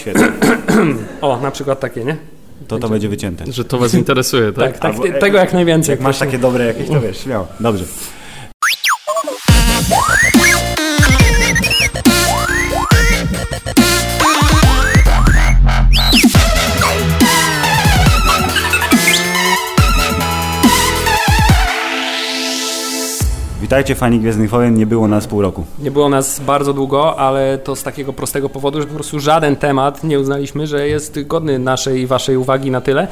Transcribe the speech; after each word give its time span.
Świetnie. 0.00 0.32
O, 1.20 1.40
na 1.40 1.50
przykład 1.50 1.80
takie, 1.80 2.04
nie? 2.04 2.16
To 2.68 2.78
to 2.78 2.88
będzie 2.88 3.08
wycięte. 3.08 3.52
Że 3.52 3.64
to 3.64 3.78
was 3.78 3.94
interesuje, 3.94 4.52
tak? 4.52 4.72
Tak, 4.72 4.78
tak 4.78 4.94
Albo- 4.94 5.18
tego 5.20 5.38
jak 5.38 5.52
najwięcej. 5.52 5.92
Jak 5.92 6.00
masz 6.00 6.18
takie 6.18 6.38
dobre 6.38 6.64
jakieś, 6.66 6.88
to 6.88 7.00
wiesz, 7.00 7.18
śmiało. 7.18 7.46
Dobrze. 7.60 7.84
Witajcie 23.70 23.94
fani 23.94 24.20
Gwiezdnych 24.20 24.50
Wojen, 24.50 24.74
nie 24.74 24.86
było 24.86 25.08
nas 25.08 25.26
pół 25.26 25.42
roku. 25.42 25.64
Nie 25.78 25.90
było 25.90 26.08
nas 26.08 26.40
bardzo 26.40 26.72
długo, 26.72 27.18
ale 27.18 27.58
to 27.58 27.76
z 27.76 27.82
takiego 27.82 28.12
prostego 28.12 28.48
powodu, 28.48 28.80
że 28.80 28.86
po 28.86 28.94
prostu 28.94 29.20
żaden 29.20 29.56
temat 29.56 30.04
nie 30.04 30.20
uznaliśmy, 30.20 30.66
że 30.66 30.88
jest 30.88 31.26
godny 31.26 31.58
naszej 31.58 32.00
i 32.00 32.06
waszej 32.06 32.36
uwagi 32.36 32.70
na 32.70 32.80
tyle, 32.80 33.08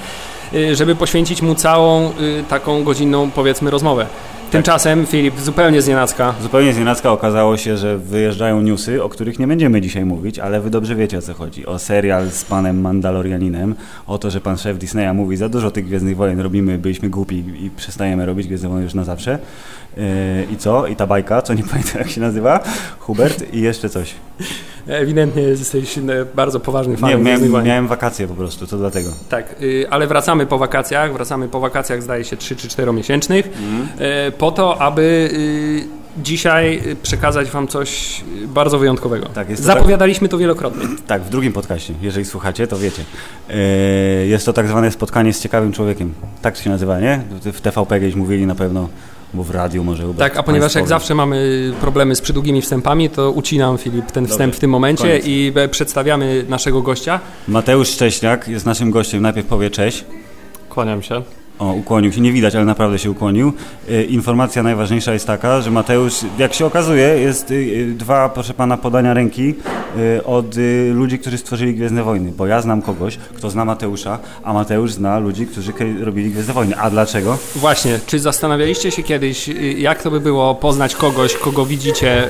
y, 0.55 0.77
żeby 0.77 0.95
poświęcić 0.95 1.43
mu 1.43 1.55
całą 1.55 2.11
y, 2.11 2.13
taką 2.49 2.85
godzinną, 2.85 3.31
powiedzmy, 3.31 3.71
rozmowę. 3.71 4.07
Tymczasem, 4.51 5.07
Filip, 5.07 5.41
zupełnie 5.41 5.83
znienacka, 5.83 6.35
Zupełnie 6.43 6.73
znienacka 6.73 7.13
okazało 7.13 7.57
się, 7.57 7.77
że 7.77 7.99
wyjeżdżają 7.99 8.61
newsy, 8.63 9.03
o 9.03 9.09
których 9.09 9.39
nie 9.39 9.47
będziemy 9.47 9.81
dzisiaj 9.81 10.05
mówić, 10.05 10.39
ale 10.39 10.61
wy 10.61 10.71
dobrze 10.71 10.97
wiecie 10.97 11.19
o 11.19 11.23
co 11.23 11.35
chodzi. 11.35 11.67
O 11.67 11.79
serial 11.79 12.31
z 12.31 12.45
panem 12.45 12.81
Mandalorianinem, 12.81 13.75
o 14.07 14.19
to, 14.19 14.31
że 14.31 14.41
pan 14.41 14.57
szef 14.57 14.79
Disneya 14.79 15.15
mówi 15.15 15.37
za 15.37 15.49
dużo 15.49 15.71
tych 15.71 15.87
Gwiezdnych 15.87 16.17
Wojen 16.17 16.41
robimy, 16.41 16.79
byliśmy 16.79 17.11
głupi 17.11 17.37
i 17.37 17.71
przestajemy 17.77 18.27
robić 18.27 18.47
Gwiezdne 18.47 18.69
Wojny 18.69 18.85
już 18.85 18.95
na 18.95 19.05
zawsze. 19.05 19.39
Yy, 19.99 20.05
I 20.53 20.57
co? 20.57 20.87
I 20.87 20.97
ta 20.97 21.07
bajka, 21.07 21.43
co 21.43 21.55
nie 21.55 21.63
pamiętam 21.71 21.99
jak 21.99 22.11
się 22.11 22.21
nazywa, 22.21 22.61
Hubert 22.99 23.55
i 23.55 23.61
jeszcze 23.61 23.89
coś. 23.89 24.15
ewidentnie 24.87 25.43
jesteś 25.43 25.99
bardzo 26.35 26.61
poważny 26.61 26.93
Nie, 26.93 26.99
fanem 26.99 27.23
Gwiezdnych 27.23 27.51
miałem, 27.51 27.67
miałem 27.67 27.89
wakacje 27.89 28.29
po 28.29 28.35
prostu, 28.35 28.67
to 28.67 28.79
dlatego. 28.79 29.11
Tak, 29.29 29.55
y, 29.63 29.87
ale 29.91 30.07
wracamy 30.07 30.47
po 30.47 30.59
wakacjach, 30.59 31.13
wracamy 31.13 31.49
po 31.49 31.61
wakacjach 31.61 32.03
zdaje 32.03 32.25
się 32.25 32.37
3 32.37 32.57
czy 32.57 32.69
4 32.69 32.93
miesięcznych, 32.93 33.47
y, 34.29 34.33
po 34.33 34.53
to, 34.53 34.83
aby 34.83 35.31
y, 35.33 36.23
dzisiaj 36.23 36.83
przekazać 37.03 37.51
wam 37.51 37.69
coś 37.69 38.21
bardzo 38.47 38.79
wyjątkowego. 38.79 39.27
Tak, 39.27 39.51
jest 39.51 39.63
to 39.63 39.67
Zapowiadaliśmy 39.67 40.29
to 40.29 40.39
wielokrotnie. 40.39 40.87
Tak, 41.07 41.23
w 41.23 41.31
drugim 41.31 41.53
podcaście, 41.53 41.95
jeżeli 42.03 42.27
słuchacie, 42.27 42.67
to 42.67 42.79
wiecie. 42.79 43.03
Jest 44.29 44.47
to 44.47 44.53
tak 44.53 44.69
zwane 44.69 44.91
spotkanie 44.91 45.33
z 45.33 45.41
ciekawym 45.41 45.73
człowiekiem. 45.73 46.15
Tak 46.43 46.57
to 46.57 46.63
się 46.63 46.71
nazywa, 46.71 47.01
nie? 47.01 47.21
W 47.43 47.61
TVP 47.61 48.01
gdzieś 48.01 48.15
mówili 48.15 48.47
na 48.47 48.55
pewno, 48.55 48.89
bo 49.35 49.43
w 49.43 49.51
radiu 49.51 49.85
może. 49.85 50.03
chyba 50.03 50.19
Tak, 50.19 50.37
a 50.37 50.43
ponieważ 50.43 50.75
jak 50.75 50.89
zawsze 50.89 51.15
mamy 51.15 51.73
problemy 51.81 52.15
z 52.17 52.21
przydługimi 52.21 52.63
wstępami, 52.63 53.11
to 53.11 53.31
ucinam 53.31 53.79
Filip 53.79 54.11
ten 54.11 54.27
wstęp 54.27 54.57
w 54.57 54.59
tym 54.59 54.71
momencie 54.71 55.03
koniec. 55.03 55.23
i 55.27 55.53
przedstawiamy 55.71 56.45
naszego 56.49 56.83
gościa. 56.83 57.21
Mateusz 57.49 57.89
Szcześniak 57.89 58.49
jest 58.49 58.67
naszym 58.67 58.91
gościem. 58.91 59.23
Najpierw 59.23 59.47
powie 59.47 59.71
cześć. 59.71 60.05
Kłaniam 60.69 61.03
się. 61.03 61.23
O, 61.59 61.73
ukłonił 61.73 62.13
się, 62.13 62.21
nie 62.21 62.33
widać, 62.33 62.55
ale 62.55 62.65
naprawdę 62.65 62.99
się 62.99 63.11
ukłonił. 63.11 63.53
E, 63.91 64.05
informacja 64.05 64.63
najważniejsza 64.63 65.13
jest 65.13 65.27
taka, 65.27 65.61
że 65.61 65.71
Mateusz, 65.71 66.15
jak 66.39 66.55
się 66.55 66.67
okazuje, 66.67 67.05
jest 67.05 67.51
y, 67.51 67.95
dwa, 67.97 68.29
proszę 68.29 68.55
pana, 68.55 68.77
podania 68.77 69.15
ręki 69.15 69.55
y, 70.19 70.25
od 70.25 70.57
ludzi, 70.93 71.19
którzy 71.19 71.39
stworzyli 71.39 71.75
Gwiezdne 71.75 72.03
Wojny. 72.03 72.33
Bo 72.37 72.47
ja 72.47 72.61
znam 72.61 72.83
kogoś, 72.83 73.17
kto 73.17 73.51
zna 73.51 73.65
Mateusza, 73.65 74.19
a 74.45 74.53
Mateusz 74.53 74.93
zna 74.93 75.19
ludzi, 75.19 75.47
którzy 75.47 75.73
robili 76.01 76.31
Gwiezdne 76.31 76.55
Wojny. 76.55 76.77
A 76.77 76.91
dlaczego? 76.91 77.39
Właśnie, 77.57 78.01
czy 78.07 78.19
zastanawialiście 78.19 78.91
się 78.91 79.03
kiedyś, 79.03 79.49
jak 79.77 80.03
to 80.03 80.11
by 80.11 80.21
było 80.21 80.55
poznać 80.55 80.95
kogoś, 80.95 81.35
kogo 81.35 81.67
widzicie 81.67 82.29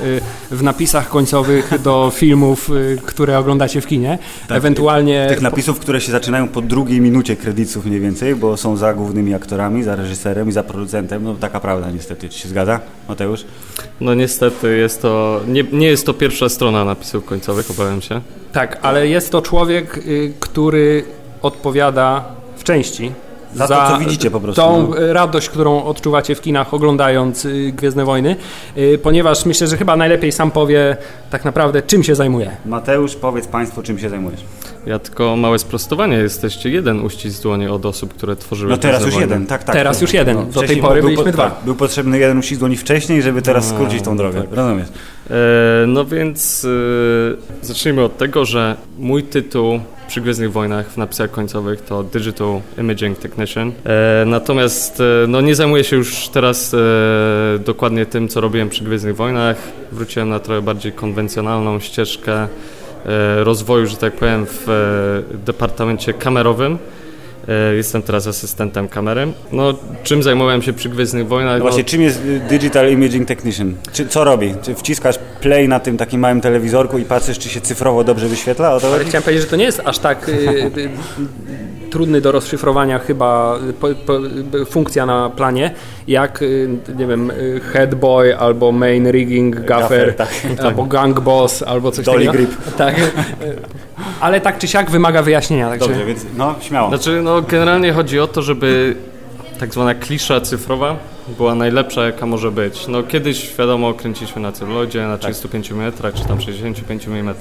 w 0.51 0.63
napisach 0.63 1.09
końcowych 1.09 1.83
do 1.83 2.11
filmów, 2.21 2.71
które 3.07 3.39
oglądacie 3.39 3.81
w 3.81 3.87
kinie? 3.87 4.19
Ewentualnie 4.49 5.27
Tych 5.29 5.41
napisów, 5.41 5.81
które 5.81 6.01
się 6.01 6.13
zaczynają 6.13 6.49
po 6.49 6.63
drugiej 6.63 7.01
minucie 7.01 7.37
kredytów 7.37 7.87
mniej 7.87 8.01
więcej, 8.01 8.35
bo 8.35 8.57
są 8.57 8.77
za 8.77 8.95
głównymi 9.19 9.35
aktorami, 9.35 9.83
za 9.83 9.97
reżyserem 9.97 10.49
i 10.49 10.53
za 10.53 10.63
producentem. 10.63 11.25
No 11.25 11.35
taka 11.35 11.61
prawda 11.61 11.91
niestety. 11.91 12.29
Czy 12.29 12.39
się 12.39 12.49
zgadza, 12.49 12.81
Mateusz? 13.09 13.45
No 14.01 14.15
niestety 14.15 14.77
jest 14.77 15.03
to, 15.03 15.41
nie, 15.49 15.65
nie 15.73 15.87
jest 15.87 16.07
to 16.07 16.15
pierwsza 16.15 16.49
strona 16.49 16.85
napisów 16.85 17.25
końcowych, 17.25 17.71
obawiam 17.71 18.01
się. 18.01 18.21
Tak, 18.53 18.79
ale 18.83 19.09
jest 19.09 19.33
to 19.33 19.43
człowiek, 19.43 19.99
y, 19.99 20.33
który 20.41 21.05
odpowiada 21.43 22.25
w 22.57 22.65
części 22.65 23.13
Za 23.55 23.69
to, 23.69 23.89
co 23.89 23.99
widzicie 23.99 24.31
po 24.31 24.41
prostu, 24.41 24.63
Tą 24.63 24.89
no. 24.89 24.99
y, 24.99 25.13
radość, 25.13 25.49
którą 25.49 25.85
odczuwacie 25.85 26.35
w 26.35 26.41
kinach 26.41 26.75
oglądając 26.75 27.45
y, 27.45 27.73
Gwiezdne 27.77 28.05
Wojny, 28.05 28.37
ponieważ 29.03 29.47
myślę, 29.47 29.67
że 29.67 29.77
chyba 29.77 29.97
najlepiej 29.97 30.33
sam 30.33 30.51
powie 30.51 30.97
tak 31.31 31.45
naprawdę 31.45 31.83
czym 31.83 32.03
się 32.05 32.15
zajmuje. 32.15 32.51
Mateusz, 32.67 33.17
powiedz 33.17 33.47
Państwu, 33.47 33.83
czym 33.83 33.99
się 33.99 34.11
zajmujesz. 34.11 34.41
Ja 34.87 34.99
tylko 34.99 35.37
małe 35.37 35.59
sprostowanie, 35.59 36.17
jesteście 36.17 36.71
jeden 36.71 37.01
uścisk 37.01 37.43
dłoni 37.43 37.67
od 37.67 37.87
osób, 37.87 38.15
które 38.15 38.37
tworzyły 38.37 38.71
No 38.71 38.77
teraz 38.77 39.07
już 39.07 39.17
jeden, 39.17 39.47
tak, 39.47 39.65
tak. 39.65 39.77
Teraz 39.77 40.01
już 40.01 40.13
jeden. 40.13 40.51
Do 40.51 40.63
tej 40.63 40.77
pory 40.77 41.01
był, 41.01 41.09
byliśmy 41.09 41.25
był, 41.25 41.33
dwa. 41.33 41.51
Tak, 41.51 41.65
był 41.65 41.75
potrzebny 41.75 42.19
jeden 42.19 42.39
uścisk 42.39 42.59
dłoni 42.59 42.77
wcześniej, 42.77 43.23
żeby 43.23 43.43
teraz 43.43 43.69
skrócić 43.69 44.03
tą 44.03 44.17
drogę. 44.17 44.43
Rozumiesz? 44.51 44.89
E, 45.31 45.35
no 45.87 46.05
więc 46.05 46.67
e, 47.63 47.67
zacznijmy 47.67 48.03
od 48.03 48.17
tego, 48.17 48.45
że 48.45 48.77
mój 48.99 49.23
tytuł 49.23 49.81
przy 50.09 50.21
Gwiezdnych 50.21 50.53
Wojnach 50.53 50.91
w 50.91 50.97
napisach 50.97 51.31
końcowych 51.31 51.81
to 51.81 52.03
Digital 52.03 52.61
Imaging 52.79 53.19
Technician. 53.19 53.73
E, 53.85 54.25
natomiast 54.27 55.01
e, 55.01 55.27
no, 55.29 55.41
nie 55.41 55.55
zajmuję 55.55 55.85
się 55.85 55.97
już 55.97 56.29
teraz 56.29 56.75
e, 56.75 56.79
dokładnie 57.59 58.07
tym, 58.07 58.29
co 58.29 58.41
robiłem 58.41 58.69
przy 58.69 58.85
Gwiezdnych 58.85 59.17
Wojnach. 59.17 59.57
Wróciłem 59.93 60.29
na 60.29 60.41
trochę 60.41 60.63
bardziej 60.63 60.93
konwencjonalną 60.93 61.81
ścieżkę 61.81 62.49
rozwoju, 63.39 63.87
że 63.87 63.97
tak 63.97 64.13
powiem, 64.13 64.47
w 64.47 64.69
e, 64.69 65.37
departamencie 65.37 66.13
kamerowym. 66.13 66.79
E, 67.49 67.75
Jestem 67.75 68.03
teraz 68.03 68.27
asystentem 68.27 68.89
kamery. 68.89 69.27
No, 69.53 69.75
czym 70.03 70.23
zajmowałem 70.23 70.63
się 70.63 70.73
przy 70.73 70.89
Gwiezdnych 70.89 71.29
Wojnach? 71.29 71.59
No 71.59 71.65
właśnie, 71.65 71.85
czym 71.85 72.03
jest 72.03 72.25
y, 72.25 72.41
Digital 72.49 72.93
Imaging 72.93 73.29
Technician? 73.29 73.75
Czy, 73.93 74.07
co 74.07 74.25
robi? 74.25 74.55
Czy 74.63 74.75
wciskasz 74.75 75.19
play 75.41 75.69
na 75.69 75.81
tym 75.81 75.97
takim 75.97 76.21
małym 76.21 76.41
telewizorku 76.41 76.99
i 76.99 77.05
patrzysz, 77.05 77.39
czy 77.39 77.49
się 77.49 77.61
cyfrowo 77.61 78.05
dobrze 78.05 78.29
wyświetla? 78.29 78.75
O 78.75 78.81
to 78.81 78.95
Ale 78.95 79.05
chciałem 79.05 79.23
powiedzieć, 79.23 79.45
że 79.45 79.51
to 79.51 79.57
nie 79.57 79.65
jest 79.65 79.81
aż 79.85 79.99
tak 79.99 80.29
y, 80.29 80.33
y, 80.33 80.89
trudny 81.91 82.21
do 82.21 82.33
rozszyfrowania 82.33 82.99
chyba 82.99 83.59
po, 83.81 83.89
po, 84.07 84.21
funkcja 84.67 85.07
na 85.07 85.31
planie, 85.31 85.71
jak 86.09 86.43
y, 86.43 86.69
nie 86.99 87.07
wiem, 87.07 87.31
y, 87.31 87.61
headboy 87.73 88.39
albo 88.39 88.73
main 88.73 89.11
rigging 89.11 89.61
gaffer, 89.61 90.17
Gaffer, 90.17 90.17
tak, 90.17 90.67
albo 90.67 90.85
gang 90.85 91.21
boss, 91.21 91.63
albo 91.63 91.91
coś 91.91 92.05
Dolly 92.05 92.27
takiego. 92.27 92.33
grip. 92.33 92.75
Tak. 92.77 92.95
Ale 94.21 94.41
tak 94.41 94.59
czy 94.59 94.69
siak 94.69 94.91
wymaga 94.91 95.23
wyjaśnienia. 95.23 95.71
Także 95.71 95.89
Dobrze, 95.89 96.07
więc 96.07 96.27
no, 96.37 96.55
śmiało. 96.61 96.89
Znaczy, 96.89 97.23
no 97.23 97.43
generalnie 97.43 97.93
chodzi 97.93 98.21
o 98.21 98.27
to, 98.27 98.43
żeby 98.43 98.97
tak 99.61 99.73
zwana 99.73 99.95
klisza 99.95 100.41
cyfrowa 100.41 100.97
była 101.37 101.55
najlepsza, 101.55 102.07
jaka 102.07 102.27
może 102.27 102.51
być. 102.51 102.89
No 102.89 103.03
kiedyś, 103.03 103.57
wiadomo, 103.59 103.95
kręciliśmy 103.95 104.43
na 104.43 104.53
celuloidzie, 104.53 105.07
na 105.07 105.19
35 105.19 105.73
mm, 105.73 105.93
czy 106.15 106.25
tam 106.25 106.41
65 106.41 107.07
mm. 107.07 107.35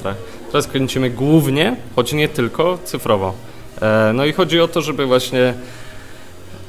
Teraz 0.51 0.67
kręcimy 0.67 1.09
głównie, 1.09 1.75
choć 1.95 2.13
nie 2.13 2.27
tylko, 2.27 2.77
cyfrowo. 2.83 3.33
E, 3.81 4.11
no 4.13 4.25
i 4.25 4.33
chodzi 4.33 4.61
o 4.61 4.67
to, 4.67 4.81
żeby 4.81 5.05
właśnie 5.05 5.53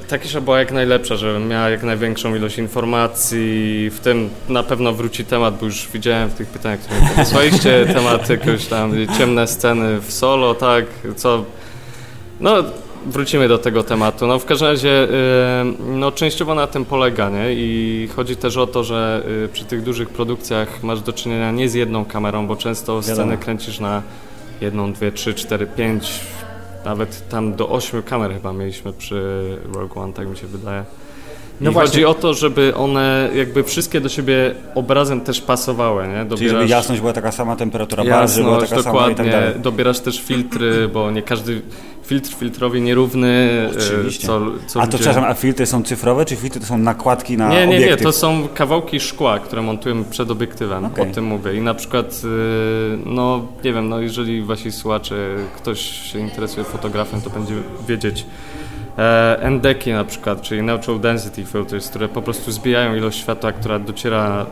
ta 0.09 0.19
kisza 0.19 0.41
była 0.41 0.59
jak 0.59 0.73
najlepsza, 0.73 1.17
żeby 1.17 1.39
miała 1.39 1.71
jak 1.71 1.83
największą 1.83 2.35
ilość 2.35 2.59
informacji, 2.59 3.91
w 3.91 4.01
tym 4.01 4.31
na 4.49 4.63
pewno 4.63 4.93
wróci 4.93 5.25
temat, 5.25 5.59
bo 5.59 5.67
już 5.67 5.89
widziałem 5.93 6.29
w 6.29 6.35
tych 6.35 6.49
pytaniach, 6.49 6.81
które 6.81 7.01
mi 7.01 7.07
wysłaliście, 7.17 7.87
temat 7.95 8.31
jakiegoś 8.31 8.67
tam 8.67 8.93
ciemne 9.19 9.47
sceny 9.47 10.01
w 10.01 10.13
solo, 10.13 10.55
tak, 10.55 10.85
co 11.17 11.45
no, 12.41 12.65
wrócimy 13.07 13.49
do 13.49 13.59
tego 13.59 13.83
tematu. 13.83 14.27
No, 14.27 14.39
w 14.39 14.45
każdym 14.45 14.69
razie, 14.69 15.05
y, 15.05 15.09
no, 15.81 16.13
częściowo 16.13 16.55
na 16.55 16.67
tym 16.67 16.85
polega, 16.85 17.31
nie? 17.31 17.53
I 17.53 18.09
chodzi 18.17 18.37
też 18.37 18.57
o 18.57 18.67
to, 18.67 18.85
że 18.85 19.23
y, 19.45 19.49
przy 19.49 19.65
tych 19.65 19.83
dużych 19.83 20.09
produkcjach 20.09 20.83
masz 20.83 21.01
do 21.01 21.13
czynienia 21.13 21.51
nie 21.51 21.69
z 21.69 21.75
jedną 21.75 22.05
kamerą, 22.05 22.47
bo 22.47 22.57
często 22.57 23.03
sceny 23.03 23.39
kręcisz 23.39 23.81
na 23.81 24.03
jedną, 24.61 24.93
dwie, 24.93 25.13
trzy, 25.13 25.35
cztery, 25.35 25.67
pięć, 25.67 26.21
nawet 26.85 27.29
tam 27.29 27.55
do 27.55 27.69
ośmiu 27.69 28.03
kamer 28.03 28.33
chyba 28.33 28.53
mieliśmy 28.53 28.93
przy 28.93 29.59
Rogue 29.75 30.01
One, 30.01 30.13
tak 30.13 30.29
mi 30.29 30.37
się 30.37 30.47
wydaje. 30.47 30.85
No 31.61 31.71
I 31.71 31.73
właśnie. 31.73 31.91
chodzi 31.91 32.05
o 32.05 32.15
to, 32.15 32.35
żeby 32.35 32.75
one 32.75 33.29
jakby 33.35 33.65
wszystkie 33.65 34.01
do 34.01 34.09
siebie 34.09 34.55
obrazem 34.75 35.21
też 35.21 35.41
pasowały, 35.41 36.09
nie? 36.09 36.37
Czyli 36.37 36.49
żeby 36.51 36.67
jasność 36.69 37.01
była 37.01 37.13
taka 37.13 37.33
sama, 37.33 37.57
temperatura 37.57 38.05
bazy 38.05 38.43
była 38.43 38.61
taka 38.61 38.83
sama 38.83 38.99
i 39.01 39.05
tak 39.05 39.09
dokładnie. 39.17 39.33
dalej. 39.33 39.55
Dobierasz 39.61 40.01
też 40.01 40.21
filtry, 40.23 40.89
bo 40.89 41.11
nie 41.11 41.23
każdy 41.23 41.63
filtr 42.05 42.31
filtrowi 42.35 42.81
nierówny. 42.83 43.51
e, 43.75 43.79
Oczywiście. 43.79 44.27
Co, 44.27 44.41
co 44.67 44.81
A 44.81 44.83
to 44.83 44.87
ludzie- 44.87 44.99
przepraszam, 44.99 45.25
a 45.31 45.35
filtry 45.35 45.67
są 45.67 45.83
cyfrowe, 45.83 46.25
czy 46.25 46.37
filtry 46.37 46.61
to 46.61 46.67
są 46.67 46.79
nakładki 46.79 47.37
na 47.37 47.49
Nie, 47.49 47.67
nie, 47.67 47.79
nie, 47.79 47.85
obiektyw? 47.87 48.03
to 48.03 48.13
są 48.13 48.49
kawałki 48.55 49.01
szkła, 49.01 49.39
które 49.39 49.63
montujemy 49.63 50.05
przed 50.05 50.31
obiektywem, 50.31 50.85
Okej. 50.85 51.11
o 51.11 51.15
tym 51.15 51.25
mówię. 51.25 51.55
I 51.55 51.61
na 51.61 51.75
przykład, 51.75 52.21
y, 52.25 52.99
no 53.07 53.47
nie 53.65 53.73
wiem, 53.73 53.89
no 53.89 54.01
jeżeli 54.01 54.43
wasi 54.43 54.73
słuchacze, 54.73 55.15
ktoś 55.57 55.81
się 55.81 56.19
interesuje 56.19 56.65
fotografem, 56.65 57.21
to 57.21 57.31
będzie 57.31 57.55
wiedzieć. 57.89 58.27
E, 58.99 59.39
NDeki 59.51 59.93
na 59.93 60.05
przykład, 60.05 60.43
czyli 60.43 60.63
Neutral 60.63 61.01
Density 61.01 61.45
Filters, 61.45 61.89
które 61.89 62.09
po 62.09 62.23
prostu 62.23 62.53
zbijają 62.53 62.95
ilość 62.95 63.19
światła, 63.21 63.53
która 63.53 63.79
dociera 63.79 64.47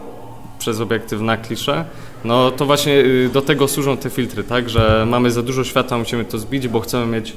przez 0.59 0.81
obiektyw 0.81 1.21
na 1.21 1.37
kliszę, 1.37 1.85
no 2.25 2.51
to 2.51 2.67
właśnie 2.67 2.93
y, 2.93 3.31
do 3.33 3.43
tego 3.43 3.69
służą 3.69 3.97
te 3.97 4.11
filtry, 4.11 4.45
tak, 4.45 4.71
że 4.71 5.07
mamy 5.09 5.31
za 5.31 5.43
dużo 5.43 5.65
światła, 5.65 5.99
musimy 5.99 6.25
to 6.25 6.39
zbić, 6.39 6.69
bo 6.69 6.81
chcemy 6.81 7.07
mieć 7.07 7.33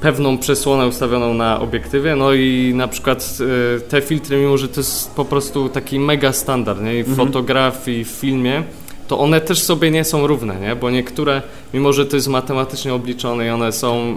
pewną 0.00 0.38
przesłonę 0.38 0.86
ustawioną 0.86 1.34
na 1.34 1.60
obiektywie, 1.60 2.16
no 2.16 2.32
i 2.32 2.72
na 2.74 2.88
przykład 2.88 3.38
y, 3.78 3.80
te 3.80 4.00
filtry, 4.00 4.36
mimo 4.38 4.58
że 4.58 4.68
to 4.68 4.80
jest 4.80 5.14
po 5.14 5.24
prostu 5.24 5.68
taki 5.68 5.98
mega 6.00 6.32
standard, 6.32 6.80
nie, 6.82 7.04
w 7.04 7.08
Mhm. 7.08 7.26
fotografii, 7.28 8.04
w 8.04 8.08
filmie, 8.08 8.62
to 9.08 9.18
one 9.18 9.40
też 9.40 9.62
sobie 9.62 9.90
nie 9.90 10.04
są 10.04 10.26
równe, 10.26 10.60
nie, 10.60 10.76
bo 10.76 10.90
niektóre, 10.90 11.42
mimo 11.74 11.92
że 11.92 12.06
to 12.06 12.16
jest 12.16 12.28
matematycznie 12.28 12.94
obliczone 12.94 13.46
i 13.46 13.50
one 13.50 13.72
są 13.72 14.16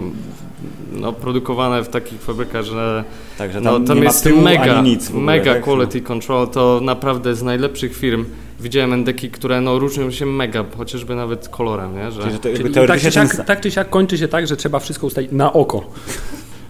no, 0.92 1.12
produkowane 1.12 1.84
w 1.84 1.88
takich 1.88 2.20
fabrykach, 2.20 2.64
że 2.64 3.04
Także 3.38 3.60
no, 3.60 3.72
tam 3.72 3.84
tam 3.84 3.96
nie 3.96 4.02
jest 4.02 4.24
ma 4.24 4.30
tyłu 4.30 4.42
mega, 4.42 4.78
ani 4.78 4.90
nic 4.90 5.06
w 5.06 5.10
ogóle, 5.10 5.24
mega 5.24 5.54
tak? 5.54 5.62
quality 5.62 6.00
control, 6.00 6.48
to 6.48 6.80
naprawdę 6.82 7.34
z 7.34 7.42
najlepszych 7.42 7.96
firm 7.96 8.24
widziałem 8.60 8.92
endeki, 8.92 9.30
które 9.30 9.60
no, 9.60 9.78
różnią 9.78 10.10
się 10.10 10.26
mega, 10.26 10.64
chociażby 10.76 11.14
nawet 11.14 11.48
kolorem, 11.48 11.96
nie, 11.96 12.10
że... 12.10 12.20
Czyli, 12.20 12.32
że 12.32 12.38
to 12.38 12.48
Czyli 12.48 12.74
tak, 12.88 13.00
czy 13.00 13.12
siak, 13.12 13.44
tak 13.46 13.60
czy 13.60 13.70
siak 13.70 13.90
kończy 13.90 14.18
się 14.18 14.28
tak, 14.28 14.46
że 14.46 14.56
trzeba 14.56 14.78
wszystko 14.78 15.06
ustalić 15.06 15.32
na 15.32 15.52
oko. 15.52 15.84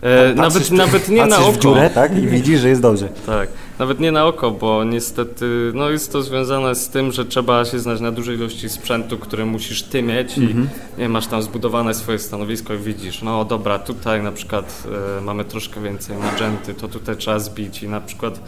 E, 0.03 0.35
patrzysz- 0.35 0.71
nawet, 0.71 0.71
nawet 0.71 1.09
nie 1.09 1.27
na 1.27 1.39
oko. 1.39 1.53
w 1.53 1.59
dziurę, 1.59 1.91
tak? 1.91 2.19
I 2.19 2.27
widzisz, 2.27 2.61
że 2.61 2.69
jest 2.69 2.83
dobrze. 2.83 3.09
Tak, 3.27 3.49
nawet 3.79 4.01
nie 4.01 4.13
na 4.13 4.27
oko, 4.27 4.51
bo 4.51 4.85
niestety 4.85 5.73
no 5.75 5.91
jest 5.91 6.13
to 6.13 6.23
związane 6.23 6.75
z 6.75 6.89
tym, 6.89 7.13
że 7.13 7.25
trzeba 7.25 7.65
się 7.65 7.79
znać 7.79 8.01
na 8.01 8.13
dużej 8.13 8.37
ilości 8.37 8.69
sprzętu, 8.69 9.19
który 9.19 9.47
musisz 9.47 9.83
ty 9.83 10.03
mieć 10.03 10.39
i 10.39 10.55
nie 10.99 11.09
masz 11.09 11.27
tam 11.27 11.43
zbudowane 11.43 11.95
swoje 11.95 12.19
stanowisko 12.19 12.75
i 12.75 12.79
widzisz, 12.79 13.23
no 13.23 13.45
dobra, 13.45 13.79
tutaj 13.79 14.23
na 14.23 14.33
przykład 14.33 14.83
e, 15.19 15.21
mamy 15.21 15.45
troszkę 15.45 15.81
więcej 15.83 16.17
magenty, 16.17 16.75
to 16.75 16.89
tutaj 16.89 17.17
trzeba 17.17 17.39
zbić 17.39 17.83
i 17.83 17.89
na 17.89 18.01
przykład 18.01 18.41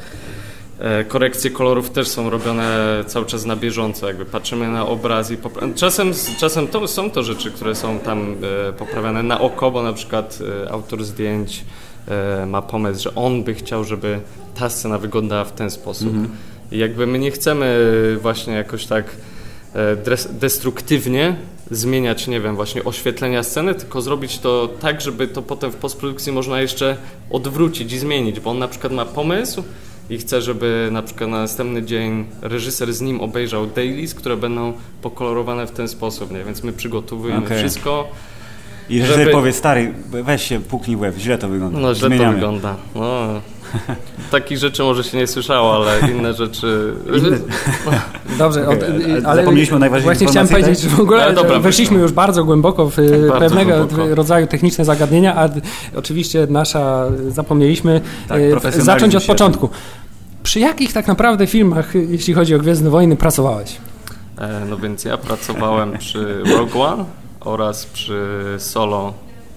korekcje 1.09 1.51
kolorów 1.51 1.91
też 1.91 2.09
są 2.09 2.31
robione 2.31 3.05
cały 3.07 3.27
czas 3.27 3.45
na 3.45 3.57
bieżąco, 3.57 4.07
jakby 4.07 4.25
patrzymy 4.25 4.69
na 4.69 4.87
obraz 4.87 5.31
i 5.31 5.37
popra- 5.37 5.75
czasem, 5.75 6.13
czasem 6.39 6.69
to, 6.69 6.89
są 6.89 7.11
to 7.11 7.23
rzeczy, 7.23 7.51
które 7.51 7.75
są 7.75 7.99
tam 7.99 8.37
e, 8.69 8.73
poprawiane 8.73 9.23
na 9.23 9.41
oko, 9.41 9.71
bo 9.71 9.83
na 9.83 9.93
przykład 9.93 10.39
e, 10.65 10.71
autor 10.71 11.05
zdjęć 11.05 11.65
e, 12.09 12.47
ma 12.47 12.63
pomysł, 12.63 13.03
że 13.03 13.15
on 13.15 13.45
by 13.45 13.55
chciał, 13.55 13.85
żeby 13.85 14.21
ta 14.55 14.71
scena 14.71 14.99
wyglądała 14.99 15.45
w 15.45 15.53
ten 15.53 15.71
sposób. 15.71 16.09
I 16.73 16.79
jakby 16.79 17.07
my 17.07 17.19
nie 17.19 17.31
chcemy 17.31 17.89
właśnie 18.21 18.55
jakoś 18.55 18.87
tak 18.87 19.05
e, 19.75 19.97
destruktywnie 20.31 21.37
zmieniać, 21.71 22.27
nie 22.27 22.41
wiem, 22.41 22.57
właśnie 22.57 22.85
oświetlenia 22.85 23.43
sceny, 23.43 23.75
tylko 23.75 24.03
zrobić 24.03 24.39
to 24.39 24.69
tak, 24.81 25.01
żeby 25.01 25.29
to 25.29 25.43
potem 25.43 25.71
w 25.71 25.77
postprodukcji 25.77 26.33
można 26.33 26.61
jeszcze 26.61 26.97
odwrócić 27.31 27.93
i 27.93 27.99
zmienić, 27.99 28.41
bo 28.41 28.51
on 28.51 28.59
na 28.59 28.69
przykład 28.69 28.93
ma 28.93 29.05
pomysł 29.05 29.63
i 30.13 30.19
chce, 30.19 30.43
żeby 30.43 30.89
na 30.93 31.03
przykład 31.03 31.31
na 31.31 31.37
następny 31.39 31.83
dzień 31.83 32.25
reżyser 32.43 32.93
z 32.95 33.01
nim 33.01 33.21
obejrzał 33.21 33.67
dailies, 33.67 34.15
które 34.15 34.37
będą 34.37 34.73
pokolorowane 35.03 35.67
w 35.67 35.71
ten 35.71 35.89
sposób, 35.89 36.31
nie? 36.33 36.45
Więc 36.45 36.63
my 36.63 36.73
przygotowujemy 36.73 37.47
Okej. 37.47 37.59
wszystko. 37.59 38.09
I 38.89 39.01
że 39.03 39.07
Żeby- 39.07 39.31
powie, 39.31 39.53
stary, 39.53 39.95
weź 40.11 40.43
się, 40.43 40.61
puknij 40.61 40.97
łeb, 40.97 41.15
źle 41.19 41.39
to 41.39 41.49
wygląda. 41.49 41.79
No 41.79 41.95
źle 41.95 42.09
Zmieniamy. 42.09 42.29
to 42.29 42.33
wygląda. 42.35 42.77
No, 42.95 43.41
takich 44.31 44.59
rzeczy 44.59 44.83
może 44.83 45.05
się 45.05 45.19
nie 45.19 45.27
słyszało, 45.27 45.77
ale 45.77 46.11
inne 46.11 46.35
rzeczy... 46.35 46.95
Inne- 47.07 47.39
Dobrze, 48.39 48.69
od, 48.69 48.79
ale 49.25 49.37
zapomnieliśmy 49.43 49.77
o 49.77 49.79
najważniejszej 49.79 50.27
Właśnie 50.27 50.27
chciałem 50.27 50.49
powiedzieć, 50.49 50.81
że 50.81 50.89
w 50.97 51.01
ogóle 51.01 51.25
Ale 51.25 51.35
dobra, 51.35 51.59
weszliśmy 51.59 51.99
już 52.01 52.13
bardzo 52.13 52.45
głęboko 52.45 52.91
w 52.91 52.99
e, 52.99 53.03
bardzo 53.03 53.39
pewnego 53.39 53.77
głęboko. 53.87 54.15
rodzaju 54.15 54.47
techniczne 54.47 54.85
zagadnienia, 54.85 55.37
a 55.37 55.49
oczywiście 55.97 56.47
nasza, 56.51 57.07
zapomnieliśmy 57.29 58.01
Tak, 58.29 58.39
e, 58.65 58.83
zacząć 58.83 59.15
od 59.15 59.25
początku. 59.25 59.69
Przy 60.43 60.61
jakich 60.61 60.93
tak 60.93 61.07
naprawdę 61.07 61.47
filmach, 61.47 61.95
jeśli 61.95 62.35
chodzi 62.35 62.55
o 62.55 62.59
Gwiezdne 62.59 62.91
Wojny, 62.91 63.17
pracowałeś? 63.17 63.77
E, 64.39 64.61
No 64.71 64.77
więc 64.77 65.05
ja 65.05 65.17
pracowałem 65.19 65.99
przy 65.99 66.43
Rogue 66.57 66.83
One 66.83 67.05
oraz 67.41 67.87
przy 67.87 68.21
Solo 68.59 69.15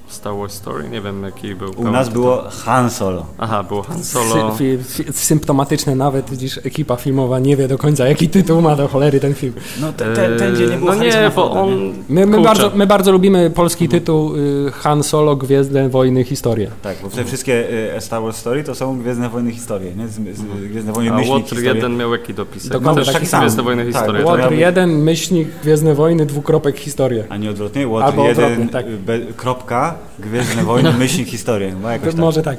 Star 0.07 0.34
Wars 0.36 0.54
Story. 0.54 0.90
Nie 0.90 1.02
wiem 1.02 1.24
jaki 1.24 1.56
był. 1.56 1.72
U 1.78 1.92
nas 1.92 2.10
było 2.10 2.44
Han 2.66 2.90
Solo. 2.90 3.25
Aha, 3.38 3.63
było 3.63 3.81
Han 3.84 4.04
Solo. 4.04 4.56
Sy, 4.57 4.57
fi, 4.57 5.04
fi, 5.04 5.13
symptomatyczne 5.13 5.96
nawet, 5.96 6.30
widzisz, 6.30 6.60
ekipa 6.63 6.96
filmowa 6.96 7.40
nie 7.40 7.57
wie 7.57 7.68
do 7.68 7.78
końca, 7.78 8.07
jaki 8.07 8.30
tytuł 8.30 8.62
ma 8.62 8.75
do 8.75 8.88
cholery 8.88 9.19
ten 9.19 9.34
film. 9.34 9.54
No 9.81 9.94
te, 9.94 10.13
te, 10.13 10.36
ten 10.36 10.56
dzień 10.56 10.69
nie 10.69 10.78
było 10.78 10.96
No 10.96 11.04
nie, 11.04 11.31
bo 11.36 11.52
on... 11.52 11.94
My, 12.10 12.25
my, 12.25 12.42
bardzo, 12.42 12.72
my 12.75 12.88
bardzo 12.88 13.12
lubimy 13.12 13.50
polski 13.50 13.90
tytuł 13.90 14.36
y, 14.36 14.72
Han 14.72 15.04
Solo, 15.04 15.36
Gwiezdne 15.36 15.90
Wojny, 15.90 16.24
Historia. 16.24 16.69
Tak, 16.81 16.98
bo 17.04 17.10
te 17.10 17.24
wszystkie 17.24 17.69
e, 17.96 18.01
Star 18.01 18.22
Wars 18.22 18.38
Story 18.38 18.63
to 18.63 18.75
są 18.75 19.00
Gwiezdne 19.00 19.30
Wojny 19.30 19.51
historie, 19.51 19.96
nie? 19.96 20.08
Z, 20.08 20.13
z, 20.13 20.42
Gwiezdne 20.69 20.94
Wojny 20.94 21.12
A 21.12 21.30
Łotr 21.30 21.42
historie. 21.42 21.74
jeden 21.74 21.98
miał 21.98 22.12
jaki 22.12 22.34
dopisek? 22.34 22.72
Dokładnie 22.72 23.06
takie 23.06 23.25
sam. 23.25 23.42
Gwiezdne 23.42 23.63
Wojny 23.63 23.86
Tak, 23.86 23.94
historie. 23.94 24.24
tak? 24.24 24.31
Łotr 24.31 24.54
ja- 24.54 24.68
1, 24.68 24.90
myślnik, 25.04 25.48
Gwiezdne 25.63 25.96
Wojny, 25.96 26.25
dwukropek, 26.25 26.78
Historia. 26.80 27.24
A 27.30 27.38
nie 27.38 27.50
odwrotnie? 27.50 27.81
Jeden, 27.81 28.19
odwrotnie, 28.30 28.68
tak. 28.68 28.90
be, 28.90 29.19
kropka, 29.19 29.94
Gwiezdne 30.19 30.63
Wojny, 30.74 30.94
myślnik 30.94 31.27
historie. 31.27 31.75
Bo 31.81 31.89
jakoś 31.89 32.07
tak. 32.12 32.18
Może 32.21 32.42
tak. 32.44 32.57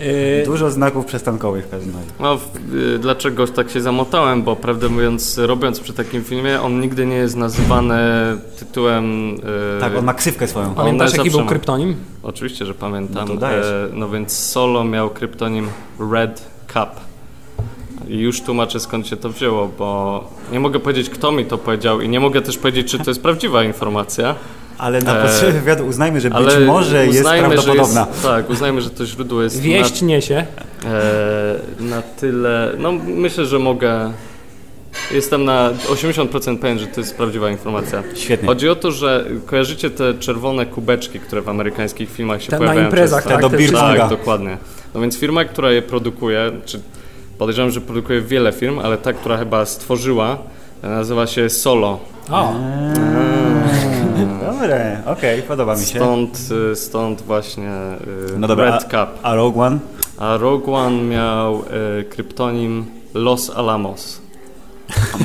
Y, 0.00 0.42
Dużo 0.46 0.70
znaków 0.70 1.06
przystankowych 1.06 1.66
w 1.66 1.70
każdym 1.70 1.94
razie. 1.94 2.06
No, 2.20 2.36
w- 2.36 2.74
y, 2.74 2.98
dlaczego 2.98 3.46
tak 3.46 3.70
się 3.70 3.80
zamotałem? 3.80 4.42
Bo 4.42 4.56
prawdę 4.56 4.88
mówiąc, 4.88 5.38
robiąc 5.38 5.80
przy 5.80 5.92
takim 5.92 6.24
filmie, 6.24 6.60
on 6.60 6.80
nigdy 6.80 7.06
nie 7.06 7.16
jest 7.16 7.36
nazywany 7.36 7.98
tytułem. 8.58 9.34
y, 9.34 9.80
Tak, 9.80 9.96
on 9.96 10.04
ma 10.04 10.14
ksywkę 10.14 10.48
swoją. 10.48 10.74
Pamiętasz, 10.74 11.16
jaki 11.16 11.30
był 11.30 11.46
kryptonim? 11.46 11.96
Oczywiście, 12.22 12.66
że 12.66 12.74
pamiętam. 12.74 13.28
No. 13.40 13.48
E, 13.50 13.62
no 13.92 14.08
więc 14.08 14.32
Solo 14.32 14.84
miał 14.84 15.10
kryptonim 15.10 15.68
Red 16.12 16.42
Cup. 16.72 16.88
I 18.08 18.18
już 18.18 18.40
tłumaczę 18.40 18.80
skąd 18.80 19.06
się 19.06 19.16
to 19.16 19.28
wzięło, 19.30 19.68
bo 19.78 20.24
nie 20.52 20.60
mogę 20.60 20.80
powiedzieć 20.80 21.10
kto 21.10 21.32
mi 21.32 21.44
to 21.44 21.58
powiedział 21.58 22.00
i 22.00 22.08
nie 22.08 22.20
mogę 22.20 22.42
też 22.42 22.58
powiedzieć, 22.58 22.90
czy 22.90 22.98
to 22.98 23.10
jest 23.10 23.22
prawdziwa 23.22 23.64
informacja. 23.64 24.34
Ale 24.78 25.00
na 25.00 25.18
E, 25.18 25.22
potrzeby 25.22 25.52
wywiadu 25.52 25.86
uznajmy, 25.86 26.20
że 26.20 26.30
być 26.30 26.66
może 26.66 27.06
jest 27.06 27.22
prawdopodobna. 27.22 28.06
Jest, 28.10 28.22
tak, 28.22 28.50
uznajmy, 28.50 28.80
że 28.80 28.90
to 28.90 29.06
źródło 29.06 29.42
jest 29.42 29.60
Wieść 29.60 30.02
niesie. 30.02 30.46
na, 30.84 30.90
e, 30.90 31.54
na 31.80 32.02
tyle. 32.02 32.72
No 32.78 32.92
myślę, 33.06 33.46
że 33.46 33.58
mogę. 33.58 34.12
Jestem 35.10 35.44
na 35.44 35.70
80% 35.88 36.58
pewien, 36.58 36.78
że 36.78 36.86
to 36.86 37.00
jest 37.00 37.16
prawdziwa 37.16 37.50
informacja. 37.50 38.02
Świetnie. 38.14 38.48
Chodzi 38.48 38.68
o 38.68 38.74
to, 38.76 38.92
że 38.92 39.24
kojarzycie 39.46 39.90
te 39.90 40.14
czerwone 40.14 40.66
kubeczki, 40.66 41.20
które 41.20 41.42
w 41.42 41.48
amerykańskich 41.48 42.10
filmach 42.10 42.42
się 42.42 42.48
Te 42.50 42.56
na 42.56 42.58
pojawiają 42.58 42.84
imprezach, 42.84 43.24
często? 43.24 43.48
tak? 43.48 43.58
Te 43.60 43.66
do 43.66 43.78
Tak, 43.78 44.10
dokładnie. 44.10 44.58
No 44.94 45.00
więc 45.00 45.18
firma, 45.18 45.44
która 45.44 45.70
je 45.70 45.82
produkuje, 45.82 46.50
czy 46.64 46.80
podejrzewam, 47.38 47.70
że 47.70 47.80
produkuje 47.80 48.20
wiele 48.20 48.52
firm, 48.52 48.78
ale 48.78 48.98
ta, 48.98 49.12
która 49.12 49.38
chyba 49.38 49.66
stworzyła, 49.66 50.38
nazywa 50.82 51.26
się 51.26 51.50
Solo. 51.50 52.00
O, 52.30 52.54
Dobre, 54.26 55.00
okej, 55.06 55.42
podoba 55.42 55.74
mi 55.74 55.80
się. 55.84 55.98
Stąd, 55.98 56.48
y, 56.72 56.76
stąd 56.76 57.22
właśnie 57.22 57.70
y, 58.34 58.38
No 58.38 58.48
dobra, 58.48 58.70
Red 58.70 58.82
Cup. 58.84 59.18
A 59.22 59.34
Rogue 59.34 59.60
One? 59.62 59.78
A 60.18 60.36
Rogue 60.36 60.74
One 60.74 61.02
miał 61.02 61.62
y, 62.00 62.04
kryptonim 62.04 62.86
Los 63.14 63.50
Alamos. 63.50 64.20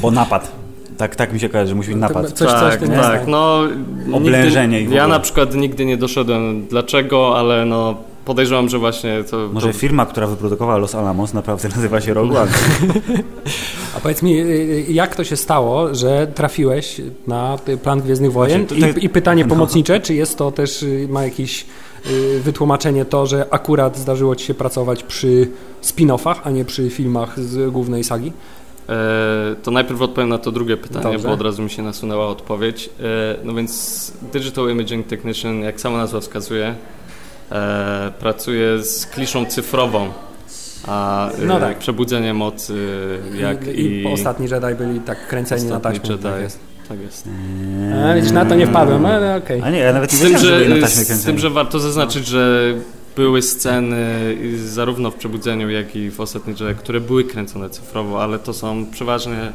Bo 0.02 0.12
napad. 0.12 0.52
Tak, 0.98 1.16
tak 1.16 1.34
mi 1.34 1.40
się 1.40 1.50
kojarzy, 1.50 1.70
że 1.70 1.76
musi 1.76 1.90
być 1.90 2.00
napad. 2.00 2.32
Coś- 2.32 2.50
coś 2.50 2.52
tak, 2.52 2.80
tym 2.80 2.92
jest, 2.92 3.04
tak. 3.04 3.20
tak. 3.20 3.28
No, 3.28 3.60
Oblężenie 4.14 4.80
nigdy, 4.80 4.96
Ja 4.96 5.08
na 5.08 5.20
przykład 5.20 5.56
nigdy 5.56 5.86
nie 5.86 5.98
doszedłem 5.98 6.68
dlaczego, 6.68 7.38
ale 7.38 7.66
no 7.66 7.96
podejrzewam, 8.28 8.70
że 8.70 8.80
właśnie 8.80 9.24
to... 9.24 9.50
Może 9.54 9.68
to, 9.68 9.74
firma, 9.74 10.06
która 10.06 10.28
wyprodukowała 10.28 10.78
Los 10.78 10.96
Alamos 10.96 11.34
naprawdę 11.34 11.70
nazywa 11.70 12.02
się 12.02 12.14
Rogue 12.14 12.38
One. 12.38 12.52
a 13.98 14.00
powiedz 14.00 14.22
mi, 14.22 14.40
y, 14.40 14.86
jak 14.90 15.16
to 15.16 15.24
się 15.24 15.36
stało, 15.36 15.96
że 15.96 16.28
trafiłeś 16.28 17.02
na 17.28 17.58
y, 17.70 17.78
plan 17.78 18.02
Gwiezdnych 18.02 18.32
Wojen? 18.32 18.66
Właśnie, 18.66 18.76
tutaj- 18.76 19.04
I, 19.04 19.06
I 19.06 19.10
pytanie 19.10 19.44
no. 19.44 19.50
pomocnicze, 19.50 20.00
czy 20.00 20.14
jest 20.14 20.38
to 20.38 20.52
też, 20.52 20.84
y, 20.84 21.08
ma 21.10 21.24
jakieś 21.24 21.66
y, 22.06 22.40
wytłumaczenie 22.40 23.06
to, 23.06 23.26
że 23.26 23.46
akurat 23.50 23.98
zdarzyło 23.98 24.36
Ci 24.36 24.46
się 24.46 24.54
pracować 24.54 25.04
przy 25.04 25.50
spin-offach, 25.84 26.36
a 26.44 26.50
nie 26.50 26.66
przy 26.66 26.90
filmach 26.90 27.40
z 27.40 27.72
głównej 27.72 28.04
sagi? 28.04 28.32
E, 28.90 29.56
to 29.64 29.72
najpierw 29.72 30.02
odpowiem 30.02 30.30
na 30.30 30.38
to 30.38 30.52
drugie 30.52 30.78
pytanie, 30.78 31.04
Dobrze. 31.04 31.28
bo 31.28 31.34
od 31.34 31.42
razu 31.42 31.64
mi 31.64 31.70
się 31.70 31.84
nasunęła 31.84 32.28
odpowiedź. 32.28 32.90
E, 33.00 33.36
no 33.44 33.54
więc 33.54 34.12
Digital 34.34 34.70
Imaging 34.70 35.08
Technician, 35.08 35.60
jak 35.60 35.82
sama 35.82 35.98
nazwa 35.98 36.20
wskazuje, 36.20 36.76
e, 37.52 38.12
pracuje 38.20 38.84
z 38.84 39.06
kliszą 39.06 39.46
cyfrową, 39.46 40.10
a 40.88 41.30
e, 41.32 41.46
No 41.46 41.60
tak. 41.60 41.78
przebudzenie 41.78 42.34
mocy 42.34 42.88
jak 43.40 43.68
I, 43.68 43.70
i... 43.70 44.02
i 44.02 44.06
ostatni 44.08 44.48
Jedi 44.50 44.76
byli 44.78 45.00
tak 45.00 45.28
kręceni 45.28 45.66
na 45.66 45.80
taśmę. 45.80 46.10
Jedi. 46.10 46.24
Tak 46.24 46.42
jest. 46.42 46.60
Tak 46.90 47.00
jest. 47.00 47.30
A, 48.06 48.14
widzisz, 48.16 48.32
na 48.32 48.46
to 48.46 48.56
nie 48.56 48.68
wpadłem, 48.68 49.06
ale 49.06 49.36
okej. 49.36 49.62
A 49.64 49.70
nie, 49.70 49.80
ja 49.80 49.94
nawet 49.94 50.12
nie 50.12 50.18
Z 50.18 50.22
tym, 50.22 50.38
że 50.38 50.60
taśmie 50.82 51.04
z 51.04 51.24
tym, 51.24 51.40
że 51.40 51.50
warto 51.50 51.80
zaznaczyć, 51.80 52.28
że 52.28 52.74
były 53.16 53.42
sceny 53.42 54.06
zarówno 54.66 55.12
w 55.12 55.16
Przebudzeniu, 55.16 55.70
jak 55.70 55.96
i 55.96 56.10
w 56.12 56.22
Ostatniej 56.22 56.56
Jedi, 56.60 56.80
które 56.80 57.02
były 57.02 57.24
kręcone 57.24 57.70
cyfrowo, 57.70 58.24
ale 58.24 58.40
to 58.40 58.54
są 58.54 58.86
przeważnie 58.92 59.52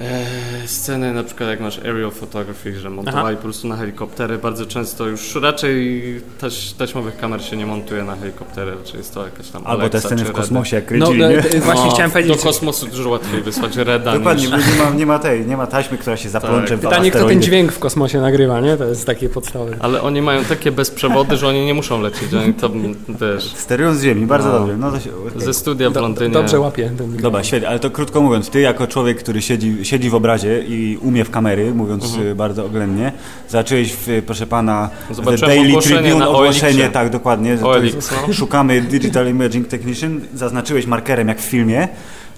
e, 0.00 0.24
sceny, 0.68 1.12
na 1.12 1.22
przykład 1.24 1.48
jak 1.50 1.60
masz 1.60 1.78
aerial 1.78 2.10
photography, 2.10 2.78
że 2.80 2.90
montowali 2.90 3.36
po 3.36 3.42
prostu 3.42 3.68
na 3.68 3.76
helikoptery. 3.76 4.38
Bardzo 4.38 4.66
często 4.66 5.06
już 5.06 5.34
raczej 5.34 6.02
taś, 6.40 6.72
taśmowych 6.72 7.16
kamer 7.16 7.42
się 7.44 7.56
nie 7.56 7.66
montuje 7.66 8.02
na 8.04 8.16
helikoptery, 8.16 8.70
raczej 8.74 8.98
jest 8.98 9.14
to 9.14 9.24
jakaś 9.24 9.48
tam 9.48 9.62
Albo 9.66 9.76
te 9.88 9.98
Alexa 9.98 10.08
sceny 10.08 10.22
czy 10.24 10.28
w 10.28 10.32
kosmosie, 10.32 10.76
jak 10.76 10.90
No, 10.90 11.06
e, 11.12 11.60
właśnie 11.60 11.84
No, 11.84 11.90
chciałem 11.90 12.10
powiedzieć, 12.10 12.36
Do 12.36 12.42
kosmosu 12.42 12.86
dużo 12.86 13.08
łatwiej 13.10 13.42
wysłać 13.42 13.76
Reda 13.76 14.12
Dokładnie, 14.12 14.48
niż... 14.48 14.66
nie 14.66 14.84
ma, 14.84 14.90
nie 14.90 15.06
ma 15.06 15.18
tej, 15.18 15.46
nie 15.46 15.56
ma 15.56 15.66
taśmy, 15.66 15.98
która 15.98 16.16
się 16.16 16.28
zaplącze 16.28 16.76
w 16.76 16.80
pytanie, 16.80 17.10
kto 17.10 17.24
ten 17.28 17.42
dźwięk 17.42 17.72
w 17.72 17.78
kosmosie 17.78 18.20
nagrywa, 18.20 18.60
nie? 18.60 18.76
To 18.76 18.84
jest 18.84 19.06
takie 19.06 19.28
podstawowe. 19.28 19.76
Ale 19.80 20.02
oni 20.02 20.22
mają 20.22 20.44
takie 20.44 20.72
bezprzewody, 20.72 21.36
że 21.36 21.48
oni 21.48 21.66
nie 21.66 21.74
muszą 21.74 22.00
lecieć. 22.02 22.34
Oni 22.34 22.54
to 22.54 22.70
też 23.18 23.44
Sterują 23.44 23.94
z 23.94 24.02
Ziemi, 24.02 24.26
bardzo 24.26 24.52
No. 24.52 24.58
dobrze. 24.58 24.76
No 24.76 24.90
to 24.90 25.00
się, 25.00 25.10
okej. 25.26 25.40
ze 25.42 25.54
studia 25.54 25.90
w 25.90 25.92
Do, 25.92 26.00
Londynie. 26.00 26.30
dobrze 26.30 26.60
łapie 26.60 26.90
ten 26.98 27.16
Dobra, 27.16 27.44
świetnie, 27.44 27.68
ale 27.68 27.78
to 27.78 27.90
krótko 27.90 28.20
mówiąc, 28.20 28.50
ty 28.50 28.60
jako 28.60 28.86
człowiek, 28.86 29.18
który 29.18 29.42
siedzi, 29.42 29.84
siedzi 29.90 30.10
w 30.10 30.14
obrazie 30.14 30.62
i 30.68 30.98
umie 31.02 31.24
w 31.24 31.30
kamery, 31.30 31.74
mówiąc 31.74 32.04
Mhm. 32.04 32.26
y, 32.26 32.34
bardzo 32.34 32.64
oględnie, 32.66 33.12
zacząłeś, 33.48 33.92
w, 33.92 34.22
proszę 34.26 34.46
pana, 34.46 34.90
w 35.10 35.16
The 35.16 35.46
Daily 35.46 35.68
ogłoszenie 35.68 36.00
Tribune 36.02 36.28
ogłoszenie, 36.28 36.88
tak, 36.88 37.10
dokładnie, 37.10 37.58
no. 37.62 37.68
szukamy 38.32 38.80
Digital 38.80 39.28
Imaging 39.28 39.68
Technician, 39.68 40.20
zaznaczyłeś 40.34 40.86
markerem 40.86 41.28
jak 41.28 41.40
w 41.40 41.44
filmie, 41.44 41.88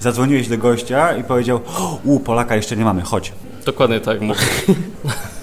zadzwoniłeś 0.00 0.48
do 0.48 0.58
gościa 0.58 1.16
i 1.16 1.24
powiedział, 1.24 1.60
u, 2.04 2.20
Polaka 2.20 2.56
jeszcze 2.56 2.76
nie 2.76 2.84
mamy, 2.84 3.02
chodź. 3.02 3.32
Dokładnie 3.66 4.00
tak. 4.00 4.18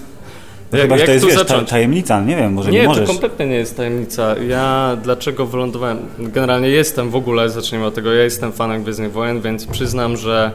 No 0.72 0.78
Jak- 0.78 0.88
chyba, 0.88 0.96
że 0.96 1.00
jak 1.02 1.08
to 1.08 1.14
jest, 1.14 1.26
tu 1.26 1.30
wiesz, 1.32 1.40
zacząć? 1.40 1.70
tajemnica, 1.70 2.22
nie 2.22 2.36
wiem, 2.36 2.54
może 2.54 2.72
nie, 2.72 2.78
Nie, 2.78 2.84
to 2.84 2.90
możesz. 2.90 3.08
kompletnie 3.08 3.46
nie 3.46 3.56
jest 3.56 3.78
tajemnica. 3.78 4.36
Ja 4.48 4.98
dlaczego 5.04 5.46
wylądowałem? 5.46 5.98
Generalnie 6.20 6.70
jestem 6.70 7.10
w 7.10 7.16
ogóle, 7.16 7.50
zacznijmy 7.50 7.86
od 7.86 7.94
tego, 7.96 8.14
ja 8.14 8.24
jestem 8.24 8.52
fanem 8.52 8.84
Gwiezdnych 8.84 9.12
Wojen, 9.12 9.42
więc 9.42 9.66
przyznam, 9.66 10.18
że 10.18 10.52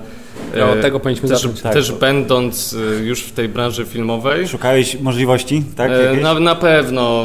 No, 0.58 0.70
od 0.70 0.78
e, 0.78 0.82
tego 0.82 1.00
powinniśmy 1.00 1.28
też, 1.28 1.38
zacząć. 1.42 1.60
tak. 1.62 1.72
też 1.72 1.92
będąc 1.92 2.76
e, 3.00 3.04
już 3.04 3.20
w 3.22 3.32
tej 3.32 3.48
branży 3.48 3.84
filmowej, 3.84 4.48
Szukałeś 4.48 5.00
możliwości, 5.00 5.62
tak? 5.76 5.90
e, 5.90 6.16
na, 6.22 6.34
na 6.40 6.54
pewno, 6.54 7.24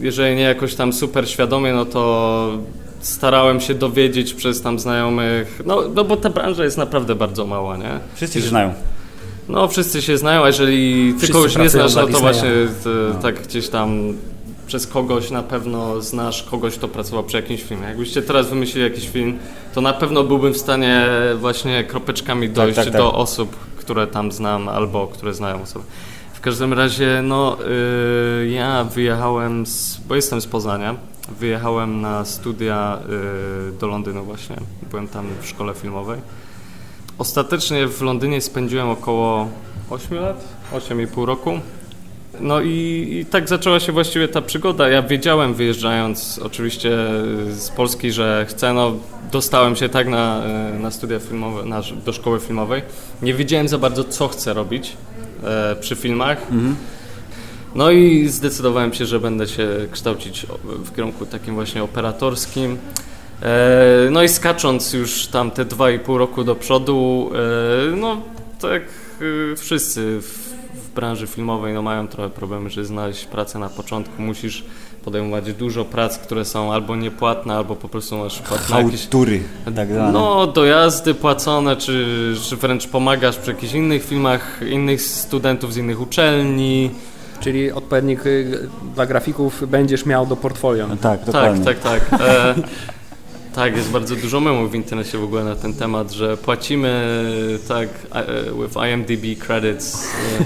jeżeli 0.00 0.36
nie 0.36 0.42
jakoś 0.42 0.74
tam 0.74 0.92
super 0.92 1.28
świadomie, 1.28 1.72
no 1.72 1.84
to 1.84 2.50
starałem 3.00 3.60
się 3.60 3.74
dowiedzieć 3.74 4.34
przez 4.34 4.62
tam 4.62 4.78
znajomych, 4.78 5.60
no, 5.66 5.82
no 5.94 6.04
bo 6.04 6.16
ta 6.16 6.30
branża 6.30 6.64
jest 6.64 6.78
naprawdę 6.78 7.14
bardzo 7.14 7.46
mała, 7.46 7.76
nie? 7.76 7.90
Wszyscy 8.14 8.42
się 8.42 8.48
znają. 8.48 8.72
No, 9.50 9.68
wszyscy 9.68 10.02
się 10.02 10.18
znają, 10.18 10.44
a 10.44 10.46
jeżeli 10.46 11.14
ty 11.20 11.28
kogoś 11.28 11.56
nie 11.56 11.68
znasz, 11.68 11.94
no 11.94 12.06
to 12.06 12.20
właśnie 12.20 12.50
t, 12.84 12.90
tak 13.22 13.42
gdzieś 13.42 13.68
tam 13.68 14.14
przez 14.66 14.86
kogoś 14.86 15.30
na 15.30 15.42
pewno 15.42 16.00
znasz 16.00 16.42
kogoś, 16.42 16.74
kto 16.74 16.88
pracował 16.88 17.24
przy 17.24 17.36
jakimś 17.36 17.62
filmie. 17.62 17.86
Jakbyście 17.86 18.22
teraz 18.22 18.48
wymyślili 18.48 18.84
jakiś 18.84 19.08
film, 19.08 19.38
to 19.74 19.80
na 19.80 19.92
pewno 19.92 20.24
byłbym 20.24 20.54
w 20.54 20.58
stanie 20.58 21.06
właśnie 21.36 21.84
kropeczkami 21.84 22.48
dojść 22.48 22.76
tak, 22.76 22.84
tak. 22.84 22.96
do 22.96 23.14
osób, 23.14 23.56
które 23.76 24.06
tam 24.06 24.32
znam 24.32 24.68
albo 24.68 25.06
które 25.06 25.34
znają 25.34 25.62
osoby. 25.62 25.84
W 26.34 26.40
każdym 26.40 26.72
razie, 26.72 27.20
no, 27.22 27.56
y, 28.42 28.48
ja 28.48 28.84
wyjechałem, 28.84 29.66
z, 29.66 30.00
bo 30.08 30.14
jestem 30.14 30.40
z 30.40 30.46
Poznania, 30.46 30.96
wyjechałem 31.40 32.00
na 32.00 32.24
studia 32.24 32.98
y, 33.68 33.72
do 33.72 33.86
Londynu 33.86 34.24
właśnie. 34.24 34.56
Byłem 34.90 35.08
tam 35.08 35.26
w 35.40 35.46
szkole 35.46 35.74
filmowej. 35.74 36.20
Ostatecznie 37.20 37.86
w 37.86 38.02
Londynie 38.02 38.40
spędziłem 38.40 38.88
około 38.88 39.48
8 39.90 40.18
lat, 40.18 40.44
8,5 40.72 41.24
roku. 41.24 41.60
No 42.40 42.60
i, 42.60 43.08
i 43.20 43.26
tak 43.26 43.48
zaczęła 43.48 43.80
się 43.80 43.92
właściwie 43.92 44.28
ta 44.28 44.42
przygoda. 44.42 44.88
Ja 44.88 45.02
wiedziałem 45.02 45.54
wyjeżdżając 45.54 46.40
oczywiście 46.42 46.90
z 47.50 47.68
Polski, 47.76 48.12
że 48.12 48.46
chcę, 48.48 48.72
no 48.72 48.92
dostałem 49.32 49.76
się 49.76 49.88
tak 49.88 50.08
na, 50.08 50.42
na 50.80 50.90
studia 50.90 51.18
filmowe, 51.18 51.64
na, 51.64 51.82
do 52.04 52.12
szkoły 52.12 52.40
filmowej. 52.40 52.82
Nie 53.22 53.34
wiedziałem 53.34 53.68
za 53.68 53.78
bardzo 53.78 54.04
co 54.04 54.28
chcę 54.28 54.54
robić 54.54 54.96
e, 55.44 55.76
przy 55.80 55.96
filmach. 55.96 56.46
No 57.74 57.90
i 57.90 58.28
zdecydowałem 58.28 58.92
się, 58.94 59.06
że 59.06 59.20
będę 59.20 59.48
się 59.48 59.68
kształcić 59.90 60.46
w 60.64 60.96
kierunku 60.96 61.26
takim 61.26 61.54
właśnie 61.54 61.82
operatorskim. 61.82 62.78
E, 63.42 64.10
No 64.10 64.22
i 64.22 64.28
skacząc 64.28 64.92
już 64.92 65.26
tam 65.26 65.50
te 65.50 65.64
dwa 65.64 65.90
i 65.90 65.98
pół 65.98 66.18
roku 66.18 66.44
do 66.44 66.54
przodu, 66.54 67.30
e, 67.92 67.96
no 67.96 68.16
tak 68.60 68.82
e, 69.52 69.56
wszyscy 69.56 70.20
w, 70.20 70.50
w 70.74 70.94
branży 70.94 71.26
filmowej 71.26 71.74
no, 71.74 71.82
mają 71.82 72.08
trochę 72.08 72.30
problemy, 72.30 72.70
żeby 72.70 72.86
znaleźć 72.86 73.24
pracę 73.24 73.58
na 73.58 73.68
początku. 73.68 74.22
Musisz 74.22 74.64
podejmować 75.04 75.52
dużo 75.52 75.84
prac, 75.84 76.18
które 76.18 76.44
są 76.44 76.72
albo 76.72 76.96
niepłatne, 76.96 77.54
albo 77.56 77.76
po 77.76 77.88
prostu 77.88 78.18
masz 78.18 78.40
jakieś 78.50 78.66
Hałtury, 78.66 79.40
tak 79.76 79.88
zwane. 79.92 80.12
no, 80.12 80.46
dojazdy 80.46 81.14
płacone, 81.14 81.76
czy, 81.76 82.06
czy 82.42 82.56
wręcz 82.56 82.86
pomagasz 82.86 83.36
przy 83.36 83.50
jakichś 83.50 83.72
innych 83.72 84.04
filmach, 84.04 84.60
innych 84.70 85.02
studentów 85.02 85.72
z 85.74 85.76
innych 85.76 86.00
uczelni. 86.00 86.90
Czyli 87.40 87.72
odpowiednik 87.72 88.26
y, 88.26 88.68
dla 88.94 89.06
grafików 89.06 89.68
będziesz 89.70 90.06
miał 90.06 90.26
do 90.26 90.36
portfolio. 90.36 90.86
Tak, 90.88 90.98
Tak, 91.00 91.24
dokładnie. 91.24 91.64
tak, 91.64 91.78
tak. 91.80 92.20
E, 92.20 92.54
tak, 93.54 93.76
jest 93.76 93.90
bardzo 93.90 94.16
dużo 94.16 94.40
memów 94.40 94.70
w 94.70 94.74
internecie 94.74 95.18
w 95.18 95.24
ogóle 95.24 95.44
na 95.44 95.56
ten 95.56 95.74
temat, 95.74 96.12
że 96.12 96.36
płacimy 96.36 97.18
tak 97.68 97.88
e, 98.14 98.24
with 98.62 98.76
IMDb 98.92 99.40
credits, 99.46 100.04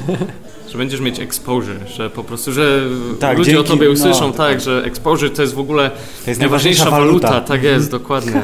e, 0.09 0.71
że 0.73 0.79
będziesz 0.79 1.01
mieć 1.01 1.21
exposure, 1.21 1.89
że 1.97 2.11
po 2.11 2.25
prostu, 2.25 2.53
że 2.53 2.81
Tak, 3.21 3.39
ludzie 3.39 3.51
o 3.51 3.55
dzięki- 3.63 3.69
tobie 3.71 3.87
no. 3.87 3.93
usłyszą, 3.93 4.33
tak, 4.33 4.61
że 4.61 4.83
exposure 4.85 5.31
to 5.31 5.43
jest 5.43 5.55
w 5.55 5.59
ogóle 5.59 5.91
jest 6.27 6.41
najważniejsza 6.41 6.91
waluta. 6.91 7.29
waluta. 7.29 7.49
Tak 7.49 7.63
jest, 7.63 7.91
dokładnie. 7.91 8.43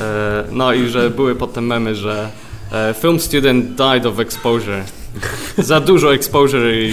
E, 0.00 0.44
no 0.50 0.72
i 0.72 0.88
że 0.88 1.10
były 1.10 1.34
potem 1.34 1.66
memy, 1.66 1.94
że 1.94 2.30
film 3.00 3.20
student 3.20 3.66
died 3.74 4.06
of 4.06 4.18
exposure. 4.18 4.84
Za 5.58 5.80
dużo 5.80 6.14
exposure 6.14 6.74
i 6.80 6.92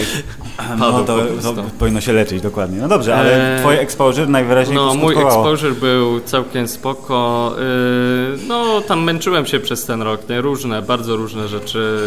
No 0.79 0.91
padł 0.91 1.05
to, 1.05 1.17
po 1.17 1.21
to 1.43 1.53
prostu. 1.53 1.63
powinno 1.79 2.01
się 2.01 2.13
leczyć, 2.13 2.41
dokładnie. 2.41 2.77
No 2.79 2.87
dobrze, 2.87 3.15
ale 3.15 3.53
Eee, 3.55 3.59
twoje 3.61 3.79
exposure 3.79 4.27
najwyraźniej 4.27 4.75
No, 4.75 4.93
mój 4.93 5.15
exposure 5.21 5.71
był 5.71 6.19
całkiem 6.19 6.67
spoko. 6.67 7.51
Yy, 7.57 8.37
no, 8.47 8.81
tam 8.81 9.03
męczyłem 9.03 9.45
się 9.45 9.59
przez 9.59 9.85
ten 9.85 10.01
rok, 10.01 10.29
nie? 10.29 10.41
Różne, 10.41 10.81
bardzo 10.81 11.15
różne 11.15 11.47
rzeczy. 11.47 11.97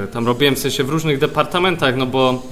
Yy, 0.00 0.08
tam 0.08 0.26
robiłem 0.26 0.56
w 0.56 0.58
sensie 0.58 0.84
w 0.84 0.88
różnych 0.88 1.18
departamentach, 1.18 1.96
no 1.96 2.06
bo 2.06 2.42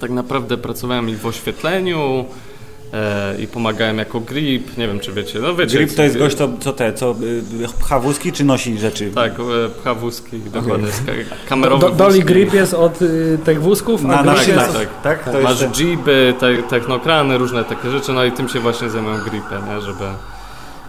tak 0.00 0.10
naprawdę 0.10 0.56
pracowałem 0.56 1.08
i 1.08 1.14
w 1.16 1.26
oświetleniu 1.26 2.24
i 3.38 3.46
pomagałem 3.46 3.98
jako 3.98 4.20
grip, 4.20 4.78
nie 4.78 4.88
wiem 4.88 5.00
czy 5.00 5.12
wiecie. 5.12 5.38
No 5.38 5.54
wiecie. 5.54 5.78
Grip 5.78 5.94
to 5.94 6.02
jest 6.02 6.18
gość, 6.18 6.36
co, 6.36 6.48
co 6.60 6.72
te, 6.72 6.92
co 6.92 7.14
y, 7.60 7.78
pcha 7.80 8.00
wózki 8.00 8.32
czy 8.32 8.44
nosi 8.44 8.78
rzeczy? 8.78 9.10
Tak, 9.14 9.32
e, 9.32 9.68
pcha 9.80 9.94
wózki, 9.94 10.38
dokładnie. 10.38 10.88
Okay. 11.02 11.24
Kamerowy 11.48 11.86
Do, 11.86 11.90
Dolly 11.90 12.10
wózki. 12.10 12.24
Grip 12.24 12.54
jest 12.54 12.74
od 12.74 13.02
y, 13.02 13.38
tych 13.44 13.62
wózków, 13.62 14.04
a 14.04 14.08
Na, 14.08 14.22
Grip 14.22 14.36
tak, 14.36 14.48
jest 14.48 14.58
tak, 14.58 14.68
od... 14.68 15.02
tak. 15.02 15.24
tak? 15.24 15.32
To 15.34 15.40
Masz 15.40 15.58
te, 16.40 16.62
technokrany, 16.62 17.38
różne 17.38 17.64
takie 17.64 17.90
rzeczy, 17.90 18.12
no 18.12 18.24
i 18.24 18.32
tym 18.32 18.48
się 18.48 18.60
właśnie 18.60 18.90
zajmują 18.90 19.18
gripy, 19.18 19.54
nie? 19.68 19.80
Żeby... 19.80 20.04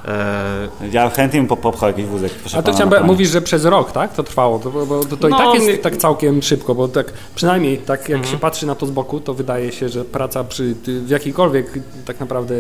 E, 0.08 0.68
ja 0.92 1.10
chętnie 1.10 1.40
bym 1.40 1.48
po- 1.48 1.58
popchał 1.58 1.90
jakiś 1.90 2.06
wózek. 2.06 2.32
Proszę 2.34 2.58
A 2.58 2.62
to 2.62 2.72
pana, 2.74 2.86
chciałem, 2.86 3.06
mówisz, 3.06 3.30
że 3.30 3.42
przez 3.42 3.66
rok, 3.66 3.92
tak? 3.92 4.14
To 4.14 4.24
trwało, 4.24 4.60
to, 4.60 4.70
bo- 4.72 5.06
to, 5.06 5.18
to 5.18 5.28
i 5.28 5.32
No, 5.32 5.38
tak 5.38 5.62
jest 5.62 5.84
tak 5.84 5.98
całkiem 5.98 6.42
szybko, 6.42 6.76
bo 6.76 6.88
tak 6.88 7.14
przynajmniej 7.36 7.78
tak 7.78 8.10
jak 8.10 8.18
Mhm. 8.18 8.34
się 8.36 8.40
patrzy 8.40 8.66
na 8.68 8.76
to 8.76 8.86
z 8.86 8.92
boku, 8.92 9.20
to 9.20 9.34
wydaje 9.34 9.72
się, 9.72 9.90
że 9.90 10.06
praca 10.06 10.44
przy 10.44 10.76
w 10.88 11.10
jakiejkolwiek 11.10 11.80
tak 12.06 12.20
naprawdę 12.20 12.56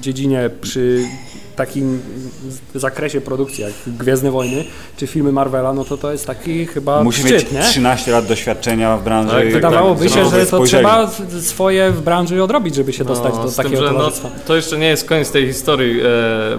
dziedzinie 0.00 0.50
przy 0.60 1.04
takim 1.56 2.00
zakresie 2.74 3.20
produkcji 3.20 3.64
jak 3.64 3.72
Gwiezdne 3.86 4.30
Wojny 4.30 4.64
czy 4.96 5.06
filmy 5.06 5.32
Marvela, 5.32 5.72
no 5.72 5.84
to 5.84 5.96
to 5.96 6.12
jest 6.12 6.26
taki 6.26 6.66
chyba 6.66 7.02
Musi 7.04 7.20
szczyt, 7.20 7.32
mieć 7.32 7.52
nie? 7.52 7.62
13 7.62 8.10
lat 8.12 8.26
doświadczenia 8.26 8.96
w 8.96 9.04
branży. 9.04 9.34
Tak, 9.34 9.52
Wydawałoby 9.52 10.04
tak. 10.04 10.14
się, 10.14 10.22
No, 10.22 10.30
że 10.30 10.40
to 10.40 10.46
spojrzeli. 10.46 10.84
trzeba 10.84 11.10
swoje 11.40 11.90
w 11.90 12.00
branży 12.02 12.42
odrobić, 12.42 12.74
żeby 12.74 12.92
się 12.92 13.04
dostać 13.04 13.34
do 13.34 13.48
z 13.50 13.56
tym, 13.56 13.64
takiego 13.64 13.86
że 13.86 13.92
no, 13.92 14.10
to 14.46 14.56
jeszcze 14.56 14.78
nie 14.78 14.86
jest 14.88 15.04
koniec 15.04 15.30
tej 15.30 15.46
historii, 15.46 16.00
e, 16.00 16.04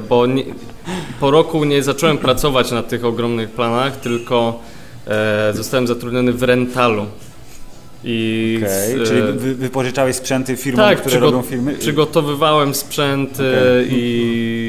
bo 0.10 0.26
nie, 0.26 0.44
po 1.20 1.32
roku 1.32 1.64
nie 1.66 1.84
zacząłem 1.84 2.18
pracować 2.18 2.72
na 2.72 2.84
tych 2.84 3.06
ogromnych 3.06 3.50
planach, 3.50 4.00
tylko 4.00 4.60
e, 5.08 5.54
zostałem 5.54 5.88
zatrudniony 5.88 6.34
w 6.34 6.44
rentalu. 6.44 7.06
I 8.06 8.60
Okej, 8.64 9.06
z, 9.06 9.10
Czyli 9.10 9.22
e, 9.22 9.32
wy, 9.32 9.56
wypożyczałeś 9.56 10.16
sprzęty 10.16 10.58
firmom, 10.58 10.86
tak, 10.86 11.02
które 11.02 11.20
robią 11.20 11.42
filmy? 11.42 11.74
przygotowywałem 11.74 12.76
sprzęt 12.76 13.38
i, 13.90 13.94
i 13.94 14.63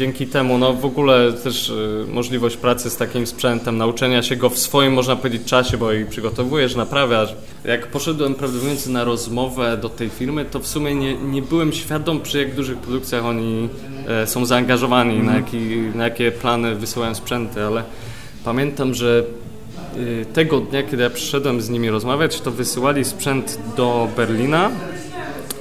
dzięki 0.00 0.26
temu 0.26 0.58
no, 0.58 0.72
w 0.72 0.84
ogóle 0.84 1.32
też 1.32 1.70
e, 1.70 2.12
możliwość 2.12 2.56
pracy 2.56 2.90
z 2.90 2.96
takim 2.96 3.26
sprzętem, 3.26 3.76
nauczenia 3.76 4.22
się 4.22 4.36
go 4.36 4.50
w 4.50 4.58
swoim, 4.58 4.92
można 4.92 5.16
powiedzieć, 5.16 5.44
czasie, 5.44 5.76
bo 5.76 5.92
i 5.92 6.04
przygotowujesz, 6.04 6.76
naprawiasz. 6.76 7.34
Jak 7.64 7.86
poszedłem, 7.86 8.34
prawdę 8.34 8.58
mówiąc, 8.58 8.86
na 8.86 9.04
rozmowę 9.04 9.76
do 9.76 9.88
tej 9.88 10.08
firmy, 10.08 10.44
to 10.44 10.60
w 10.60 10.66
sumie 10.66 10.94
nie, 10.94 11.14
nie 11.14 11.42
byłem 11.42 11.72
świadom, 11.72 12.20
przy 12.20 12.38
jak 12.38 12.54
dużych 12.54 12.78
produkcjach 12.78 13.24
oni 13.24 13.68
e, 14.08 14.26
są 14.26 14.46
zaangażowani, 14.46 15.18
na, 15.18 15.36
jaki, 15.36 15.58
na 15.94 16.04
jakie 16.04 16.32
plany 16.32 16.74
wysyłają 16.74 17.14
sprzęty, 17.14 17.64
ale 17.64 17.84
pamiętam, 18.44 18.94
że 18.94 19.24
y, 19.96 20.26
tego 20.32 20.60
dnia, 20.60 20.82
kiedy 20.82 21.02
ja 21.02 21.10
przyszedłem 21.10 21.60
z 21.60 21.70
nimi 21.70 21.90
rozmawiać, 21.90 22.40
to 22.40 22.50
wysyłali 22.50 23.04
sprzęt 23.04 23.58
do 23.76 24.08
Berlina 24.16 24.70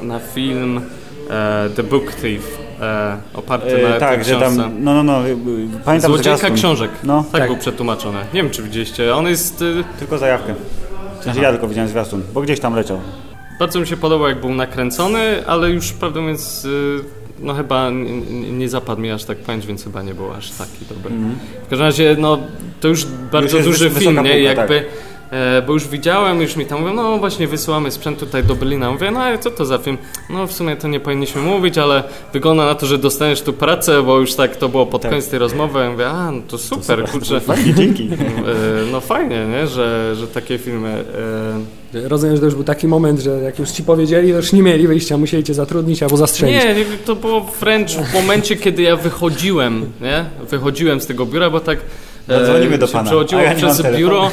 na 0.01 0.19
film 0.19 0.81
e, 1.29 1.69
The 1.75 1.83
Book 1.83 2.15
Thief. 2.15 2.68
E, 2.81 3.17
oparty 3.33 3.83
na 3.83 3.89
E, 3.95 3.99
tak, 3.99 4.15
tej 4.25 4.33
że 4.33 4.39
tam, 4.39 4.55
no, 4.57 4.69
no, 4.93 5.03
no, 5.03 5.19
pamiętam 5.85 6.11
Złodziejka 6.11 6.49
książek. 6.49 6.91
No, 7.03 7.23
Tak, 7.31 7.41
Tak. 7.41 7.49
był 7.49 7.57
przetłumaczony. 7.57 8.17
Nie 8.33 8.43
wiem, 8.43 8.51
czy 8.51 8.63
widzieliście. 8.63 9.15
On 9.15 9.27
jest... 9.27 9.61
y, 9.61 9.83
tylko 9.99 10.17
zajawkę. 10.17 10.55
W 11.19 11.23
sensie 11.23 11.41
ja 11.41 11.51
tylko 11.51 11.67
widziałem 11.67 11.89
zwiastun, 11.89 12.21
bo 12.33 12.41
gdzieś 12.41 12.59
tam 12.59 12.75
leciał. 12.75 12.99
Bardzo 13.59 13.79
mi 13.79 13.87
się 13.87 13.97
podobał, 13.97 14.27
jak 14.27 14.41
był 14.41 14.49
nakręcony, 14.53 15.47
ale 15.47 15.69
już 15.69 15.91
prawdę 15.93 16.21
mówiąc, 16.21 16.65
y, 16.65 16.99
no 17.39 17.53
chyba 17.53 17.87
n- 17.87 18.07
n- 18.29 18.57
nie 18.57 18.69
zapadł 18.69 19.01
mi 19.01 19.11
aż 19.11 19.23
tak 19.23 19.37
pamięć, 19.37 19.65
więc 19.67 19.83
chyba 19.83 20.01
nie 20.01 20.13
był 20.13 20.31
aż 20.33 20.51
taki 20.51 20.85
dobry. 20.89 21.11
W 21.65 21.69
każdym 21.69 21.85
razie, 21.87 22.15
no 22.19 22.37
to 22.81 22.87
już 22.87 23.05
bardzo 23.31 23.57
jest 23.57 23.69
duży 23.69 23.89
film, 23.89 24.23
nie? 24.23 24.45
tak. 24.45 24.57
Jakby, 24.57 24.75
e, 24.79 24.83
bo 25.67 25.73
już 25.73 25.87
widziałem, 25.87 26.41
już 26.41 26.55
mi 26.55 26.65
tam 26.65 26.79
mówią, 26.81 26.93
no 26.93 27.17
właśnie 27.17 27.47
wysyłamy 27.47 27.91
sprzęt 27.91 28.19
tutaj 28.19 28.43
do 28.43 28.55
Berlina. 28.55 28.91
Mówię, 28.91 29.11
no 29.11 29.19
ale 29.19 29.37
co 29.39 29.51
to 29.51 29.65
za 29.65 29.77
film? 29.77 29.97
No 30.29 30.47
w 30.47 30.51
sumie 30.53 30.75
to 30.75 30.87
nie 30.87 30.99
powinniśmy 30.99 31.41
mówić, 31.41 31.77
ale 31.77 32.03
wygląda 32.33 32.65
na 32.65 32.75
to, 32.75 32.85
że 32.85 32.97
dostaniesz 32.97 33.41
tu 33.41 33.53
pracę, 33.53 34.03
bo 34.03 34.19
już 34.19 34.33
tak 34.35 34.55
to 34.55 34.69
było 34.69 34.85
pod 34.85 35.01
Tak. 35.01 35.11
koniec 35.11 35.29
tej 35.29 35.39
rozmowy. 35.39 35.79
Ja 35.79 35.91
mówię, 35.91 36.07
a 36.07 36.31
no 36.31 36.41
to 36.47 36.57
super, 36.57 37.03
kurczę. 37.11 37.39
Fajnie, 37.41 37.73
dzięki. 37.73 38.09
E, 38.39 38.91
No 38.91 39.01
fajnie, 39.01 39.45
nie? 39.45 39.67
Że, 39.67 40.15
że 40.15 40.27
takie 40.27 40.57
filmy... 40.57 41.03
e, 41.95 42.09
Rozumiem, 42.09 42.35
że 42.35 42.39
to 42.39 42.45
już 42.45 42.55
był 42.55 42.63
taki 42.63 42.87
moment, 42.87 43.19
że 43.19 43.29
jak 43.31 43.59
już 43.59 43.69
ci 43.69 43.83
powiedzieli, 43.83 44.31
to 44.31 44.37
już 44.37 44.53
nie 44.53 44.63
mieli 44.63 44.87
wyjścia, 44.87 45.17
musieli 45.17 45.43
cię 45.43 45.53
zatrudnić 45.53 46.03
albo 46.03 46.17
zastrzelić. 46.17 46.63
Nie, 46.63 46.73
nie, 46.75 46.85
to 47.05 47.15
było 47.15 47.41
wręcz 47.59 47.91
w 47.95 48.13
momencie, 48.13 48.55
kiedy 48.55 48.81
ja 48.81 48.95
wychodziłem, 48.95 49.85
nie? 50.01 50.25
Wychodziłem 50.49 51.01
z 51.01 51.05
tego 51.07 51.25
biura, 51.25 51.49
bo 51.49 51.59
tak 51.59 51.79
No, 52.27 52.43
dzwonimy 52.45 52.77
do 52.77 52.87
się 52.87 52.93
pana, 52.93 53.05
przechodziło 53.09 53.41
a 53.41 53.43
ja 53.43 53.55
przez 53.55 53.77
telefonu. 53.81 54.19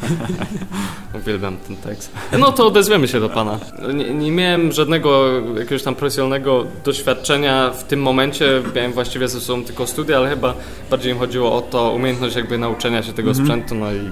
Uwielbiam 1.22 1.56
ten 1.56 1.76
tekst. 1.76 2.12
No 2.38 2.52
to 2.52 2.66
odezwiemy 2.66 3.08
się 3.08 3.20
do 3.20 3.28
pana. 3.28 3.58
Nie, 3.94 4.14
nie 4.14 4.32
miałem 4.32 4.72
żadnego 4.72 5.30
jakiegoś 5.58 5.82
tam 5.82 5.94
profesjonalnego 5.94 6.64
doświadczenia 6.84 7.70
w 7.70 7.84
tym 7.84 8.02
momencie. 8.02 8.62
Miałem 8.76 8.92
właściwie 8.92 9.28
ze 9.28 9.40
sobą 9.40 9.64
tylko 9.64 9.86
studia, 9.86 10.16
ale 10.16 10.30
chyba 10.30 10.54
bardziej 10.90 11.12
mi 11.14 11.18
chodziło 11.18 11.56
o 11.56 11.60
to, 11.60 11.90
umiejętność 11.92 12.36
jakby 12.36 12.58
nauczenia 12.58 13.02
się 13.02 13.12
tego 13.12 13.30
Mhm. 13.30 13.46
sprzętu, 13.46 13.74
no 13.74 13.92
i 13.92 14.10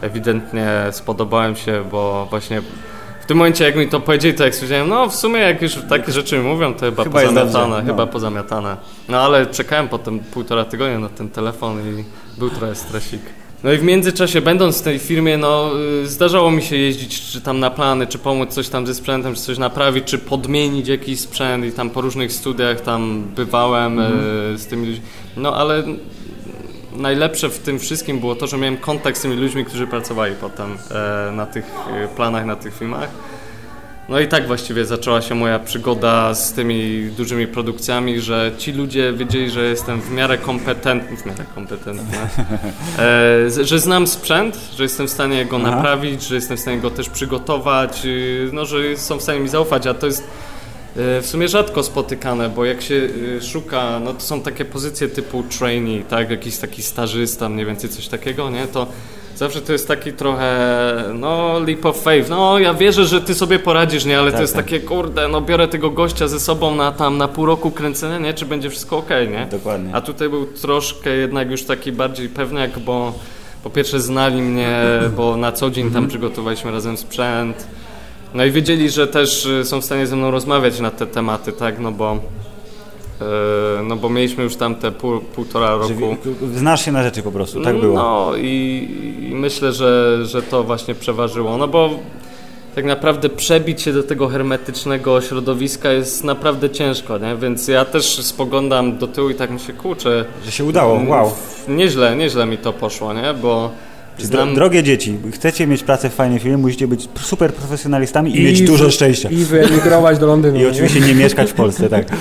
ewidentnie 0.00 0.68
spodobałem 0.90 1.56
się, 1.56 1.84
bo 1.90 2.26
właśnie 2.30 2.62
w 3.20 3.26
tym 3.26 3.36
momencie, 3.38 3.64
jak 3.64 3.76
mi 3.76 3.88
to 3.88 4.00
powiedzieli, 4.00 4.34
to 4.34 4.44
jak 4.44 4.54
stwierdziłem, 4.54 4.88
no 4.88 5.08
w 5.08 5.14
sumie 5.16 5.40
jak 5.40 5.62
już 5.62 5.78
takie 5.88 6.12
rzeczy 6.12 6.38
mi 6.38 6.44
mówią, 6.44 6.74
to 6.74 6.80
chyba, 6.80 7.04
Chyba 7.04 7.20
pozamiatane, 7.20 7.78
no. 7.78 7.84
chyba 7.86 8.06
pozamiatane. 8.06 8.76
No 9.08 9.20
ale 9.20 9.46
czekałem 9.46 9.88
potem 9.88 10.18
półtora 10.18 10.64
tygodnia 10.64 10.98
na 10.98 11.08
ten 11.08 11.28
telefon 11.28 11.78
i 12.00 12.04
był 12.38 12.50
trochę 12.50 12.74
stresik. 12.74 13.20
No 13.66 13.72
i 13.72 13.78
w 13.78 13.82
międzyczasie, 13.82 14.40
będąc 14.40 14.78
w 14.80 14.82
tej 14.82 14.98
firmie, 14.98 15.38
no 15.38 15.70
y, 16.02 16.06
zdarzało 16.06 16.50
mi 16.50 16.62
się 16.62 16.76
jeździć 16.76 17.20
czy 17.20 17.40
tam 17.40 17.60
na 17.60 17.70
plany, 17.70 18.06
czy 18.06 18.18
pomóc 18.18 18.54
coś 18.54 18.68
tam 18.68 18.86
ze 18.86 18.94
sprzętem, 18.94 19.34
czy 19.34 19.40
coś 19.40 19.58
naprawić, 19.58 20.04
czy 20.04 20.18
podmienić 20.18 20.88
jakiś 20.88 21.20
sprzęt 21.20 21.64
i 21.64 21.72
tam 21.72 21.90
po 21.90 22.00
różnych 22.00 22.32
studiach 22.32 22.80
tam 22.80 23.24
bywałem 23.36 23.98
y, 23.98 24.04
z 24.58 24.66
tymi 24.66 24.86
ludźmi. 24.86 25.04
No 25.36 25.56
ale 25.56 25.82
najlepsze 26.96 27.48
w 27.48 27.58
tym 27.58 27.78
wszystkim 27.78 28.20
było 28.20 28.34
to, 28.34 28.46
że 28.46 28.58
miałem 28.58 28.76
kontakt 28.76 29.18
z 29.18 29.22
tymi 29.22 29.36
ludźmi, 29.36 29.64
którzy 29.64 29.86
pracowali 29.86 30.34
potem 30.40 30.78
e, 30.90 31.32
na 31.32 31.46
tych 31.46 31.64
e, 31.90 32.08
planach, 32.08 32.46
na 32.46 32.56
tych 32.56 32.78
filmach. 32.78 33.08
No 34.08 34.20
i 34.20 34.28
tak 34.28 34.46
właściwie 34.46 34.84
zaczęła 34.84 35.22
się 35.22 35.34
moja 35.34 35.58
przygoda 35.58 36.34
z 36.34 36.52
tymi 36.52 37.10
dużymi 37.16 37.46
produkcjami, 37.46 38.20
że 38.20 38.52
ci 38.58 38.72
ludzie 38.72 39.12
wiedzieli, 39.12 39.50
że 39.50 39.64
jestem 39.64 40.00
w 40.00 40.10
miarę 40.10 40.38
kompetentny, 40.38 41.16
w 41.16 41.26
miarę 41.26 41.44
kompetentny, 41.54 42.18
e, 42.98 43.64
że 43.64 43.78
znam 43.78 44.06
sprzęt, 44.06 44.58
że 44.76 44.82
jestem 44.82 45.06
w 45.06 45.10
stanie 45.10 45.44
go 45.44 45.56
Aha. 45.56 45.70
naprawić, 45.70 46.22
że 46.22 46.34
jestem 46.34 46.56
w 46.56 46.60
stanie 46.60 46.78
go 46.78 46.90
też 46.90 47.08
przygotować, 47.08 48.02
y, 48.04 48.50
no, 48.52 48.64
że 48.64 48.96
są 48.96 49.18
w 49.18 49.22
stanie 49.22 49.40
mi 49.40 49.48
zaufać, 49.48 49.86
a 49.86 49.94
to 49.94 50.06
jest 50.06 50.22
e, 50.22 51.20
w 51.20 51.26
sumie 51.26 51.48
rzadko 51.48 51.82
spotykane, 51.82 52.48
bo 52.48 52.64
jak 52.64 52.82
się 52.82 52.94
y, 52.94 53.40
szuka, 53.42 54.00
no 54.00 54.14
to 54.14 54.20
są 54.20 54.40
takie 54.40 54.64
pozycje 54.64 55.08
typu 55.08 55.42
trainee, 55.58 56.04
tak, 56.04 56.30
jakiś 56.30 56.56
taki 56.56 56.82
stażysta, 56.82 57.48
mniej 57.48 57.66
więcej 57.66 57.90
coś 57.90 58.08
takiego, 58.08 58.50
nie, 58.50 58.66
to 58.66 58.86
zawsze 59.36 59.60
to 59.60 59.72
jest 59.72 59.88
taki 59.88 60.12
trochę, 60.12 60.54
no 61.14 61.58
leap 61.66 61.86
of 61.86 62.02
faith, 62.02 62.30
no 62.30 62.58
ja 62.58 62.74
wierzę, 62.74 63.04
że 63.06 63.20
ty 63.20 63.34
sobie 63.34 63.58
poradzisz, 63.58 64.04
nie, 64.04 64.18
ale 64.18 64.30
to 64.30 64.32
Tak, 64.32 64.40
jest 64.40 64.54
tak. 64.54 64.64
takie, 64.64 64.80
kurde, 64.80 65.28
no 65.28 65.40
biorę 65.40 65.68
tego 65.68 65.90
gościa 65.90 66.28
ze 66.28 66.40
sobą 66.40 66.74
na 66.74 66.92
tam, 66.92 67.18
na 67.18 67.28
pół 67.28 67.46
roku 67.46 67.70
kręcenia, 67.70 68.18
nie, 68.18 68.34
czy 68.34 68.46
będzie 68.46 68.70
wszystko 68.70 68.96
okej, 68.96 69.28
nie. 69.28 69.46
Dokładnie. 69.50 69.90
A 69.94 70.00
tutaj 70.00 70.28
był 70.28 70.46
troszkę 70.46 71.10
jednak 71.10 71.50
już 71.50 71.64
taki 71.64 71.92
bardziej 71.92 72.28
pewniak, 72.28 72.78
bo 72.78 73.12
po 73.64 73.70
pierwsze 73.70 74.00
znali 74.00 74.42
mnie, 74.42 74.80
bo 75.16 75.36
na 75.36 75.52
co 75.52 75.70
dzień 75.70 75.90
tam 75.90 76.08
przygotowaliśmy 76.08 76.70
razem 76.72 76.96
sprzęt. 76.96 77.66
No 78.34 78.44
i 78.44 78.50
wiedzieli, 78.50 78.90
że 78.90 79.06
też 79.06 79.46
y, 79.46 79.64
są 79.64 79.80
w 79.80 79.84
stanie 79.84 80.06
ze 80.06 80.16
mną 80.16 80.30
rozmawiać 80.30 80.80
na 80.80 80.90
te 80.90 81.06
tematy, 81.06 81.52
tak, 81.52 81.78
no 81.78 81.92
bo 81.92 82.18
no 83.88 83.96
bo 83.96 84.08
mieliśmy 84.08 84.44
już 84.44 84.56
tam 84.56 84.74
te 84.74 84.92
pół, 84.92 85.20
półtora 85.20 85.70
roku. 85.76 86.16
Znasz 86.54 86.84
się 86.84 86.92
na 86.92 87.02
rzeczy 87.02 87.22
po 87.22 87.32
prostu, 87.32 87.62
tak 87.62 87.80
było. 87.80 87.94
No 87.96 88.32
i, 88.36 88.88
i 89.30 89.34
myślę, 89.34 89.72
że, 89.72 90.18
że 90.26 90.42
to 90.42 90.64
właśnie 90.64 90.94
przeważyło, 90.94 91.56
no 91.56 91.68
bo 91.68 91.90
tak 92.74 92.84
naprawdę 92.84 93.28
przebić 93.28 93.82
się 93.82 93.92
do 93.92 94.02
tego 94.02 94.28
hermetycznego 94.28 95.20
środowiska 95.20 95.92
jest 95.92 96.24
naprawdę 96.24 96.70
ciężko, 96.70 97.18
nie? 97.18 97.36
Więc 97.36 97.68
ja 97.68 97.84
też 97.84 98.24
spoglądam 98.24 98.98
do 98.98 99.06
tyłu 99.06 99.30
i 99.30 99.34
tak 99.34 99.50
myślę, 99.50 99.74
kurczę, 99.74 100.24
Że 100.44 100.52
się 100.52 100.64
udało, 100.64 101.00
wow. 101.06 101.32
Nieźle, 101.68 102.16
nieźle 102.16 102.46
mi 102.46 102.58
to 102.58 102.72
poszło, 102.72 103.14
nie? 103.14 103.34
Bo 103.42 103.70
znam... 104.18 104.48
dro- 104.48 104.54
Drogie 104.54 104.82
dzieci, 104.82 105.18
chcecie 105.32 105.66
mieć 105.66 105.82
pracę 105.82 106.10
w 106.10 106.14
fajnym 106.14 106.38
filmie, 106.38 106.56
musicie 106.56 106.88
być 106.88 107.08
super 107.20 107.54
profesjonalistami 107.54 108.40
i, 108.40 108.44
mieć 108.44 108.62
dużo 108.62 108.90
szczęścia. 108.90 109.28
I 109.30 109.36
wyemigrować 109.36 110.18
do 110.18 110.26
Londynu. 110.26 110.58
I 110.60 110.66
oczywiście 110.66 111.00
nie 111.00 111.14
mieszkać 111.14 111.50
w 111.50 111.54
Polsce, 111.54 111.88
tak. 111.88 112.06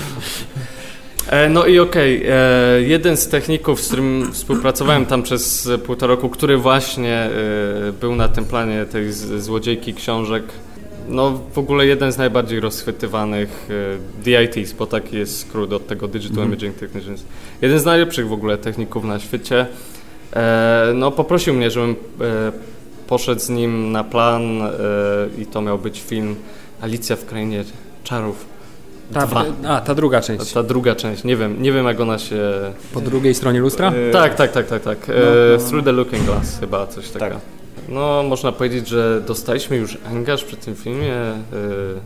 E, 1.30 1.50
no 1.50 1.66
i 1.66 1.80
okej, 1.80 2.24
e, 2.30 2.82
jeden 2.82 3.18
z 3.18 3.28
techników, 3.28 3.82
z 3.82 3.88
którym 3.88 4.34
współpracowałem 4.34 5.06
tam 5.06 5.24
przez 5.24 5.70
półtora 5.86 6.16
roku, 6.16 6.30
który 6.30 6.58
właśnie 6.58 7.14
e, 7.16 7.32
był 8.00 8.16
na 8.16 8.28
tym 8.28 8.46
planie 8.46 8.86
tej 8.86 9.12
złodziejki 9.12 9.94
książek, 9.94 10.44
no 11.08 11.40
w 11.54 11.58
ogóle 11.58 11.86
jeden 11.86 12.12
z 12.12 12.18
najbardziej 12.18 12.60
rozchwytywanych 12.60 13.70
DITs, 14.24 14.74
bo 14.74 14.86
taki 14.86 15.18
jest 15.18 15.40
skrót 15.40 15.74
od 15.74 15.88
tego 15.88 16.08
Digital 16.08 16.44
Mhm. 16.44 16.48
Imaging 16.48 16.76
Technicians. 16.76 17.24
Jeden 17.62 17.80
z 17.80 17.86
najlepszych 17.86 18.28
w 18.28 18.34
ogóle 18.34 18.58
techników 18.58 19.04
na 19.04 19.20
świecie. 19.20 19.66
No 20.94 21.12
poprosił 21.12 21.54
mnie, 21.54 21.72
żebym 21.72 21.96
poszedł 23.08 23.42
z 23.42 23.50
nim 23.50 23.92
na 23.92 24.04
plan 24.04 24.44
i 25.38 25.46
to 25.46 25.62
miał 25.62 25.80
być 25.80 26.02
film 26.02 26.36
Alicja 26.82 27.16
w 27.16 27.26
Krainie 27.26 27.64
Czarów. 28.04 28.55
Ta, 29.14 29.28
Dwa. 29.28 29.46
a, 29.68 29.82
ta 29.82 29.96
druga 29.96 30.22
część. 30.22 30.52
Ta 30.54 30.64
druga 30.64 30.96
część, 30.96 31.24
nie 31.24 31.36
wiem, 31.38 31.62
nie 31.62 31.72
wiem 31.72 31.86
jak 31.86 32.00
ona 32.00 32.20
się... 32.20 32.42
Po 32.94 33.02
drugiej 33.02 33.36
stronie 33.36 33.60
lustra? 33.60 33.92
E, 33.92 34.12
Tak, 34.12 34.36
tak, 34.36 34.52
tak, 34.52 34.68
tak, 34.68 34.82
tak. 34.84 35.08
No, 35.08 35.14
E, 35.14 35.18
no. 35.58 35.64
Through 35.70 35.86
the 35.86 35.92
Looking 35.92 36.24
Glass 36.24 36.60
chyba 36.60 36.88
coś 36.88 37.10
takiego. 37.10 37.32
Tak. 37.36 37.42
No, 37.90 38.24
można 38.24 38.52
powiedzieć, 38.52 38.88
że 38.88 39.22
dostaliśmy 39.28 39.78
już 39.78 39.98
angaż 40.10 40.44
przy 40.44 40.58
tym 40.58 40.76
filmie. 40.76 41.14
e, 41.14 41.36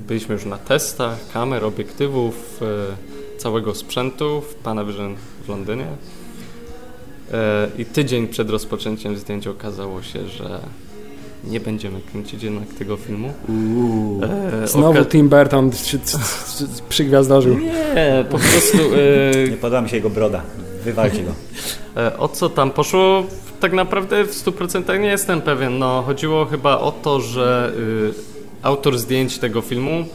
Byliśmy 0.07 0.33
już 0.33 0.45
na 0.45 0.57
testach 0.57 1.15
kamer, 1.33 1.65
obiektywów, 1.65 2.59
e, 2.61 3.37
całego 3.39 3.75
sprzętu 3.75 4.41
w 4.41 4.55
Panavision 4.55 5.15
w 5.45 5.49
Londynie. 5.49 5.87
E, 7.33 7.67
I 7.77 7.85
tydzień 7.85 8.27
przed 8.27 8.49
rozpoczęciem 8.49 9.17
zdjęć 9.17 9.47
okazało 9.47 10.01
się, 10.01 10.27
że 10.27 10.59
nie 11.43 11.59
będziemy 11.59 11.99
kręcić 12.11 12.43
jednak 12.43 12.67
tego 12.73 12.97
filmu. 12.97 13.33
Uuu. 13.49 14.21
E, 14.63 14.67
Znowu 14.67 15.05
Tim 15.05 15.29
Burton 15.29 15.69
przy- 15.69 15.99
przy- 15.99 16.17
przy- 16.45 16.67
przygwiazdożył. 16.89 17.57
Nie, 17.59 18.25
po 18.29 18.37
prostu 18.37 18.77
e, 19.45 19.49
Nie 19.49 19.57
podoba 19.57 19.81
mi 19.81 19.89
się 19.89 19.95
jego 19.95 20.09
broda. 20.09 20.41
Wywalcie 20.83 21.23
go. 21.23 21.31
E, 22.01 22.17
O 22.17 22.27
co 22.27 22.49
tam 22.49 22.71
poszło? 22.71 23.23
Tak 23.59 23.73
naprawdę 23.73 24.23
w 24.25 24.31
100% 24.33 24.99
nie 24.99 25.07
jestem 25.07 25.41
pewien. 25.41 25.79
No, 25.79 26.03
chodziło 26.07 26.45
chyba 26.45 26.77
o 26.79 26.91
to, 26.91 27.19
że 27.21 27.71
y, 27.77 28.13
autor 28.63 28.97
zdjęć 28.97 29.37
tego 29.39 29.61
filmu 29.61 30.05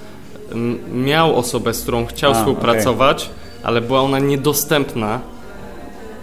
m, 0.52 0.78
miał 1.04 1.36
osobę, 1.36 1.74
z 1.74 1.82
którą 1.82 2.06
chciał 2.06 2.30
A, 2.30 2.34
współpracować, 2.34 3.30
ale 3.62 3.80
była 3.80 4.00
ona 4.00 4.18
niedostępna. 4.18 5.20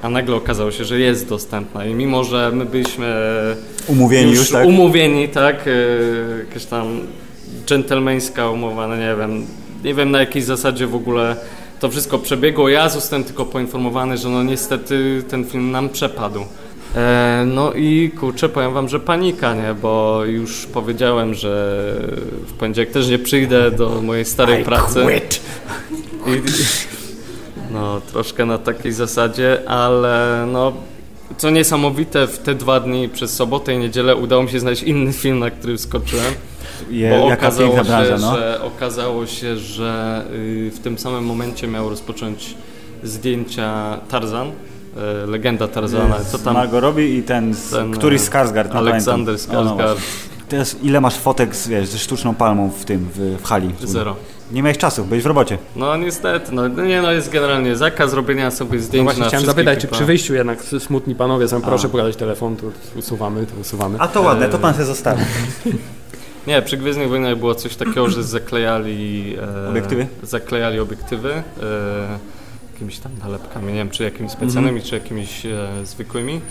A 0.02 0.10
nagle 0.10 0.36
okazało 0.36 0.72
się, 0.72 0.86
że 0.86 1.00
jest 1.00 1.30
dostępna. 1.30 1.86
I 1.86 1.94
mimo, 1.94 2.24
że 2.24 2.52
my 2.54 2.66
byliśmy 2.66 3.16
Umówieni 3.88 4.32
już, 4.34 4.52
tak? 4.52 4.66
umówieni, 4.66 5.30
tak, 5.30 5.68
y, 5.68 6.46
jakaś 6.48 6.66
tam 6.66 7.00
dżentelmeńska 7.66 8.50
umowa, 8.50 8.88
no 8.88 8.96
nie 8.98 9.16
wiem, 9.20 9.46
nie 9.84 9.94
wiem 9.94 10.12
na 10.12 10.20
jakiej 10.20 10.42
zasadzie 10.42 10.88
w 10.88 10.96
ogóle 10.96 11.36
to 11.80 11.90
wszystko 11.90 12.20
przebiegło. 12.20 12.70
Ja 12.70 12.90
zostałem 12.90 13.24
tylko 13.24 13.46
poinformowany, 13.46 14.18
że 14.18 14.30
no 14.30 14.44
niestety 14.44 15.24
ten 15.30 15.46
film 15.46 15.72
nam 15.72 15.90
przepadł. 15.90 16.40
E, 16.96 17.44
no 17.48 17.74
i 17.74 18.12
kurczę, 18.20 18.50
powiem 18.50 18.74
wam, 18.74 18.90
że 18.90 19.00
panika, 19.00 19.56
nie? 19.56 19.74
Bo 19.82 20.26
już 20.26 20.66
powiedziałem, 20.66 21.34
że 21.34 21.84
w 22.48 22.54
poniedziałek 22.54 22.92
też 22.92 23.08
nie 23.10 23.20
przyjdę 23.20 23.72
do 23.72 24.02
mojej 24.02 24.26
starej 24.26 24.64
pracy. 24.64 25.06
I, 26.28 26.32
no, 27.74 28.02
troszkę 28.02 28.46
na 28.46 28.58
takiej 28.58 28.92
zasadzie, 28.92 29.70
ale 29.70 30.46
no, 30.52 30.74
co 31.38 31.50
niesamowite, 31.50 32.28
w 32.28 32.40
te 32.40 32.56
dwa 32.56 32.80
dni 32.80 33.10
przez 33.10 33.34
sobotę 33.36 33.74
i 33.74 33.78
niedzielę 33.78 34.16
udało 34.16 34.44
mi 34.44 34.50
się 34.50 34.60
znaleźć 34.60 34.84
inny 34.84 35.14
film, 35.14 35.40
na 35.40 35.50
który 35.50 35.78
wskoczyłem. 35.78 36.34
je, 36.90 37.10
Bo 37.10 37.26
okazało 37.28 37.70
piękna 37.70 37.84
branża, 37.84 38.16
się, 38.18 38.22
no. 38.22 38.36
że, 38.36 38.62
okazało 38.64 39.26
się, 39.26 39.58
że 39.58 40.24
y, 40.34 40.72
w 40.76 40.80
tym 40.80 40.98
samym 40.98 41.24
momencie 41.26 41.68
miał 41.68 41.90
rozpocząć 41.90 42.56
zdjęcia 43.04 43.98
Tarzan, 44.10 44.48
y, 44.48 45.28
legenda 45.28 45.68
Tarzana. 45.68 46.16
Co 46.32 46.38
tam? 46.40 46.54
Margot 46.54 46.82
Robbie 46.82 47.18
i 47.18 47.24
ten, 47.24 47.54
Ten, 47.72 47.92
któryś 47.92 48.22
z 48.22 48.30
Skarsgård. 48.30 48.66
nie 48.70 48.74
Aleksander 48.80 49.36
pamiętam. 49.52 49.78
No, 50.52 50.58
no. 50.58 50.66
Teraz 50.66 50.76
ile 50.84 51.02
masz 51.02 51.16
fotek 51.16 51.56
z, 51.56 51.68
wiesz, 51.68 51.88
ze 51.88 51.98
sztuczną 51.98 52.36
palmą 52.36 52.70
w 52.70 52.86
tym, 52.86 53.10
w, 53.16 53.20
w 53.42 53.44
hali? 53.44 53.76
Zero. 53.84 54.16
Nie 54.52 54.64
miałeś 54.64 54.78
czasu, 54.78 55.06
byłeś 55.06 55.24
w 55.24 55.26
robocie. 55.26 55.58
No 55.76 55.98
niestety, 55.98 56.52
no 56.52 56.68
nie 56.68 57.02
no 57.02 57.12
jest 57.12 57.30
generalnie 57.30 57.76
zakaz 57.76 58.14
robienia 58.14 58.52
sobie 58.52 58.78
No 58.78 58.84
zdjęć 58.84 59.04
właśnie 59.04 59.22
na 59.22 59.28
chciałem 59.28 59.46
zapytać, 59.46 59.76
czy 59.76 59.82
typach. 59.82 59.98
przy 59.98 60.06
wyjściu 60.06 60.34
jednak 60.34 60.62
smutni 60.62 61.16
panowie 61.16 61.48
są, 61.48 61.62
proszę 61.62 61.90
pokazać 61.90 62.16
telefon, 62.16 62.56
to 62.56 62.64
usuwamy, 62.96 63.46
to 63.46 63.62
usuwamy. 63.62 64.00
A 64.00 64.08
to 64.08 64.22
ładne, 64.22 64.50
to 64.50 64.60
pan 64.60 64.74
się 64.74 64.86
zostawi. 64.86 65.24
Nie, 66.48 66.62
przy 66.62 66.78
Gwiezdnych 66.78 67.10
Wojnach 67.10 67.38
było 67.38 67.56
coś 67.56 67.76
takiego, 67.76 68.10
że 68.10 68.24
zaklejali... 68.24 69.36
E, 69.66 69.70
Obiektywy? 69.70 70.08
Zaklejali 70.24 70.80
obiektywy 70.80 71.34
e, 71.34 71.44
jakimiś 72.82 73.00
tam 73.00 73.12
nalepkami, 73.24 73.68
nie 73.68 73.74
wiem 73.74 73.90
czy 73.90 74.04
jakimiś 74.04 74.32
specjalnymi, 74.32 74.78
Mhm. 74.78 74.90
czy 74.90 74.96
jakimiś 74.96 75.46
e, 75.46 75.68
zwykłymi. 75.84 76.42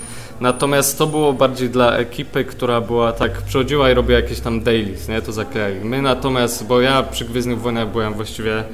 Natomiast 0.41 0.99
to 0.99 1.07
było 1.07 1.33
bardziej 1.33 1.71
dla 1.71 1.97
ekipy, 1.97 2.45
która 2.45 2.81
była 2.81 3.13
tak, 3.13 3.43
przychodziła 3.43 3.91
i 3.91 3.95
robiła 3.95 4.19
jakieś 4.21 4.41
tam 4.41 4.61
dailies, 4.61 5.09
nie, 5.09 5.23
to 5.23 5.33
zaklejali. 5.33 5.85
My 5.85 6.03
natomiast, 6.03 6.67
bo 6.67 6.81
ja 6.81 7.03
przy 7.03 7.25
Gwiezdnych 7.25 7.61
Wojnach 7.61 7.93
byłem 7.93 8.15
właściwie 8.15 8.65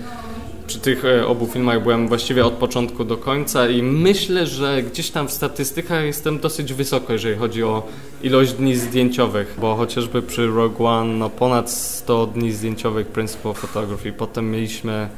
przy 0.67 0.79
tych 0.79 1.05
e, 1.05 1.27
obu 1.27 1.47
filmach 1.47 1.83
byłem 1.83 2.09
właściwie 2.09 2.47
od 2.47 2.53
początku 2.53 3.05
do 3.05 3.17
końca 3.17 3.69
i 3.69 3.83
myślę, 3.83 4.47
że 4.47 4.83
gdzieś 4.83 5.11
tam 5.11 5.29
w 5.29 5.33
statystykach 5.33 6.05
jestem 6.05 6.39
dosyć 6.39 6.73
wysoko, 6.75 7.13
jeżeli 7.13 7.37
chodzi 7.37 7.63
o 7.65 7.83
ilość 8.23 8.53
dni 8.53 8.77
zdjęciowych, 8.77 9.57
bo 9.61 9.77
chociażby 9.77 10.23
przy 10.23 10.47
Rogue 10.47 10.87
One 10.87 11.15
no 11.15 11.31
ponad 11.31 11.71
100 11.71 12.27
dni 12.27 12.53
zdjęciowych 12.53 13.07
Principal 13.07 13.55
Photography, 13.55 14.13
potem 14.13 14.51
mieliśmy 14.51 15.09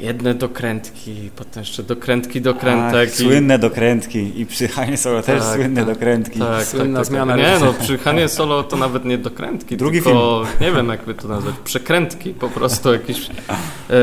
jedne 0.00 0.34
dokrętki, 0.34 1.30
potem 1.36 1.60
jeszcze 1.62 1.82
dokrętki 1.82 2.40
dokrętek. 2.40 3.08
Ach, 3.12 3.16
słynne 3.16 3.58
dokrętki 3.58 4.40
i 4.40 4.46
przy 4.46 4.68
Hanie 4.68 4.96
Solo 4.96 5.22
też 5.22 5.42
Tak, 5.42 5.54
słynne 5.54 5.84
tak. 5.84 5.94
dokrętki. 5.94 6.38
tak, 6.38 6.64
Słynna 6.64 6.98
tak, 6.98 7.06
tak, 7.06 7.06
zmiana 7.06 7.32
tak. 7.32 7.42
Nie 7.42 7.48
no, 7.48 7.52
reżyserii. 7.66 7.80
przy 7.84 7.98
Hanie 7.98 8.28
Solo 8.28 8.62
to 8.62 8.76
nawet 8.76 9.04
nie 9.04 9.18
dokrętki, 9.18 9.76
Drugi 9.76 10.02
tylko 10.02 10.42
nie 10.60 10.72
wiem 10.72 10.88
jakby 10.88 11.14
to 11.14 11.28
nazwać, 11.28 11.54
przekrętki 11.64 12.30
po 12.34 12.48
prostu 12.48 12.92
jakieś. 12.92 13.30
E, 13.30 13.94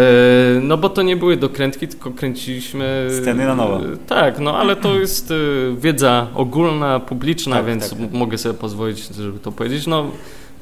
no 0.61 0.77
bo 0.77 0.89
to 0.89 1.01
nie 1.01 1.17
były 1.17 1.37
dokrętki, 1.37 1.87
tylko 1.87 2.11
kręciliśmy... 2.11 3.07
Sceny 3.21 3.45
na 3.45 3.55
nowo. 3.55 3.79
Tak, 4.07 4.39
no 4.39 4.57
ale 4.59 4.75
to 4.75 4.99
jest 4.99 5.31
e, 5.31 5.35
wiedza 5.77 6.27
ogólna, 6.35 6.99
publiczna, 6.99 7.55
Tak, 7.55 7.65
więc 7.65 7.89
tak. 7.89 7.99
mogę 8.11 8.37
sobie 8.37 8.55
pozwolić, 8.59 9.07
żeby 9.07 9.39
to 9.39 9.51
powiedzieć. 9.51 9.87
No 9.87 10.11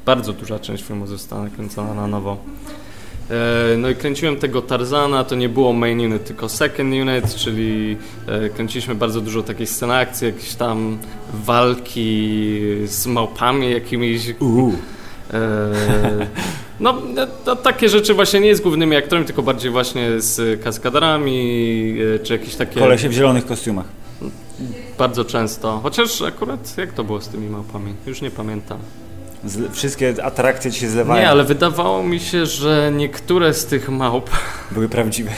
bardzo 0.06 0.34
duża 0.34 0.60
część 0.60 0.84
filmu 0.84 1.08
została 1.08 1.44
nakręcona 1.44 1.94
na 1.94 2.08
nowo. 2.08 2.38
E, 3.32 3.78
No 3.78 3.90
i 3.90 3.96
kręciłem 3.96 4.36
tego 4.36 4.62
Tarzana, 4.62 5.24
to 5.24 5.36
nie 5.36 5.50
było 5.50 5.74
main 5.74 6.00
unit, 6.00 6.26
tylko 6.26 6.50
second 6.50 6.94
unit, 6.94 7.36
czyli 7.36 7.98
e, 8.28 8.50
kręciliśmy 8.50 8.96
bardzo 8.96 9.22
dużo 9.22 9.44
takiej 9.44 9.68
sceny 9.68 9.94
akcji, 9.94 10.28
jakieś 10.28 10.56
tam 10.56 10.98
walki 11.34 12.60
z 12.86 13.08
małpami 13.08 13.72
jakimiś. 13.72 14.30
E, 14.30 14.34
No, 16.80 16.94
takie 17.64 17.90
rzeczy 17.90 18.14
właśnie 18.14 18.40
nie 18.40 18.56
z 18.56 18.62
głównymi 18.62 18.96
aktorami, 18.96 19.26
tylko 19.26 19.42
bardziej 19.44 19.72
właśnie 19.72 20.22
z 20.22 20.64
kaskaderami, 20.64 21.96
e, 22.16 22.20
czy 22.20 22.34
jakieś 22.34 22.56
takie... 22.56 22.80
Kolesie 22.80 23.10
w 23.10 23.14
zielonych 23.14 23.46
kostiumach. 23.46 23.86
Bardzo 24.98 25.26
często. 25.26 25.80
Chociaż 25.84 26.22
akurat 26.22 26.78
jak 26.78 26.94
to 26.94 27.04
było 27.04 27.22
z 27.22 27.28
tymi 27.28 27.50
małpami? 27.50 27.94
Już 28.08 28.22
nie 28.22 28.32
pamiętam. 28.32 28.78
Wszystkie 29.72 30.14
atrakcje 30.24 30.72
ci 30.72 30.80
się 30.80 30.90
zlewają. 30.90 31.22
Nie, 31.22 31.30
ale 31.30 31.44
wydawało 31.44 32.04
mi 32.04 32.20
się, 32.20 32.46
że 32.46 32.92
niektóre 32.96 33.54
z 33.54 33.66
tych 33.66 33.90
małp 33.90 34.30
Były 34.72 34.90
prawdziwe. 34.90 35.32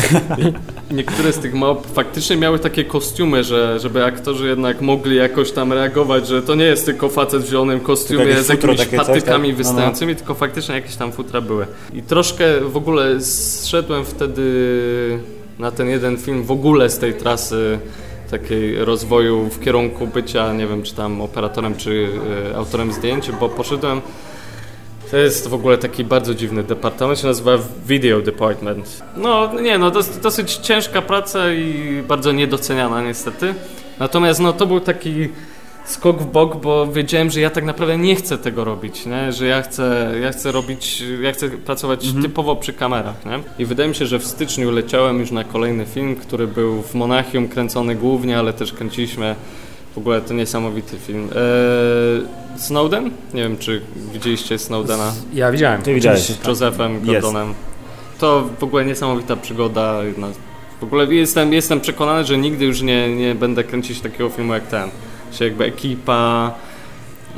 Niektóre 0.90 1.32
z 1.32 1.38
tych 1.38 1.54
małp 1.54 1.86
faktycznie 1.94 2.36
miały 2.36 2.58
takie 2.58 2.84
kostiumy, 2.84 3.44
że, 3.44 3.80
żeby 3.80 4.04
aktorzy 4.04 4.48
jednak 4.48 4.80
mogli 4.80 5.16
jakoś 5.16 5.52
tam 5.52 5.72
reagować, 5.72 6.26
że 6.26 6.42
to 6.42 6.54
nie 6.54 6.64
jest 6.64 6.84
tylko 6.84 7.08
facet 7.08 7.42
w 7.42 7.48
zielonym 7.48 7.80
kostiumie 7.80 8.42
z 8.42 8.46
futro 8.46 8.72
jakimiś 8.72 8.88
coś, 8.88 9.06
patykami 9.06 9.22
tak? 9.22 9.58
No, 9.58 9.64
no. 9.64 9.70
wystającymi, 9.70 10.16
tylko 10.16 10.34
faktycznie 10.34 10.74
jakieś 10.74 10.96
tam 10.96 11.12
futra 11.12 11.40
były. 11.40 11.66
I 11.94 12.02
troszkę 12.02 12.60
w 12.60 12.76
ogóle 12.76 13.20
zszedłem 13.20 14.04
wtedy 14.04 14.42
na 15.58 15.70
ten 15.70 15.88
jeden 15.88 16.18
film 16.18 16.42
w 16.44 16.50
ogóle 16.50 16.90
z 16.90 16.98
tej 16.98 17.14
trasy 17.14 17.78
takiej 18.30 18.84
rozwoju 18.84 19.48
w 19.48 19.60
kierunku 19.60 20.06
bycia, 20.06 20.52
nie 20.52 20.66
wiem, 20.66 20.82
czy 20.82 20.94
tam 20.94 21.20
operatorem, 21.20 21.74
czy 21.74 22.08
y, 22.50 22.56
autorem 22.56 22.92
zdjęć, 22.92 23.30
bo 23.40 23.48
poszedłem 23.48 24.00
to 25.10 25.16
jest 25.16 25.48
w 25.48 25.54
ogóle 25.54 25.78
taki 25.78 26.04
bardzo 26.04 26.34
dziwny 26.34 26.62
departament, 26.62 27.18
się 27.18 27.26
nazywa 27.26 27.52
Video 27.86 28.20
Department. 28.20 29.02
No 29.16 29.60
nie, 29.60 29.78
no 29.78 29.90
dos, 29.90 30.18
dosyć 30.18 30.54
ciężka 30.56 31.02
praca 31.02 31.52
i 31.52 32.02
bardzo 32.08 32.32
niedoceniana 32.32 33.02
niestety. 33.02 33.54
Natomiast 33.98 34.40
no 34.40 34.52
to 34.52 34.66
był 34.66 34.80
taki 34.80 35.28
skok 35.90 36.22
w 36.22 36.26
bok, 36.26 36.56
bo 36.56 36.86
wiedziałem, 36.86 37.30
że 37.30 37.40
ja 37.40 37.50
tak 37.50 37.64
naprawdę 37.64 37.98
nie 37.98 38.16
chcę 38.16 38.38
tego 38.38 38.64
robić, 38.64 39.06
nie? 39.06 39.32
że 39.32 39.46
ja 39.46 39.62
chcę, 39.62 40.14
ja 40.22 40.32
chcę 40.32 40.52
robić, 40.52 41.02
ja 41.22 41.32
chcę 41.32 41.48
pracować 41.48 42.12
typowo 42.22 42.56
przy 42.56 42.72
kamerach. 42.72 43.26
Nie? 43.26 43.38
I 43.58 43.64
wydaje 43.64 43.88
mi 43.88 43.94
się, 43.94 44.06
że 44.06 44.18
w 44.18 44.26
styczniu 44.26 44.70
leciałem 44.70 45.20
już 45.20 45.30
na 45.30 45.44
kolejny 45.44 45.86
film, 45.86 46.16
który 46.16 46.46
był 46.46 46.82
w 46.82 46.94
Monachium 46.94 47.48
kręcony 47.48 47.94
głównie, 47.94 48.38
ale 48.38 48.52
też 48.52 48.72
kręciliśmy 48.72 49.34
w 49.94 49.98
ogóle 49.98 50.20
to 50.20 50.34
niesamowity 50.34 50.96
film. 50.98 51.28
Eee, 51.28 52.60
Snowden? 52.60 53.10
Nie 53.34 53.42
wiem, 53.42 53.58
czy 53.58 53.82
widzieliście 54.12 54.58
Snowdena 54.58 55.12
Ja 55.34 55.52
widziałem. 55.52 55.82
Ty 55.82 55.94
widziałeś. 55.94 56.20
z 56.20 56.46
Josephem 56.46 56.94
Jest. 56.94 57.06
Gordonem. 57.06 57.54
To 58.18 58.48
w 58.60 58.64
ogóle 58.64 58.84
niesamowita 58.84 59.36
przygoda. 59.36 60.04
Jedna, 60.04 60.26
w 60.80 60.84
ogóle 60.84 61.14
jestem, 61.14 61.52
jestem 61.52 61.80
przekonany, 61.80 62.24
że 62.24 62.38
nigdy 62.38 62.64
już 62.64 62.82
nie, 62.82 63.16
nie 63.16 63.34
będę 63.34 63.64
kręcić 63.64 64.00
takiego 64.00 64.28
filmu 64.28 64.54
jak 64.54 64.66
ten. 64.66 64.90
Że 65.32 65.44
jakby 65.44 65.64
ekipa, 65.64 66.54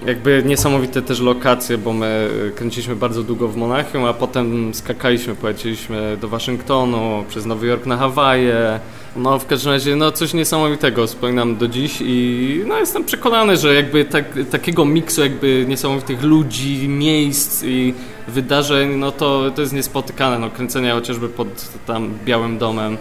jakby 0.06 0.42
niesamowite 0.46 1.02
też 1.02 1.20
lokacje, 1.20 1.78
bo 1.78 1.92
my 1.92 2.30
kręciliśmy 2.56 2.96
bardzo 2.96 3.22
długo 3.22 3.48
w 3.48 3.56
Monachium, 3.56 4.04
a 4.04 4.12
potem 4.12 4.74
skakaliśmy, 4.74 5.34
poleciliśmy 5.34 6.16
do 6.20 6.28
Waszyngtonu, 6.28 7.24
przez 7.28 7.46
Nowy 7.46 7.66
Jork 7.66 7.86
na 7.86 7.96
Hawaje. 7.96 8.80
No 9.16 9.38
w 9.38 9.46
każdym 9.46 9.72
razie 9.72 9.96
no 9.96 10.12
coś 10.12 10.34
niesamowitego 10.34 11.06
wspominam 11.06 11.56
do 11.56 11.68
dziś 11.68 11.98
i 12.00 12.64
no 12.66 12.78
jestem 12.78 13.04
przekonany, 13.04 13.56
że 13.56 13.74
jakby 13.74 14.04
tak, 14.04 14.24
takiego 14.50 14.84
miksu 14.84 15.20
jakby 15.20 15.64
niesamowitych 15.68 16.22
ludzi, 16.22 16.88
miejsc 16.88 17.64
i 17.64 17.94
wydarzeń, 18.28 18.96
no 18.96 19.12
to, 19.12 19.50
to 19.54 19.60
jest 19.60 19.72
niespotykane, 19.72 20.38
no 20.38 20.50
kręcenie 20.50 20.92
chociażby 20.92 21.28
pod 21.28 21.48
tam 21.86 22.10
Białym 22.24 22.58
Domem. 22.58 22.96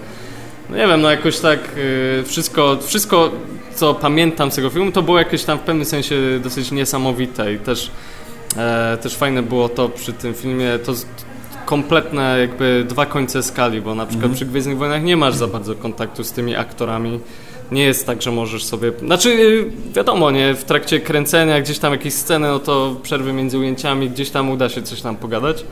No 0.70 0.78
nie 0.78 0.88
wiem, 0.88 1.02
no 1.02 1.12
jakoś 1.12 1.40
tak 1.40 1.60
y, 1.78 2.24
wszystko, 2.26 2.78
wszystko 2.82 3.32
co 3.76 3.94
pamiętam 3.94 4.52
z 4.52 4.56
tego 4.56 4.70
filmu 4.70 4.92
to 4.92 5.02
było 5.02 5.20
jakieś 5.20 5.44
tam 5.44 5.58
w 5.58 5.62
pewnym 5.62 5.86
sensie 5.86 6.16
dosyć 6.44 6.72
niesamowite 6.72 7.54
i 7.54 7.60
też, 7.60 7.92
e, 8.58 8.98
też 9.02 9.16
fajne 9.16 9.44
było 9.44 9.70
to 9.70 9.90
przy 9.90 10.14
tym 10.14 10.34
filmie, 10.34 10.80
to 10.86 10.94
kompletne 11.66 12.40
jakby 12.40 12.86
dwa 12.90 13.06
końce 13.06 13.44
skali, 13.44 13.82
bo 13.82 13.96
na 13.96 14.06
przykład 14.06 14.32
przy 14.32 14.46
Gwiezdnych 14.46 14.78
Wojnach 14.78 15.04
nie 15.04 15.18
masz 15.18 15.36
za 15.36 15.48
bardzo 15.48 15.76
kontaktu 15.76 16.24
z 16.24 16.32
tymi 16.32 16.56
aktorami. 16.56 17.20
Nie 17.72 17.84
jest 17.84 18.06
tak, 18.06 18.22
że 18.22 18.32
możesz 18.32 18.64
sobie. 18.64 18.92
Znaczy, 19.00 19.30
y, 19.30 19.72
wiadomo, 19.94 20.32
nie, 20.32 20.54
w 20.54 20.64
trakcie 20.64 21.00
kręcenia 21.00 21.62
gdzieś 21.62 21.80
tam 21.80 21.92
jakieś 21.92 22.14
sceny, 22.14 22.48
no 22.48 22.60
to 22.60 22.96
przerwy 23.04 23.34
między 23.34 23.58
ujęciami, 23.58 24.10
gdzieś 24.10 24.30
tam 24.30 24.50
uda 24.50 24.70
się 24.70 24.82
coś 24.82 25.02
tam 25.02 25.16
pogadać. 25.16 25.64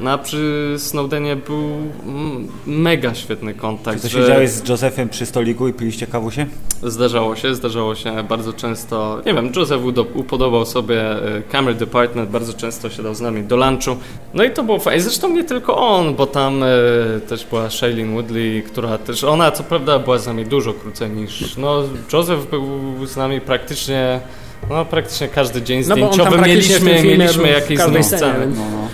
No 0.00 0.10
a 0.10 0.18
przy 0.18 0.74
Snowdenie 0.78 1.36
był 1.36 1.62
mega 2.66 3.14
świetny 3.14 3.54
kontakt. 3.54 3.96
Czy 3.96 4.02
to 4.02 4.08
że- 4.08 4.22
siedziałeś 4.22 4.50
z 4.50 4.68
Josephem 4.68 5.08
przy 5.08 5.26
stoliku 5.26 5.68
i 5.68 5.72
piliście 5.72 6.06
kawusie? 6.06 6.46
Zdarzało 6.82 7.36
się, 7.36 7.54
zdarzało 7.54 7.94
się 7.94 8.24
bardzo 8.28 8.52
często. 8.52 9.20
Nie 9.26 9.34
wiem, 9.34 9.52
Joseph 9.56 9.82
upodobał 10.14 10.66
sobie 10.66 11.00
e, 11.10 11.42
Camera 11.52 11.74
Department, 11.78 12.30
bardzo 12.30 12.52
często 12.52 12.90
siadał 12.90 13.14
z 13.14 13.20
nami 13.20 13.42
do 13.42 13.56
lunchu. 13.56 13.96
No 14.34 14.44
i 14.44 14.50
to 14.50 14.62
było 14.62 14.78
fajne. 14.78 15.02
Zresztą 15.02 15.30
nie 15.30 15.44
tylko 15.44 15.76
on, 15.76 16.14
bo 16.14 16.26
tam 16.26 16.62
e, 16.62 16.66
też 17.28 17.46
była 17.46 17.70
Shailene 17.70 18.12
Woodley, 18.12 18.62
która 18.62 18.98
też, 18.98 19.24
ona 19.24 19.50
co 19.50 19.62
prawda 19.62 19.98
była 19.98 20.18
z 20.18 20.26
nami 20.26 20.44
dużo 20.44 20.72
krócej 20.72 21.10
niż, 21.10 21.56
no 21.56 21.82
Joseph 22.12 22.50
był 22.50 22.62
z 23.06 23.16
nami 23.16 23.40
praktycznie, 23.40 24.20
no 24.70 24.84
praktycznie 24.84 25.28
każdy 25.28 25.62
dzień 25.62 25.82
No 25.88 25.96
bo 25.96 26.10
on 26.10 26.18
tam 26.18 26.32
zdjęciowy 26.32 26.36
tym 26.36 26.44
mieliśmy, 26.44 27.02
mieliśmy 27.02 27.48
jakieś 27.50 27.80
sceny. 28.02 28.46
No, 28.46 28.64
no. 28.72 28.88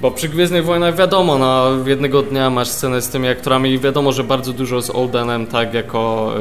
Bo 0.00 0.10
przy 0.10 0.28
Gwiezdnych 0.28 0.64
Wojnach 0.64 0.96
wiadomo, 0.96 1.38
no 1.38 1.66
jednego 1.86 2.22
dnia 2.22 2.50
masz 2.50 2.68
scenę 2.68 3.02
z 3.02 3.08
tymi 3.08 3.28
aktorami 3.28 3.70
i 3.70 3.78
wiadomo, 3.78 4.12
że 4.12 4.24
bardzo 4.24 4.52
dużo 4.52 4.82
z 4.82 4.90
Oldenem, 4.90 5.46
tak, 5.46 5.74
jako, 5.74 6.32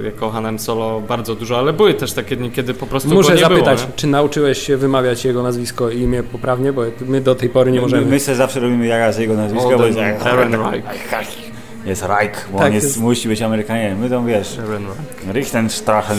y, 0.00 0.04
jako 0.04 0.30
Hanem 0.30 0.58
Solo, 0.58 1.00
bardzo 1.00 1.34
dużo, 1.34 1.58
ale 1.58 1.72
były 1.72 1.94
też 1.94 2.12
takie 2.12 2.36
dni, 2.36 2.50
kiedy 2.50 2.74
po 2.74 2.86
prostu 2.86 3.08
Muszę 3.08 3.28
go 3.28 3.34
nie 3.34 3.40
zapytać, 3.40 3.78
było, 3.78 3.88
nie? 3.90 3.96
czy 3.96 4.06
nauczyłeś 4.06 4.58
się 4.66 4.76
wymawiać 4.76 5.24
jego 5.24 5.42
nazwisko 5.42 5.90
i 5.90 6.00
imię 6.00 6.22
poprawnie, 6.22 6.72
bo 6.72 6.82
my 7.06 7.20
do 7.20 7.34
tej 7.34 7.48
pory 7.48 7.70
nie 7.72 7.76
My, 7.78 7.82
możemy. 7.82 8.06
my 8.06 8.20
sobie 8.20 8.36
zawsze 8.36 8.60
robimy 8.60 8.86
jaja 8.86 9.12
z 9.12 9.18
jego 9.18 9.34
nazwiska, 9.34 9.78
bo 9.78 9.86
jest, 9.86 9.98
Olden 9.98 10.14
Ehrenreich. 10.26 10.84
jest 11.84 12.02
Reich, 12.02 12.48
bo 12.52 12.58
Tak, 12.58 12.66
on 12.66 12.72
jest, 12.74 12.86
jest- 12.86 13.00
musi 13.00 13.28
być 13.28 13.42
Amerykaninem. 13.42 13.98
My 13.98 14.10
tam 14.10 14.26
wiesz, 14.26 14.58
Ehrenreich. 14.58 14.98
Richtenstrachen, 15.32 16.18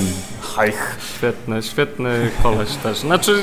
Heich. 0.56 0.98
Świetny, 1.18 1.64
świetny 1.64 2.10
koleś 2.44 2.70
też. 2.76 2.98
Znaczy, 2.98 3.34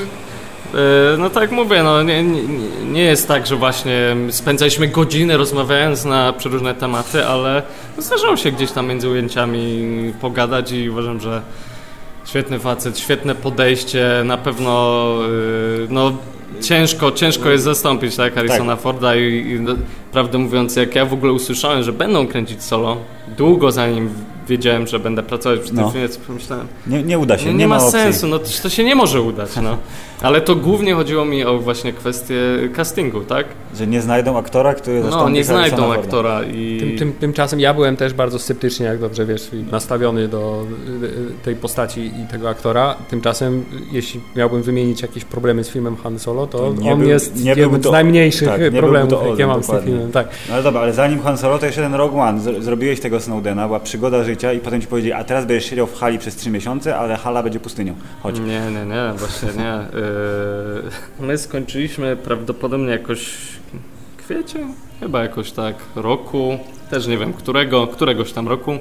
No 1.17 1.29
tak 1.29 1.51
mówię, 1.51 1.83
no 1.83 2.03
nie, 2.03 2.23
nie, 2.23 2.43
nie 2.85 3.03
jest 3.03 3.27
tak, 3.27 3.47
że 3.47 3.55
właśnie 3.55 4.15
spędzaliśmy 4.29 4.87
godziny 4.87 5.37
rozmawiając 5.37 6.05
na 6.05 6.33
przeróżne 6.33 6.75
tematy, 6.75 7.25
ale 7.25 7.63
zdarzało 7.97 8.37
się 8.37 8.51
gdzieś 8.51 8.71
tam 8.71 8.87
między 8.87 9.09
ujęciami 9.09 10.13
pogadać 10.21 10.71
i 10.71 10.89
uważam, 10.89 11.19
że 11.19 11.41
świetny 12.25 12.59
facet, 12.59 12.99
świetne 12.99 13.35
podejście, 13.35 14.21
na 14.25 14.37
pewno 14.37 15.13
y, 15.83 15.87
no, 15.89 16.11
ciężko, 16.61 17.11
ciężko 17.11 17.49
jest 17.49 17.63
zastąpić 17.63 18.15
tak, 18.15 18.35
Harrisona 18.35 18.75
Forda 18.75 19.15
i, 19.15 19.21
i 19.21 19.59
prawdę 20.17 20.37
mówiąc, 20.37 20.75
jak 20.75 20.95
ja 20.95 21.05
w 21.05 21.13
ogóle 21.13 21.31
usłyszałem, 21.33 21.83
że 21.83 21.93
będą 21.93 22.27
kręcić 22.27 22.63
solo, 22.63 22.97
długo 23.37 23.71
zanim 23.71 24.09
wiedziałem, 24.47 24.87
że 24.87 24.99
będę 24.99 25.23
pracować 25.23 25.59
przy 25.59 25.69
tym 25.69 25.79
No. 25.81 25.89
filmie, 25.91 26.09
to 26.09 26.19
pomyślałem, 26.27 26.67
Nie, 26.87 27.03
nie 27.03 27.19
uda 27.19 27.37
się, 27.37 27.45
nie, 27.45 27.51
nie, 27.51 27.57
nie 27.57 27.67
ma, 27.67 27.75
opcji. 27.77 27.91
sensu, 27.91 28.27
no 28.27 28.39
to, 28.39 28.45
to 28.63 28.69
się 28.69 28.83
nie 28.83 28.95
może 28.95 29.21
udać, 29.21 29.49
no. 29.63 29.77
Ale 30.21 30.41
to 30.41 30.55
głównie 30.55 30.93
chodziło 30.93 31.25
mi 31.25 31.43
o 31.45 31.59
właśnie 31.59 31.93
kwestię 31.93 32.35
castingu, 32.75 33.21
tak? 33.21 33.45
Że 33.75 33.87
nie 33.87 34.01
znajdą 34.01 34.37
aktora, 34.37 34.73
który 34.73 34.99
No, 34.99 35.03
zastąpi 35.05 35.33
nie 35.33 35.43
znajdą 35.43 35.93
aktora 35.93 36.43
i... 36.43 36.77
Tym, 36.79 36.97
tym, 36.97 37.13
tymczasem 37.13 37.59
ja 37.59 37.73
byłem 37.73 37.97
też 37.97 38.13
bardzo 38.13 38.39
sceptycznie, 38.39 38.85
jak 38.85 38.99
dobrze 38.99 39.25
wiesz, 39.25 39.49
nastawiony 39.71 40.27
do 40.27 40.65
y, 41.01 41.05
y, 41.05 41.09
tej 41.45 41.55
postaci 41.55 42.01
i 42.01 42.31
tego 42.31 42.49
aktora. 42.49 42.95
Tymczasem, 43.09 43.65
jeśli 43.91 44.21
miałbym 44.35 44.61
wymienić 44.63 45.01
jakieś 45.01 45.25
problemy 45.25 45.63
z 45.63 45.69
filmem 45.69 45.95
Han 45.97 46.19
Solo, 46.19 46.47
to, 46.47 46.57
To 46.57 46.73
nie 46.81 46.93
on 46.93 46.99
był- 46.99 47.09
jest 47.09 47.43
nie 47.43 47.49
jednym 47.53 47.81
to- 47.81 47.89
z 47.89 47.91
najmniejszych 47.91 48.47
tak, 48.47 48.61
problemów, 48.71 49.19
jakie 49.29 49.47
mam 49.47 49.63
z 49.63 49.67
tym 49.67 49.75
dokładnie. 49.75 50.06
Filmem. 50.07 50.25
Tak. 50.25 50.27
No 50.47 50.53
ale 50.53 50.63
dobra, 50.63 50.81
ale 50.81 50.93
zanim 50.93 51.19
Han 51.21 51.37
Solo, 51.37 51.59
to 51.59 51.65
jeszcze 51.65 51.81
ten 51.81 51.93
Rogue 51.95 52.19
One. 52.19 52.39
Zro- 52.39 52.61
Zrobiłeś 52.61 52.99
tego 52.99 53.19
Snowdena, 53.19 53.67
była 53.67 53.79
przygoda 53.79 54.23
życia 54.23 54.53
i 54.53 54.59
potem 54.59 54.81
ci 54.81 54.87
powiedzieli, 54.87 55.13
a 55.13 55.23
teraz 55.23 55.45
będziesz 55.45 55.69
siedział 55.69 55.87
w 55.87 55.99
hali 55.99 56.19
przez 56.19 56.35
3 56.35 56.49
miesiące, 56.49 56.97
ale 56.97 57.15
hala 57.17 57.43
będzie 57.43 57.59
pustynią. 57.59 57.95
Chodź. 58.23 58.39
Nie, 58.39 58.45
nie, 58.71 58.85
nie, 58.85 59.13
właśnie 59.17 59.49
nie. 59.63 59.99
Yy, 61.19 61.27
my 61.27 61.37
skończyliśmy 61.37 62.15
prawdopodobnie 62.15 62.89
jakoś 62.91 63.29
kwiecień, 64.17 64.73
chyba 64.99 65.21
jakoś 65.23 65.51
tak 65.51 65.75
roku, 65.95 66.57
też 66.89 67.07
nie 67.07 67.17
wiem 67.17 67.33
którego, 67.33 67.87
któregoś 67.87 68.31
tam 68.33 68.47
roku. 68.47 68.77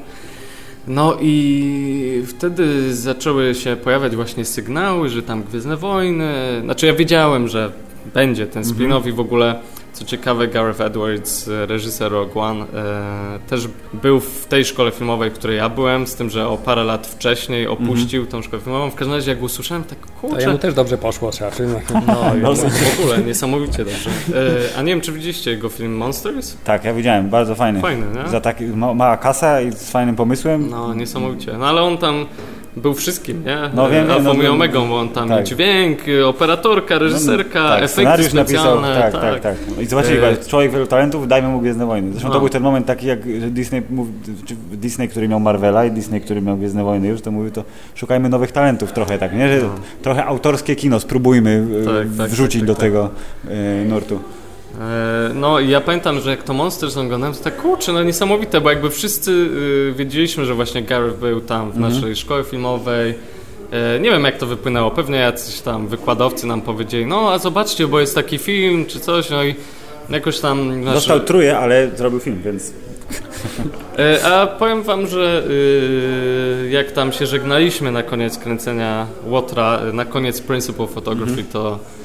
No 0.88 1.16
i 1.20 2.22
wtedy 2.26 2.94
zaczęły 2.94 3.54
się 3.54 3.76
pojawiać 3.76 4.16
właśnie 4.16 4.44
sygnały, 4.44 5.08
że 5.08 5.22
tam 5.22 5.42
Gwiezdne 5.42 5.76
Wojny, 5.76 6.32
znaczy 6.64 6.86
ja 6.86 6.94
wiedziałem, 6.94 7.48
że 7.48 7.72
będzie 8.14 8.46
ten 8.46 8.62
spin-off 8.62 9.06
i 9.08 9.12
w 9.12 9.20
ogóle 9.20 9.60
co 9.96 10.04
ciekawe 10.04 10.48
Gareth 10.48 10.80
Edwards, 10.80 11.48
e, 11.48 11.66
reżyser 11.66 12.12
Rogue 12.12 12.40
One, 12.40 12.60
e, 12.64 13.38
też 13.48 13.68
był 13.92 14.20
w 14.20 14.46
tej 14.46 14.64
szkole 14.64 14.90
filmowej, 14.90 15.30
w 15.30 15.32
której 15.34 15.56
ja 15.56 15.68
byłem, 15.68 16.06
z 16.06 16.14
tym, 16.14 16.30
że 16.30 16.48
o 16.48 16.56
parę 16.56 16.84
lat 16.84 17.06
wcześniej 17.06 17.66
opuścił 17.66 18.26
tą 18.26 18.42
szkołę 18.42 18.62
filmową. 18.62 18.90
W 18.90 18.94
każdym 18.94 19.14
razie 19.16 19.30
jak 19.30 19.38
go 19.40 19.44
usłyszałem, 19.46 19.84
tak 19.84 19.98
To 19.98 20.06
kurczę, 20.20 20.40
jemu 20.40 20.58
też 20.58 20.74
dobrze 20.74 20.98
poszło, 20.98 21.30
trzeba 21.30 21.50
przyznać. 21.50 21.82
no, 22.06 22.34
i 22.36 22.40
w 22.40 23.00
ogóle 23.00 23.18
niesamowicie 23.18 23.84
dobrze. 23.84 24.10
E, 24.74 24.78
a 24.78 24.82
nie 24.82 24.92
wiem, 24.92 25.00
czy 25.00 25.12
widzieliście 25.12 25.50
jego 25.50 25.68
film 25.68 25.96
Monsters? 25.96 26.56
Tak, 26.64 26.84
ja 26.84 26.94
widziałem, 26.94 27.30
bardzo 27.30 27.54
fajny. 27.54 27.80
Fajny, 27.80 28.06
nie? 28.24 28.30
Za 28.30 28.40
taki, 28.40 28.64
ma, 28.64 28.94
mała 28.94 29.16
kasa 29.16 29.60
i 29.60 29.72
z 29.72 29.90
fajnym 29.90 30.16
pomysłem. 30.16 30.70
No, 30.70 30.94
niesamowicie. 30.94 31.52
No 31.58 31.66
ale 31.66 31.82
on 31.82 31.98
tam 31.98 32.26
był 32.76 32.94
wszystkim, 32.94 33.44
nie? 33.44 33.58
No, 33.74 33.90
wiem, 33.90 34.10
Alfą 34.10 34.34
no, 34.34 34.42
i 34.42 34.46
omegą, 34.46 34.88
bo 34.88 34.98
on 35.00 35.08
tam 35.08 35.28
Tak. 35.28 35.44
dźwięk, 35.44 35.98
operatorka, 36.26 36.98
reżyserka, 36.98 37.68
tak, 37.68 37.72
efekty 37.78 37.88
scenariusz 37.88 38.32
napisał, 38.32 38.78
specjalne. 38.78 39.10
tak, 39.12 39.22
tak, 39.22 39.40
tak. 39.40 39.56
No 39.76 39.82
I 39.82 39.86
zobaczcie, 39.86 40.28
E, 40.28 40.36
człowiek 40.36 40.72
wielu 40.72 40.86
talentów, 40.86 41.28
dajmy 41.28 41.48
mu 41.48 41.60
Gwiezdne 41.60 41.86
Wojny. 41.86 42.10
Zresztą 42.10 42.28
No. 42.28 42.34
to 42.34 42.40
był 42.40 42.48
ten 42.48 42.62
moment 42.62 42.86
taki, 42.86 43.06
jak 43.06 43.50
Disney, 43.50 43.82
mówi, 43.90 44.12
Disney, 44.72 45.08
który 45.08 45.28
miał 45.28 45.40
Marvela 45.40 45.84
i 45.84 45.90
Disney, 45.90 46.20
który 46.20 46.42
miał 46.42 46.56
Gwiezdne 46.56 46.84
Wojny 46.84 47.08
już, 47.08 47.20
to 47.20 47.30
mówił 47.30 47.50
to 47.50 47.64
szukajmy 47.94 48.28
nowych 48.28 48.52
talentów 48.52 48.92
trochę 48.92 49.18
tak, 49.18 49.34
nie? 49.36 49.48
Że 49.48 49.66
No. 49.66 49.70
trochę 50.02 50.24
autorskie 50.24 50.76
kino 50.76 51.00
spróbujmy 51.00 51.64
e, 51.82 51.84
Tak, 51.84 51.94
tak, 52.18 52.28
wrzucić 52.30 52.60
tak, 52.60 52.66
do 52.66 52.74
tak, 52.74 52.80
tego 52.80 53.10
e, 53.48 53.84
nurtu. 53.84 54.20
E, 54.80 55.30
No 55.34 55.60
i 55.60 55.68
ja 55.68 55.80
pamiętam, 55.80 56.20
że 56.20 56.30
jak 56.30 56.42
to 56.42 56.52
Monsters 56.52 56.96
oglądałem, 56.96 57.34
to 57.34 57.44
tak 57.44 57.56
kurczę, 57.56 57.92
no 57.92 58.02
niesamowite, 58.02 58.60
bo 58.60 58.70
jakby 58.70 58.90
wszyscy 58.90 59.30
y, 59.30 59.94
wiedzieliśmy, 59.96 60.44
że 60.44 60.54
właśnie 60.54 60.82
Gareth 60.82 61.16
był 61.18 61.40
tam 61.40 61.70
w 61.72 61.76
Mhm. 61.76 61.94
naszej 61.94 62.16
szkole 62.16 62.44
filmowej. 62.44 63.14
E, 63.72 64.00
Nie 64.00 64.10
wiem 64.10 64.24
jak 64.24 64.38
to 64.38 64.46
wypłynęło, 64.46 64.90
pewnie 64.90 65.18
jacyś 65.18 65.60
tam 65.60 65.88
wykładowcy 65.88 66.46
nam 66.46 66.60
powiedzieli, 66.62 67.06
no 67.06 67.32
a 67.32 67.38
zobaczcie, 67.38 67.86
bo 67.86 68.00
jest 68.00 68.14
taki 68.14 68.38
film 68.38 68.86
czy 68.86 69.00
coś, 69.00 69.30
no 69.30 69.44
i 69.44 69.54
jakoś 70.10 70.40
tam... 70.40 70.84
nasz- 70.84 70.94
Dostał 70.94 71.20
truje, 71.20 71.58
ale 71.58 71.90
zrobił 71.96 72.20
film, 72.20 72.40
więc 72.44 72.72
E, 73.98 74.24
A 74.26 74.46
powiem 74.46 74.82
wam, 74.82 75.06
że 75.06 75.42
y, 75.50 76.68
jak 76.70 76.92
tam 76.92 77.12
się 77.12 77.26
żegnaliśmy 77.26 77.92
na 77.92 78.02
koniec 78.02 78.38
kręcenia 78.38 79.06
Łotra, 79.26 79.80
na 79.92 80.04
koniec 80.04 80.40
Principle 80.40 80.86
Photography, 80.86 81.44
to 81.52 81.78
e, 81.78 81.95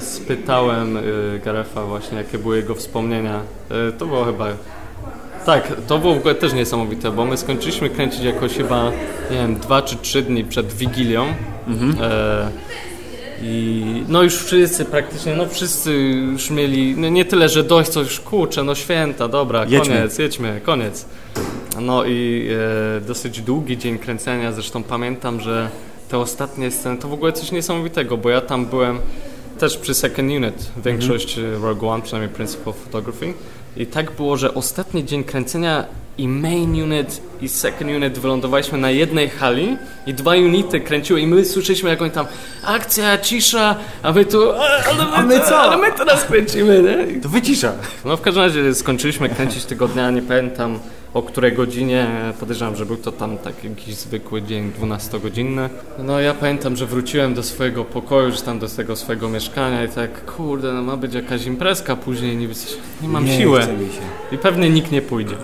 spytałem 0.00 0.96
y, 0.96 1.40
Garefa 1.44 1.84
właśnie, 1.84 2.18
jakie 2.18 2.38
były 2.38 2.56
jego 2.56 2.74
wspomnienia. 2.74 3.40
E, 3.70 3.92
to 3.92 4.06
było 4.06 4.24
chyba... 4.24 4.46
Tak, 5.46 5.72
to 5.86 5.98
było 5.98 6.14
w 6.14 6.18
ogóle 6.18 6.34
też 6.34 6.52
niesamowite, 6.52 7.10
bo 7.10 7.24
my 7.24 7.36
skończyliśmy 7.36 7.90
kręcić 7.90 8.20
jakoś 8.20 8.52
chyba, 8.52 8.90
nie 9.30 9.36
wiem, 9.36 9.56
dwa 9.56 9.82
czy 9.82 9.96
trzy 9.96 10.22
dni 10.22 10.44
przed 10.44 10.72
Wigilią. 10.72 11.26
E, 12.00 12.50
i 13.42 13.84
no 14.08 14.22
już 14.22 14.36
wszyscy 14.36 14.84
praktycznie, 14.84 15.34
no 15.34 15.48
wszyscy 15.48 15.94
już 16.32 16.50
mieli, 16.50 16.94
no 16.96 17.08
nie 17.08 17.24
tyle, 17.24 17.48
że 17.48 17.64
dość, 17.64 17.90
co 17.90 18.00
już 18.00 18.20
kurczę, 18.20 18.64
no 18.64 18.74
święta, 18.74 19.28
dobra, 19.28 19.64
Jedźmy. 19.68 19.94
koniec, 19.94 20.18
jedźmy, 20.18 20.60
koniec. 20.64 21.06
No 21.80 22.04
i 22.04 22.48
e, 22.98 23.00
dosyć 23.00 23.40
długi 23.40 23.78
dzień 23.78 23.98
kręcenia, 23.98 24.52
zresztą 24.52 24.82
pamiętam, 24.82 25.40
że 25.40 25.68
te 26.08 26.18
ostatnie 26.18 26.70
sceny 26.70 26.98
to 26.98 27.08
w 27.08 27.12
ogóle 27.12 27.32
coś 27.32 27.52
niesamowitego, 27.52 28.16
bo 28.16 28.30
ja 28.30 28.40
tam 28.40 28.66
byłem 28.66 28.98
też 29.58 29.76
przy 29.76 29.94
Second 29.94 30.30
Unit, 30.30 30.70
większość 30.84 31.38
Mhm. 31.38 31.62
Rogue 31.62 31.88
One, 31.88 32.02
przynajmniej 32.02 32.34
Principle 32.34 32.72
Photography 32.72 33.34
i 33.76 33.86
tak 33.86 34.10
było, 34.10 34.36
że 34.36 34.54
ostatni 34.54 35.04
dzień 35.04 35.24
kręcenia 35.24 35.84
i 36.18 36.28
main 36.28 36.82
unit 36.82 37.22
i 37.40 37.48
second 37.48 37.90
unit 37.90 38.18
wylądowaliśmy 38.18 38.78
na 38.78 38.90
jednej 38.90 39.28
hali 39.28 39.76
i 40.06 40.14
dwa 40.14 40.30
unity 40.30 40.80
kręciły 40.80 41.20
i 41.20 41.26
my 41.26 41.44
słyszeliśmy 41.44 41.90
jak 41.90 42.02
oni 42.02 42.10
tam 42.10 42.26
akcja, 42.64 43.18
cisza, 43.18 43.76
a 44.02 44.12
my 44.12 44.24
tu 44.24 44.52
a, 44.52 44.66
ale 45.10 45.26
my, 45.26 45.40
co? 45.40 45.58
Ale 45.58 45.76
my 45.76 45.92
teraz 45.96 46.24
kręcimy, 46.24 46.82
nie? 46.82 47.20
To 47.20 47.28
wycisza. 47.28 47.72
no 48.04 48.16
w 48.16 48.20
każdym 48.20 48.42
razie 48.42 48.74
skończyliśmy 48.74 49.28
kręcić 49.28 49.64
tego 49.64 49.88
dnia, 49.88 50.10
nie 50.10 50.22
pamiętam 50.22 50.78
o 51.14 51.22
której 51.22 51.52
godzinie, 51.52 52.06
podejrzewam, 52.40 52.76
że 52.76 52.86
był 52.86 52.96
to 52.96 53.12
tam 53.12 53.38
tak 53.38 53.64
jakiś 53.64 53.94
zwykły 53.94 54.42
dzień 54.42 54.72
12-godzinny. 54.80 55.68
No 55.98 56.20
ja 56.20 56.34
pamiętam, 56.34 56.76
że 56.76 56.86
wróciłem 56.86 57.34
do 57.34 57.42
swojego 57.42 57.84
pokoju, 57.84 58.32
czy 58.32 58.42
tam 58.42 58.58
do 58.58 58.68
tego 58.68 58.96
swojego 58.96 59.28
mieszkania 59.28 59.84
i 59.84 59.88
tak, 59.88 60.34
kurde, 60.36 60.72
no 60.72 60.82
ma 60.82 60.96
być 60.96 61.14
jakaś 61.14 61.46
imprezka 61.46 61.96
później, 61.96 62.36
niby 62.36 62.54
coś, 62.54 62.76
nie 63.02 63.08
mam 63.08 63.24
Nie 63.24 63.38
siły. 63.38 63.62
się. 63.62 63.68
I 64.32 64.38
pewnie 64.38 64.70
nikt 64.70 64.92
nie 64.92 65.02
pójdzie. 65.02 65.34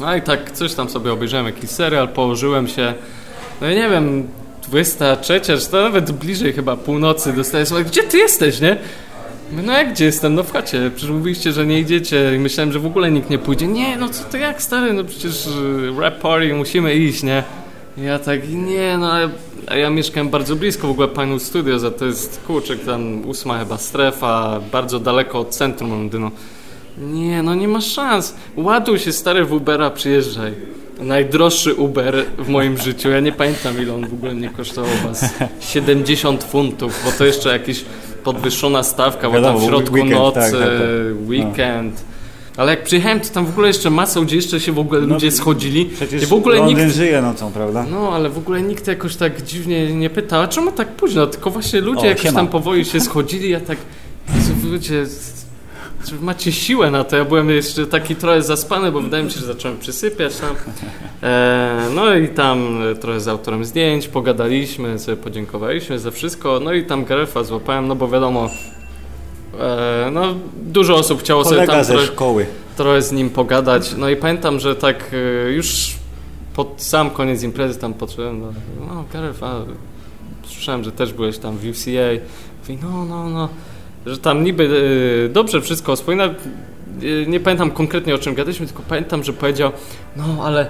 No 0.00 0.16
i 0.16 0.22
tak 0.22 0.50
coś 0.50 0.74
tam 0.74 0.88
sobie 0.90 1.12
obejrzałem, 1.12 1.46
jakiś 1.46 1.70
serial, 1.70 2.08
położyłem 2.08 2.68
się, 2.68 2.94
no 3.60 3.70
i 3.70 3.74
nie 3.74 3.88
wiem, 3.90 4.28
23, 4.68 5.40
czy 5.40 5.70
to 5.70 5.82
nawet 5.82 6.12
bliżej 6.12 6.52
chyba 6.52 6.76
północy 6.76 7.32
dostaję 7.32 7.66
słowa, 7.66 7.84
gdzie 7.84 8.02
ty 8.02 8.18
jesteś, 8.18 8.60
nie? 8.60 8.76
No 9.52 9.72
jak 9.72 9.92
gdzie 9.92 10.04
jestem? 10.04 10.34
No 10.34 10.42
w 10.42 10.52
chacie. 10.52 10.90
Przecież 10.94 11.10
mówiliście, 11.14 11.52
że 11.52 11.66
nie 11.66 11.80
idziecie 11.80 12.32
i 12.36 12.38
myślałem, 12.38 12.72
że 12.72 12.78
w 12.78 12.86
ogóle 12.86 13.10
nikt 13.10 13.30
nie 13.30 13.38
pójdzie. 13.38 13.66
Nie, 13.66 13.96
no 13.96 14.08
co 14.08 14.24
to 14.24 14.36
jak 14.36 14.62
stary? 14.62 14.92
No 14.92 15.04
przecież 15.04 15.46
y, 15.46 16.00
rap 16.00 16.18
party, 16.20 16.54
musimy 16.54 16.94
iść, 16.94 17.22
nie? 17.22 17.42
Ja 17.96 18.18
tak, 18.18 18.48
nie 18.48 18.98
no, 18.98 19.12
a- 19.68 19.76
ja 19.76 19.90
mieszkałem 19.90 20.28
bardzo 20.28 20.56
blisko 20.56 20.86
w 20.88 20.90
ogóle 20.90 21.08
Panu 21.08 21.38
Studios, 21.38 21.84
a 21.84 21.90
to 21.90 22.06
jest 22.06 22.40
kurczek 22.46 22.84
tam 22.84 23.24
ósma 23.28 23.58
chyba 23.58 23.78
strefa, 23.78 24.60
bardzo 24.72 24.98
daleko 25.00 25.38
od 25.40 25.48
centrum 25.48 25.90
Londynu. 25.90 26.30
Nie, 26.98 27.42
no 27.42 27.54
nie 27.54 27.68
ma 27.68 27.80
szans. 27.80 28.34
Ładuj 28.56 28.98
się 28.98 29.12
stary 29.12 29.44
w 29.44 29.52
Ubera, 29.52 29.90
przyjeżdżaj. 29.90 30.52
Najdroższy 31.02 31.74
Uber 31.74 32.24
w 32.38 32.48
moim 32.48 32.78
życiu. 32.78 33.10
Ja 33.10 33.20
nie 33.20 33.32
pamiętam 33.32 33.82
ile 33.82 33.94
on 33.94 34.08
w 34.08 34.12
ogóle 34.14 34.34
mnie 34.34 34.48
kosztował 34.48 34.90
was. 35.08 35.24
70 35.60 36.44
funtów, 36.44 37.02
bo 37.04 37.12
to 37.12 37.24
jeszcze 37.24 37.52
jakieś 37.52 37.84
podwyższona 38.24 38.82
stawka, 38.82 39.28
bo 39.30 39.34
tam 39.34 39.42
Wiadomo, 39.42 39.58
w 39.58 39.64
środku 39.64 39.94
weekend, 39.94 40.12
nocy, 40.14 40.34
tak, 40.40 40.50
tak, 40.50 40.60
tak. 40.60 41.28
weekend. 41.28 42.04
Ale 42.56 42.70
jak 42.70 42.84
przyjechałem, 42.84 43.20
to 43.20 43.28
tam 43.28 43.46
w 43.46 43.50
ogóle 43.50 43.68
jeszcze 43.68 43.90
masa, 43.90 44.20
gdzie 44.20 44.36
jeszcze 44.36 44.60
się 44.60 44.72
w 44.72 44.78
ogóle 44.78 45.00
No, 45.00 45.06
ludzie 45.14 45.30
schodzili. 45.30 45.90
I 46.22 46.26
w 46.26 46.32
ogóle 46.32 46.56
Londyn 46.56 46.78
nikt 46.86 46.96
żyje 46.96 47.22
nocą, 47.22 47.52
prawda? 47.52 47.86
no, 47.90 48.12
ale 48.14 48.28
w 48.30 48.38
ogóle 48.38 48.62
nikt 48.62 48.86
jakoś 48.86 49.16
tak 49.16 49.42
dziwnie 49.42 49.94
nie 49.94 50.10
pytał, 50.10 50.42
a 50.42 50.48
czemu 50.48 50.72
tak 50.72 50.88
późno? 50.88 51.26
Tylko 51.26 51.50
właśnie 51.50 51.80
ludzie 51.80 52.00
O, 52.00 52.06
jakoś 52.06 52.22
siema. 52.22 52.36
tam 52.36 52.48
powoli 52.48 52.84
się 52.84 53.00
schodzili, 53.00 53.50
ja 53.50 53.60
tak, 53.60 53.78
ludzie, 54.64 55.06
czy 56.04 56.14
macie 56.14 56.52
siłę 56.52 56.90
na 56.90 57.04
to? 57.04 57.16
Ja 57.16 57.24
byłem 57.24 57.50
jeszcze 57.50 57.86
taki 57.86 58.16
trochę 58.16 58.42
zaspany, 58.42 58.92
bo 58.92 59.00
wydaje 59.00 59.24
mi 59.24 59.30
się, 59.30 59.40
że 59.40 59.46
zacząłem 59.46 59.78
przysypiać 59.78 60.36
tam. 60.36 60.54
E, 61.22 61.88
no 61.94 62.14
i 62.14 62.28
tam 62.28 62.78
trochę 63.00 63.20
z 63.20 63.28
autorem 63.28 63.64
zdjęć, 63.64 64.08
pogadaliśmy, 64.08 64.98
sobie 64.98 65.16
podziękowaliśmy 65.16 65.98
za 65.98 66.10
wszystko, 66.10 66.60
no 66.64 66.72
i 66.72 66.84
tam 66.84 67.04
Garefa 67.04 67.44
złapałem, 67.44 67.88
no 67.88 67.96
bo 67.96 68.08
wiadomo, 68.08 68.50
e, 69.60 70.08
no 70.12 70.34
dużo 70.62 70.96
osób 70.96 71.20
chciało 71.20 71.44
sobie 71.44 71.56
Kolega 71.56 71.72
tam 71.72 71.84
ze 71.84 71.92
trochę, 71.92 72.06
szkoły. 72.06 72.46
trochę 72.76 73.02
z 73.02 73.12
nim 73.12 73.30
pogadać. 73.30 73.94
No 73.96 74.08
i 74.08 74.16
pamiętam, 74.16 74.60
że 74.60 74.76
tak 74.76 75.10
e, 75.46 75.50
już 75.50 75.94
pod 76.54 76.74
sam 76.76 77.10
koniec 77.10 77.42
imprezy 77.42 77.78
tam 77.78 77.94
podszedłem, 77.94 78.40
no, 78.40 78.52
no 78.88 79.04
Gareth, 79.12 79.42
a 79.42 79.60
słyszałem, 80.46 80.84
że 80.84 80.92
też 80.92 81.12
byłeś 81.12 81.38
tam 81.38 81.56
w 81.56 81.64
UCA, 81.68 82.24
Mówi, 82.60 82.78
no, 82.82 83.04
no, 83.04 83.30
no, 83.30 83.48
że 84.06 84.18
tam 84.18 84.44
niby 84.44 84.64
y, 85.26 85.28
dobrze 85.32 85.60
wszystko 85.60 85.96
wspomina, 85.96 86.24
y, 87.02 87.26
nie 87.28 87.40
pamiętam 87.40 87.70
konkretnie 87.70 88.14
o 88.14 88.18
czym 88.18 88.34
gadaliśmy, 88.34 88.66
tylko 88.66 88.82
pamiętam, 88.88 89.24
że 89.24 89.32
powiedział, 89.32 89.72
no 90.16 90.24
ale 90.44 90.66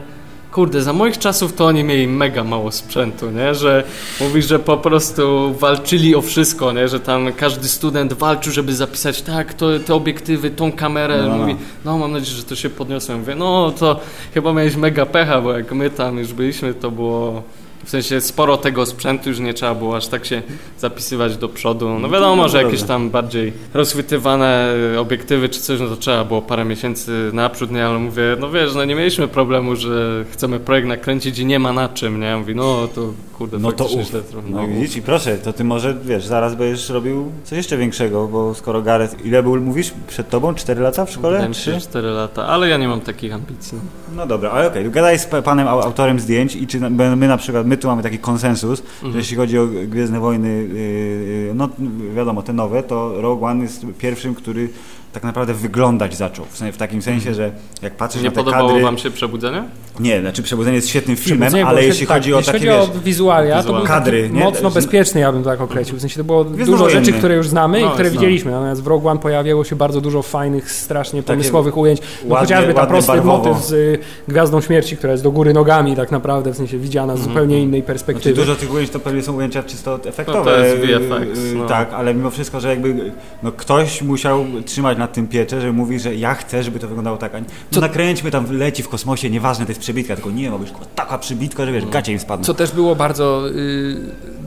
kurde, 0.52 0.82
za 0.82 0.92
moich 0.92 1.18
czasów 1.18 1.52
to 1.52 1.66
oni 1.66 1.84
mieli 1.84 2.08
mega 2.08 2.44
mało 2.44 2.72
sprzętu, 2.72 3.30
nie? 3.30 3.54
Że 3.54 3.84
mówi, 4.20 4.42
że 4.42 4.58
po 4.58 4.76
prostu 4.76 5.54
walczyli 5.54 6.14
o 6.14 6.22
wszystko, 6.22 6.72
nie? 6.72 6.88
Że 6.88 7.00
tam 7.00 7.32
każdy 7.32 7.68
student 7.68 8.12
walczył, 8.12 8.52
żeby 8.52 8.74
zapisać 8.74 9.22
tak, 9.22 9.54
to, 9.54 9.78
te 9.78 9.94
obiektywy, 9.94 10.50
tą 10.50 10.72
kamerę. 10.72 11.22
No, 11.22 11.28
no. 11.28 11.36
Mówi, 11.36 11.56
no 11.84 11.98
mam 11.98 12.12
nadzieję, 12.12 12.36
że 12.36 12.42
to 12.42 12.56
się 12.56 12.70
podniosłem. 12.70 13.18
Mówię, 13.18 13.34
no 13.34 13.72
to 13.78 14.00
chyba 14.34 14.52
miałeś 14.52 14.76
mega 14.76 15.06
pecha, 15.06 15.40
bo 15.40 15.52
jak 15.52 15.72
my 15.72 15.90
tam 15.90 16.18
już 16.18 16.32
byliśmy, 16.32 16.74
to 16.74 16.90
było... 16.90 17.42
W 17.84 17.90
sensie 17.90 18.20
sporo 18.20 18.56
tego 18.56 18.86
sprzętu 18.86 19.28
już 19.28 19.38
nie 19.38 19.54
trzeba 19.54 19.74
było 19.74 19.96
aż 19.96 20.06
tak 20.06 20.26
się 20.26 20.42
zapisywać 20.78 21.36
do 21.36 21.48
przodu. 21.48 21.98
No 21.98 22.08
wiadomo, 22.08 22.48
że 22.48 22.62
jakieś 22.62 22.82
tam 22.82 23.10
bardziej 23.10 23.52
rozchwytywane 23.74 24.74
obiektywy 24.98 25.48
czy 25.48 25.60
coś, 25.60 25.80
no 25.80 25.88
to 25.88 25.96
trzeba 25.96 26.24
było 26.24 26.42
parę 26.42 26.64
miesięcy 26.64 27.30
naprzód, 27.32 27.70
nie? 27.70 27.86
Ale 27.86 27.98
mówię, 27.98 28.22
no 28.40 28.50
wiesz, 28.50 28.74
no 28.74 28.84
nie 28.84 28.94
mieliśmy 28.94 29.28
problemu, 29.28 29.76
że 29.76 30.24
chcemy 30.30 30.60
projekt 30.60 30.88
nakręcić 30.88 31.38
i 31.38 31.46
nie 31.46 31.58
ma 31.58 31.72
na 31.72 31.88
czym, 31.88 32.20
nie? 32.20 32.36
Mówi, 32.36 32.54
no 32.54 32.88
to 32.94 33.12
kurde, 33.40 33.58
No 33.58 33.72
to 33.72 33.78
faktycznie 33.84 34.02
uf. 34.02 34.08
źle 34.08 34.20
trochę. 34.22 34.50
No 34.50 34.64
i 34.66 34.68
widzisz, 34.68 34.96
i 34.96 35.02
proszę, 35.02 35.38
to 35.38 35.52
ty 35.52 35.64
może, 35.64 35.94
wiesz, 36.04 36.26
zaraz 36.26 36.54
będziesz 36.54 36.88
robił 36.90 37.30
coś 37.44 37.56
jeszcze 37.56 37.76
większego, 37.76 38.28
bo 38.28 38.54
skoro 38.54 38.82
Gareth, 38.82 39.24
ile 39.26 39.42
był, 39.42 39.56
mówisz, 39.60 39.92
przed 40.08 40.28
tobą? 40.30 40.54
4 40.54 40.80
lata 40.80 41.04
w 41.04 41.10
szkole? 41.10 41.32
Wydaje 41.32 41.48
mi 41.48 41.54
się, 41.54 41.60
Trzy? 41.60 41.72
że 41.72 41.80
4 41.80 42.08
lata, 42.08 42.46
ale 42.46 42.68
ja 42.68 42.76
nie 42.76 42.88
mam 42.88 43.00
takich 43.00 43.32
ambicji. 43.34 43.78
No 44.16 44.26
dobra, 44.26 44.50
ale 44.50 44.68
okej, 44.68 44.90
gadaj 44.90 45.18
z 45.18 45.26
pa- 45.26 45.42
panem 45.42 45.66
au- 45.66 45.82
autorem 45.84 46.20
zdjęć 46.20 46.56
i 46.56 46.66
czy 46.66 46.80
my 46.90 47.28
na 47.28 47.36
przykład, 47.36 47.66
my 47.66 47.76
tu 47.76 47.88
mamy 47.88 48.02
taki 48.02 48.18
konsensus, 48.18 48.82
że 49.12 49.18
jeśli 49.18 49.36
chodzi 49.36 49.58
o 49.58 49.66
Gwiezdne 49.66 50.20
Wojny, 50.20 50.48
yy, 50.48 50.78
yy, 51.46 51.54
no 51.54 51.68
wiadomo, 52.16 52.42
te 52.42 52.52
nowe, 52.52 52.82
to 52.82 53.20
Rogue 53.20 53.44
One 53.46 53.62
jest 53.62 53.86
pierwszym, 53.98 54.34
który 54.34 54.68
tak 55.12 55.22
naprawdę 55.24 55.54
wyglądać 55.54 56.16
zaczął, 56.16 56.44
w, 56.50 56.56
sensie, 56.56 56.72
w 56.72 56.76
takim 56.76 57.02
sensie, 57.02 57.34
że 57.34 57.50
jak 57.82 57.94
patrzysz 57.96 58.22
Nie 58.22 58.28
na 58.28 58.34
te 58.34 58.40
podobało 58.40 58.68
kadry... 58.68 58.82
wam 58.82 58.98
się 58.98 59.10
Przebudzenie? 59.10 59.62
Nie, 60.00 60.20
znaczy 60.20 60.42
Przebudzenie 60.42 60.76
jest 60.76 60.88
świetnym 60.88 61.16
filmem, 61.16 61.52
ale 61.66 61.84
jeśli 61.84 62.06
tak, 62.06 62.16
chodzi 62.16 62.34
o 62.34 62.36
jeśli 62.38 62.52
takie, 62.52 62.70
chodzi 62.70 62.88
wiesz, 62.92 62.96
o 62.96 63.00
wizualia, 63.04 63.54
to 63.56 63.60
wizualia. 63.62 63.78
był 63.80 63.88
Kadry, 63.88 64.30
nie? 64.30 64.40
mocno 64.44 64.70
bezpieczny, 64.70 65.20
ja 65.20 65.32
bym 65.32 65.42
tak 65.44 65.60
określił. 65.60 65.96
W 65.98 66.00
sensie 66.00 66.16
to 66.16 66.24
było 66.24 66.44
dużo 66.44 66.90
rzeczy, 66.90 67.12
które 67.12 67.34
już 67.34 67.48
znamy 67.48 67.80
No, 67.80 67.88
i 67.88 67.90
które 67.90 68.08
no. 68.08 68.12
widzieliśmy. 68.12 68.50
Natomiast 68.50 68.82
w 68.82 68.86
Rogue 68.86 69.08
One 69.08 69.20
pojawiało 69.20 69.64
się 69.64 69.76
bardzo 69.76 70.00
dużo 70.00 70.22
fajnych, 70.22 70.72
strasznie 70.72 71.22
Takie 71.22 71.32
pomysłowych 71.36 71.76
ujęć. 71.76 72.00
No, 72.00 72.06
ładnie- 72.34 72.36
chociażby 72.46 72.74
ta 72.74 72.86
prosty 72.86 73.12
barwowo. 73.12 73.38
motyw 73.48 73.64
z 73.64 73.72
y, 73.72 73.98
Gwiazdą 74.28 74.60
Śmierci, 74.60 74.96
która 74.96 75.12
jest 75.12 75.24
do 75.24 75.30
góry 75.30 75.52
nogami 75.52 75.96
tak 75.96 76.10
naprawdę, 76.10 76.52
w 76.52 76.56
sensie 76.56 76.78
widziana 76.78 77.16
z 77.16 77.20
zupełnie 77.22 77.58
innej 77.58 77.80
Znaczy 77.80 77.86
perspektywy. 77.86 78.34
dużo 78.36 78.54
tych 78.56 78.72
ujęć 78.72 78.90
to 78.90 78.98
pewnie 78.98 79.22
są 79.22 79.36
ujęcia 79.36 79.62
czysto 79.62 79.98
efektowe. 80.04 80.38
No 80.38 80.44
to 80.44 80.58
jest 80.64 80.76
VFX. 80.76 81.40
Tak, 81.68 81.92
ale 81.92 82.14
mimo 82.14 82.30
wszystko, 82.30 82.60
że 82.60 82.68
jakby 82.68 83.12
no, 83.42 83.52
ktoś 83.52 84.02
musiał 84.02 84.44
trzymać 84.66 84.98
nad 85.00 85.12
tym 85.12 85.28
pieczę, 85.28 85.60
że 85.60 85.72
mówi, 85.72 86.00
że 86.00 86.14
ja 86.14 86.34
chcę, 86.34 86.62
żeby 86.62 86.78
to 86.78 86.88
wyglądało 86.88 87.16
tak. 87.16 87.34
a 87.34 87.38
nie- 87.38 87.44
No 87.72 87.80
nakręćmy 87.80 88.30
tam, 88.30 88.46
leci 88.58 88.82
w 88.82 88.88
kosmosie, 88.88 89.30
nieważne, 89.30 89.66
to 89.66 89.70
jest 89.70 89.80
przebitka, 89.80 90.14
tylko 90.16 90.30
nie, 90.30 90.50
ma 90.50 90.58
być 90.58 90.72
taka 90.94 91.18
przebitka, 91.18 91.66
że 91.66 91.72
wiesz, 91.72 91.86
gacie 91.86 92.12
im 92.12 92.18
spadną. 92.18 92.44
Co 92.44 92.54
też 92.54 92.70
było 92.72 92.96
bardzo 92.96 93.48
y, 93.50 93.96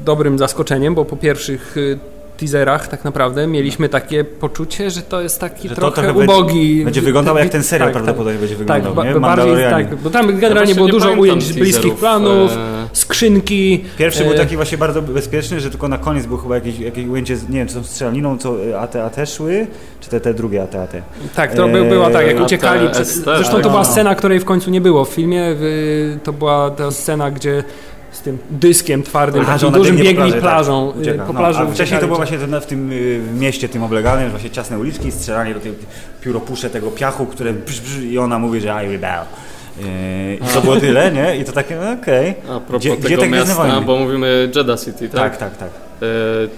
dobrym 0.05 0.37
zaskoczeniem, 0.39 0.95
bo 0.95 1.05
po 1.05 1.15
pierwszych 1.17 1.77
y, 1.77 1.99
teaserach 2.43 2.87
tak 2.87 3.03
naprawdę 3.03 3.47
mieliśmy 3.47 3.89
takie 3.89 4.23
poczucie, 4.23 4.91
że 4.91 5.01
to 5.01 5.21
jest 5.21 5.39
taki 5.39 5.69
Że 5.69 5.75
to 5.75 5.81
trochę 5.81 5.95
trochę 6.01 6.13
będzie- 6.13 6.33
ubogi. 6.33 6.83
Będzie 6.85 7.01
wyglądał 7.01 7.37
jak 7.37 7.49
ten 7.49 7.63
serial 7.63 7.87
tak, 7.89 7.93
prawdopodobnie 7.93 8.39
będzie 8.39 8.55
Tak, 8.55 8.83
wyglądał, 8.83 8.93
ba- 8.93 9.05
nie? 9.05 9.13
ba- 9.13 9.19
bardziej 9.35 9.55
tak, 9.69 9.95
bo 9.95 10.09
tam 10.09 10.25
Ja 10.25 10.31
generalnie 10.31 10.73
właśnie 10.73 10.75
było 10.75 10.87
dużo 10.87 11.11
ujęć 11.11 11.53
bliskich 11.53 11.95
planów, 11.95 12.51
e, 12.51 12.87
skrzynki. 12.93 13.83
Pierwszy 13.97 14.23
był 14.23 14.33
e, 14.33 14.37
taki 14.37 14.55
właśnie 14.55 14.77
bardzo 14.77 15.01
bezpieczny, 15.01 15.59
że 15.59 15.69
tylko 15.69 15.87
na 15.87 15.97
koniec 15.97 16.25
był 16.25 16.37
chyba 16.37 16.55
jakieś, 16.55 16.79
jakieś 16.79 17.07
ujęcie, 17.07 17.37
z, 17.37 17.49
nie 17.49 17.57
wiem, 17.59 17.67
czy 17.67 17.73
tą 17.73 17.83
strzelaniną, 17.83 18.37
co 18.37 18.65
y, 18.65 18.79
AT, 18.79 18.95
AT 18.95 19.29
szły, 19.29 19.67
czy 20.01 20.09
te, 20.09 20.19
te 20.19 20.33
drugie 20.33 20.63
AT, 20.63 20.75
AT. 20.75 20.91
Tak, 21.35 21.53
to 21.53 21.67
by, 21.67 21.83
była 21.83 22.09
tak, 22.09 22.27
jak 22.27 22.41
uciekali. 22.41 22.89
Przed, 22.89 23.07
zresztą 23.07 23.43
to 23.43 23.53
tak, 23.53 23.61
była 23.71 23.83
no. 23.83 23.85
scena, 23.85 24.15
której 24.15 24.39
w 24.39 24.45
końcu 24.45 24.71
nie 24.71 24.81
było 24.81 25.05
w 25.05 25.09
filmie. 25.09 25.55
To 26.23 26.33
była 26.33 26.71
ta 26.71 26.91
scena, 26.91 27.31
gdzie 27.31 27.63
z 28.13 28.21
tym 28.21 28.37
dyskiem 28.49 29.03
twardym, 29.03 29.41
Aha, 29.41 29.53
takim 29.53 29.71
dużym 29.71 29.95
biegli 29.97 30.15
plaży, 30.15 30.41
plażą. 30.41 30.87
tak, 30.91 30.97
y, 30.97 31.01
ucieka. 31.01 31.25
po 31.25 31.33
No, 31.33 31.39
plaży 31.39 31.59
a 31.59 31.65
wcześniej 31.65 31.75
to 31.77 31.83
uciekali. 31.83 32.07
było 32.07 32.17
właśnie 32.17 32.37
to 32.37 32.61
w 32.61 32.65
tym 32.65 32.91
y, 32.91 33.19
w 33.19 33.39
mieście 33.39 33.69
tym 33.69 33.83
obleganym, 33.83 34.23
że 34.25 34.29
właśnie 34.29 34.49
ciasne 34.49 34.79
uliczki, 34.79 35.11
strzelanie 35.11 35.53
do 35.53 35.59
tej 35.59 35.73
pióropusze 36.21 36.69
tego 36.69 36.91
piachu, 36.91 37.25
które 37.25 37.53
brz, 37.53 37.81
brz, 37.81 37.97
i 38.03 38.17
ona 38.17 38.39
mówi, 38.39 38.61
że 38.61 38.67
I 38.87 38.91
rebel. 38.91 39.19
Yy, 39.79 40.35
I 40.35 40.53
to 40.53 40.61
było 40.61 40.75
tyle, 40.85 41.11
nie? 41.11 41.37
I 41.37 41.45
to 41.45 41.51
takie, 41.51 41.75
no 41.75 41.91
okej. 41.91 42.29
A 42.49 42.59
propos 42.59 42.79
Gdzie- 42.81 42.89
tego 42.89 43.01
gdzie 43.07 43.17
te 43.17 43.27
miasta, 43.29 43.55
Wojny? 43.55 43.81
bo 43.85 43.99
mówimy 43.99 44.49
Jeddah 44.55 44.79
City, 44.79 45.09
tak? 45.09 45.37
Tak, 45.37 45.37
tak, 45.37 45.57
tak. 45.57 45.69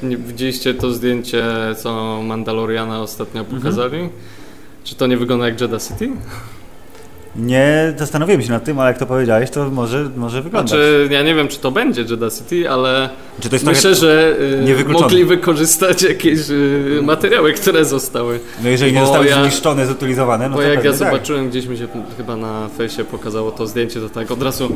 E, 0.04 0.18
widzieliście 0.18 0.74
to 0.74 0.92
zdjęcie, 0.92 1.44
co 1.78 2.20
Mandaloriana 2.24 3.02
ostatnio 3.02 3.42
Mhm. 3.42 3.60
pokazali? 3.62 4.10
Czy 4.84 4.96
to 4.96 5.08
nie 5.08 5.18
wygląda 5.18 5.46
jak 5.46 5.62
Jeddah 5.62 5.82
City? 5.84 6.10
Nie 7.38 7.94
zastanowiłem 7.98 8.42
się 8.42 8.50
nad 8.50 8.64
tym, 8.64 8.80
ale 8.80 8.90
jak 8.90 8.98
to 8.98 9.06
powiedziałeś, 9.06 9.50
to 9.50 9.70
może, 9.70 10.10
może 10.16 10.42
wyglądać. 10.42 10.70
Znaczy, 10.70 11.08
ja 11.12 11.24
nie 11.24 11.36
wiem, 11.36 11.48
czy 11.48 11.60
to 11.60 11.72
będzie 11.72 12.02
Jeddah 12.02 12.34
City, 12.34 12.70
ale 12.70 13.10
myślę, 13.66 13.96
że 13.96 14.36
y, 14.80 14.86
mogli 14.90 15.26
wykorzystać 15.26 16.04
jakieś 16.04 16.50
y, 16.50 17.00
materiały, 17.04 17.54
które 17.54 17.86
zostały. 17.86 18.40
no 18.64 18.70
jeżeli 18.70 18.94
nie 18.94 19.00
bo 19.00 19.06
zostały 19.06 19.28
ja- 19.28 19.42
zniszczone, 19.44 19.88
zutylizowane, 19.88 20.50
no 20.50 20.56
Bo 20.56 20.62
to 20.62 20.68
jak 20.68 20.84
ja 20.84 20.92
tak. 20.92 21.00
zobaczyłem, 21.00 21.50
gdzieś 21.50 21.66
mi 21.66 21.78
się 21.78 21.88
chyba 22.18 22.36
na 22.36 22.70
fejsie 22.78 23.04
pokazało 23.04 23.52
to 23.52 23.68
zdjęcie, 23.68 24.00
to 24.00 24.10
tak 24.10 24.32
od 24.32 24.42
razu 24.44 24.70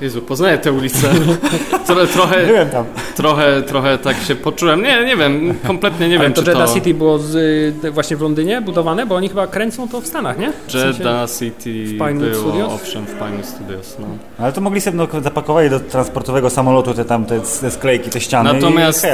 Jezu, 0.00 0.22
poznaję 0.22 0.58
tę 0.58 0.72
ulicę. 0.72 1.08
Tro, 1.86 2.06
trochę, 2.06 2.46
Byłem 2.46 2.68
tam. 2.70 2.84
trochę, 3.16 3.62
trochę 3.62 3.98
tak 3.98 4.16
się 4.16 4.34
poczułem. 4.34 4.82
Nie, 4.82 5.04
nie 5.04 5.16
wiem, 5.16 5.54
kompletnie 5.66 6.08
nie 6.08 6.14
Ale 6.14 6.24
wiem, 6.24 6.32
to 6.32 6.42
czy 6.42 6.50
Jeddah 6.50 6.68
to... 6.68 6.74
City 6.74 6.94
było 6.94 7.18
z, 7.18 7.34
y, 7.84 7.90
właśnie 7.90 8.16
w 8.16 8.20
Londynie 8.20 8.60
budowane, 8.60 9.06
bo 9.06 9.14
oni 9.14 9.28
chyba 9.28 9.46
kręcą 9.46 9.88
to 9.88 10.00
w 10.00 10.06
Stanach, 10.06 10.38
nie? 10.38 10.52
W 10.66 10.72
sensie- 10.72 11.26
City 11.38 11.84
w 11.84 11.90
Pinewood 11.90 12.30
było, 12.30 12.34
Studios? 12.48 12.72
owszem, 12.72 13.04
w 13.06 13.12
Pinewood 13.14 13.46
Studios, 13.46 13.96
no. 14.00 14.06
Ale 14.38 14.52
to 14.52 14.60
mogli 14.60 14.80
sobie 14.80 14.96
no, 14.96 15.22
zapakowali 15.22 15.70
do 15.70 15.80
transportowego 15.80 16.50
samolotu 16.50 16.94
te 16.94 17.04
tam 17.04 17.24
te, 17.24 17.40
te 17.60 17.70
sklejki, 17.70 18.10
te 18.10 18.20
ściany 18.20 18.52
Natomiast 18.52 19.04
y, 19.04 19.08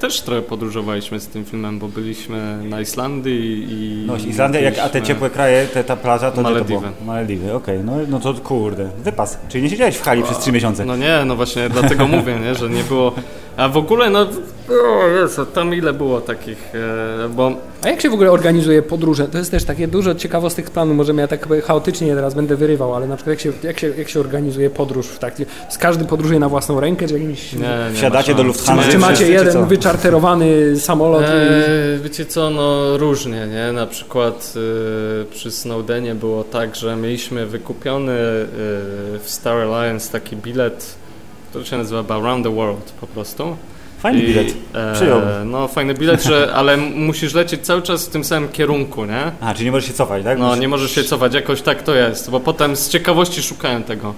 też 0.00 0.20
trochę 0.20 0.42
podróżowaliśmy 0.42 1.20
z 1.20 1.26
tym 1.26 1.44
filmem, 1.44 1.78
bo 1.78 1.88
byliśmy 1.88 2.58
na 2.64 2.80
Islandii 2.80 3.66
i... 3.70 4.04
No, 4.06 4.16
Islandia, 4.16 4.60
jak, 4.60 4.78
a 4.78 4.88
te 4.88 5.02
ciepłe 5.02 5.30
kraje, 5.30 5.66
te, 5.66 5.84
ta 5.84 5.96
plaża, 5.96 6.30
to 6.30 6.34
gdzie 6.34 6.42
to 6.42 6.50
Malediwy. 6.50 6.80
było? 6.80 6.92
Malediwy, 7.06 7.54
okej, 7.54 7.78
no, 7.84 7.92
no 8.08 8.20
to 8.20 8.34
kurde, 8.34 8.88
wypas. 9.04 9.38
Czyli 9.48 9.64
nie 9.64 9.70
siedziałeś 9.74 9.96
w 9.96 10.02
hali 10.02 10.22
przez 10.22 10.38
trzy 10.38 10.52
miesiące. 10.52 10.84
No 10.84 10.96
nie, 10.96 11.22
no 11.26 11.36
właśnie 11.36 11.68
dlatego 11.68 12.06
mówię, 12.08 12.38
nie, 12.44 12.54
że 12.54 12.70
nie 12.70 12.84
było... 12.84 13.14
A 13.56 13.68
w 13.68 13.76
ogóle, 13.76 14.10
no... 14.10 14.26
O 14.70 15.06
Jezu, 15.06 15.46
tam 15.46 15.74
ile 15.74 15.92
było 15.92 16.20
takich... 16.20 16.74
E, 16.74 17.28
bo 17.28 17.52
A 17.82 17.88
jak 17.88 18.00
się 18.00 18.10
w 18.10 18.14
ogóle 18.14 18.30
organizuje 18.30 18.82
podróże? 18.82 19.28
To 19.28 19.38
jest 19.38 19.50
też 19.50 19.64
takie 19.64 19.88
dużo 19.88 20.14
ciekawostek 20.14 20.70
planu. 20.70 20.94
Może 20.94 21.14
ja 21.14 21.28
tak 21.28 21.48
chaotycznie 21.64 22.14
teraz 22.14 22.34
będę 22.34 22.56
wyrywał, 22.56 22.94
ale 22.94 23.06
na 23.06 23.16
przykład 23.16 23.30
jak 23.32 23.40
się, 23.40 23.66
jak 23.66 23.80
się, 23.80 23.88
jak 23.98 24.08
się 24.08 24.20
organizuje 24.20 24.70
podróż 24.70 25.06
w 25.06 25.18
taki, 25.18 25.46
z 25.70 25.78
każdy 25.78 26.04
podróżuje 26.04 26.40
na 26.40 26.48
własną 26.48 26.80
rękę, 26.80 27.08
czy 27.08 27.14
jakimś... 27.14 27.52
nie, 27.52 27.60
nie 27.60 27.96
Wsiadacie 27.96 28.34
do. 28.34 28.42
Lufthansa, 28.42 28.84
czy, 28.84 28.92
czy 28.92 28.98
macie 28.98 29.28
jeden 29.28 29.52
co? 29.52 29.66
wyczarterowany 29.66 30.80
samolot? 30.80 31.22
i... 31.22 31.26
Eee, 31.26 32.00
wiecie 32.02 32.26
co, 32.26 32.50
no 32.50 32.98
różnie, 32.98 33.46
nie? 33.46 33.72
Na 33.72 33.86
przykład 33.86 34.54
y, 35.22 35.24
przy 35.30 35.50
Snowdenie 35.50 36.14
było 36.14 36.44
tak, 36.44 36.76
że 36.76 36.96
mieliśmy 36.96 37.46
wykupiony 37.46 38.12
y, 38.12 38.46
w 39.18 39.24
Star 39.24 39.56
Alliance 39.56 40.12
taki 40.12 40.36
bilet, 40.36 40.94
który 41.50 41.64
się 41.64 41.78
nazywa 41.78 42.14
Around 42.14 42.44
the 42.44 42.54
World 42.54 42.92
po 43.00 43.06
prostu. 43.06 43.56
Fajny 44.04 44.22
bilet. 44.22 44.54
e, 44.74 44.94
Przyjąłbym. 44.94 45.50
No 45.50 45.68
fajny 45.68 45.94
bilet, 45.94 46.22
że, 46.22 46.52
ale 46.54 46.76
musisz 46.76 47.34
lecieć 47.34 47.60
cały 47.60 47.82
czas 47.82 48.06
w 48.06 48.10
tym 48.10 48.24
samym 48.24 48.48
kierunku, 48.48 49.04
nie? 49.04 49.32
A, 49.40 49.54
czyli 49.54 49.64
nie 49.64 49.72
możesz 49.72 49.88
się 49.88 49.94
cofać, 49.94 50.24
tak? 50.24 50.38
No 50.38 50.46
Musisz- 50.48 50.60
nie 50.60 50.68
możesz 50.68 50.90
się 50.94 51.04
cofać, 51.04 51.34
jakoś 51.34 51.62
tak 51.62 51.82
to 51.82 51.94
jest, 51.94 52.30
bo 52.30 52.40
potem 52.40 52.76
z 52.76 52.88
ciekawości 52.88 53.42
szukałem 53.42 53.82
tego. 53.84 54.14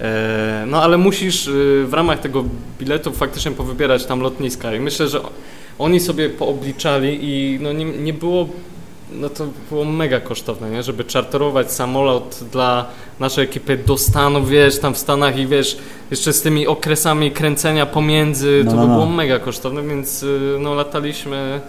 E, 0.00 0.64
No 0.66 0.82
ale 0.82 0.98
musisz 0.98 1.46
y, 1.46 1.84
w 1.88 1.94
ramach 1.94 2.18
tego 2.20 2.44
biletu 2.78 3.12
faktycznie 3.12 3.50
powybierać 3.52 4.06
tam 4.06 4.20
lotniska 4.20 4.74
i 4.74 4.80
myślę, 4.80 5.08
że 5.08 5.20
oni 5.78 6.00
sobie 6.00 6.30
poobliczali 6.30 7.18
i 7.22 7.58
no 7.62 7.72
nie, 7.72 7.84
nie 7.84 8.12
było, 8.12 8.48
no 9.12 9.28
to 9.28 9.46
było 9.70 9.84
mega 9.84 10.20
kosztowne, 10.20 10.70
nie? 10.70 10.82
żeby 10.82 11.04
czarterować 11.04 11.72
samolot 11.72 12.40
dla 12.52 12.86
naszej 13.20 13.44
ekipy 13.44 13.76
do 13.76 13.98
Stanów, 13.98 14.48
wiesz, 14.48 14.78
tam 14.78 14.94
w 14.94 14.98
Stanach 14.98 15.38
i 15.38 15.46
wiesz, 15.46 15.78
jeszcze 16.10 16.32
z 16.32 16.42
tymi 16.42 16.66
okresami 16.66 17.30
kręcenia 17.30 17.86
pomiędzy, 17.86 18.62
No, 18.64 18.70
to 18.70 18.76
no, 18.76 18.82
by 18.82 18.88
no. 18.88 18.94
było 18.94 19.06
mega 19.06 19.38
kosztowne, 19.38 19.82
więc 19.82 20.22
y, 20.22 20.56
no 20.60 20.74
lataliśmy 20.74 21.60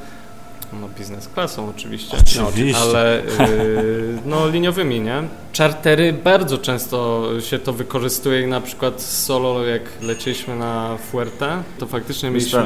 no 0.73 0.87
biznes 0.97 1.27
klasą 1.27 1.69
oczywiście. 1.69 2.17
Oczywiście. 2.49 2.81
Ale 2.81 3.19
y, 3.19 4.17
no 4.25 4.49
liniowymi, 4.49 4.99
nie? 4.99 5.23
Czartery 5.51 6.13
bardzo 6.13 6.57
często 6.57 7.27
się 7.41 7.59
to 7.59 7.73
wykorzystuje 7.73 8.41
i 8.41 8.47
na 8.47 8.61
przykład 8.61 9.01
solo 9.01 9.65
jak 9.65 9.81
lecieliśmy 10.01 10.55
na 10.55 10.97
Fuerte, 11.11 11.63
to 11.79 11.85
faktycznie 11.85 12.29
mieliśmy, 12.29 12.63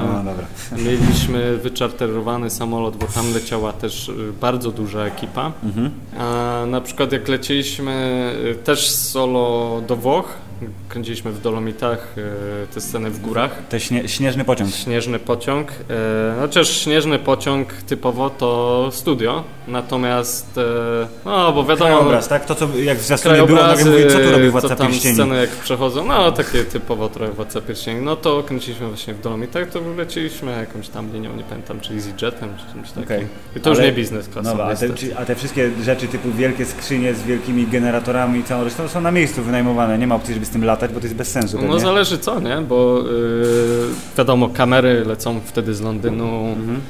No 0.71 0.77
mieliśmy 0.85 1.57
wyczarterowany 1.57 2.49
samolot, 2.49 2.97
bo 2.97 3.05
tam 3.05 3.33
leciała 3.33 3.73
też 3.73 4.11
bardzo 4.41 4.71
duża 4.71 5.05
ekipa. 5.05 5.51
Mhm. 5.63 5.91
A 6.19 6.63
na 6.67 6.81
przykład 6.81 7.11
jak 7.11 7.27
lecieliśmy 7.27 8.31
y, 8.51 8.55
też 8.55 8.89
solo 8.89 9.81
do 9.87 9.95
Włoch, 9.95 10.44
kręciliśmy 10.89 11.31
w 11.31 11.41
Dolomitach, 11.41 12.15
e, 12.17 12.67
te 12.73 12.81
sceny 12.81 13.09
w 13.09 13.21
górach. 13.21 13.51
Te 13.69 13.79
śnie, 13.79 14.07
śnieżny 14.07 14.45
pociąg. 14.45 14.71
Śnieżny 14.71 15.19
pociąg. 15.19 15.71
E, 15.89 16.35
chociaż 16.39 16.69
śnieżny 16.69 17.19
pociąg 17.19 17.73
typowo 17.73 18.29
to 18.29 18.89
studio, 18.91 19.43
natomiast, 19.67 20.57
e, 20.57 21.07
no 21.25 21.53
bo 21.53 21.63
wiadomo... 21.63 21.89
Krajobraz, 21.91 22.27
tak? 22.27 22.45
To 22.45 22.55
co 22.55 22.67
jak 22.83 22.97
w 22.97 23.01
zwiastunie 23.01 23.43
było, 23.43 23.59
mówię, 23.85 24.07
co 24.07 24.19
tu 24.19 24.31
robi 24.31 24.49
Władca 24.49 24.75
tam 24.75 24.87
Pierścieni? 24.87 25.15
sceny 25.15 25.35
jak 25.41 25.49
przechodzą, 25.49 26.05
no 26.05 26.31
takie 26.31 26.63
typowo 26.63 27.09
trochę 27.09 27.31
Władca 27.31 27.61
Pierścieni. 27.61 28.01
No 28.01 28.15
to 28.15 28.43
kręciliśmy 28.43 28.87
właśnie 28.87 29.13
w 29.13 29.21
Dolomitach, 29.21 29.69
to 29.69 29.79
leciliśmy 29.97 30.51
jakąś 30.51 30.89
tam 30.89 31.13
linią, 31.13 31.35
nie 31.35 31.43
pamiętam, 31.43 31.79
czy 31.79 31.93
EasyJetem, 31.93 32.49
czy 32.57 32.73
czymś 32.73 32.89
takim. 32.89 33.03
Okej. 33.03 33.27
I 33.55 33.59
to 33.59 33.69
już 33.69 33.79
Ale- 33.79 33.87
nie 33.87 33.93
biznes 33.93 34.29
klasą. 34.29 34.57
No, 34.57 34.63
a 34.63 34.75
te, 34.75 34.89
czy, 34.89 35.17
a 35.17 35.25
te 35.25 35.35
wszystkie 35.35 35.71
rzeczy 35.83 36.07
typu 36.07 36.31
wielkie 36.31 36.65
skrzynie 36.65 37.13
z 37.13 37.23
wielkimi 37.23 37.67
generatorami 37.67 38.39
i 38.39 38.43
całą 38.43 38.63
resztą 38.63 38.87
są 38.87 39.01
na 39.01 39.11
miejscu 39.11 39.43
wynajmowane. 39.43 39.97
Nie 39.97 40.07
ma 40.07 40.15
opcji, 40.15 40.33
żeby 40.33 40.44
z 40.45 40.49
tym 40.49 40.65
latać, 40.65 40.91
bo 40.93 40.99
to 40.99 41.05
jest 41.05 41.15
bez 41.15 41.31
sensu. 41.31 41.57
No 41.57 41.63
pewnie. 41.63 41.79
zależy 41.79 42.17
co, 42.17 42.39
nie? 42.39 42.57
Bo 42.69 43.03
yy, 43.03 43.87
wiadomo, 44.17 44.49
kamery 44.49 45.05
lecą 45.05 45.39
wtedy 45.45 45.75
z 45.75 45.81
Londynu, 45.81 46.45
Mhm. 46.57 46.81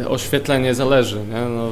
yy, 0.00 0.08
oświetlenie 0.08 0.74
zależy, 0.74 1.16
nie? 1.16 1.40
No, 1.56 1.68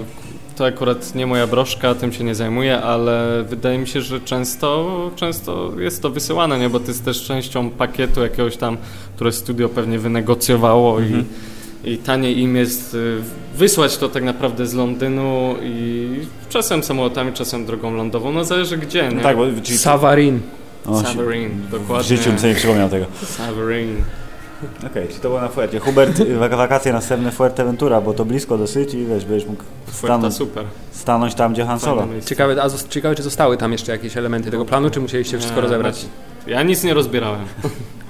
to 0.57 0.67
akurat 0.67 1.15
nie 1.15 1.27
moja 1.27 1.47
broszka, 1.47 1.95
tym 1.95 2.13
się 2.13 2.25
nie 2.25 2.35
zajmuję, 2.35 2.81
ale 2.83 3.45
wydaje 3.49 3.79
mi 3.79 3.87
się, 3.89 4.01
że 4.01 4.21
często, 4.21 4.97
często 5.17 5.73
jest 5.79 6.03
to 6.03 6.11
wysyłane, 6.11 6.59
nie? 6.59 6.69
Bo 6.71 6.81
to 6.81 6.87
jest 6.89 7.05
też 7.05 7.25
częścią 7.25 7.71
pakietu 7.71 8.21
jakiegoś 8.23 8.57
tam, 8.57 8.77
które 9.17 9.33
studio 9.33 9.69
pewnie 9.69 9.99
wynegocjowało 9.99 10.99
Mhm. 11.01 11.21
i, 11.21 11.25
i 11.87 11.99
taniej 11.99 12.39
im 12.39 12.57
jest 12.57 12.95
y, 12.95 13.17
wysłać 13.55 13.97
to 13.97 14.09
tak 14.09 14.23
naprawdę 14.25 14.67
z 14.67 14.75
Londynu 14.75 15.55
i 15.63 16.09
czasem 16.49 16.83
samolotami, 16.83 17.33
czasem 17.33 17.67
drogą 17.67 17.95
lądową, 17.95 18.33
no 18.33 18.45
zależy 18.45 18.77
gdzie, 18.79 19.09
nie? 19.09 19.15
No 19.17 19.23
tak, 19.23 19.37
bo 19.37 19.45
czyli 19.63 19.79
Savarin. 19.79 20.41
o, 20.87 21.01
Saverin, 21.03 21.51
w 21.51 21.71
dokładnie. 21.71 22.05
życiu 22.17 22.31
bym 22.31 22.39
sobie 22.39 22.49
nie 22.53 22.59
przypomniał 22.59 22.89
tego. 22.89 23.07
Saverin. 23.25 23.97
Okej, 24.87 25.09
czy 25.09 25.15
to 25.15 25.29
było 25.29 25.41
na 25.41 25.49
Fuercie. 25.49 25.79
Hubert, 25.81 26.21
y, 26.21 26.37
wak- 26.39 26.57
wakacje 26.57 26.93
następne 26.93 27.31
Fuerteventura, 27.33 28.01
bo 28.01 28.13
to 28.15 28.25
blisko 28.25 28.59
dosyć 28.59 28.95
i 28.95 29.07
wiesz, 29.07 29.25
będziesz 29.25 29.49
mógł 29.49 29.63
Fuerta 29.87 29.97
stanąć, 30.17 30.35
super. 30.35 30.65
stanąć 30.93 31.35
tam, 31.35 31.53
gdzie 31.53 31.65
Han 31.67 31.81
Solo. 31.81 32.07
Ciekawe, 32.27 32.63
a 32.63 32.69
ciekawe, 32.89 33.15
czy 33.15 33.23
zostały 33.23 33.57
tam 33.57 33.73
jeszcze 33.73 33.93
jakieś 33.93 34.17
elementy 34.17 34.51
tego 34.51 34.65
planu, 34.65 34.91
czy 34.91 35.01
musieliście 35.01 35.39
wszystko 35.39 35.57
Nie, 35.57 35.63
rozebrać? 35.63 35.95
znaczy, 35.97 36.11
Ja 36.47 36.63
nic 36.63 36.85
nie 36.85 36.95
rozbierałem. 36.95 37.41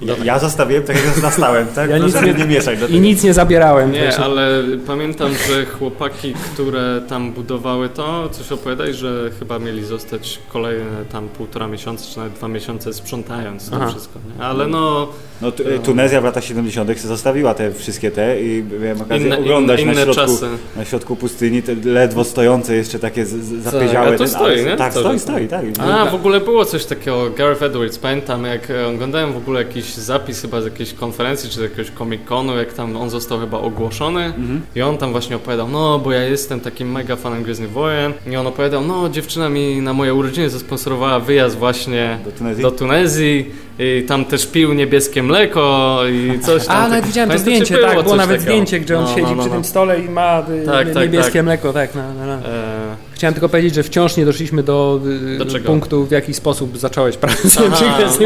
Ja, 0.01 0.15
ja 0.25 0.39
zostawiłem 0.39 0.83
tak, 0.83 0.97
jak 0.97 1.15
zastałem, 1.19 1.67
tak? 1.75 1.91
Ja 1.91 1.99
Proszę 1.99 2.23
nic 2.27 2.27
nie, 2.39 2.45
nie 2.45 2.55
mieszać 2.55 2.79
do 2.81 2.87
I 2.87 3.01
nic 3.01 3.23
nie 3.25 3.35
zabierałem. 3.35 3.93
Nie, 3.93 4.17
ale 4.17 4.63
pamiętam, 4.87 5.31
że 5.49 5.67
chłopaki, 5.67 6.35
które 6.55 7.01
tam 7.09 7.33
budowały 7.33 7.89
to, 7.89 8.29
coś 8.29 8.53
opowiadaj, 8.53 8.95
że 8.95 9.31
chyba 9.39 9.59
mieli 9.59 9.85
zostać 9.85 10.39
kolejne 10.49 11.05
tam 11.13 11.29
półtora 11.29 11.69
miesiąca, 11.69 12.05
czy 12.13 12.19
nawet 12.19 12.33
dwa 12.33 12.49
miesiące 12.49 12.93
sprzątając 12.95 13.71
to 13.71 13.77
Aha. 13.77 13.91
wszystko. 13.91 14.19
Nie? 14.39 14.45
Ale 14.45 14.67
no, 14.67 15.09
No, 15.41 15.53
tu- 15.53 15.63
Tunezja 15.85 16.21
w 16.21 16.25
latach 16.25 16.45
70. 16.45 16.99
zostawiła 17.01 17.55
te 17.55 17.73
wszystkie 17.73 18.11
te 18.11 18.41
i 18.43 18.65
miałem 18.81 19.01
okazję 19.01 19.27
inne, 19.27 19.39
oglądać 19.39 19.81
inne, 19.81 19.95
na, 19.95 20.03
inne 20.03 20.13
środku, 20.15 20.33
czasy. 20.33 20.47
na 20.77 20.85
środku 20.85 21.17
pustyni, 21.17 21.63
te 21.63 21.75
ledwo 21.85 22.25
stojące 22.25 22.75
jeszcze 22.75 22.99
takie 22.99 23.27
z- 23.27 23.31
z- 23.31 23.63
zapieziałe. 23.63 24.09
a 24.09 24.13
to 24.13 24.19
ten- 24.19 24.29
stoi, 24.29 24.53
ale- 24.53 24.65
nie? 24.65 24.77
Tak, 24.77 24.95
To, 24.95 25.01
stoi, 25.01 25.19
stoi, 25.19 25.49
tak. 25.49 25.65
A, 25.79 26.07
w 26.07 26.15
ogóle 26.15 26.41
było 26.41 26.65
coś 26.65 26.85
takiego, 26.85 27.31
Gareth 27.39 27.63
Edwards, 27.63 27.99
pamiętam 27.99 28.45
jak 28.45 28.69
oglądałem 28.95 29.33
w 29.33 29.37
ogóle 29.37 29.63
jakiś 29.63 29.86
zapis 29.95 30.43
chyba 30.43 30.61
z 30.61 30.65
jakiejś 30.65 30.93
konferencji, 30.95 31.51
czy 31.51 31.57
z 31.57 31.63
jakiegoś 31.63 31.91
Comic-Conu, 31.93 32.57
jak 32.57 32.73
tam 32.73 32.97
on 32.97 33.11
został 33.11 33.41
chyba 33.41 33.59
ogłoszony 33.59 34.25
Mhm. 34.25 34.61
i 34.77 34.83
on 34.83 34.99
tam 34.99 35.13
właśnie 35.13 35.37
opowiadał, 35.37 35.69
no 35.69 35.99
bo 35.99 36.13
ja 36.13 36.23
jestem 36.23 36.61
takim 36.61 36.93
mega 36.93 37.17
fanem 37.17 37.43
Gwiezdnych 37.43 37.71
Wojen 37.71 38.13
i 38.27 38.37
on 38.37 38.47
opowiadał, 38.47 38.83
no 38.85 39.09
dziewczyna 39.09 39.49
mi 39.49 39.81
na 39.83 39.93
moje 39.93 40.15
urodziny 40.15 40.51
zasponsorowała 40.51 41.21
wyjazd 41.21 41.57
właśnie 41.57 42.19
Do 42.25 42.33
Tunezji? 42.33 42.63
do 42.63 42.71
Tunezji 42.71 43.51
i 43.79 44.05
tam 44.09 44.25
też 44.25 44.47
pił 44.47 44.73
niebieskie 44.73 45.23
mleko 45.23 45.99
i 46.13 46.41
coś 46.41 46.67
tam. 46.67 46.77
A, 46.85 46.89
nawet 46.89 47.07
widziałem 47.07 47.31
to 47.31 47.39
zdjęcie, 47.39 47.79
tak, 47.79 48.03
było 48.03 48.17
nawet 48.17 48.37
takiego? 48.37 48.53
zdjęcie, 48.53 48.81
gdzie 48.81 48.99
on 48.99 49.05
No, 49.05 49.09
siedzi 49.11 49.23
no, 49.23 49.35
no, 49.35 49.37
przy 49.43 49.49
no. 49.49 49.55
tym 49.55 49.65
stole 49.65 50.01
i 50.01 50.09
ma 50.09 50.41
y, 50.63 50.67
Tak, 50.67 50.93
tak, 50.93 51.03
niebieskie 51.03 51.33
tak. 51.33 51.45
mleko, 51.45 51.73
tak. 51.73 51.95
No, 51.95 52.03
no, 52.19 52.27
no. 52.27 52.33
E, 52.49 52.97
Chciałem 53.17 53.35
tylko 53.35 53.49
powiedzieć, 53.49 53.75
że 53.75 53.83
wciąż 53.83 54.17
nie 54.17 54.25
doszliśmy 54.25 54.63
do, 54.63 55.01
y, 55.35 55.39
Do 55.39 55.47
czego? 55.47 55.67
punktu, 55.67 56.07
w 56.07 56.11
jaki 56.11 56.35
sposób 56.35 56.79
zacząłeś 56.79 57.17
pracę 57.27 57.61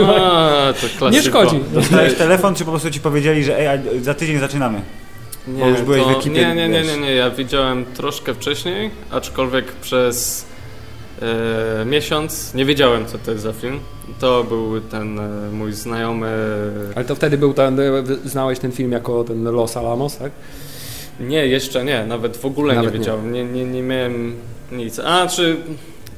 aha, 0.03 0.17
a, 0.17 0.73
to. 0.99 1.11
Nie 1.11 1.23
szkodzi. 1.23 1.61
Dostałeś 1.75 2.15
telefon, 2.15 2.55
czy 2.55 2.65
po 2.65 2.71
prostu 2.71 2.91
ci 2.91 3.01
powiedzieli, 3.01 3.45
że 3.45 3.73
ej, 3.73 4.03
za 4.03 4.15
tydzień 4.15 4.39
zaczynamy? 4.39 4.81
Nie, 5.49 5.61
Bo 5.61 5.69
już 5.69 5.83
byłeś 5.83 6.03
to, 6.03 6.09
w 6.09 6.13
ekipie, 6.13 6.31
nie, 6.41 6.55
nie, 6.55 6.69
nie, 6.69 6.83
nie, 6.83 6.97
nie, 6.97 7.15
ja 7.15 7.31
widziałem 7.31 7.85
troszkę 7.85 8.35
wcześniej, 8.35 8.91
aczkolwiek 9.11 9.73
przez 9.73 10.47
e, 11.23 11.85
miesiąc 11.85 12.55
nie 12.55 12.65
wiedziałem, 12.65 13.07
co 13.07 13.19
to 13.19 13.31
jest 13.31 13.43
za 13.43 13.53
film. 13.53 13.81
To 14.21 14.45
był 14.45 14.81
ten 14.81 15.19
e, 15.19 15.51
mój 15.53 15.73
znajomy. 15.73 16.33
Ale 16.95 17.05
to 17.05 17.15
wtedy 17.15 17.39
był 17.39 17.55
ten, 17.55 17.81
znałeś 18.25 18.59
ten 18.59 18.73
film 18.73 18.93
jako 18.93 19.25
ten 19.25 19.45
Los 19.45 19.77
Alamos, 19.77 20.17
tak? 20.17 20.33
Nie, 21.21 21.47
jeszcze 21.47 21.85
nie, 21.85 22.07
nawet 22.07 22.37
w 22.37 22.45
ogóle 22.45 22.75
Nawet 22.75 22.93
nie 22.93 22.99
nie. 22.99 23.05
wiedziałem, 23.05 23.33
nie, 23.33 23.45
nie, 23.45 23.65
nie 23.65 23.83
miałem 23.83 24.37
nic. 24.73 24.99
A, 24.99 25.27
czy 25.27 25.57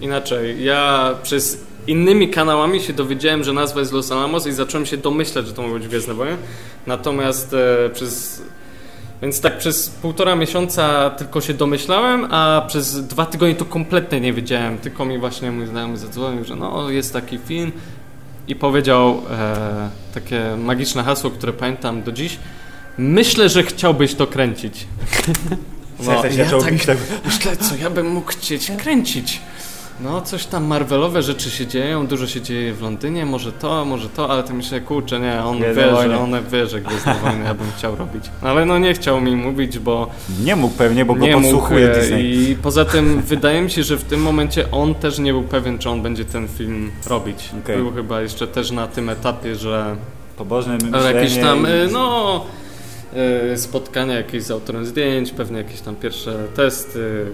inaczej, 0.00 0.64
ja 0.64 1.14
przez 1.22 1.66
innymi 1.86 2.28
kanałami 2.28 2.80
się 2.80 2.92
dowiedziałem, 2.92 3.44
że 3.44 3.52
nazwa 3.52 3.80
jest 3.80 3.92
Los 3.92 4.12
Alamos 4.12 4.46
i 4.46 4.52
zacząłem 4.52 4.86
się 4.86 4.96
domyślać, 4.96 5.46
że 5.46 5.52
to 5.52 5.62
ma 5.62 5.74
być 5.74 5.88
Gwiezdne 5.88 6.14
Wojny. 6.14 6.36
Natomiast 6.86 7.54
e, 7.54 7.90
przez... 7.90 8.42
Więc 9.22 9.40
tak 9.40 9.58
przez 9.58 9.88
półtora 9.88 10.36
miesiąca 10.36 11.10
tylko 11.10 11.40
się 11.40 11.54
domyślałem, 11.54 12.26
a 12.30 12.64
przez 12.68 13.06
dwa 13.06 13.26
tygodnie 13.26 13.54
to 13.54 13.64
kompletnie 13.64 14.20
nie 14.20 14.32
wiedziałem. 14.32 14.78
Tylko 14.78 15.04
mi 15.04 15.18
właśnie 15.18 15.50
mój 15.50 15.66
znajomy 15.66 15.96
zadzwonił, 15.96 16.44
że 16.44 16.56
no 16.56 16.90
jest 16.90 17.12
taki 17.12 17.38
film 17.38 17.72
i 18.48 18.56
powiedział 18.56 19.22
e, 19.30 19.90
takie 20.14 20.56
magiczne 20.58 21.02
hasło, 21.02 21.30
które 21.30 21.52
pamiętam 21.52 22.02
do 22.02 22.12
dziś. 22.12 22.38
Myślę, 22.98 23.48
że 23.48 23.62
chciałbyś 23.62 24.14
to 24.14 24.26
kręcić. 24.26 24.86
No, 26.06 26.12
ja 26.12 26.50
tak 26.50 26.96
myślę, 27.24 27.56
co 27.56 27.76
ja 27.76 27.90
bym 27.90 28.06
mógł 28.06 28.30
chcieć 28.32 28.72
kręcić. 28.78 29.40
No, 30.00 30.20
coś 30.22 30.46
tam 30.46 30.64
Marvelowe 30.64 31.22
rzeczy 31.22 31.50
się 31.50 31.66
dzieją, 31.66 32.06
dużo 32.06 32.26
się 32.26 32.40
dzieje 32.40 32.74
w 32.74 32.82
Londynie, 32.82 33.26
może 33.26 33.52
to, 33.52 33.84
może 33.84 34.08
to, 34.08 34.30
ale 34.30 34.42
to 34.42 34.54
myślę, 34.54 34.80
kurczę, 34.80 35.20
nie, 35.20 35.44
on 35.44 35.58
Gwiezdne 35.58 35.82
wie, 35.84 36.08
że 36.08 36.18
on 36.18 36.32
wie, 36.50 36.66
że 36.66 36.80
Gwiezdne 36.80 37.14
Wojny 37.14 37.44
ja 37.44 37.54
bym 37.54 37.66
chciał 37.78 37.96
robić. 37.96 38.24
Ale 38.42 38.66
no 38.66 38.78
nie 38.78 38.94
chciał 38.94 39.20
mi 39.20 39.36
mówić, 39.36 39.78
bo 39.78 40.10
Nie 40.44 40.56
mógł 40.56 40.74
pewnie, 40.74 41.04
bo 41.04 41.14
go 41.14 41.20
nie 41.26 41.36
mógł 41.36 41.42
podsłuchuje 41.42 41.92
e, 41.92 42.00
Disney. 42.00 42.50
i 42.50 42.56
poza 42.56 42.84
tym 42.84 43.22
wydaje 43.22 43.62
mi 43.62 43.70
się, 43.70 43.82
że 43.82 43.96
w 43.96 44.04
tym 44.04 44.22
momencie 44.22 44.70
on 44.70 44.94
też 44.94 45.18
nie 45.18 45.32
był 45.32 45.42
pewien, 45.42 45.78
czy 45.78 45.90
on 45.90 46.02
będzie 46.02 46.24
ten 46.24 46.48
film 46.48 46.90
robić. 47.06 47.50
Okej. 47.62 47.76
Był 47.76 47.92
chyba 47.92 48.20
jeszcze 48.20 48.46
też 48.46 48.70
na 48.70 48.86
tym 48.86 49.08
etapie, 49.08 49.56
że 49.56 49.96
Pobożne 50.36 50.78
myślenie. 50.78 51.18
jakieś 51.18 51.38
tam, 51.38 51.66
y, 51.66 51.88
no, 51.92 52.44
spotkania 53.56 54.14
jakieś 54.14 54.42
z 54.42 54.50
autorem 54.50 54.86
zdjęć, 54.86 55.30
pewnie 55.30 55.58
jakieś 55.58 55.80
tam 55.80 55.96
pierwsze 55.96 56.34
testy. 56.56 57.26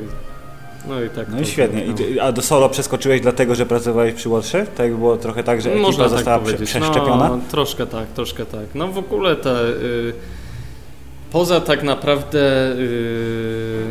No 0.88 1.02
i 1.02 1.10
tak. 1.10 1.28
No 1.28 1.40
i 1.40 1.46
świetnie. 1.46 1.84
I 1.84 1.90
no. 2.16 2.22
a 2.22 2.32
do 2.32 2.42
solo 2.42 2.68
przeskoczyłeś 2.68 3.20
dlatego, 3.20 3.54
że 3.54 3.66
pracowałeś 3.66 4.14
przy 4.14 4.28
Łotrze? 4.28 4.66
Tak 4.76 4.94
było 4.94 5.16
trochę 5.16 5.44
tak, 5.44 5.60
że 5.60 5.70
ekipa 5.70 5.86
Można 5.86 6.04
tak 6.04 6.12
została 6.12 6.38
powiedzieć. 6.38 6.68
przeszczepiona? 6.68 7.28
No, 7.28 7.40
troszkę 7.50 7.86
tak, 7.86 8.08
troszkę 8.08 8.46
tak. 8.46 8.64
No 8.74 8.88
w 8.88 8.98
ogóle 8.98 9.36
te. 9.36 9.64
Y, 9.68 10.12
poza 11.32 11.60
tak 11.60 11.82
naprawdę 11.82 12.72
y, 12.72 13.82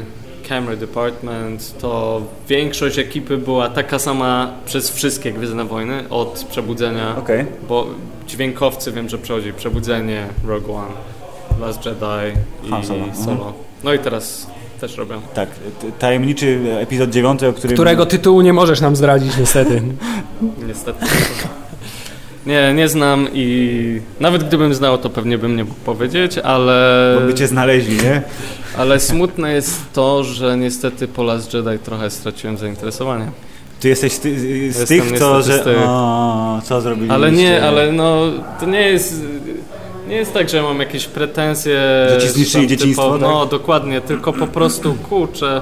camera 0.49 0.75
department, 0.75 1.77
to 1.79 2.21
większość 2.49 2.99
ekipy 2.99 3.37
była 3.37 3.69
taka 3.69 3.99
sama 3.99 4.53
przez 4.65 4.89
wszystkie 4.91 5.31
Gwiezdne 5.31 5.65
Wojny, 5.65 6.09
od 6.09 6.45
Przebudzenia, 6.49 7.15
Okej. 7.17 7.45
bo 7.67 7.87
dźwiękowcy 8.27 8.91
wiem, 8.91 9.09
że 9.09 9.17
przechodzi 9.17 9.53
Przebudzenie, 9.53 10.27
Rogue 10.45 10.73
One, 10.73 11.16
Last 11.59 11.85
Jedi 11.85 12.39
i 12.67 12.69
Han 12.69 12.85
Solo. 12.85 13.05
Solo. 13.25 13.31
Mhm. 13.31 13.53
No 13.83 13.93
i 13.93 13.99
teraz 13.99 14.47
też 14.81 14.97
robią. 14.97 15.21
Tak. 15.33 15.49
Tajemniczy 15.99 16.59
epizod 16.79 17.09
dziewiąty, 17.09 17.47
o 17.47 17.53
którym... 17.53 17.75
Którego 17.75 18.05
tytułu 18.05 18.41
nie 18.41 18.53
możesz 18.53 18.81
nam 18.81 18.95
zdradzić 18.95 19.37
niestety. 19.37 19.81
Niestety. 20.67 21.05
Nie, 22.45 22.73
nie 22.73 22.87
znam 22.87 23.27
i 23.33 24.01
nawet 24.19 24.43
gdybym 24.43 24.73
znał, 24.73 24.97
to 24.97 25.09
pewnie 25.09 25.37
bym 25.37 25.55
nie 25.55 25.63
mógł 25.63 25.79
powiedzieć, 25.79 26.37
ale, 26.37 27.15
Bo 27.19 27.25
by 27.25 27.33
cię 27.33 27.47
znaleźli, 27.47 27.97
nie? 27.97 28.21
ale 28.77 28.99
smutne 28.99 29.53
jest 29.53 29.93
to, 29.93 30.23
że 30.23 30.57
niestety 30.57 31.07
po 31.07 31.23
Last 31.23 31.53
Jedi 31.53 31.79
trochę 31.83 32.09
straciłem 32.09 32.57
zainteresowanie. 32.57 33.31
Ty 33.79 33.89
jesteś 33.89 34.13
z, 34.13 34.19
ty, 34.19 34.71
z 34.71 34.87
tych, 34.87 35.19
co, 35.19 35.41
że... 35.41 35.59
z 35.59 35.63
tych. 35.63 35.77
O, 35.87 36.61
co 36.63 36.81
zrobiliście? 36.81 37.13
Ale 37.13 37.31
nie, 37.31 37.63
ale 37.63 37.91
no 37.91 38.21
to 38.59 38.65
nie 38.65 38.81
jest. 38.81 39.21
Nie 40.07 40.15
jest 40.15 40.33
tak, 40.33 40.49
że 40.49 40.61
mam 40.61 40.79
jakieś 40.79 41.05
pretensje. 41.05 41.79
Że 42.09 42.17
ci 42.21 42.29
zniszczyli 42.29 42.67
dzieciństwo, 42.67 43.11
tak? 43.11 43.21
No 43.21 43.45
dokładnie, 43.45 44.01
tylko 44.01 44.33
po 44.33 44.47
prostu 44.47 44.93
kurczę. 45.09 45.61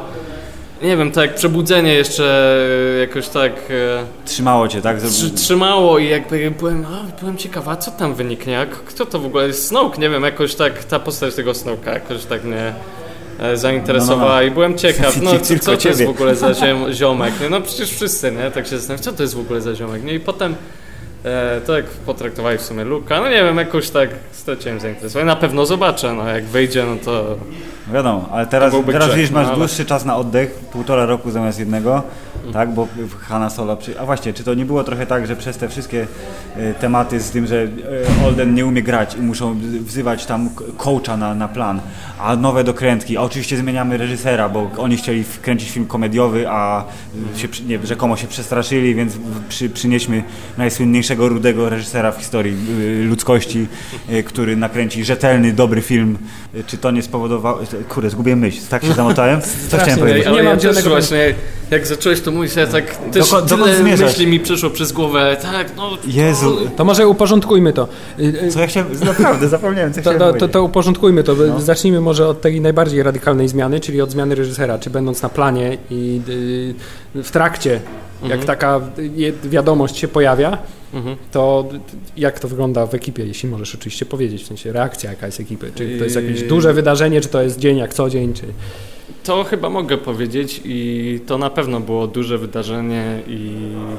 Nie 0.81 0.97
wiem, 0.97 1.11
tak 1.11 1.35
przebudzenie 1.35 1.93
jeszcze 1.93 2.57
jakoś 2.99 3.27
tak 3.27 3.51
e, 3.69 4.25
Trzymało 4.25 4.67
cię, 4.67 4.81
tak? 4.81 5.01
trzy, 5.01 5.31
trzymało 5.31 5.99
i 5.99 6.09
jakby 6.09 6.51
byłem, 6.51 6.85
a, 6.85 7.19
byłem 7.19 7.37
ciekawa, 7.37 7.71
a 7.71 7.75
co 7.75 7.91
tam 7.91 8.13
wyniknie, 8.13 8.53
jak, 8.53 8.69
kto 8.69 9.05
to 9.05 9.19
w 9.19 9.25
ogóle 9.25 9.47
jest 9.47 9.67
Snoke, 9.67 10.01
nie 10.01 10.09
wiem, 10.09 10.23
jakoś 10.23 10.55
tak 10.55 10.83
ta 10.83 10.99
postać 10.99 11.35
tego 11.35 11.51
Snoke'a 11.51 11.93
jakoś 11.93 12.25
tak 12.25 12.43
mnie 12.43 12.73
e, 13.39 13.57
zainteresowała 13.57 14.21
No, 14.21 14.35
no, 14.35 14.35
no. 14.35 14.41
i 14.41 14.51
byłem 14.51 14.77
ciekaw, 14.77 15.21
no 15.21 15.39
co, 15.39 15.59
co 15.59 15.77
to 15.77 15.87
jest 15.87 16.03
w 16.03 16.09
ogóle 16.09 16.35
za 16.35 16.53
ziom, 16.65 16.93
ziomek, 16.93 17.33
nie? 17.41 17.49
no 17.49 17.61
przecież 17.61 17.89
wszyscy, 17.91 18.31
nie, 18.31 18.51
tak 18.51 18.67
się 18.67 18.77
zastanawiam, 18.77 19.03
co 19.03 19.11
to 19.13 19.23
jest 19.23 19.35
w 19.35 19.39
ogóle 19.39 19.61
za 19.61 19.75
ziomek, 19.75 20.03
nie, 20.03 20.13
i 20.13 20.19
potem 20.19 20.55
E, 21.23 21.61
to 21.61 21.75
jak 21.75 21.85
potraktowali 21.85 22.57
w 22.57 22.61
sumie 22.61 22.83
Luka, 22.83 23.19
no 23.21 23.29
nie 23.29 23.43
wiem, 23.43 23.57
jakoś 23.57 23.89
tak 23.89 24.09
straciłem 24.31 24.79
zainteresowanie. 24.79 25.25
Na 25.25 25.35
pewno 25.35 25.65
zobaczę, 25.65 26.13
no 26.13 26.27
jak 26.27 26.45
wyjdzie, 26.45 26.83
no 26.85 26.95
to 27.05 27.37
Wiadomo, 27.93 28.29
ale 28.31 28.47
teraz, 28.47 28.71
byłby 28.73 28.91
teraz 28.93 29.09
grzech, 29.09 29.31
masz 29.31 29.43
no 29.43 29.49
ale- 29.49 29.59
dłuższy 29.59 29.85
czas 29.85 30.05
na 30.05 30.17
oddech, 30.17 30.51
półtora 30.51 31.05
roku 31.05 31.31
zamiast 31.31 31.59
jednego, 31.59 32.03
tak, 32.53 32.71
bo 32.73 32.87
Hanna 33.21 33.49
Sola... 33.49 33.75
Przy... 33.75 33.99
A 33.99 34.05
właśnie, 34.05 34.33
czy 34.33 34.43
to 34.43 34.53
nie 34.53 34.65
było 34.65 34.83
trochę 34.83 35.05
tak, 35.05 35.27
że 35.27 35.35
przez 35.35 35.57
te 35.57 35.69
wszystkie 35.69 36.07
e, 36.57 36.73
tematy 36.73 37.19
z 37.19 37.31
tym, 37.31 37.47
że 37.47 37.67
e, 38.21 38.25
Olden 38.27 38.53
nie 38.53 38.65
umie 38.65 38.83
grać 38.83 39.15
i 39.15 39.21
muszą 39.21 39.59
wzywać 39.79 40.25
tam 40.25 40.49
k- 40.49 40.63
coacha 40.77 41.17
na, 41.17 41.35
na 41.35 41.47
plan, 41.47 41.81
a 42.19 42.35
nowe 42.35 42.63
dokrętki, 42.63 43.17
a 43.17 43.21
oczywiście 43.21 43.57
zmieniamy 43.57 43.97
reżysera, 43.97 44.49
bo 44.49 44.69
oni 44.77 44.97
chcieli 44.97 45.23
wkręcić 45.23 45.71
film 45.71 45.85
komediowy, 45.85 46.49
a 46.49 46.83
się, 47.35 47.47
przy- 47.47 47.63
nie, 47.63 47.79
rzekomo 47.87 48.17
się 48.17 48.27
przestraszyli, 48.27 48.95
więc 48.95 49.13
w- 49.13 49.47
przy, 49.47 49.69
przynieśmy 49.69 50.23
najsłynniejszego 50.57 51.14
rudego 51.19 51.69
reżysera 51.69 52.11
w 52.11 52.17
historii 52.17 52.55
y, 52.79 53.03
ludzkości, 53.09 53.67
y, 54.09 54.23
który 54.23 54.55
nakręci 54.55 55.03
rzetelny, 55.05 55.53
dobry 55.53 55.81
film. 55.81 56.17
Czy 56.67 56.77
to 56.77 56.91
nie 56.91 57.01
spowodowało... 57.01 57.59
Kurde, 57.89 58.09
zgubiłem 58.09 58.39
myśl. 58.39 58.59
Tak 58.69 58.85
się 58.85 58.93
zamotałem? 58.93 59.41
Co 59.69 59.77
chciałem 59.77 59.95
nie- 59.95 59.97
powiedzieć? 59.97 60.27
ale 60.27 60.35
nie 60.37 60.43
ja 60.43 60.49
mam 60.49 60.53
też 60.53 60.61
zielonego 60.63 60.89
właśnie, 60.89 61.35
jak 61.71 61.87
zacząłeś 61.87 62.21
to 62.21 62.31
mówić, 62.31 62.55
ja 62.55 62.67
tak 62.67 62.95
też 62.97 63.23
Dokąd- 63.29 63.49
dokąd 63.49 63.63
tyle 63.63 63.77
zmierzasz? 63.77 64.09
myśli 64.09 64.27
mi 64.27 64.39
przeszło 64.39 64.69
przez 64.69 64.91
głowę, 64.91 65.37
tak, 65.41 65.67
no... 65.77 65.89
Jezu, 66.07 66.57
To 66.77 66.85
może 66.85 67.07
uporządkujmy 67.07 67.73
to. 67.73 67.87
Y, 68.19 68.49
co 68.51 68.59
ja 68.59 68.67
chciałem... 68.67 68.89
Naprawdę, 69.05 69.47
zapomniałem, 69.47 69.93
co 69.93 70.01
To, 70.01 70.13
chciałem 70.13 70.33
to, 70.33 70.39
to, 70.39 70.47
to 70.47 70.63
uporządkujmy 70.63 71.23
to. 71.23 71.35
No. 71.35 71.61
Zacznijmy 71.61 72.01
może 72.01 72.27
od 72.27 72.41
tej 72.41 72.61
najbardziej 72.61 73.03
radykalnej 73.03 73.47
zmiany, 73.47 73.79
czyli 73.79 74.01
od 74.01 74.11
zmiany 74.11 74.35
reżysera. 74.35 74.79
Czy 74.79 74.89
będąc 74.89 75.21
na 75.21 75.29
planie 75.29 75.77
i 75.89 76.21
w 77.15 77.31
trakcie, 77.31 77.79
jak 78.27 78.45
taka 78.45 78.81
y, 78.99 79.33
wiadomość 79.43 79.97
się 79.97 80.07
pojawia, 80.07 80.57
Mhm. 80.95 81.15
to 81.31 81.65
jak 82.17 82.39
to 82.39 82.47
wygląda 82.47 82.85
w 82.85 82.93
ekipie, 82.93 83.25
jeśli 83.25 83.49
możesz 83.49 83.75
oczywiście 83.75 84.05
powiedzieć, 84.05 84.43
w 84.43 84.47
sensie 84.47 84.71
reakcja 84.71 85.09
jaka 85.09 85.25
jest 85.25 85.39
ekipy. 85.39 85.71
Czy 85.75 85.97
to 85.97 86.03
jest 86.03 86.15
jakieś 86.15 86.41
Yy. 86.41 86.47
duże 86.47 86.73
wydarzenie, 86.73 87.21
czy 87.21 87.29
to 87.29 87.41
jest 87.41 87.59
dzień 87.59 87.77
jak 87.77 87.93
co 87.93 88.09
dzień, 88.09 88.33
czy... 88.33 88.43
To 89.23 89.43
chyba 89.43 89.69
mogę 89.69 89.97
powiedzieć 89.97 90.61
i 90.65 91.19
to 91.27 91.37
na 91.37 91.49
pewno 91.49 91.79
było 91.79 92.07
duże 92.07 92.37
wydarzenie 92.37 93.19
i 93.27 93.51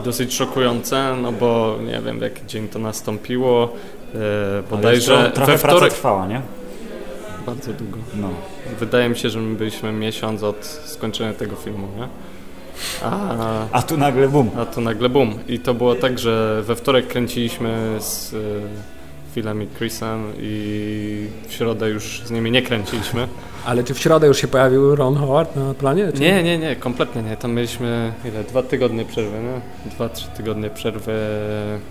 dosyć 0.04 0.34
szokujące, 0.34 1.16
no 1.22 1.32
bo 1.32 1.78
nie 1.86 2.00
wiem 2.00 2.18
w 2.18 2.22
jaki 2.22 2.46
dzień 2.46 2.68
to 2.68 2.78
nastąpiło, 2.78 3.64
e, 4.14 4.18
Ale 4.54 4.62
bodajże 4.70 5.12
jeszcze 5.12 5.30
trochę 5.30 5.52
we 5.52 5.58
praca 5.58 5.76
wtorek... 5.76 5.92
trwała, 5.92 6.26
nie? 6.26 6.40
Bardzo 7.46 7.72
długo. 7.72 7.98
No. 8.14 8.28
Wydaje 8.80 9.08
mi 9.08 9.16
się, 9.16 9.30
że 9.30 9.40
my 9.40 9.56
byliśmy 9.56 9.92
miesiąc 9.92 10.42
od 10.42 10.64
skończenia 10.84 11.32
tego 11.32 11.56
filmu, 11.56 11.88
nie? 11.98 12.08
A, 13.02 13.36
A 13.72 13.82
tu 13.82 13.96
nagle 13.96 14.28
bum. 14.28 14.50
a 14.58 14.66
to 14.66 14.80
nagle 14.80 15.08
bum. 15.08 15.34
I 15.48 15.58
to 15.58 15.74
było 15.74 15.94
tak, 15.94 16.18
że 16.18 16.62
we 16.66 16.76
wtorek 16.76 17.06
kręciliśmy 17.06 17.96
z 18.00 18.34
e, 18.34 18.36
Philem 19.34 19.62
i 19.62 19.66
Chrisem 19.76 20.32
i 20.38 21.26
w 21.48 21.52
środę 21.52 21.88
już 21.90 22.22
z 22.26 22.30
nimi 22.30 22.50
nie 22.50 22.62
kręciliśmy. 22.62 23.28
Ale 23.66 23.84
czy 23.84 23.94
w 23.94 23.98
środę 23.98 24.26
już 24.26 24.38
się 24.40 24.48
pojawił 24.48 24.96
Ron 24.96 25.16
Howard 25.16 25.56
na 25.56 25.74
planie? 25.74 26.12
Czy... 26.14 26.20
Nie, 26.20 26.42
nie, 26.42 26.58
nie, 26.58 26.76
kompletnie 26.76 27.22
nie. 27.22 27.36
Tam 27.36 27.52
mieliśmy 27.52 28.12
ile? 28.24 28.44
Dwa 28.44 28.62
tygodnie 28.62 29.04
przerwy, 29.04 29.36
nie? 29.38 29.90
Dwa, 29.90 30.08
trzy 30.08 30.26
tygodnie 30.36 30.70
przerwy, 30.70 31.12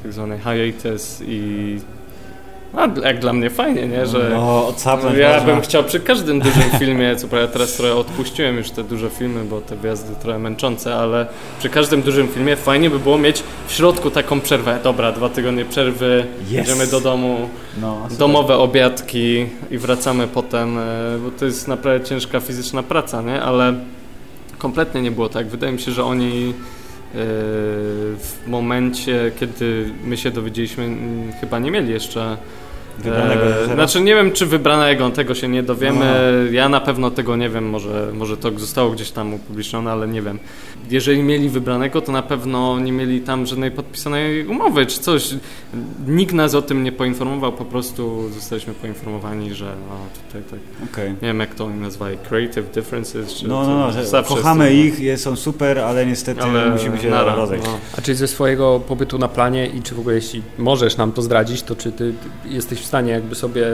tak 0.04 0.14
zwanej 0.14 0.40
hiatus 0.40 1.22
i 1.28 1.80
a, 2.78 3.08
jak 3.08 3.20
dla 3.20 3.34
mnie 3.34 3.50
fajnie, 3.50 3.88
nie? 3.88 4.06
Że 4.06 4.30
No, 4.34 4.68
odsapnąć 4.68 5.18
ja 5.18 5.34
można. 5.34 5.46
bym 5.54 5.62
chciał 5.62 5.84
przy 5.84 6.00
każdym 6.00 6.40
dużym 6.40 6.70
filmie, 6.80 7.16
co 7.16 7.28
prawda 7.28 7.54
teraz 7.54 7.74
trochę 7.74 7.96
odpuściłem 7.96 8.58
już 8.58 8.72
te 8.72 8.84
duże 8.84 9.10
filmy, 9.10 9.44
bo 9.44 9.62
te 9.62 9.76
wyjazdy 9.76 10.16
trochę 10.16 10.40
męczące, 10.40 10.96
ale 10.96 11.28
przy 11.60 11.70
każdym 11.70 12.02
dużym 12.02 12.28
filmie 12.28 12.56
fajnie 12.56 12.90
by 12.90 13.00
było 13.00 13.18
mieć 13.18 13.44
w 13.68 13.74
środku 13.74 14.12
taką 14.12 14.42
przerwę. 14.42 14.80
Dobra, 14.84 15.12
dwa 15.12 15.30
tygodnie 15.30 15.66
przerwy, 15.66 16.26
Yes. 16.46 16.52
jedziemy 16.52 16.88
do 16.88 17.02
domu, 17.02 17.50
No, 17.82 18.08
domowe 18.20 18.58
obiadki 18.58 19.46
i 19.72 19.78
wracamy 19.78 20.28
potem, 20.28 20.78
e, 20.78 20.82
bo 21.26 21.32
to 21.40 21.46
jest 21.46 21.68
naprawdę 21.68 22.06
ciężka 22.06 22.40
fizyczna 22.40 22.84
praca, 22.84 23.22
nie? 23.22 23.42
Ale 23.42 23.74
kompletnie 24.58 25.02
nie 25.02 25.12
było 25.12 25.30
tak. 25.30 25.48
Wydaje 25.48 25.74
mi 25.74 25.80
się, 25.80 25.92
że 25.92 26.04
oni 26.04 26.50
e, 26.50 26.54
w 28.18 28.34
momencie, 28.48 29.32
kiedy 29.40 29.90
my 30.04 30.18
się 30.18 30.32
dowiedzieliśmy, 30.32 30.90
chyba 31.42 31.60
nie 31.60 31.72
mieli 31.72 31.92
jeszcze 31.94 32.38
Wybranego 33.04 33.42
e, 33.42 33.50
reżysera? 33.50 33.76
Znaczy 33.76 34.02
nie 34.02 34.16
wiem, 34.16 34.32
czy 34.32 34.46
wybranego, 34.46 35.10
tego 35.10 35.36
się 35.36 35.48
nie 35.48 35.64
dowiemy. 35.64 36.06
Ja 36.52 36.70
na 36.70 36.82
pewno 36.82 37.12
tego 37.12 37.36
nie 37.36 37.50
wiem, 37.50 37.70
może, 37.70 38.08
może 38.14 38.38
to 38.38 38.60
zostało 38.60 38.92
gdzieś 38.92 39.12
tam 39.12 39.34
upublicznione, 39.34 39.92
ale 39.92 40.08
nie 40.08 40.22
wiem. 40.22 40.40
Jeżeli 40.92 41.24
mieli 41.24 41.50
wybranego, 41.50 42.02
to 42.02 42.12
na 42.12 42.22
pewno 42.22 42.80
nie 42.80 42.92
mieli 42.92 43.22
tam 43.22 43.46
żadnej 43.46 43.72
podpisanej 43.72 44.46
umowy 44.48 44.86
czy 44.86 45.00
coś. 45.00 45.34
Nikt 46.08 46.34
nas 46.34 46.56
o 46.56 46.62
tym 46.62 46.84
nie 46.84 46.92
poinformował, 46.92 47.54
po 47.54 47.66
prostu 47.66 48.30
zostaliśmy 48.34 48.74
poinformowani, 48.74 49.54
że 49.54 49.66
no 49.66 49.96
tutaj 50.28 50.42
tak, 50.52 50.90
Okej. 50.94 51.10
nie 51.12 51.16
wiem 51.28 51.40
jak 51.40 51.56
to 51.56 51.66
oni 51.66 51.80
nazwali, 51.80 52.18
creative 52.30 52.72
differences, 52.72 53.34
czy 53.34 53.48
No, 53.48 53.64
no, 53.68 53.92
no, 54.14 54.24
kochamy 54.24 54.74
jest- 54.76 55.00
ich, 55.00 55.06
je- 55.06 55.18
są 55.18 55.36
super, 55.36 55.80
ale 55.80 56.06
niestety 56.06 56.42
ale 56.42 56.70
musimy 56.70 56.98
się 56.98 57.10
nara, 57.10 57.36
rozejść. 57.36 57.66
no. 57.66 57.78
A 57.98 58.02
czy 58.02 58.16
ze 58.16 58.28
swojego 58.28 58.80
pobytu 58.80 59.18
na 59.18 59.28
planie 59.28 59.68
i 59.68 59.82
czy 59.82 59.96
w 59.96 60.00
ogóle 60.00 60.16
jeśli 60.16 60.42
możesz 60.58 60.98
nam 60.98 61.12
to 61.12 61.22
zdradzić, 61.22 61.64
to 61.64 61.76
czy 61.76 61.92
ty 61.92 62.06
ty 62.44 62.50
jesteś 62.50 62.80
w 62.86 62.88
stanie 62.88 63.12
jakby 63.12 63.36
sobie 63.36 63.66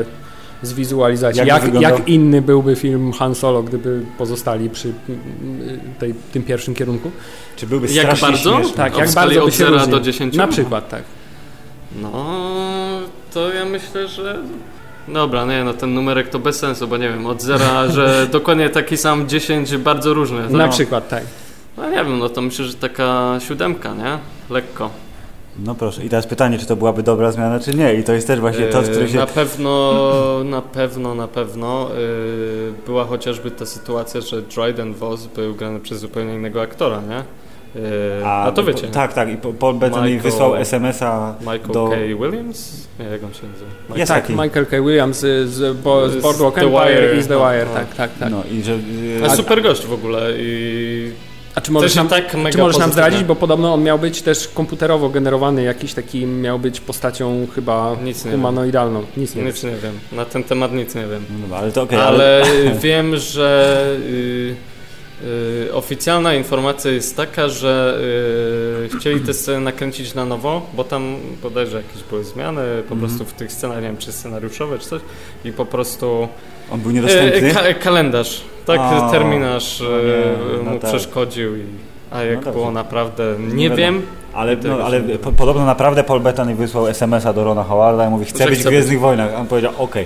zwizualizować, 0.62 1.38
Jak 1.38 1.48
jak, 1.48 1.82
jak, 1.82 2.10
inny 2.10 2.42
byłby 2.42 2.76
film 2.76 3.14
Han 3.14 3.36
Solo, 3.36 3.64
gdyby 3.64 4.02
pozostali 4.18 4.70
przy 4.70 4.94
mm, 5.10 5.80
tej, 6.00 6.14
tym 6.34 6.44
pierwszym 6.44 6.76
kierunku? 6.76 7.12
Czy 7.56 7.68
byłby 7.68 7.88
Jak 7.88 8.06
strasznie 8.06 8.28
bardzo? 8.28 8.56
śmieszny? 8.56 8.78
Tak, 8.78 8.98
jak 8.98 9.12
bardzo 9.12 9.34
by 9.40 9.44
od 9.44 9.52
się 9.52 9.58
zera 9.58 9.72
różnił? 9.72 9.92
do 9.92 10.00
10? 10.00 10.36
Na 10.36 10.48
przykład, 10.48 10.90
tak. 10.90 11.04
No, 12.02 12.12
to 13.34 13.54
ja 13.54 13.66
myślę, 13.66 14.08
że. 14.08 14.40
Dobra, 15.08 15.46
nie, 15.46 15.64
no 15.64 15.74
ten 15.74 15.94
numerek 15.94 16.30
to 16.30 16.40
bez 16.40 16.60
sensu, 16.60 16.88
bo 16.88 16.98
nie 16.98 17.10
wiem, 17.10 17.26
od 17.26 17.42
zera, 17.42 17.88
że 17.96 18.28
dokładnie 18.32 18.70
taki 18.70 18.98
sam 18.98 19.28
10 19.30 19.78
bardzo 19.78 20.14
różne. 20.14 20.50
Na 20.50 20.66
No, 20.66 20.72
przykład, 20.74 21.10
tak. 21.10 21.24
no 21.78 21.86
nie 21.90 21.96
wiem, 21.96 22.20
no 22.20 22.30
to 22.30 22.42
myślę, 22.42 22.66
że 22.66 22.74
taka 22.74 23.38
siódemka, 23.48 23.94
nie? 23.94 24.18
Lekko. 24.50 24.90
No 25.60 25.76
proszę. 25.76 26.04
I 26.06 26.10
teraz 26.10 26.28
pytanie, 26.28 26.58
czy 26.58 26.66
to 26.66 26.76
byłaby 26.76 27.04
dobra 27.04 27.32
zmiana, 27.32 27.60
czy 27.60 27.76
nie? 27.76 27.94
I 27.94 28.04
to 28.04 28.14
jest 28.14 28.28
też 28.28 28.40
właśnie 28.40 28.68
to, 28.68 28.82
w 28.82 28.84
którym 28.84 29.04
Yy, 29.08 29.10
się... 29.12 29.18
Na 29.18 29.26
pewno, 29.26 29.94
na 30.44 30.62
pewno, 30.62 31.16
na 31.16 31.28
pewno 31.28 31.90
yy, 31.90 32.74
była 32.86 33.06
chociażby 33.06 33.52
ta 33.52 33.66
sytuacja, 33.66 34.22
że 34.22 34.42
Dryden 34.42 34.94
Voss 34.94 35.28
był 35.28 35.56
grany 35.56 35.80
przez 35.80 36.00
zupełnie 36.00 36.36
innego 36.36 36.62
aktora, 36.62 37.02
nie? 37.10 37.24
Yy, 37.76 38.26
a, 38.26 38.52
to 38.52 38.64
wiecie, 38.64 38.88
Tak, 38.88 39.14
tak. 39.14 39.30
I 39.30 39.38
Po- 39.38 39.54
Paul 39.54 39.74
Bettany 39.74 40.08
Michael- 40.10 40.22
wysłał 40.22 40.56
SMS-a 40.56 41.36
Michael 41.40 41.72
do... 41.74 41.90
K. 41.90 41.96
Williams? 42.20 42.88
Nie, 43.00 43.06
jak 43.06 43.24
on 43.24 43.34
się 43.34 43.48
nazywa? 43.48 43.72
Jest 43.96 44.12
tak, 44.12 44.22
taki. 44.22 44.34
Michael 44.34 44.66
K. 44.66 44.82
Williams 44.82 45.20
z, 45.20 45.50
z, 45.50 45.78
bo, 45.78 46.10
z 46.10 46.14
Z 46.14 46.22
Boardwalk 46.22 46.56
The 46.56 46.62
Empire 46.62 46.88
Wire, 46.88 47.20
i 47.20 47.22
z 47.24 47.28
The 47.28 47.34
no, 47.34 47.40
Wire, 47.52 47.66
no. 47.68 47.74
tak, 47.74 47.96
tak, 47.96 48.10
tak. 48.20 48.30
No 48.32 48.44
i 48.52 48.64
że... 48.64 48.78
A 49.24 49.32
A, 49.32 49.36
super 49.36 49.62
gość 49.62 49.86
w 49.86 49.94
ogóle 49.94 50.32
i 50.38 51.12
A 51.56 51.62
czy 51.62 51.72
możesz, 51.72 51.96
nam, 51.96 52.08
tak 52.08 52.34
mega 52.34 52.52
czy 52.52 52.58
możesz 52.58 52.78
nam 52.78 52.92
zdradzić, 52.92 53.24
bo 53.24 53.36
podobno 53.36 53.74
on 53.74 53.84
miał 53.84 54.00
być 54.00 54.22
też 54.22 54.48
komputerowo 54.48 55.10
generowany, 55.10 55.64
jakiś 55.64 55.94
taki, 55.94 56.26
miał 56.26 56.60
być 56.60 56.80
postacią 56.80 57.48
chyba 57.56 57.96
Nic 58.04 58.26
nie 58.26 58.32
wiem. 58.32 58.40
humanoidalną. 58.40 59.04
Nic 59.18 59.36
nie 59.36 59.44
nic 59.44 59.64
nie 59.64 59.76
wiem. 59.84 60.00
Na 60.12 60.26
ten 60.26 60.44
temat 60.44 60.74
nic 60.74 60.96
nie 60.96 61.08
wiem. 61.08 61.26
no 61.50 61.56
ale 61.56 61.72
to 61.72 61.82
okej. 61.82 62.00
ale... 62.00 62.44
Ale 62.46 62.72
wiem, 62.84 63.18
że 63.18 63.86
y, 64.00 64.56
oficjalna 65.74 66.34
informacja 66.34 66.92
jest 66.92 67.18
taka, 67.18 67.50
że 67.50 68.00
y, 68.94 68.98
chcieli 68.98 69.20
te 69.22 69.34
sceny 69.34 69.60
nakręcić 69.60 70.14
na 70.14 70.26
nowo, 70.26 70.62
bo 70.74 70.84
tam 70.84 71.16
bodajże 71.44 71.78
jakieś 71.78 72.04
były 72.04 72.24
zmiany 72.24 72.62
po 72.90 72.94
Mhm. 72.94 73.00
prostu 73.00 73.26
w 73.26 73.34
tych 73.34 73.52
scenach, 73.52 73.78
nie 73.78 73.88
wiem, 73.88 73.98
czy 73.98 74.12
scenariuszowe, 74.12 74.80
czy 74.80 74.86
coś 74.90 75.02
i 75.46 75.52
po 75.52 75.66
prostu 75.66 76.28
On 76.72 76.80
był 76.80 76.92
niedostępny? 76.92 77.50
e, 77.52 77.54
ka 77.54 77.74
kalendarz, 77.74 78.42
tak, 78.66 78.80
O, 78.80 79.12
terminarz 79.12 79.80
no 79.82 79.88
nie, 79.88 80.64
no 80.66 80.72
mu 80.72 80.80
tak. 80.80 80.90
przeszkodził 80.90 81.58
i 81.58 81.64
a 82.12 82.24
jak 82.24 82.36
dobrze. 82.36 82.52
było 82.52 82.72
naprawdę, 82.72 83.36
Nie 83.40 83.54
nie 83.70 83.70
wiem, 83.76 84.02
Ale, 84.34 84.56
no, 84.64 84.76
ale 84.84 85.02
po, 85.02 85.32
podobno 85.32 85.66
naprawdę 85.66 86.04
Paul 86.04 86.20
Bettany 86.20 86.56
wysłał 86.56 86.88
SMS-a 86.88 87.34
do 87.34 87.44
Rona 87.44 87.64
Howarda 87.64 88.08
i 88.08 88.10
mówi, 88.10 88.26
chcę 88.26 88.44
Że 88.44 88.50
być 88.50 88.60
w 88.60 88.68
Gwiezdnych 88.68 89.00
Wojnach. 89.00 89.34
A 89.34 89.38
on 89.38 89.48
powiedział, 89.48 89.72
okej. 89.78 90.06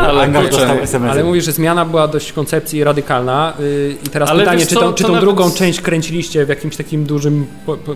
Ale 0.00 0.22
Angaż 0.22 0.42
kurczę, 0.42 0.58
dostał 0.58 0.78
SMS. 0.78 1.12
Ale 1.12 1.24
mówisz, 1.24 1.44
że 1.44 1.52
zmiana 1.52 1.84
była 1.84 2.08
dość 2.08 2.32
koncepcji 2.32 2.84
radykalna 2.84 3.52
yy, 3.58 3.96
i 4.06 4.08
teraz 4.08 4.30
Ale 4.30 4.40
pytanie, 4.40 4.58
wiesz 4.58 4.68
czy, 4.68 4.74
co, 4.74 4.80
tą, 4.80 4.86
to 4.86 4.94
czy 4.94 5.02
tą 5.02 5.08
nawet- 5.08 5.24
drugą 5.24 5.50
część 5.50 5.80
kręciliście 5.80 6.46
w 6.46 6.48
jakimś 6.48 6.76
takim 6.76 7.04
dużym, 7.04 7.46
po, 7.66 7.76
po, 7.76 7.94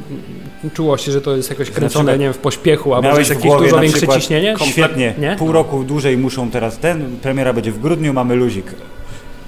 czuło 0.74 0.96
się, 0.96 1.12
że 1.12 1.20
to 1.20 1.36
jest 1.36 1.50
jakoś 1.50 1.70
kręcone, 1.70 2.04
przykład 2.04 2.18
nie 2.18 2.24
wiem, 2.24 2.34
w 2.34 2.38
pośpiechu, 2.38 2.94
albo 2.94 3.18
jest 3.18 3.30
w 3.30 3.34
jakieś 3.34 3.46
głowie 3.46 3.68
dużo 3.68 3.80
większe 3.80 4.08
ciśnienie? 4.08 4.54
Świetnie. 4.64 5.14
Nie? 5.18 5.36
Pół 5.38 5.52
roku 5.52 5.84
dłużej 5.84 6.18
muszą 6.18 6.50
teraz 6.50 6.78
ten, 6.78 7.16
premiera 7.22 7.52
będzie 7.52 7.72
w 7.72 7.80
grudniu, 7.80 8.12
mamy 8.12 8.34
luzik. 8.34 8.66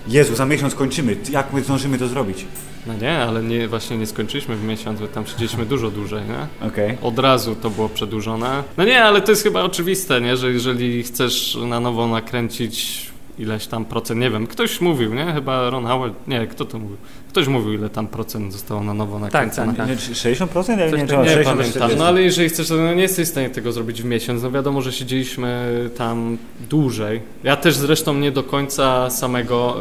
Jezu, 0.09 0.37
za 0.37 0.47
miesiąc 0.47 0.75
kończymy. 0.75 1.17
Jak 1.31 1.53
my 1.53 1.63
zdążymy 1.63 1.99
to 1.99 2.09
zrobić? 2.09 2.47
No 2.87 2.95
nie, 2.95 3.19
ale 3.19 3.43
nie, 3.43 3.69
właśnie 3.69 3.97
nie 3.99 4.07
skończyliśmy 4.07 4.57
w 4.57 4.65
miesiąc, 4.65 5.01
bo 5.01 5.09
tam 5.09 5.27
siedzieliśmy 5.27 5.67
dużo 5.67 5.91
dłużej, 5.91 6.23
nie? 6.29 6.67
Okej. 6.69 6.99
Od 7.03 7.19
razu 7.19 7.55
to 7.55 7.71
było 7.71 7.89
przedłużone. 7.89 8.63
No 8.77 8.85
nie, 8.85 9.05
ale 9.05 9.21
to 9.21 9.33
jest 9.33 9.43
chyba 9.43 9.63
oczywiste, 9.63 10.21
nie? 10.21 10.37
Że 10.37 10.53
jeżeli 10.53 11.03
chcesz 11.03 11.59
na 11.69 11.81
nowo 11.81 12.07
nakręcić 12.07 13.07
ileś 13.39 13.67
tam 13.67 13.85
procent, 13.85 14.21
nie 14.21 14.31
wiem, 14.31 14.47
ktoś 14.47 14.81
mówił, 14.81 15.15
nie? 15.15 15.33
Chyba 15.33 15.71
Ron 15.71 15.87
Howard, 15.87 16.29
nie, 16.29 16.47
kto 16.47 16.65
to 16.65 16.79
mówił? 16.79 16.97
Ktoś 17.31 17.49
mówił, 17.49 17.73
ile 17.73 17.91
tam 17.91 18.07
procent 18.07 18.53
zostało 18.53 18.85
na 18.85 18.95
nowo 18.95 19.19
nakręcone. 19.19 19.75
tak, 19.75 19.89
Nie, 19.89 19.97
60%? 19.97 20.79
Ja 20.79 20.87
nie 20.91 20.93
Nie 20.93 21.09
60 21.09 21.27
pamiętam, 21.27 21.59
40. 21.65 21.99
no 21.99 22.07
ale 22.07 22.23
jeżeli 22.23 22.49
chcesz, 22.49 22.69
to 22.69 22.75
no 22.77 22.95
nie 22.95 23.03
jesteś 23.03 23.29
w 23.29 23.31
stanie 23.31 23.51
tego 23.51 23.73
zrobić 23.73 24.03
w 24.03 24.05
miesiąc. 24.05 24.43
No 24.43 24.51
wiadomo, 24.51 24.83
że 24.83 24.93
siedzieliśmy 24.93 25.71
tam 25.97 26.39
dłużej. 26.71 27.21
Ja 27.45 27.57
też 27.57 27.75
zresztą 27.77 28.15
nie 28.15 28.33
do 28.33 28.43
końca 28.43 29.11
samego 29.11 29.77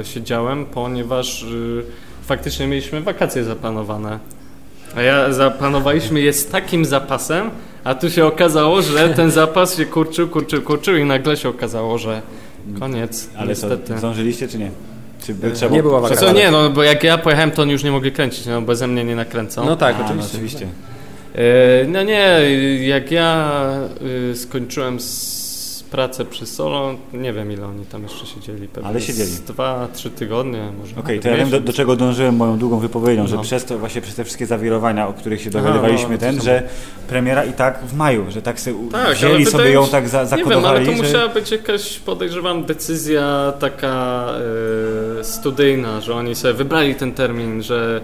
e, 0.00 0.04
siedziałem, 0.04 0.64
ponieważ 0.64 1.42
e, 1.42 1.46
faktycznie 2.22 2.66
mieliśmy 2.66 3.00
wakacje 3.00 3.44
zaplanowane. 3.44 4.18
A 4.96 5.02
ja 5.02 5.32
zaplanowaliśmy 5.32 6.20
je 6.20 6.32
z 6.32 6.46
takim 6.46 6.84
zapasem, 6.84 7.50
a 7.84 7.94
tu 7.94 8.10
się 8.10 8.26
okazało, 8.26 8.82
że 8.82 9.08
ten 9.16 9.30
zapas 9.30 9.76
się 9.76 9.86
kurczył, 9.86 10.28
kurczył, 10.28 10.62
kurczył 10.62 10.96
i 10.96 11.04
nagle 11.04 11.36
się 11.36 11.48
okazało, 11.48 11.98
że 11.98 12.22
koniec. 12.80 13.28
Ale 13.36 13.56
co, 13.56 13.68
niestety. 13.68 13.98
zdążyliście 13.98 14.48
czy 14.48 14.58
nie? 14.58 14.70
Czy 15.26 15.34
by 15.34 15.50
trzeba 15.52 15.74
nie 15.74 15.82
była. 15.82 16.10
Co 16.10 16.32
nie, 16.32 16.50
no 16.50 16.70
bo 16.70 16.82
jak 16.82 17.04
ja 17.04 17.18
pojechałem, 17.18 17.50
to 17.50 17.62
oni 17.62 17.72
już 17.72 17.84
nie 17.84 17.90
mogli 17.90 18.12
kręcić, 18.12 18.46
no 18.46 18.62
bo 18.62 18.74
ze 18.76 18.86
mnie 18.86 19.04
nie 19.04 19.16
nakręcą. 19.16 19.64
No 19.64 19.76
tak, 19.76 19.96
A, 19.96 19.98
no, 19.98 20.04
oczywiście. 20.06 20.34
oczywiście. 20.36 20.66
E, 21.34 21.86
No 21.88 22.02
nie, 22.02 22.38
jak 22.86 23.10
ja 23.10 23.50
y, 24.32 24.36
skończyłem 24.36 24.96
s- 24.96 25.35
pracę 25.96 26.24
przy 26.24 26.46
Solo, 26.46 26.94
nie 27.12 27.32
wiem 27.32 27.52
ile 27.52 27.66
oni 27.66 27.86
tam 27.86 28.02
jeszcze 28.02 28.26
siedzieli. 28.26 28.68
Pewnie 28.68 28.88
Ale 28.90 29.00
siedzieli. 29.00 29.28
z 29.30 29.40
Dwa, 29.40 29.88
trzy 29.94 30.10
tygodnie 30.10 30.72
może. 30.80 30.96
Okej, 30.96 31.04
nawet 31.16 31.22
to 31.22 31.28
ja 31.28 31.36
wiem 31.36 31.50
do, 31.50 31.60
do 31.60 31.72
czego 31.72 31.96
dążyłem 31.96 32.36
moją 32.36 32.58
długą 32.58 32.78
wypowiedzią, 32.78 33.26
że 33.26 33.36
No. 33.36 33.42
przez 33.42 33.64
to 33.64 33.78
właśnie 33.78 34.00
przez 34.00 34.14
te 34.14 34.24
wszystkie 34.24 34.46
zawirowania, 34.46 35.08
o 35.08 35.12
których 35.12 35.40
się 35.42 35.50
dowiadywaliśmy 35.50 36.10
no, 36.12 36.18
ten, 36.18 36.42
że 36.42 36.62
premiera 37.08 37.44
i 37.44 37.52
tak 37.52 37.78
w 37.84 37.94
maju, 37.94 38.24
że 38.30 38.42
tak 38.42 38.60
sobie 38.60 38.76
Tak, 38.92 39.16
wzięli 39.16 39.46
sobie 39.46 39.70
ją 39.70 39.84
się- 39.84 39.90
tak 39.90 40.08
za, 40.08 40.22
Nie 40.22 40.28
wiem, 40.28 40.38
zakodowali, 40.38 40.76
ale 40.76 40.86
to 40.86 40.92
że... 40.92 41.02
musiała 41.02 41.28
być 41.28 41.50
jakaś, 41.50 41.98
podejrzewam, 41.98 42.64
decyzja 42.64 43.52
taka 43.60 44.26
e, 45.20 45.24
studyjna, 45.24 46.00
że 46.00 46.14
oni 46.14 46.34
sobie 46.34 46.54
wybrali 46.54 46.94
ten 46.94 47.12
termin, 47.12 47.62
że 47.62 48.00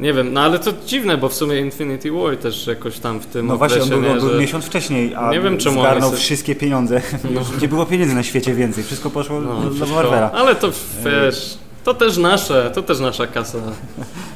nie 0.00 0.12
wiem, 0.12 0.32
no 0.32 0.40
ale 0.40 0.58
to 0.58 0.72
dziwne, 0.86 1.16
bo 1.18 1.28
w 1.28 1.34
sumie 1.34 1.60
Infinity 1.60 2.12
War 2.12 2.36
też 2.36 2.66
jakoś 2.66 2.98
tam 2.98 3.20
w 3.20 3.26
tym 3.26 3.46
No 3.46 3.56
właśnie, 3.56 3.82
on 3.82 3.82
okresie, 3.82 4.02
był, 4.02 4.14
nie, 4.14 4.20
był 4.20 4.30
że... 4.30 4.38
miesiąc 4.40 4.64
wcześniej, 4.64 5.14
a 5.14 5.30
Nie 5.30 5.40
wiem, 5.40 5.58
czemu 5.58 5.80
zgarnął 5.80 6.10
se- 6.10 6.16
wszystkie 6.16 6.54
pieniądze. 6.54 7.02
No. 7.30 7.40
nie 7.62 7.68
było 7.68 7.86
pieniędzy 7.86 8.14
na 8.14 8.22
świecie 8.22 8.54
więcej, 8.54 8.84
wszystko 8.84 9.10
poszło 9.10 9.40
No, 9.40 9.60
do. 9.70 9.86
Marvela. 9.86 10.32
Ale 10.32 10.54
to 10.54 10.70
wiesz, 11.04 11.58
to 11.84 11.94
też 11.94 12.16
nasze, 12.16 12.70
to 12.74 12.82
też 12.82 13.00
nasza 13.00 13.26
kasa. 13.26 13.58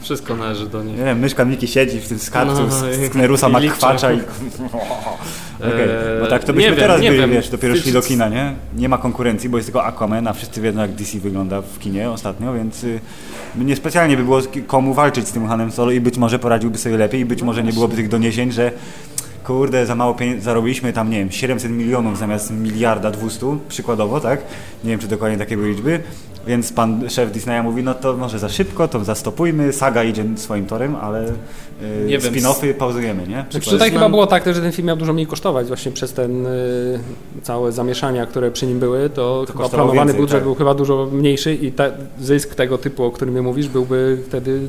Wszystko 0.03 0.36
należy 0.36 0.66
do 0.66 0.82
nich. 0.82 0.99
Nie 0.99 1.05
wiem, 1.05 1.18
myszka 1.18 1.44
Miki 1.44 1.68
siedzi 1.68 2.01
w 2.01 2.09
tym 2.09 2.18
skarbcu 2.18 2.62
No, 2.62 2.70
z, 2.70 3.11
Knerusa 3.12 3.49
ma 3.49 3.61
kwacza 3.61 4.12
i... 4.12 4.16
Okej, 4.16 5.70
Eee, 5.70 6.20
No 6.20 6.26
tak, 6.26 6.44
to 6.44 6.53
byśmy 6.53 6.70
wiem, 6.70 6.80
teraz 6.80 7.01
byli, 7.01 7.18
wiem. 7.18 7.30
wiesz, 7.30 7.49
dopiero 7.49 7.74
Ty- 7.74 7.80
szli 7.80 7.92
do 7.92 8.03
kina, 8.03 8.28
nie? 8.28 8.55
Nie 8.76 8.88
ma 8.88 8.99
konkurencji, 8.99 9.49
bo 9.49 9.57
jest 9.57 9.66
tylko 9.66 9.84
Aquaman, 9.84 10.26
a 10.28 10.32
wszyscy 10.32 10.61
wiedzą 10.61 10.80
jak 10.80 10.92
DC 10.92 11.18
wygląda 11.18 11.62
w 11.62 11.78
kinie 11.78 12.11
ostatnio, 12.11 12.53
więc 12.55 12.84
y, 12.84 13.01
niespecjalnie 13.57 14.16
by 14.16 14.24
było 14.24 14.40
komu 14.66 14.94
walczyć 14.94 15.28
z 15.28 15.32
tym 15.32 15.47
Hanem 15.49 15.72
Solo 15.72 15.90
i 15.90 16.01
być 16.01 16.18
może 16.18 16.38
poradziłby 16.38 16.78
sobie 16.78 16.97
lepiej 16.97 17.20
i 17.20 17.24
być 17.24 17.42
może 17.42 17.62
nie 17.62 17.72
byłoby 17.72 17.97
tych 17.97 18.09
doniesień, 18.09 18.53
że 18.53 18.72
kurde, 19.44 19.86
za 19.86 19.94
mało 19.94 20.14
pieniędzy, 20.14 20.44
zarobiliśmy 20.44 20.92
tam, 20.92 21.11
nie 21.11 21.18
wiem, 21.18 21.30
700 21.30 21.70
milionów 21.72 22.18
zamiast 22.18 22.51
miliarda 22.51 23.11
200, 23.11 23.47
przykładowo, 23.68 24.20
tak? 24.20 24.40
Nie 24.84 24.90
wiem, 24.90 25.01
czy 25.01 25.09
dokładnie 25.09 25.38
takie 25.38 25.57
były 25.57 25.68
liczby. 25.68 26.01
Więc 26.47 26.72
pan 26.72 27.11
szef 27.11 27.32
Disneya 27.32 27.62
mówi, 27.62 27.82
no 27.82 27.94
to 27.94 28.16
może 28.16 28.38
za 28.38 28.49
szybko, 28.49 28.88
to 28.88 29.05
zastopujmy, 29.05 29.72
saga 29.72 30.05
idzie 30.05 30.24
swoim 30.36 30.66
torem, 30.66 30.97
ale 30.97 31.24
y, 31.82 32.07
wiem, 32.07 32.20
spin-offy 32.20 32.74
pauzujemy, 32.74 33.26
nie? 33.28 33.44
Przykład. 33.49 33.72
tutaj 33.72 33.90
chyba 33.90 34.09
było 34.09 34.26
tak 34.26 34.42
też, 34.42 34.57
że 34.57 34.62
ten 34.62 34.72
film 34.72 34.88
miał 34.88 34.97
dużo 34.97 35.12
mniej 35.12 35.26
kosztować 35.26 35.66
właśnie 35.66 35.92
przez 35.92 36.12
ten 36.12 36.47
y, 36.47 37.01
całe 37.42 37.72
zamieszania, 37.72 38.26
które 38.26 38.51
przy 38.51 38.66
nim 38.66 38.78
były, 38.78 39.11
to, 39.11 39.44
chyba 39.47 39.59
kosztowało 39.59 39.68
planowany 39.68 40.12
więcej, 40.12 40.20
budżet 40.20 40.38
tak. 40.38 40.44
był 40.44 40.55
chyba 40.55 40.74
dużo 40.74 41.09
mniejszy 41.12 41.55
i 41.55 41.72
ta, 41.72 41.84
zysk 42.20 42.55
tego 42.55 42.78
typu, 42.78 43.05
o 43.05 43.11
którym 43.11 43.44
mówisz, 43.44 43.68
byłby 43.68 44.18
wtedy 44.28 44.61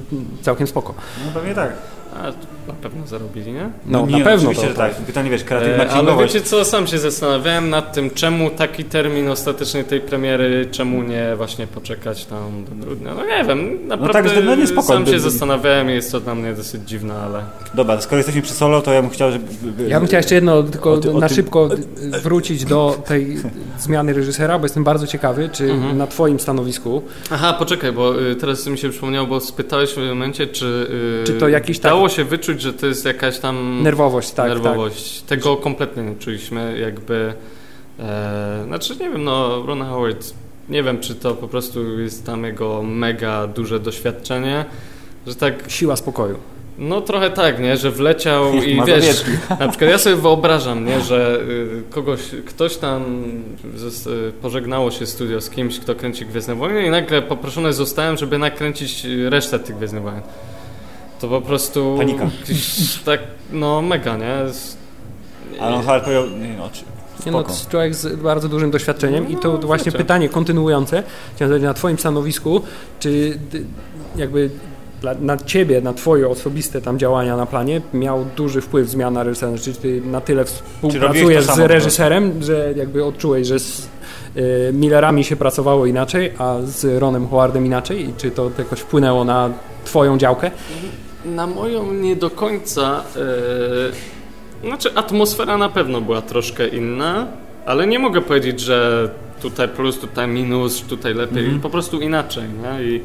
całkiem 0.41 0.67
spoko. 0.67 0.93
No 1.25 1.31
pewnie 1.33 1.55
tak. 1.55 1.73
A, 2.13 2.56
na 2.67 2.73
pewno 2.73 3.07
zarobili, 3.07 3.51
nie? 3.51 3.69
No, 3.85 4.05
nie, 4.05 4.17
na 4.17 4.25
pewno 4.25 4.49
Oczywiście, 4.49 4.63
to, 4.63 4.69
że 4.69 4.75
tak. 4.77 4.95
Pytanie, 4.95 5.29
wiesz, 5.29 5.43
kreatywna 5.43 5.83
E, 5.85 5.89
ale 5.91 6.17
wiecie 6.17 6.41
co, 6.41 6.65
sam 6.65 6.87
się 6.87 6.97
zastanawiałem 6.99 7.69
nad 7.69 7.93
tym, 7.93 8.09
czemu 8.09 8.49
taki 8.49 8.83
termin 8.83 9.29
ostatecznej 9.29 9.83
tej 9.83 10.01
premiery, 10.01 10.67
czemu 10.71 11.03
nie 11.03 11.33
właśnie 11.37 11.67
poczekać 11.67 12.25
tam 12.25 12.65
do 12.65 12.85
grudnia. 12.85 13.13
No 13.15 13.25
nie 13.25 13.43
wiem, 13.45 13.87
naprawdę 13.87 14.23
tak, 14.29 14.43
no 14.45 14.55
nie, 14.55 14.67
spoko. 14.67 14.87
sam 14.87 15.05
się 15.05 15.19
zastanawiałem 15.19 15.89
i 15.89 15.93
jest 15.93 16.11
to 16.11 16.19
dla 16.19 16.35
mnie 16.35 16.53
dosyć 16.53 16.81
dziwne, 16.89 17.13
ale... 17.13 17.43
Dobra, 17.73 18.01
skoro 18.01 18.17
jesteśmy 18.17 18.41
przy 18.41 18.53
solo, 18.53 18.81
to 18.81 18.93
ja 18.93 19.01
bym 19.01 19.11
chciał, 19.11 19.31
żeby... 19.31 19.45
Ja 19.89 19.99
bym 19.99 20.07
chciał 20.07 20.17
jeszcze 20.17 20.35
jedno, 20.35 20.63
tylko 20.63 20.93
o 20.93 20.97
ty- 20.97 21.11
o 21.11 21.19
na 21.19 21.27
tym- 21.27 21.35
szybko 21.35 21.69
wrócić 22.23 22.65
do 22.65 23.01
tej 23.07 23.37
zmiany 23.79 24.13
reżysera, 24.13 24.59
bo 24.59 24.65
jestem 24.65 24.83
bardzo 24.83 25.07
ciekawy, 25.07 25.49
czy 25.53 25.71
Mhm. 25.71 25.97
na 25.97 26.07
twoim 26.07 26.39
stanowisku, 26.39 27.01
Aha, 27.31 27.53
poczekaj, 27.59 27.91
bo 27.91 28.21
y, 28.21 28.35
teraz 28.35 28.67
mi 28.67 28.77
się 28.77 28.89
przypomniało, 28.89 29.27
bo 29.27 29.39
spytałeś 29.39 29.93
w 29.93 29.97
momencie, 29.97 30.47
czy, 30.47 30.65
y, 31.21 31.27
Czy 31.27 31.33
to 31.33 31.47
jakiś 31.49 31.79
tak- 31.79 31.91
dało 31.91 32.09
się 32.09 32.23
wyczuć, 32.23 32.56
że 32.61 32.73
to 32.73 32.85
jest 32.87 33.05
jakaś 33.05 33.39
tam 33.39 33.83
nerwowość, 33.83 34.31
tak, 34.31 34.49
nerwowość. 34.49 35.21
Tego 35.21 35.57
kompletnie 35.57 36.03
nie 36.03 36.15
czuliśmy, 36.15 36.79
jakby... 36.79 37.33
E, 37.99 38.63
znaczy, 38.67 38.93
nie 38.99 39.09
wiem, 39.09 39.23
no, 39.23 39.65
Ron 39.65 39.81
Howard, 39.81 40.33
nie 40.69 40.83
wiem, 40.83 40.99
czy 40.99 41.15
to 41.15 41.35
po 41.35 41.47
prostu 41.47 41.99
jest 41.99 42.25
tam 42.25 42.43
jego 42.43 42.83
mega 42.83 43.47
duże 43.47 43.79
doświadczenie, 43.79 44.65
że 45.27 45.35
tak 45.35 45.61
tak. 45.61 45.71
Siła 45.71 45.95
spokoju. 45.95 46.37
No 46.77 47.01
trochę 47.01 47.29
tak, 47.29 47.59
nie, 47.59 47.77
że 47.77 47.91
wleciał 47.91 48.53
i 48.53 48.81
wiesz, 48.85 49.23
na 49.59 49.67
przykład 49.67 49.91
ja 49.91 49.97
sobie 49.97 50.15
wyobrażam, 50.15 50.85
nie, 50.85 51.01
że 51.01 51.39
y, 51.41 51.83
kogoś, 51.89 52.19
ktoś 52.45 52.77
tam 52.77 53.23
pożegnało 54.41 54.91
się 54.91 55.05
studio 55.05 55.41
z 55.41 55.49
kimś, 55.49 55.79
kto 55.79 55.95
kręci 55.95 56.25
Gwiezdne 56.25 56.55
Wojny 56.55 56.85
i 56.85 56.89
nagle 56.89 57.21
poproszony 57.21 57.73
zostałem, 57.73 58.17
żeby 58.17 58.37
nakręcić 58.37 59.05
resztę 59.29 59.59
tych 59.59 59.77
Gwiezdnych 59.77 60.03
Wojen. 60.03 60.21
To 61.21 61.27
po 61.27 61.41
prostu... 61.41 61.95
Panika. 61.97 62.29
Tak, 63.05 63.19
no 63.51 63.81
mega, 63.81 64.17
nie? 64.17 64.35
On 65.59 65.73
Howard 65.81 66.03
powiedział, 66.03 66.27
nie 66.29 66.57
no, 66.57 66.69
czy- 66.69 66.83
Nie 67.25 67.31
no, 67.31 67.43
to 67.43 67.53
człowiek 67.69 67.95
z 67.95 68.15
bardzo 68.21 68.49
dużym 68.49 68.71
doświadczeniem 68.71 69.29
i 69.29 69.35
to 69.35 69.53
No, 69.53 69.57
właśnie 69.57 69.85
wiecie. 69.85 69.97
pytanie 69.97 70.29
kontynuujące, 70.29 71.03
chciałem 71.35 71.49
zadać 71.49 71.63
na 71.63 71.73
twoim 71.73 71.99
stanowisku, 71.99 72.61
czy 72.99 73.39
jakby 74.15 74.49
dla, 75.01 75.13
na 75.13 75.37
ciebie, 75.37 75.81
na 75.81 75.93
twoje 75.93 76.29
osobiste 76.29 76.81
tam 76.81 76.99
działania 76.99 77.37
na 77.37 77.45
planie 77.45 77.81
miał 77.93 78.25
duży 78.35 78.61
wpływ 78.61 78.89
zmiana 78.89 79.23
reżysera, 79.23 79.57
czy 79.57 79.73
ty 79.73 80.01
na 80.05 80.21
tyle 80.21 80.45
współpracujesz 80.45 81.45
z 81.45 81.59
reżyserem, 81.59 82.43
że 82.43 82.73
jakby 82.75 83.05
odczułeś, 83.05 83.47
że 83.47 83.59
z 83.59 83.79
y, 84.37 84.71
Millerami 84.73 85.23
się 85.23 85.35
pracowało 85.35 85.85
inaczej, 85.85 86.31
a 86.37 86.55
z 86.63 86.99
Ronem 86.99 87.27
Howardem 87.27 87.65
inaczej 87.65 88.09
i 88.09 88.13
czy 88.17 88.31
to 88.31 88.51
jakoś 88.57 88.79
wpłynęło 88.79 89.23
na 89.23 89.49
twoją 89.85 90.17
działkę? 90.17 90.51
Na 91.25 91.47
moją 91.47 91.93
nie 91.93 92.15
do 92.15 92.29
końca. 92.29 93.03
e, 94.63 94.67
znaczy, 94.67 94.95
atmosfera 94.95 95.57
na 95.57 95.69
pewno 95.69 96.01
była 96.01 96.21
troszkę 96.21 96.67
inna, 96.67 97.27
ale 97.65 97.87
nie 97.87 97.99
mogę 97.99 98.21
powiedzieć, 98.21 98.59
że 98.59 99.09
tutaj 99.41 99.67
plus, 99.69 99.99
tutaj 99.99 100.27
minus, 100.27 100.81
tutaj 100.81 101.13
lepiej. 101.13 101.43
Mhm. 101.43 101.61
Po 101.61 101.69
prostu 101.69 102.01
inaczej, 102.01 102.43
nie? 102.43 102.83
I, 102.83 103.01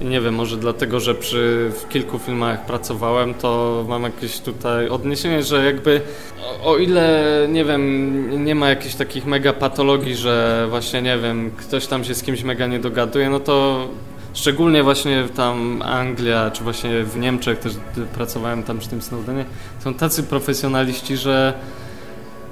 I 0.00 0.04
nie 0.04 0.20
wiem, 0.20 0.34
może 0.34 0.56
dlatego, 0.56 1.00
że 1.00 1.14
przy 1.14 1.70
w 1.74 1.88
kilku 1.88 2.18
filmach 2.18 2.66
pracowałem, 2.66 3.34
to 3.34 3.84
mam 3.88 4.02
jakieś 4.02 4.40
tutaj 4.40 4.88
odniesienie, 4.88 5.42
że 5.42 5.64
jakby 5.64 6.00
o, 6.44 6.70
o 6.70 6.78
ile, 6.78 7.24
nie 7.50 7.64
wiem, 7.64 8.44
nie 8.44 8.54
ma 8.54 8.68
jakichś 8.68 8.94
takich 8.94 9.26
mega 9.26 9.52
patologii, 9.52 10.14
że 10.14 10.66
właśnie, 10.70 11.02
nie 11.02 11.18
wiem, 11.18 11.50
ktoś 11.56 11.86
tam 11.86 12.04
się 12.04 12.14
z 12.14 12.22
kimś 12.22 12.42
mega 12.42 12.66
nie 12.66 12.78
dogaduje, 12.78 13.30
no 13.30 13.40
to 13.40 13.88
Szczególnie 14.38 14.82
właśnie 14.82 15.24
tam 15.36 15.82
Anglia, 15.82 16.50
czy 16.50 16.64
właśnie 16.64 17.04
w 17.04 17.16
Niemczech 17.16 17.58
też 17.58 17.72
pracowałem 18.14 18.62
tam 18.62 18.78
przy 18.78 18.88
tym 18.88 19.02
Snowdenie, 19.02 19.44
są 19.78 19.94
tacy 19.94 20.22
profesjonaliści, 20.22 21.16
że, 21.16 21.52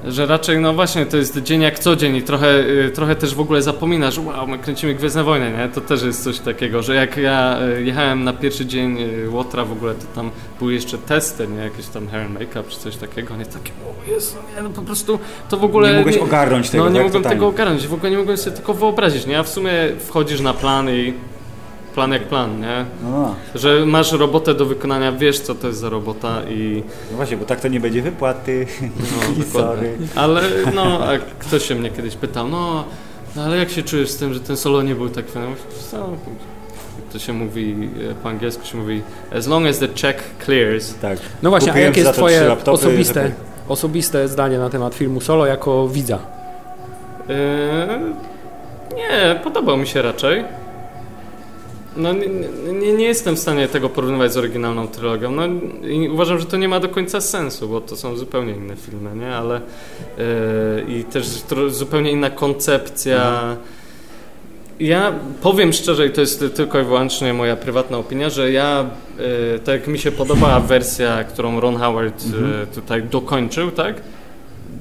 że 0.04 0.26
raczej 0.26 0.58
no 0.58 0.74
właśnie 0.74 1.06
to 1.06 1.16
jest 1.16 1.42
dzień 1.42 1.62
jak 1.62 1.78
co 1.78 1.96
dzień 1.96 2.16
i 2.16 2.22
trochę, 2.22 2.60
y, 2.60 2.90
trochę 2.94 3.16
też 3.16 3.34
w 3.34 3.40
ogóle 3.40 3.62
zapominasz, 3.62 4.18
wow, 4.18 4.46
my 4.46 4.58
kręcimy 4.58 4.94
Gwiezdne 4.94 5.24
Wojny, 5.24 5.52
nie? 5.58 5.68
To 5.68 5.80
też 5.80 6.02
jest 6.02 6.24
coś 6.24 6.38
takiego, 6.38 6.82
że 6.82 6.94
jak 6.94 7.16
ja 7.16 7.58
y, 7.78 7.82
jechałem 7.82 8.24
na 8.24 8.32
pierwszy 8.32 8.66
dzień 8.66 8.98
y, 9.00 9.30
Łotra 9.30 9.64
w 9.64 9.72
ogóle, 9.72 9.94
to 9.94 10.06
tam 10.14 10.30
były 10.58 10.74
jeszcze 10.74 10.98
testy, 10.98 11.48
nie? 11.48 11.62
Jakieś 11.62 11.86
tam 11.86 12.08
hair 12.08 12.22
and 12.22 12.34
make-up 12.34 12.64
czy 12.68 12.78
coś 12.78 12.96
takiego, 12.96 13.36
nie? 13.36 13.46
Takie, 13.46 13.72
o 13.72 14.10
Jezu, 14.10 14.36
nie, 14.56 14.62
no 14.62 14.70
po 14.70 14.82
prostu 14.82 15.18
to 15.48 15.56
w 15.56 15.64
ogóle... 15.64 15.90
nie 15.90 15.96
mogłeś 15.96 16.16
ogarnąć 16.16 16.70
tego, 16.70 16.84
No 16.84 16.90
nie 16.90 16.96
tak, 16.96 17.04
mogłem 17.04 17.22
totalnie. 17.22 17.36
tego 17.36 17.48
ogarnąć, 17.48 17.86
w 17.86 17.94
ogóle 17.94 18.10
nie 18.10 18.18
mogłem 18.18 18.36
sobie 18.36 18.56
tylko 18.56 18.74
wyobrazić, 18.74 19.26
nie? 19.26 19.38
A 19.38 19.42
w 19.42 19.48
sumie 19.48 19.72
wchodzisz 20.06 20.40
na 20.40 20.54
plan 20.54 20.90
i 20.90 21.14
plan 21.96 22.12
jak 22.12 22.22
plan, 22.22 22.60
nie? 22.60 22.84
No, 23.02 23.10
no. 23.10 23.34
Że 23.54 23.86
masz 23.86 24.12
robotę 24.12 24.54
do 24.54 24.66
wykonania, 24.66 25.12
wiesz 25.12 25.40
co 25.40 25.54
to 25.54 25.66
jest 25.66 25.78
za 25.80 25.88
robota 25.88 26.42
i 26.48 26.82
no 27.10 27.16
właśnie, 27.16 27.36
bo 27.36 27.44
tak 27.44 27.60
to 27.60 27.68
nie 27.68 27.80
będzie 27.80 28.02
wypłaty. 28.02 28.66
no, 28.82 28.86
I 29.42 29.50
sorry. 29.50 29.92
Ale 30.14 30.42
no, 30.74 30.98
a 31.04 31.18
ktoś 31.38 31.68
się 31.68 31.74
mnie 31.74 31.90
kiedyś 31.90 32.14
pytał, 32.16 32.48
no, 32.48 32.84
no 33.36 33.42
ale 33.42 33.56
jak 33.56 33.70
się 33.70 33.82
czujesz 33.82 34.10
z 34.10 34.16
tym, 34.16 34.34
że 34.34 34.40
ten 34.40 34.56
solo 34.56 34.82
nie 34.82 34.94
był 34.94 35.08
tak 35.08 35.28
fajny? 35.28 35.54
Co? 35.90 36.08
To 37.12 37.18
się 37.18 37.32
mówi, 37.32 37.88
e, 38.10 38.14
po 38.14 38.28
angielsku 38.28 38.64
się 38.66 38.78
mówi 38.78 39.02
as 39.36 39.46
long 39.46 39.66
as 39.66 39.78
the 39.78 39.88
check 39.88 40.22
clears. 40.44 40.94
Tak. 40.94 41.18
No 41.42 41.50
właśnie, 41.50 41.68
a 41.68 41.72
Kupiłem 41.72 41.88
jakie 41.90 42.02
za 42.02 42.08
jest 42.08 42.18
twoje 42.18 42.40
laptopy, 42.40 42.70
osobiste, 42.70 43.22
żeby- 43.22 43.34
osobiste 43.68 44.28
zdanie 44.28 44.58
na 44.58 44.70
temat 44.70 44.94
filmu 44.94 45.20
Solo 45.20 45.46
jako 45.46 45.88
widza? 45.88 46.18
E, 47.28 48.00
Nie, 48.96 49.40
podobał 49.44 49.76
mi 49.76 49.86
się 49.86 50.02
raczej. 50.02 50.44
No 51.96 52.12
nie, 52.12 52.26
nie, 52.72 52.92
nie 52.92 53.04
jestem 53.04 53.36
w 53.36 53.38
stanie 53.38 53.68
tego 53.68 53.88
porównywać 53.88 54.32
z 54.32 54.36
oryginalną 54.36 54.88
trylogią. 54.88 55.30
No, 55.30 55.42
uważam, 56.12 56.38
że 56.38 56.46
to 56.46 56.56
nie 56.56 56.68
ma 56.68 56.80
do 56.80 56.88
końca 56.88 57.20
sensu, 57.20 57.68
bo 57.68 57.80
to 57.80 57.96
są 57.96 58.16
zupełnie 58.16 58.52
inne 58.52 58.76
filmy, 58.76 59.16
nie? 59.16 59.36
Ale 59.36 59.60
yy, 60.18 60.98
i 60.98 61.04
też 61.04 61.26
zupełnie 61.68 62.10
inna 62.10 62.30
koncepcja. 62.30 63.56
Ja 64.80 65.12
powiem 65.42 65.72
szczerze, 65.72 66.06
i 66.06 66.10
to 66.10 66.20
jest 66.20 66.44
tylko 66.54 66.80
i 66.80 66.84
wyłącznie 66.84 67.34
moja 67.34 67.56
prywatna 67.56 67.98
opinia, 67.98 68.30
że 68.30 68.52
ja, 68.52 68.90
yy, 69.18 69.58
tak 69.58 69.74
jak 69.74 69.86
mi 69.86 69.98
się 69.98 70.12
podobała 70.12 70.60
wersja, 70.60 71.24
którą 71.24 71.60
Ron 71.60 71.76
Howard 71.76 72.26
yy, 72.26 72.66
tutaj 72.74 73.02
dokończył, 73.02 73.70
tak? 73.70 73.96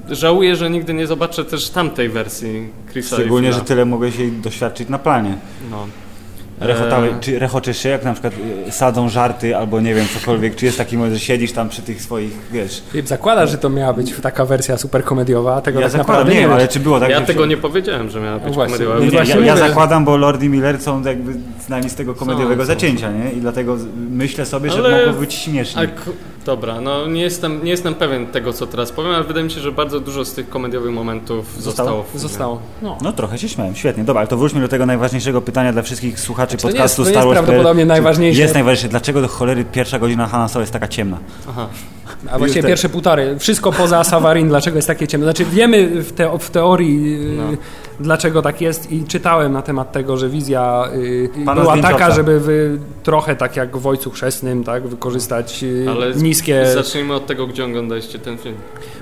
Żałuję, 0.09 0.55
że 0.55 0.69
nigdy 0.69 0.93
nie 0.93 1.07
zobaczę 1.07 1.45
też 1.45 1.69
tamtej 1.69 2.09
wersji 2.09 2.69
Chrisa 2.91 3.15
Szczególnie, 3.15 3.53
że 3.53 3.61
tyle 3.61 3.85
mogłeś 3.85 4.15
jej 4.15 4.31
doświadczyć 4.31 4.89
na 4.89 4.99
planie. 4.99 5.37
No. 5.71 5.87
Rechotały, 6.59 7.07
Eee. 7.07 7.13
czy 7.21 7.39
rechoczesz 7.39 7.77
się, 7.77 7.89
jak 7.89 8.03
na 8.03 8.13
przykład 8.13 8.33
y, 8.67 8.71
sadzą 8.71 9.09
żarty 9.09 9.57
albo 9.57 9.81
nie 9.81 9.93
wiem, 9.95 10.05
cokolwiek, 10.19 10.55
czy 10.55 10.65
jest 10.65 10.77
taki 10.77 10.97
moment, 10.97 11.13
że 11.13 11.19
siedzisz 11.19 11.51
tam 11.51 11.69
przy 11.69 11.81
tych 11.81 12.01
swoich, 12.01 12.31
wiesz... 12.51 12.83
Filip 12.91 13.07
zakłada, 13.07 13.45
że 13.45 13.57
to 13.57 13.69
miała 13.69 13.93
być 13.93 14.13
taka 14.21 14.45
wersja 14.45 14.77
super 14.77 15.03
komediowa, 15.03 15.55
a 15.55 15.61
tego 15.61 15.79
Ja 15.79 15.85
tak 15.85 15.91
zakładam, 15.91 16.13
naprawdę 16.15 16.33
nie 16.33 16.39
wiem, 16.39 16.49
wiesz. 16.49 16.59
ale 16.59 16.67
czy 16.67 16.79
było 16.79 16.99
tak, 16.99 17.09
ja 17.09 17.19
że- 17.19 17.25
tego 17.25 17.45
nie 17.45 17.57
powiedziałem, 17.57 18.09
że 18.09 18.21
miała 18.21 18.39
być 18.39 18.47
No 18.47 18.53
właśnie. 18.53 18.73
komediowa. 18.77 18.99
Nie, 18.99 19.05
nie, 19.05 19.11
Właśnie 19.11 19.35
ja, 19.39 19.45
ja 19.45 19.57
zakładam, 19.57 20.05
bo 20.05 20.17
Lord 20.17 20.43
i 20.43 20.49
Miller 20.49 20.81
są 20.81 21.03
jakby 21.03 21.33
znani 21.65 21.89
z 21.89 21.95
tego 21.95 22.13
komediowego 22.15 22.63
Są, 22.63 22.67
są, 22.67 22.73
zacięcia, 22.73 23.11
nie? 23.11 23.31
I 23.31 23.41
dlatego 23.41 23.77
z- 23.77 23.85
myślę 24.09 24.45
sobie, 24.45 24.69
że 24.71 24.77
Ale- 24.79 25.05
mogło 25.05 25.21
być 25.21 25.33
śmiesznie. 25.33 25.81
Dobra, 26.45 26.81
no 26.81 27.07
nie 27.07 27.21
jestem, 27.21 27.63
nie 27.63 27.71
jestem 27.71 27.95
pewien 27.95 28.27
tego, 28.27 28.53
co 28.53 28.67
teraz 28.67 28.91
powiem, 28.91 29.11
ale 29.11 29.23
wydaje 29.23 29.43
mi 29.45 29.51
się, 29.51 29.59
że 29.61 29.71
bardzo 29.71 29.99
dużo 29.99 30.25
z 30.25 30.33
tych 30.33 30.49
komediowych 30.49 30.91
momentów 30.93 31.45
Zostało? 31.61 31.63
zostało. 31.89 32.03
w 32.03 32.05
filmie. 32.07 32.19
Zostało. 32.21 32.59
No. 32.81 32.97
No 33.01 33.11
trochę 33.13 33.37
się 33.37 33.49
śmiałem, 33.49 33.75
świetnie. 33.75 34.03
Dobra, 34.03 34.19
ale 34.19 34.27
to 34.27 34.37
wróćmy 34.37 34.61
do 34.61 34.67
tego 34.67 34.85
najważniejszego 34.85 35.41
pytania 35.41 35.73
dla 35.73 35.81
wszystkich 35.81 36.19
słuchaczy 36.19 36.57
to 36.57 36.67
nie 36.67 36.71
podcastu 36.73 37.01
jest- 37.01 37.13
to 37.13 37.19
nie 37.19 37.21
Star 37.21 37.27
jest 37.27 37.35
Wars. 37.35 37.45
prawdopodobnie 37.45 37.83
Czy 37.83 37.87
najważniejsze. 37.87 38.41
Jest 38.41 38.53
najważniejsze. 38.53 38.87
Dlaczego 38.89 39.21
do 39.21 39.27
cholery 39.27 39.65
pierwsza 39.71 39.99
godzina 39.99 40.27
Han 40.27 40.49
Solo 40.49 40.61
jest 40.63 40.73
taka 40.73 40.87
ciemna? 40.87 41.17
Aha. 41.49 41.67
A 42.31 42.37
właściwie 42.37 42.61
te- 42.61 42.67
pierwsze 42.67 42.89
półtory. 42.89 43.35
Wszystko 43.39 43.71
poza 43.71 44.03
Savarin, 44.03 44.47
dlaczego 44.47 44.75
jest 44.77 44.87
takie 44.87 45.07
ciemne. 45.07 45.25
Znaczy 45.25 45.45
wiemy 45.45 45.87
w, 46.03 46.11
te, 46.11 46.37
w 46.39 46.49
teorii, 46.49 47.17
No. 47.37 47.43
Dlaczego 47.99 48.41
tak 48.41 48.61
jest 48.61 48.91
i 48.91 49.03
czytałem 49.03 49.53
na 49.53 49.61
temat 49.61 49.91
tego, 49.91 50.17
że 50.17 50.29
wizja 50.29 50.89
yy, 51.35 51.45
Pana 51.45 51.61
była 51.61 51.77
taka, 51.77 52.11
żeby 52.11 52.39
wy, 52.39 52.79
trochę 53.03 53.35
tak 53.35 53.55
jak 53.55 53.77
w 53.77 53.87
Ojcu 53.87 54.11
Chrzestnym, 54.11 54.63
tak, 54.63 54.87
wykorzystać 54.87 55.63
yy, 55.63 55.85
Ale 55.89 56.13
niskie... 56.13 56.65
Zacznijmy 56.73 57.13
od 57.13 57.25
tego, 57.25 57.47
gdzie 57.47 57.65
oglądaliście 57.65 58.19
ten 58.19 58.37
film. 58.37 58.55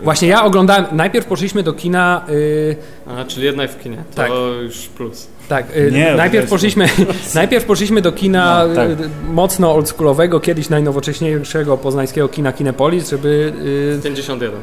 Właśnie 0.03 0.27
ja 0.27 0.43
oglądałem, 0.43 0.85
najpierw 0.91 1.25
poszliśmy 1.25 1.63
do 1.63 1.73
kina... 1.73 2.25
Yy, 2.29 2.75
A, 3.07 3.25
czyli 3.25 3.45
jednak 3.45 3.71
w 3.71 3.79
kinie. 3.83 3.97
To 3.97 4.15
Tak. 4.15 4.31
już 4.63 4.77
plus. 4.87 5.27
Tak, 5.49 5.77
y, 5.77 5.91
Nie, 5.91 6.13
najpierw, 6.15 6.49
poszliśmy, 6.49 6.89
najpierw 7.35 7.65
poszliśmy 7.65 8.01
do 8.01 8.11
kina 8.11 8.65
No, 8.67 8.75
tak. 8.75 8.89
y, 8.89 8.95
mocno 9.29 9.73
oldschoolowego, 9.73 10.39
kiedyś 10.39 10.69
najnowocześniejszego 10.69 11.77
poznańskiego 11.77 12.29
kina 12.29 12.51
Kinepolis, 12.53 13.09
żeby... 13.09 13.53
y, 13.99 14.03
51. 14.03 14.59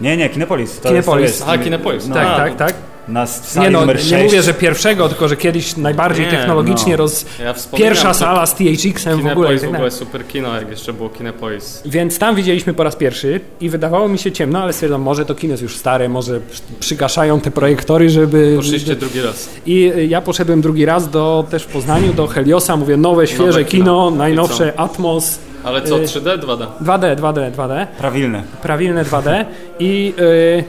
Nie, 0.00 0.16
nie, 0.16 0.28
Kinepolis. 0.28 0.80
To 0.80 0.88
Kinepolis. 0.88 1.22
Jest, 1.26 1.40
to 1.40 1.48
A, 1.48 1.52
jest, 1.52 1.64
Kinepolis. 1.64 2.08
No, 2.08 2.14
tak, 2.14 2.26
A, 2.26 2.36
tak, 2.36 2.52
no. 2.52 2.58
tak. 2.58 2.74
Na 3.08 3.26
sali 3.26 3.64
Nie 3.66 3.70
no, 3.70 3.80
numer 3.80 3.96
nie 3.96 4.02
6. 4.02 4.24
mówię, 4.24 4.42
że 4.42 4.54
pierwszego, 4.54 5.08
tylko 5.08 5.28
że 5.28 5.36
kiedyś 5.36 5.76
najbardziej 5.76 6.24
Nie, 6.24 6.30
technologicznie 6.30 6.92
no. 6.92 6.96
roz... 6.96 7.26
Ja 7.44 7.54
Pierwsza 7.76 8.14
sala 8.14 8.46
z 8.46 8.54
THX-em 8.54 9.22
w 9.22 9.26
ogóle. 9.26 9.48
Kinepolis 9.48 9.62
w 9.62 9.68
ogóle 9.74 9.90
super 9.90 10.26
kino, 10.26 10.54
jak 10.54 10.70
jeszcze 10.70 10.92
było 10.92 11.08
Kinepolis. 11.08 11.82
Więc 11.84 12.18
tam 12.18 12.34
widzieliśmy 12.34 12.74
po 12.74 12.84
raz 12.84 12.96
pierwszy 12.96 13.40
i 13.60 13.68
wydawało 13.70 14.08
mi 14.08 14.18
się 14.18 14.32
ciemno, 14.32 14.62
ale 14.62 14.72
stwierdzam, 14.72 15.00
może 15.02 15.24
to 15.24 15.34
kino 15.34 15.50
jest 15.52 15.62
już 15.62 15.76
stare, 15.76 16.08
może 16.08 16.40
przy- 16.40 16.62
przygaszają 16.80 17.40
te 17.40 17.50
projektory, 17.50 18.10
żeby... 18.10 18.52
Poszliście 18.56 18.96
drugi 18.96 19.20
raz. 19.20 19.48
I 19.66 19.92
ja 20.08 20.20
poszedłem 20.20 20.60
drugi 20.60 20.84
raz 20.84 21.10
do, 21.10 21.44
też 21.50 21.62
w 21.62 21.66
Poznaniu, 21.66 22.12
do 22.12 22.26
Heliosa, 22.26 22.76
mówię, 22.76 22.96
nowe, 22.96 23.26
świeże 23.26 23.46
Nowe 23.46 23.64
kino. 23.64 23.84
kino, 23.84 24.10
najnowsze 24.10 24.72
Atmos, 24.80 25.38
Ale 25.64 25.82
co, 25.82 25.98
Y- 25.98 26.06
3D, 26.06 26.38
2D? 26.38 26.66
2D, 26.82 27.16
2D, 27.16 27.50
2D, 27.52 27.86
Prawilne. 27.98 28.42
prawilne 28.62 29.04
2D 29.04 29.44
i 29.78 30.14
y, 30.18 30.64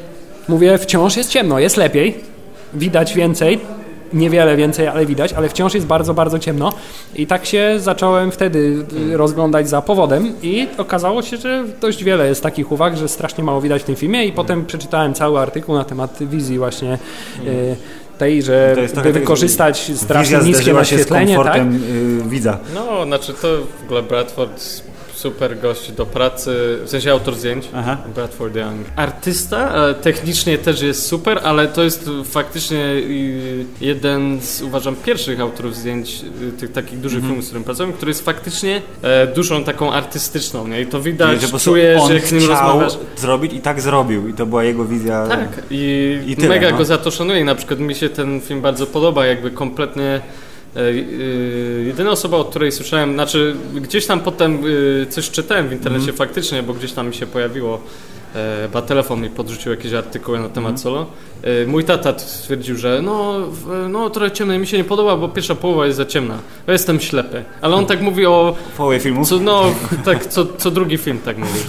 mówię, 0.47 0.77
wciąż 0.77 1.17
jest 1.17 1.29
ciemno, 1.29 1.59
jest 1.59 1.77
lepiej, 1.77 2.15
widać 2.73 3.13
więcej, 3.13 3.59
niewiele 4.13 4.55
więcej, 4.55 4.87
ale 4.87 5.05
widać, 5.05 5.33
ale 5.33 5.49
wciąż 5.49 5.73
jest 5.73 5.87
bardzo, 5.87 6.13
bardzo 6.13 6.39
ciemno 6.39 6.73
i 7.15 7.27
tak 7.27 7.45
się 7.45 7.75
zacząłem 7.79 8.31
wtedy 8.31 8.85
y, 9.13 9.17
rozglądać 9.17 9.69
za 9.69 9.81
powodem 9.81 10.33
i 10.41 10.67
okazało 10.77 11.21
się, 11.21 11.37
że 11.37 11.63
dość 11.81 12.03
wiele 12.03 12.27
jest 12.27 12.43
takich 12.43 12.71
uwag, 12.71 12.97
że 12.97 13.07
strasznie 13.07 13.43
mało 13.43 13.61
widać 13.61 13.81
w 13.81 13.85
tym 13.85 13.95
filmie 13.95 14.25
i 14.25 14.31
potem 14.31 14.65
przeczytałem 14.65 15.13
cały 15.13 15.39
artykuł 15.39 15.75
na 15.75 15.83
temat 15.83 16.17
wizji 16.21 16.57
właśnie 16.57 16.97
y, 17.47 17.75
tej, 18.17 18.43
że 18.43 18.75
by 18.75 18.87
tak, 18.89 19.11
wykorzystać 19.11 19.91
strasznie 19.95 20.37
niskie 20.37 20.53
zderzyła 20.53 20.83
się 20.83 20.95
z 20.95 20.99
naświetlenie, 20.99 21.35
tak? 21.35 21.45
komfortem 21.45 21.83
y, 22.25 22.29
widza. 22.29 22.57
No, 22.75 23.05
znaczy 23.05 23.33
to 23.33 23.47
w 23.81 23.85
ogóle 23.85 24.03
Bradford 24.03 24.83
super 25.17 25.59
gość 25.59 25.91
do 25.91 26.05
pracy, 26.05 26.77
w 26.85 26.89
sensie 26.89 27.11
autor 27.11 27.35
zdjęć. 27.35 27.69
Aha. 27.75 27.97
Bradford 28.15 28.55
Young. 28.55 28.87
Artysta, 28.95 29.87
e, 29.89 29.93
technicznie 29.93 30.57
też 30.57 30.81
jest 30.81 31.05
super, 31.05 31.39
ale 31.43 31.67
to 31.67 31.83
jest 31.83 32.09
faktycznie 32.25 32.85
jeden 33.81 34.41
z, 34.41 34.61
uważam, 34.61 34.95
pierwszych 34.95 35.39
autorów 35.41 35.75
zdjęć 35.75 36.21
y, 36.47 36.51
tych 36.51 36.71
takich 36.71 36.99
dużych 36.99 37.17
Mhm. 37.17 37.29
filmów, 37.33 37.45
z 37.45 37.47
którym 37.47 37.63
pracuję, 37.63 37.93
który 37.93 38.09
jest 38.09 38.25
faktycznie 38.25 38.81
e, 39.01 39.27
duszą 39.27 39.63
taką 39.63 39.93
artystyczną, 39.93 40.67
nie? 40.67 40.81
I 40.81 40.85
to 40.87 41.01
widać, 41.01 41.39
Czyli, 41.39 41.51
że 41.51 41.59
czujesz, 41.59 42.01
on 42.01 42.13
jak 42.13 42.27
z 42.27 42.31
nim 42.31 42.41
rozmawiasz. 42.47 42.93
zrobić 43.17 43.53
i 43.53 43.59
tak 43.61 43.81
zrobił. 43.81 44.27
I 44.27 44.33
to 44.33 44.45
była 44.45 44.63
jego 44.63 44.85
wizja. 44.85 45.27
Tak, 45.27 45.49
i, 45.71 46.19
I 46.27 46.35
tyle, 46.35 46.49
mega 46.49 46.71
no. 46.71 46.77
go 46.77 46.85
za 46.85 46.97
to 46.97 47.11
szanuję. 47.11 47.45
Na 47.45 47.55
przykład 47.55 47.79
mi 47.79 47.95
się 47.95 48.09
ten 48.09 48.41
film 48.41 48.61
bardzo 48.61 48.87
podoba, 48.87 49.25
jakby 49.25 49.51
kompletnie. 49.51 50.21
E, 50.77 50.79
e, 50.79 50.93
jedyna 51.83 52.11
osoba, 52.11 52.37
od 52.37 52.49
której 52.49 52.71
słyszałem, 52.71 53.13
znaczy 53.13 53.55
gdzieś 53.75 54.05
tam 54.05 54.19
potem 54.19 54.63
e, 55.01 55.05
coś 55.05 55.29
czytałem 55.29 55.67
w 55.69 55.73
internecie 55.73 55.99
Mhm. 56.11 56.17
faktycznie, 56.17 56.63
bo 56.63 56.73
gdzieś 56.73 56.91
tam 56.93 57.07
mi 57.07 57.13
się 57.15 57.25
pojawiło, 57.27 57.79
e, 58.35 58.61
chyba 58.61 58.81
telefon 58.81 59.21
mi 59.21 59.29
podrzucił 59.29 59.71
jakieś 59.71 59.93
artykuły 59.93 60.39
na 60.39 60.49
temat 60.49 60.57
Mhm. 60.71 60.77
solo. 60.77 61.05
E, 61.43 61.65
mój 61.65 61.83
tata 61.83 62.19
stwierdził, 62.19 62.75
że 62.77 63.01
no, 63.03 63.33
no 63.89 64.09
trochę 64.09 64.31
ciemno, 64.31 64.59
mi 64.59 64.67
się 64.67 64.77
nie 64.77 64.83
podoba, 64.83 65.17
bo 65.17 65.29
pierwsza 65.29 65.55
połowa 65.55 65.85
jest 65.85 65.97
za 65.97 66.05
ciemna. 66.05 66.37
Ja 66.67 66.73
jestem 66.73 66.99
ślepy. 66.99 67.43
Ale 67.61 67.75
on 67.75 67.85
tak 67.85 68.01
mówi 68.01 68.25
o, 68.25 68.55
połowie 68.77 68.99
filmu. 68.99 69.25
co, 69.25 69.39
no, 69.39 69.63
tak, 70.05 70.25
co, 70.25 70.45
co 70.57 70.71
drugi 70.71 70.97
film 70.97 71.19
tak 71.25 71.37
mówi. 71.37 71.59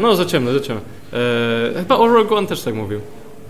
No, 0.00 0.16
za 0.16 0.24
ciemno, 0.24 0.52
za 0.52 0.60
ciemno. 0.60 0.82
E, 1.12 1.78
chyba 1.78 1.96
o 1.96 2.08
Rogue 2.08 2.34
One 2.36 2.46
też 2.46 2.62
tak 2.62 2.74
mówił. 2.74 3.00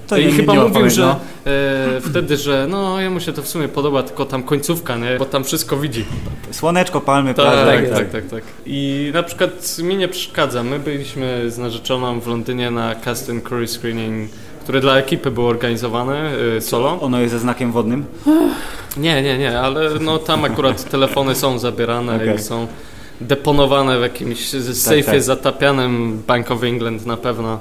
To 0.08 0.16
I 0.16 0.26
nie- 0.26 0.32
chyba 0.32 0.54
nie 0.54 0.60
mówił, 0.60 0.90
że 0.90 1.02
no. 1.02 1.16
e, 1.46 2.00
wtedy, 2.00 2.36
że 2.36 2.66
no 2.70 3.00
jemu 3.00 3.20
się 3.20 3.32
to 3.32 3.42
w 3.42 3.48
sumie 3.48 3.68
podoba, 3.68 4.02
tylko 4.02 4.24
tam 4.24 4.42
końcówka, 4.42 4.96
nie? 4.96 5.16
Bo 5.18 5.24
tam 5.24 5.44
wszystko 5.44 5.76
widzi. 5.76 6.04
Słoneczko, 6.50 7.00
palmy, 7.00 7.34
Tak, 7.34 7.44
plaża. 7.46 7.66
tak, 7.66 7.90
tak, 7.90 8.10
tak, 8.10 8.26
tak. 8.28 8.42
I 8.66 9.10
na 9.14 9.22
przykład 9.22 9.78
mi 9.78 9.96
nie 9.96 10.08
przeszkadza. 10.08 10.62
My 10.62 10.78
byliśmy 10.78 11.50
z 11.50 11.58
narzeczoną 11.58 12.20
w 12.20 12.26
Londynie 12.26 12.70
na 12.70 12.94
cast 12.94 13.30
and 13.30 13.44
crew 13.44 13.70
screening, 13.70 14.30
który 14.62 14.80
dla 14.80 14.98
ekipy 14.98 15.30
był 15.30 15.46
organizowany 15.46 16.16
e, 16.56 16.60
solo. 16.60 17.00
Ono 17.00 17.20
jest 17.20 17.32
ze 17.32 17.38
znakiem 17.38 17.72
wodnym. 17.72 18.04
Nie, 18.96 19.22
nie, 19.22 19.38
nie, 19.38 19.60
ale 19.60 19.90
no 20.00 20.18
tam 20.18 20.44
akurat 20.44 20.90
telefony 20.90 21.34
są 21.34 21.58
zabierane 21.58 22.16
Okej. 22.16 22.36
i 22.36 22.38
są 22.38 22.66
deponowane 23.20 23.98
w 23.98 24.02
jakimś 24.02 24.48
sejfie 24.74 25.10
tak. 25.12 25.22
zatapianym 25.22 26.22
Bank 26.26 26.50
of 26.50 26.62
England 26.64 27.06
na 27.06 27.16
pewno. 27.16 27.60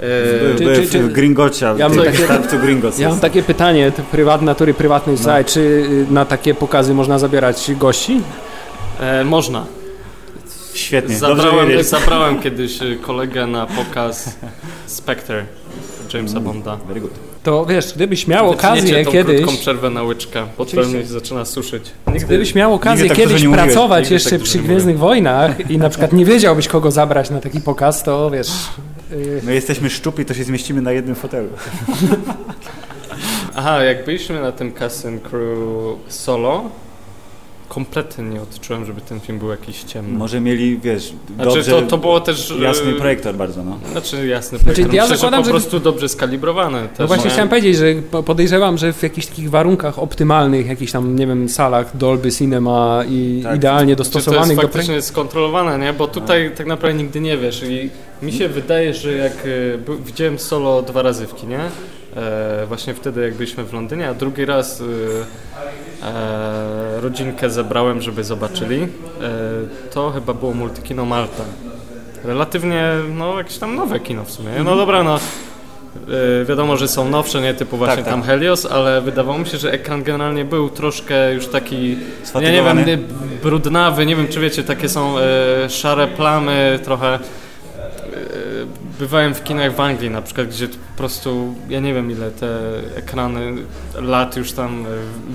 E, 0.00 0.52
By, 0.52 0.54
czy- 0.58 0.64
by 0.64 0.76
czy- 0.76 0.82
w 0.82 0.90
czy- 0.90 1.08
Gringocia, 1.08 1.74
Ja 1.78 1.88
mam 1.88 1.98
takie- 1.98 2.26
Ja 2.98 3.08
mam 3.08 3.20
takie 3.20 3.42
pytanie, 3.42 3.92
to 3.92 4.02
prywat, 4.02 4.42
natury 4.42 4.74
prywatnej, 4.74 5.16
no. 5.26 5.44
czy 5.44 5.60
y, 5.60 6.06
na 6.12 6.24
takie 6.24 6.54
pokazy 6.54 6.94
można 6.94 7.18
zabierać 7.18 7.70
gości? 7.78 8.20
e, 9.00 9.24
można. 9.24 9.66
Świetnie, 10.74 11.16
Zabrałem, 11.16 11.82
zabrałem 11.84 12.42
kiedyś 12.42 12.82
y, 12.82 12.98
kolegę 13.02 13.46
na 13.46 13.66
pokaz 13.66 14.36
Spectre 14.86 15.44
Jamesa 16.14 16.40
Bonda. 16.40 16.76
Very 16.88 17.00
good. 17.00 17.12
To 17.42 17.66
wiesz, 17.66 17.92
gdybyś 17.94 18.26
miał 18.26 18.50
Wytniecie 18.50 18.68
okazję 18.68 19.04
tą 19.04 19.12
kiedyś, 19.12 19.36
krótką 19.42 19.56
przerwę 19.56 19.90
na 19.90 20.02
mnie 20.84 21.02
się 21.02 21.06
zaczyna 21.06 21.44
suszyć. 21.44 21.84
Nigdy, 22.06 22.26
gdybyś 22.26 22.54
miał 22.54 22.74
okazję 22.74 23.08
tak 23.08 23.16
kiedyś 23.16 23.44
pracować 23.48 24.00
nigdy 24.00 24.14
jeszcze 24.14 24.30
tak 24.30 24.40
przy 24.40 24.58
Gwiezdnych 24.58 24.98
Wojnach 24.98 25.70
i 25.70 25.78
na 25.78 25.88
przykład 25.88 26.12
nie 26.12 26.24
wiedziałbyś 26.24 26.68
kogo 26.68 26.90
zabrać 26.90 27.30
na 27.30 27.40
taki 27.40 27.60
pokaz, 27.60 28.02
to 28.02 28.30
wiesz... 28.30 28.50
y, 29.12 29.40
My 29.44 29.54
jesteśmy 29.54 29.90
szczupli, 29.90 30.24
to 30.24 30.34
się 30.34 30.44
zmieścimy 30.44 30.82
na 30.82 30.92
jednym 30.92 31.14
fotelu. 31.14 31.48
Aha, 33.54 33.84
jak 33.84 34.04
byliśmy 34.04 34.40
na 34.40 34.52
tym 34.52 34.72
Cast 34.72 35.06
and 35.06 35.22
Crew 35.22 35.98
solo, 36.08 36.70
kompletnie 37.68 38.24
nie 38.24 38.42
odczułem, 38.42 38.84
żeby 38.86 39.00
ten 39.00 39.20
film 39.20 39.38
był 39.38 39.50
jakiś 39.50 39.82
ciemny. 39.82 40.18
Może 40.18 40.40
mieli, 40.40 40.78
wiesz, 40.78 41.12
Znaczy 41.34 41.50
dobrze, 41.54 41.70
to, 41.70 41.82
to 41.82 41.98
było 41.98 42.20
też... 42.20 42.50
y, 42.50 42.58
jasny 42.58 42.92
projektor 42.92 43.34
bardzo, 43.34 43.64
no. 43.64 43.78
Znaczy 43.92 44.26
jasny 44.26 44.58
projektor. 44.58 44.94
ja 44.94 45.02
Myślę, 45.02 45.16
zakładam, 45.16 45.40
że 45.40 45.44
że- 45.44 45.50
po 45.52 45.58
prostu 45.60 45.80
dobrze 45.80 46.08
skalibrowany. 46.08 46.88
Też, 46.88 46.98
No 46.98 47.06
właśnie 47.06 47.24
nie? 47.24 47.30
chciałem 47.30 47.48
powiedzieć, 47.48 47.76
że 47.76 47.94
po- 48.10 48.22
podejrzewam, 48.22 48.78
że 48.78 48.92
w 48.92 49.02
jakichś 49.02 49.26
takich 49.26 49.50
warunkach 49.50 49.98
optymalnych, 49.98 50.66
jakichś 50.66 50.92
tam, 50.92 51.16
nie 51.16 51.26
wiem, 51.26 51.48
salach 51.48 51.96
Dolby 51.96 52.32
Cinema 52.32 53.04
i 53.08 53.40
Tak. 53.42 53.56
idealnie 53.56 53.92
Czy 53.92 53.96
to 53.96 54.02
jest 54.02 54.12
dostosowanych 54.14 54.56
do 54.56 54.60
projektu. 54.60 54.78
faktycznie 54.78 55.02
skontrolowane, 55.02 55.78
nie? 55.86 55.92
Bo 55.92 56.08
tutaj 56.08 56.50
tak 56.56 56.66
naprawdę 56.66 56.98
nigdy 56.98 57.20
nie 57.20 57.36
wiesz 57.38 57.62
i 57.62 57.90
mi 58.22 58.32
się 58.32 58.48
wydaje, 58.48 58.94
że 58.94 59.12
jak 59.12 59.46
y, 59.46 59.78
widziałem 60.06 60.38
solo 60.38 60.82
dwa 60.82 61.02
razy 61.02 61.26
w 61.26 61.34
kinie, 61.34 61.58
e, 62.16 62.66
właśnie 62.66 62.94
wtedy 62.94 63.22
jak 63.22 63.34
byliśmy 63.34 63.64
w 63.64 63.72
Londynie, 63.72 64.08
a 64.08 64.14
drugi 64.14 64.44
raz 64.44 64.80
e, 64.80 64.84
e, 66.06 67.00
rodzinkę 67.00 67.50
zebrałem, 67.50 68.02
żeby 68.02 68.24
zobaczyli. 68.24 68.82
E, 68.82 68.88
to 69.90 70.10
chyba 70.10 70.34
było 70.34 70.54
Multikino 70.54 71.04
Malta. 71.04 71.44
Relatywnie, 72.24 72.90
no 73.14 73.38
jakieś 73.38 73.58
tam 73.58 73.76
nowe 73.76 74.00
kino 74.00 74.24
w 74.24 74.30
sumie. 74.30 74.50
No 74.64 74.76
dobra, 74.76 75.02
no 75.02 75.16
e, 76.40 76.44
wiadomo, 76.44 76.76
że 76.76 76.88
są 76.88 77.08
nowsze, 77.08 77.40
nie 77.40 77.54
typu 77.54 77.76
właśnie 77.76 77.96
Tak, 77.96 78.04
tak. 78.04 78.14
tam 78.14 78.22
Helios, 78.22 78.66
ale 78.66 79.00
wydawało 79.00 79.38
mi 79.38 79.46
się, 79.46 79.58
że 79.58 79.72
ekran 79.72 80.02
generalnie 80.02 80.44
był 80.44 80.68
troszkę 80.68 81.34
już 81.34 81.46
taki, 81.46 81.96
ja 82.34 82.40
nie 82.50 82.62
wiem, 82.62 83.04
brudnawy, 83.42 84.06
nie 84.06 84.16
wiem 84.16 84.28
czy 84.28 84.40
wiecie, 84.40 84.62
takie 84.62 84.88
są 84.88 85.18
e, 85.18 85.70
szare 85.70 86.06
plamy 86.06 86.78
trochę. 86.84 87.18
E, 88.96 88.98
bywałem 88.98 89.34
w 89.34 89.44
kinach 89.44 89.74
w 89.74 89.80
Anglii 89.80 90.10
na 90.10 90.22
przykład, 90.22 90.48
gdzie 90.48 90.68
po 90.68 90.96
prostu, 90.96 91.54
ja 91.68 91.80
nie 91.80 91.94
wiem 91.94 92.10
ile 92.10 92.30
te 92.30 92.48
ekrany 92.96 93.54
lat 93.94 94.36
już 94.36 94.52
tam 94.52 94.86
e, 94.86 94.88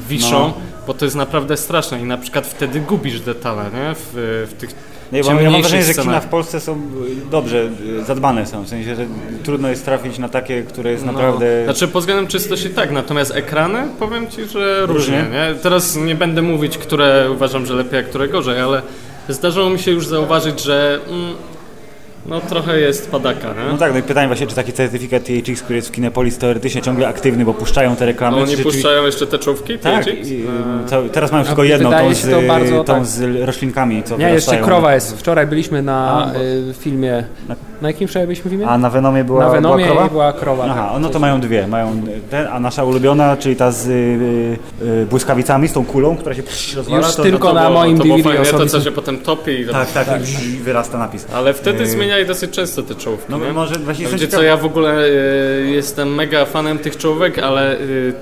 wiszą, 0.09 0.39
No. 0.39 0.53
bo 0.87 0.93
to 0.93 1.05
jest 1.05 1.17
naprawdę 1.17 1.57
straszne 1.57 1.99
i 2.01 2.03
na 2.03 2.17
przykład 2.17 2.47
wtedy 2.47 2.79
gubisz 2.79 3.21
detale, 3.21 3.63
nie? 3.63 3.95
W, 3.95 4.47
w 4.51 4.53
tych 4.53 4.69
Nie, 5.11 5.23
bo 5.23 5.31
ja 5.41 5.51
mam 5.51 5.61
wrażenie, 5.61 5.83
że 5.83 5.93
kina 5.93 6.19
w 6.19 6.27
Polsce 6.27 6.59
są 6.59 6.75
y, 6.75 7.29
dobrze 7.31 7.69
y, 7.99 8.03
zadbane 8.03 8.45
są, 8.45 8.63
w 8.63 8.67
sensie, 8.69 8.95
że 8.95 9.05
trudno 9.43 9.69
jest 9.69 9.85
trafić 9.85 10.17
na 10.19 10.29
takie, 10.29 10.63
które 10.63 10.91
jest 10.91 11.05
naprawdę... 11.05 11.45
No, 11.59 11.73
znaczy 11.73 11.87
pod 11.87 12.01
względem 12.01 12.27
czystości 12.27 12.69
tak, 12.69 12.91
natomiast 12.91 13.31
ekrany 13.35 13.87
powiem 13.99 14.27
Ci, 14.29 14.45
że 14.45 14.85
różnie. 14.85 15.21
Różnie. 15.21 15.31
Nie? 15.33 15.55
Teraz 15.55 15.95
nie 15.95 16.15
będę 16.15 16.41
mówić, 16.41 16.77
które 16.77 17.31
uważam, 17.31 17.65
że 17.65 17.73
lepiej, 17.73 17.99
a 17.99 18.03
które 18.03 18.27
gorzej, 18.27 18.59
ale 18.59 18.81
zdarzyło 19.29 19.69
mi 19.69 19.79
się 19.79 19.91
już 19.91 20.07
zauważyć, 20.07 20.63
że 20.63 20.99
mm, 21.09 21.35
no 22.25 22.39
trochę 22.39 22.79
jest 22.79 23.11
padaka, 23.11 23.47
nie? 23.47 23.71
No 23.71 23.77
tak, 23.77 23.93
no 23.93 23.99
i 23.99 24.03
pytanie 24.03 24.27
właśnie, 24.27 24.47
czy 24.47 24.55
taki 24.55 24.73
certyfikat 24.73 25.23
THX, 25.23 25.61
który 25.61 25.75
jest 25.75 25.87
w 25.89 25.91
Kinepolis 25.91 26.37
teoretycznie 26.37 26.81
ciągle 26.81 27.07
aktywny, 27.07 27.45
bo 27.45 27.53
puszczają 27.53 27.95
te 27.95 28.05
reklamy. 28.05 28.37
No, 28.37 28.43
oni 28.43 28.51
czy 28.51 28.57
rzeczywiście- 28.57 28.81
puszczają 28.81 29.05
jeszcze 29.05 29.27
te 29.27 29.39
czołówki? 29.39 29.79
Tak, 29.79 30.07
i, 30.07 30.11
Eee, 30.35 30.45
cały- 30.85 31.09
teraz 31.09 31.31
mają 31.31 31.45
tylko 31.45 31.61
A 31.61 31.65
jedną, 31.65 31.91
tą, 31.91 32.13
z, 32.15 32.29
to 32.29 32.41
bardzo, 32.47 32.83
tą 32.83 32.93
tak. 32.93 33.05
z 33.05 33.41
roślinkami, 33.45 34.03
co 34.03 34.17
Nie, 34.17 34.29
jeszcze 34.29 34.57
krowa 34.57 34.93
jest. 34.95 35.19
Wczoraj 35.19 35.47
byliśmy 35.47 35.81
na 35.81 36.25
A, 36.25 36.33
bo- 36.33 36.39
y, 36.39 36.73
filmie. 36.79 37.23
Na- 37.47 37.55
Na 37.81 37.87
jakim 37.87 38.07
wczoraj 38.07 38.27
byliśmy 38.27 38.49
filmie? 38.51 38.67
A 38.67 38.77
na 38.77 38.89
Venomie 38.89 39.23
była, 39.23 39.45
na 39.45 39.51
Venomie 39.51 39.83
była 39.85 39.95
krowa? 39.97 40.09
była 40.09 40.33
krowa. 40.33 40.65
Aha, 40.69 40.89
tak. 40.93 41.01
no 41.01 41.09
to 41.09 41.19
mają 41.19 41.41
dwie. 41.41 41.67
Mają 41.67 42.01
ten, 42.29 42.47
a 42.51 42.59
nasza 42.59 42.83
ulubiona, 42.83 43.37
czyli 43.37 43.55
ta 43.55 43.71
z 43.71 43.87
y, 43.87 43.91
y, 43.91 44.85
y, 45.01 45.05
błyskawicami, 45.05 45.67
z 45.67 45.73
tą 45.73 45.85
kulą, 45.85 46.17
która 46.17 46.35
się 46.35 46.43
psz, 46.43 46.75
rozwala. 46.75 47.07
Już 47.07 47.15
to, 47.15 47.23
tylko 47.23 47.47
to 47.47 47.53
na 47.53 47.61
było- 47.61 47.73
moim 47.73 47.97
to 47.97 48.03
było 48.03 48.17
DVD 48.17 48.43
fajne, 48.45 48.59
to 48.59 48.65
co 48.65 48.81
się 48.81 48.91
potem 48.91 49.17
topi 49.17 49.51
i 49.51 49.65
Tak, 49.67 49.91
tak, 49.91 50.07
i 50.43 50.57
wyrasta 50.57 50.97
napis. 50.97 51.25
Ale 51.33 51.53
wtedy 51.53 51.79
Yy. 51.79 51.89
zmieniali 51.89 52.25
dosyć 52.25 52.51
często 52.51 52.83
te 52.83 52.95
czołówki, 52.95 53.25
No 53.31 53.37
nie? 53.39 53.53
może 53.53 53.75
właśnie 53.79 54.07
Wiecie 54.07 54.27
co, 54.27 54.43
ja 54.43 54.57
w 54.57 54.65
ogóle 54.65 55.05
y, 55.05 55.71
jestem 55.71 56.15
mega 56.15 56.45
fanem 56.45 56.77
tych 56.77 56.97
czołówek, 56.97 57.39
ale 57.39 57.75
y, 57.79 58.13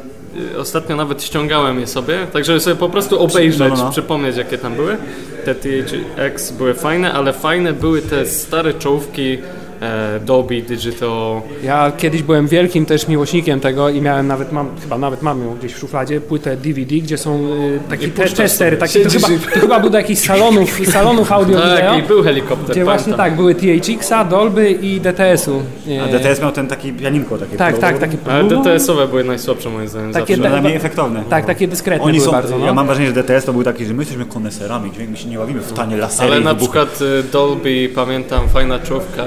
y, 0.56 0.60
ostatnio 0.60 0.96
nawet 0.96 1.24
ściągałem 1.24 1.80
je 1.80 1.88
sobie, 1.88 2.18
tak 2.34 2.46
żeby 2.46 2.60
sobie 2.60 2.76
po 2.76 2.90
prostu 2.90 3.20
obejrzeć, 3.24 3.60
No, 3.60 3.76
no, 3.78 3.84
no. 3.84 3.92
przypomnieć 3.92 4.38
jakie 4.38 4.58
tam 4.58 4.76
były. 4.76 4.98
Te 5.46 5.56
THX 5.56 6.52
były 6.52 6.74
fajne, 6.74 7.14
ale 7.14 7.34
fajne 7.34 7.74
były 7.74 8.02
te 8.02 8.26
stare 8.26 8.74
czołówki 8.74 9.38
e, 9.82 10.20
Dolby 10.20 10.62
Digital. 10.62 11.42
Ja 11.64 11.92
kiedyś 11.98 12.24
byłem 12.24 12.48
wielkim 12.48 12.86
też 12.86 13.08
miłośnikiem 13.08 13.60
tego 13.60 13.90
i 13.90 14.02
miałem 14.02 14.28
nawet, 14.28 14.52
mam, 14.52 14.70
chyba 14.82 14.98
nawet 14.98 15.22
mam 15.22 15.42
ją 15.42 15.56
gdzieś 15.56 15.74
w 15.74 15.78
szufladzie, 15.78 16.22
płytę 16.22 16.58
DVD, 16.58 16.96
gdzie 16.96 17.18
są 17.18 17.48
y, 17.48 17.80
takie 17.90 18.08
I 18.08 18.12
te 18.12 18.30
testery, 18.30 18.78
takie, 18.78 19.00
to, 19.00 19.10
chyba, 19.10 19.28
to 19.54 19.60
chyba 19.60 19.80
był 19.80 19.90
do 19.90 19.98
jakichś 19.98 20.22
salonów, 20.22 20.80
salonów 20.92 21.32
audio 21.32 21.60
Tak, 21.60 22.00
i 22.00 22.08
był 22.08 22.24
helikopter, 22.24 22.76
gdzie 22.76 22.84
właśnie 22.84 23.14
tak, 23.14 23.36
były 23.36 23.56
THX-a, 23.56 24.26
Dolby 24.26 24.72
i 24.72 25.02
DTS-u. 25.02 25.62
A 26.04 26.08
DTS 26.08 26.42
miał 26.42 26.52
ten 26.52 26.68
taki 26.68 26.94
pianinko 26.94 27.38
takie. 27.38 27.58
Tak, 27.58 27.78
tak, 27.78 27.98
takie 27.98 28.18
Ale 28.30 28.44
DTS-owe 28.44 29.08
były 29.08 29.24
najsłabsze 29.24 29.70
moim 29.70 29.88
zdaniem 29.88 30.14
Takie 30.14 30.36
zawsze. 30.36 30.52
Najmniej 30.52 30.76
efektowne. 30.76 31.24
Tak, 31.30 31.46
takie 31.46 31.68
dyskretne 31.68 32.06
Oni 32.06 32.18
były 32.18 32.26
są, 32.26 32.32
bardzo. 32.32 32.58
No. 32.58 32.66
ja 32.66 32.74
mam 32.74 32.86
wrażenie, 32.86 33.08
że 33.08 33.24
DTS 33.24 33.46
to 33.46 33.54
był 33.54 33.64
taki, 33.64 33.86
że 33.86 33.94
my 33.94 34.02
jesteśmy 34.02 34.26
koneserami, 34.26 34.92
dźwięk, 34.92 35.10
my 35.10 35.18
się 35.18 35.30
nie 35.30 35.40
ławimy 35.40 35.62
w 35.62 35.74
tanie 35.74 35.98
lasery 35.98 36.32
Ale 36.32 36.42
na 36.42 36.56
przykład 36.56 37.02
y, 37.02 37.24
Dolby, 37.24 37.90
pamiętam, 37.96 38.50
fajna 38.50 38.80
czołówka. 38.80 39.26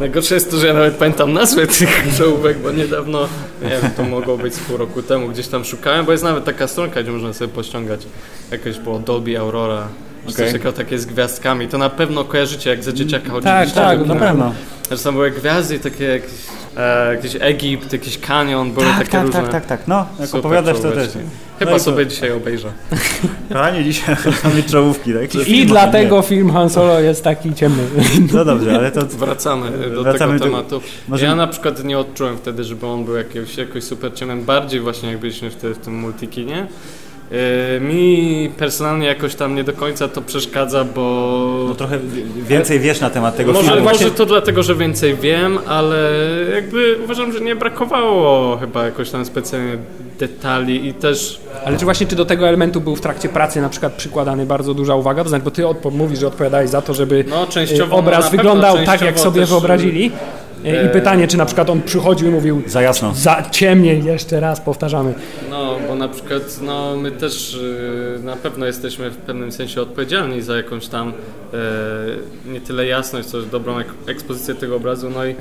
Najgorsze 0.00 0.34
jest 0.34 0.50
to, 0.50 0.56
że 0.56 0.66
ja 0.66 0.74
nawet 0.74 0.94
pamiętam 0.94 1.32
nazwę 1.32 1.66
tych 1.78 2.04
czołówek, 2.18 2.58
bo 2.58 2.70
niedawno, 2.72 3.28
nie 3.62 3.68
wiem, 3.68 3.90
to 3.96 4.02
mogło 4.02 4.36
być 4.38 4.54
z 4.54 4.58
pół 4.58 4.76
roku 4.76 5.02
temu, 5.02 5.28
gdzieś 5.28 5.48
tam 5.48 5.64
szukałem, 5.64 6.06
bo 6.06 6.12
jest 6.12 6.24
nawet 6.24 6.44
taka 6.44 6.66
stronka, 6.68 7.02
gdzie 7.02 7.12
można 7.12 7.32
sobie 7.32 7.52
pościągać. 7.54 8.00
Jakoś 8.50 8.78
było 8.78 8.98
Dolby 8.98 9.38
Aurora, 9.38 9.88
czy 10.26 10.32
coś 10.32 10.40
Okej. 10.40 10.52
takiego 10.52 10.72
takie 10.72 10.98
z 10.98 11.06
gwiazdkami. 11.06 11.68
To 11.68 11.78
na 11.78 11.90
pewno 11.90 12.24
kojarzycie, 12.24 12.70
jak 12.70 12.84
za 12.84 12.92
dzieciaka 12.92 13.30
chodziliście. 13.30 13.74
Tak, 13.74 13.98
tak, 13.98 14.06
Na 14.06 14.14
pewno. 14.16 14.52
Że 14.90 14.98
tam 14.98 15.14
były 15.14 15.30
gwiazdy 15.30 15.78
takie 15.78 16.04
jakieś, 16.04 16.30
e, 16.76 17.14
jakiś 17.14 17.36
Egipt, 17.40 17.92
jakiś 17.92 18.18
kanion, 18.18 18.72
były 18.72 18.86
Tak, 18.86 18.98
takie 18.98 19.10
tak, 19.10 19.26
różne. 19.26 19.42
tak, 19.42 19.50
tak, 19.52 19.66
tak. 19.66 19.80
No, 19.88 20.06
jak 20.20 20.28
super 20.28 20.40
opowiadasz 20.40 20.80
to 20.80 20.92
też. 20.92 21.08
Chyba 21.58 21.70
No 21.70 21.76
i 21.76 21.80
to- 21.80 21.84
sobie 21.84 22.06
dzisiaj 22.06 22.32
obejrzę. 22.32 22.72
Kochani, 23.52 23.84
dzisiaj 23.84 24.16
mamy 24.44 24.62
czołówki, 24.62 25.12
tak? 25.14 25.34
I 25.34 25.44
film 25.44 25.68
dlatego 25.68 26.22
film 26.22 26.50
Han 26.52 26.70
Solo 26.70 27.00
jest 27.00 27.24
taki 27.24 27.54
ciemny. 27.54 27.82
No 28.34 28.44
dobrze, 28.44 28.74
ale 28.76 28.92
to... 28.92 29.06
Wracamy 29.06 29.70
do 29.94 30.02
Wracamy 30.02 30.32
tego 30.38 30.38
do- 30.38 30.56
tematu. 30.56 30.80
może- 31.08 31.24
Ja 31.26 31.34
na 31.36 31.46
przykład 31.46 31.84
nie 31.84 31.98
odczułem 31.98 32.36
wtedy, 32.38 32.64
żeby 32.64 32.86
on 32.86 33.04
był 33.04 33.14
jakiegoś, 33.16 33.56
jakoś 33.56 33.84
super 33.84 34.14
ciemnym. 34.14 34.44
Bardziej 34.44 34.80
właśnie 34.80 35.08
jak 35.08 35.18
byliśmy 35.18 35.50
wtedy 35.50 35.74
w 35.74 35.78
tym 35.78 35.94
multikinie. 35.94 36.66
Yy, 37.30 37.80
mi 37.80 38.50
personalnie 38.58 39.06
jakoś 39.06 39.34
tam 39.34 39.54
nie 39.54 39.64
do 39.64 39.72
końca 39.72 40.08
to 40.08 40.22
przeszkadza, 40.22 40.84
bo... 40.84 41.64
No 41.68 41.74
trochę 41.74 41.98
więcej 42.48 42.80
wiesz 42.80 43.00
na 43.00 43.10
temat 43.10 43.36
tego 43.36 43.52
może, 43.52 43.68
filmu. 43.70 43.84
może 43.84 44.10
to 44.10 44.26
dlatego, 44.26 44.62
że 44.62 44.74
więcej 44.74 45.16
wiem, 45.16 45.58
ale 45.66 46.10
jakby 46.54 46.96
uważam, 47.04 47.32
że 47.32 47.40
nie 47.40 47.56
brakowało 47.56 48.56
chyba 48.56 48.84
jakoś 48.84 49.10
tam 49.10 49.24
specjalnie 49.24 49.76
detali 50.18 50.86
i 50.88 50.94
też 50.94 51.40
Ale 51.64 51.76
czy 51.78 51.84
właśnie 51.84 52.06
czy 52.06 52.16
do 52.16 52.24
tego 52.24 52.48
elementu 52.48 52.80
był 52.80 52.96
w 52.96 53.00
trakcie 53.00 53.28
pracy 53.28 53.60
na 53.60 53.68
przykład 53.68 53.92
przykładany 53.92 54.46
bardzo 54.46 54.74
duża 54.74 54.94
uwaga? 54.94 55.22
To 55.22 55.28
znaczy, 55.28 55.44
bo 55.44 55.50
ty 55.50 55.62
odpo- 55.62 55.92
mówisz, 55.92 56.18
że 56.18 56.26
odpowiadałeś 56.26 56.70
za 56.70 56.82
to, 56.82 56.94
żeby 56.94 57.24
No, 57.28 57.46
częściowo, 57.46 57.84
e, 57.84 57.88
no, 57.88 57.96
obraz 57.96 58.24
pewno, 58.24 58.36
wyglądał 58.36 58.76
tak, 58.86 59.00
jak 59.00 59.20
sobie 59.20 59.40
też, 59.40 59.50
wyobrazili. 59.50 60.12
E, 60.64 60.68
I 60.82 60.86
e, 60.86 60.88
pytanie, 60.88 61.28
czy 61.28 61.36
na 61.36 61.46
przykład 61.46 61.70
on 61.70 61.82
przychodził 61.82 62.28
i 62.28 62.30
mówił 62.30 62.62
Za 62.66 62.82
jasno. 62.82 63.12
za 63.14 63.42
ciemniej, 63.50 64.04
jeszcze 64.04 64.40
raz 64.40 64.60
powtarzamy. 64.60 65.14
No, 65.50 65.76
bo 65.88 65.94
na 65.94 66.08
przykład 66.08 66.60
no, 66.62 66.96
my 66.96 67.10
też 67.10 67.54
y, 67.54 68.20
na 68.24 68.36
pewno 68.36 68.66
jesteśmy 68.66 69.10
w 69.10 69.16
pewnym 69.16 69.52
sensie 69.52 69.82
odpowiedzialni 69.82 70.42
za 70.42 70.56
jakąś 70.56 70.86
tam 70.86 71.08
e, 71.08 72.52
nie 72.52 72.60
tyle 72.60 72.86
jasność, 72.86 73.28
co 73.28 73.42
dobrą 73.42 73.78
ek 73.78 73.86
ekspozycję 74.06 74.54
tego 74.54 74.76
obrazu. 74.76 75.10
No 75.10 75.26
i 75.26 75.34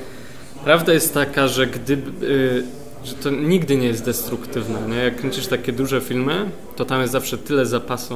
prawda 0.64 0.94
jest 0.94 1.14
taka, 1.14 1.48
że 1.48 1.68
gdyby, 1.68 2.26
y, 2.26 2.64
że 3.06 3.14
to 3.14 3.30
nigdy 3.30 3.78
nie 3.78 3.88
jest 3.88 4.06
destruktywne. 4.06 4.80
Nie? 4.90 4.96
Jak 4.96 5.16
kręcisz 5.16 5.48
takie 5.48 5.72
duże 5.72 6.02
filmy, 6.02 6.46
to 6.76 6.86
tam 6.86 7.02
jest 7.02 7.14
zawsze 7.14 7.38
tyle 7.38 7.66
zapasu, 7.66 8.16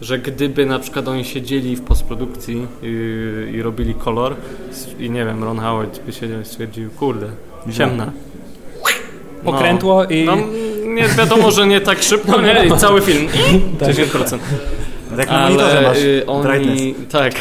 że 0.00 0.18
gdyby 0.18 0.66
na 0.66 0.78
przykład 0.78 1.08
oni 1.08 1.24
siedzieli 1.24 1.76
w 1.76 1.80
postprodukcji 1.80 2.66
y, 2.82 3.52
i 3.54 3.62
robili 3.62 3.94
kolor 3.94 4.36
i 4.98 5.10
nie 5.10 5.24
wiem, 5.24 5.44
Ron 5.44 5.58
Howard 5.58 6.00
by 6.06 6.12
siedział 6.12 6.40
i 6.40 6.44
stwierdził, 6.44 6.90
kurde, 6.90 7.26
ciemna. 7.72 8.12
Pokrętło 9.44 10.04
i... 10.04 10.24
No, 10.24 10.36
nie 10.86 11.08
wiadomo, 11.08 11.50
że 11.50 11.66
nie 11.66 11.80
tak 11.80 12.02
szybko, 12.02 12.40
nie? 12.40 12.66
I 12.66 12.78
cały 12.78 13.00
film. 13.00 13.28
Tak. 13.80 13.88
10%. 13.88 14.38
Tak 15.16 15.30
na 15.30 15.42
monitorze 15.44 15.78
Ale 15.78 15.88
masz 15.88 15.98
y, 15.98 16.24
brightness. 16.42 16.80
oni. 16.80 16.94
Tak, 16.94 17.32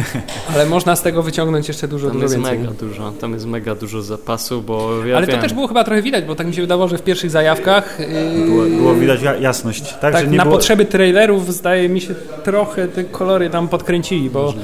Ale 0.54 0.66
można 0.66 0.96
z 0.96 1.02
tego 1.02 1.22
wyciągnąć 1.22 1.68
jeszcze 1.68 1.88
dużo, 1.88 2.06
tam 2.08 2.14
dużo 2.20 2.24
jest 2.24 2.36
więcej. 2.36 2.58
mega 2.58 2.70
dużo. 2.72 3.12
Tam 3.20 3.32
jest 3.32 3.46
mega 3.46 3.74
dużo 3.74 4.02
zapasu, 4.02 4.62
bo 4.62 5.06
ja 5.06 5.16
Ale 5.16 5.26
wiem, 5.26 5.36
to 5.36 5.42
też 5.42 5.54
było 5.54 5.66
chyba 5.66 5.84
trochę 5.84 6.02
widać, 6.02 6.24
bo 6.24 6.34
tak 6.34 6.46
mi 6.46 6.54
się 6.54 6.60
wydawało, 6.60 6.88
że 6.88 6.98
w 6.98 7.02
pierwszych 7.02 7.30
zajawkach 7.30 7.98
yy, 8.00 8.46
Było, 8.46 8.64
było 8.64 8.94
widać 8.94 9.22
ja- 9.22 9.36
jasność. 9.36 9.82
Tak, 9.92 10.00
tak 10.00 10.24
że 10.24 10.30
nie 10.30 10.36
na 10.36 10.44
było... 10.44 10.56
potrzeby 10.56 10.84
trailerów 10.84 11.54
zdaje 11.54 11.88
mi 11.88 12.00
się 12.00 12.14
trochę 12.44 12.88
te 12.88 13.04
kolory 13.04 13.50
tam 13.50 13.68
podkręcili, 13.68 14.30
bo 14.30 14.54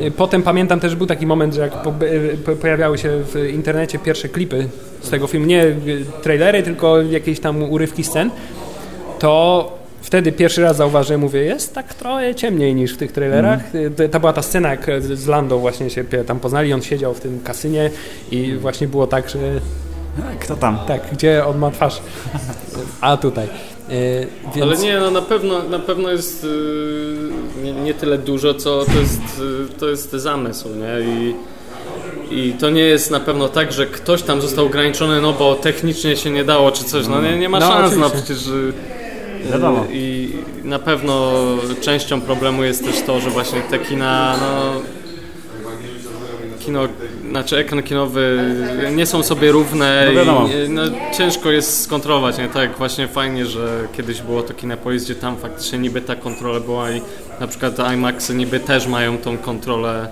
yy, 0.00 0.10
potem 0.10 0.42
pamiętam 0.42 0.80
też 0.80 0.96
był 0.96 1.06
taki 1.06 1.26
moment, 1.26 1.54
że 1.54 1.60
jak 1.60 1.82
po, 1.82 1.92
yy, 2.04 2.36
po, 2.46 2.52
pojawiały 2.52 2.98
się 2.98 3.10
w 3.24 3.50
internecie 3.54 3.98
pierwsze 3.98 4.28
klipy 4.28 4.68
z 5.02 5.10
tego 5.10 5.26
filmu, 5.26 5.46
nie 5.46 5.66
trailery, 6.22 6.62
tylko 6.62 7.02
jakieś 7.02 7.40
tam 7.40 7.62
urywki 7.62 8.04
scen, 8.04 8.30
to 9.18 9.79
wtedy 10.02 10.32
pierwszy 10.32 10.62
raz 10.62 10.76
zauważyłem, 10.76 11.20
mówię, 11.20 11.40
jest 11.44 11.74
tak 11.74 11.94
trochę 11.94 12.34
ciemniej 12.34 12.74
niż 12.74 12.94
w 12.94 12.96
tych 12.96 13.12
trailerach. 13.12 13.60
Yy, 13.98 14.08
Ta 14.08 14.20
była 14.20 14.32
ta 14.32 14.42
scena, 14.42 14.70
jak 14.70 14.86
z 15.02 15.18
z 15.18 15.26
Lando 15.26 15.58
właśnie 15.58 15.90
się 15.90 16.04
tam 16.26 16.40
poznali, 16.40 16.72
on 16.72 16.82
siedział 16.82 17.14
w 17.14 17.20
tym 17.20 17.40
kasynie 17.44 17.90
i 18.30 18.54
właśnie 18.54 18.88
było 18.88 19.06
tak, 19.06 19.30
że 19.30 19.38
Kto 20.40 20.56
tam? 20.56 20.78
tak, 20.88 21.02
gdzie 21.12 21.46
on 21.46 21.58
ma 21.58 21.70
twarz? 21.70 22.00
A 23.00 23.16
tutaj. 23.16 23.46
Yy, 23.88 24.26
więc... 24.54 24.62
Ale 24.66 24.76
nie, 24.76 24.98
no 25.00 25.10
na 25.10 25.22
pewno, 25.22 25.62
na 25.62 25.78
pewno 25.78 26.10
jest 26.10 26.44
y, 26.44 26.48
nie, 27.62 27.72
nie 27.72 27.94
tyle 27.94 28.18
dużo, 28.18 28.54
co 28.54 28.84
to 28.84 28.98
jest, 29.00 29.20
y, 29.74 29.78
to 29.78 29.88
jest 29.88 30.10
zamysł, 30.10 30.68
nie? 30.68 31.10
I, 31.10 31.34
I 32.30 32.52
to 32.52 32.70
nie 32.70 32.82
jest 32.82 33.10
na 33.10 33.20
pewno 33.20 33.48
tak, 33.48 33.72
że 33.72 33.86
ktoś 33.86 34.22
tam 34.22 34.40
został 34.40 34.66
ograniczony, 34.66 35.20
no 35.20 35.32
bo 35.32 35.54
technicznie 35.54 36.16
się 36.16 36.30
nie 36.30 36.44
dało, 36.44 36.72
czy 36.72 36.84
coś. 36.84 37.06
No 37.06 37.22
nie, 37.22 37.38
nie 37.38 37.48
ma 37.48 37.60
No, 37.60 37.66
szans, 37.66 37.96
no 37.96 38.06
oczywiście. 38.06 38.34
przecież. 38.34 38.52
Wiadomo. 39.52 39.84
I 39.92 40.32
na 40.64 40.78
pewno 40.78 41.32
częścią 41.80 42.20
problemu 42.20 42.64
jest 42.64 42.84
też 42.84 43.02
to, 43.02 43.20
że 43.20 43.30
właśnie 43.30 43.60
te 43.60 43.78
kina, 43.78 44.36
no, 44.40 44.80
kino, 46.60 46.80
znaczy 47.30 47.56
ekran 47.56 47.82
kinowy 47.82 48.38
nie 48.96 49.06
są 49.06 49.22
sobie 49.22 49.52
równe 49.52 50.04
No 50.08 50.12
wiadomo. 50.14 50.48
i 50.66 50.68
no, 50.68 50.82
ciężko 51.18 51.50
jest 51.50 51.82
skontrolować, 51.82 52.38
nie? 52.38 52.48
Tak, 52.48 52.78
właśnie 52.78 53.08
fajnie, 53.08 53.46
że 53.46 53.88
kiedyś 53.96 54.22
było 54.22 54.42
to 54.42 54.54
Kinepolis, 54.54 55.04
gdzie 55.04 55.14
tam 55.14 55.36
faktycznie 55.36 55.78
niby 55.78 56.00
ta 56.00 56.16
kontrola 56.16 56.60
była 56.60 56.90
i 56.90 57.02
na 57.40 57.46
przykład 57.46 57.74
IMAXy 57.94 58.34
niby 58.34 58.60
też 58.60 58.86
mają 58.86 59.18
tą 59.18 59.38
kontrolę 59.38 60.08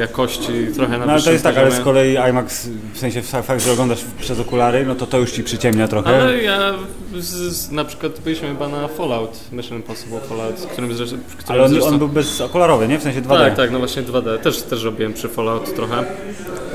jakości 0.00 0.52
trochę 0.76 0.98
na 0.98 1.06
No 1.06 1.12
ale 1.12 1.22
to 1.22 1.32
jest 1.32 1.44
tak, 1.44 1.56
ale 1.56 1.64
poziomie. 1.66 1.82
z 1.82 1.84
kolei 1.84 2.30
IMAX, 2.30 2.68
w 2.94 2.98
sensie 2.98 3.22
fa- 3.22 3.42
fakt, 3.42 3.64
że 3.64 3.72
oglądasz 3.72 3.98
przez 4.20 4.40
okulary, 4.40 4.86
no 4.86 4.94
to 4.94 5.06
to 5.06 5.18
już 5.18 5.32
ci 5.32 5.44
przyciemnia 5.44 5.88
trochę. 5.88 6.22
Ale 6.22 6.42
ja 6.42 6.74
z, 7.18 7.70
na 7.70 7.84
przykład 7.84 8.20
byliśmy 8.20 8.48
chyba 8.48 8.68
na 8.68 8.88
Fallout, 8.88 9.40
Mission 9.52 9.76
Impossible 9.76 10.20
Fallout, 10.20 10.54
którym, 10.72 10.94
zresztą, 10.94 11.16
którym 11.38 11.52
Ale 11.52 11.62
on, 11.62 11.68
zresztą... 11.70 11.88
on 11.88 11.98
był 11.98 12.08
bezokularowy, 12.08 12.88
nie? 12.88 12.98
W 12.98 13.02
sensie 13.02 13.22
2D. 13.22 13.38
Tak, 13.38 13.56
tak, 13.56 13.70
no 13.70 13.78
właśnie 13.78 14.02
2D. 14.02 14.38
Też, 14.38 14.62
też 14.62 14.84
robiłem 14.84 15.12
przy 15.12 15.28
Fallout 15.28 15.74
trochę. 15.76 15.98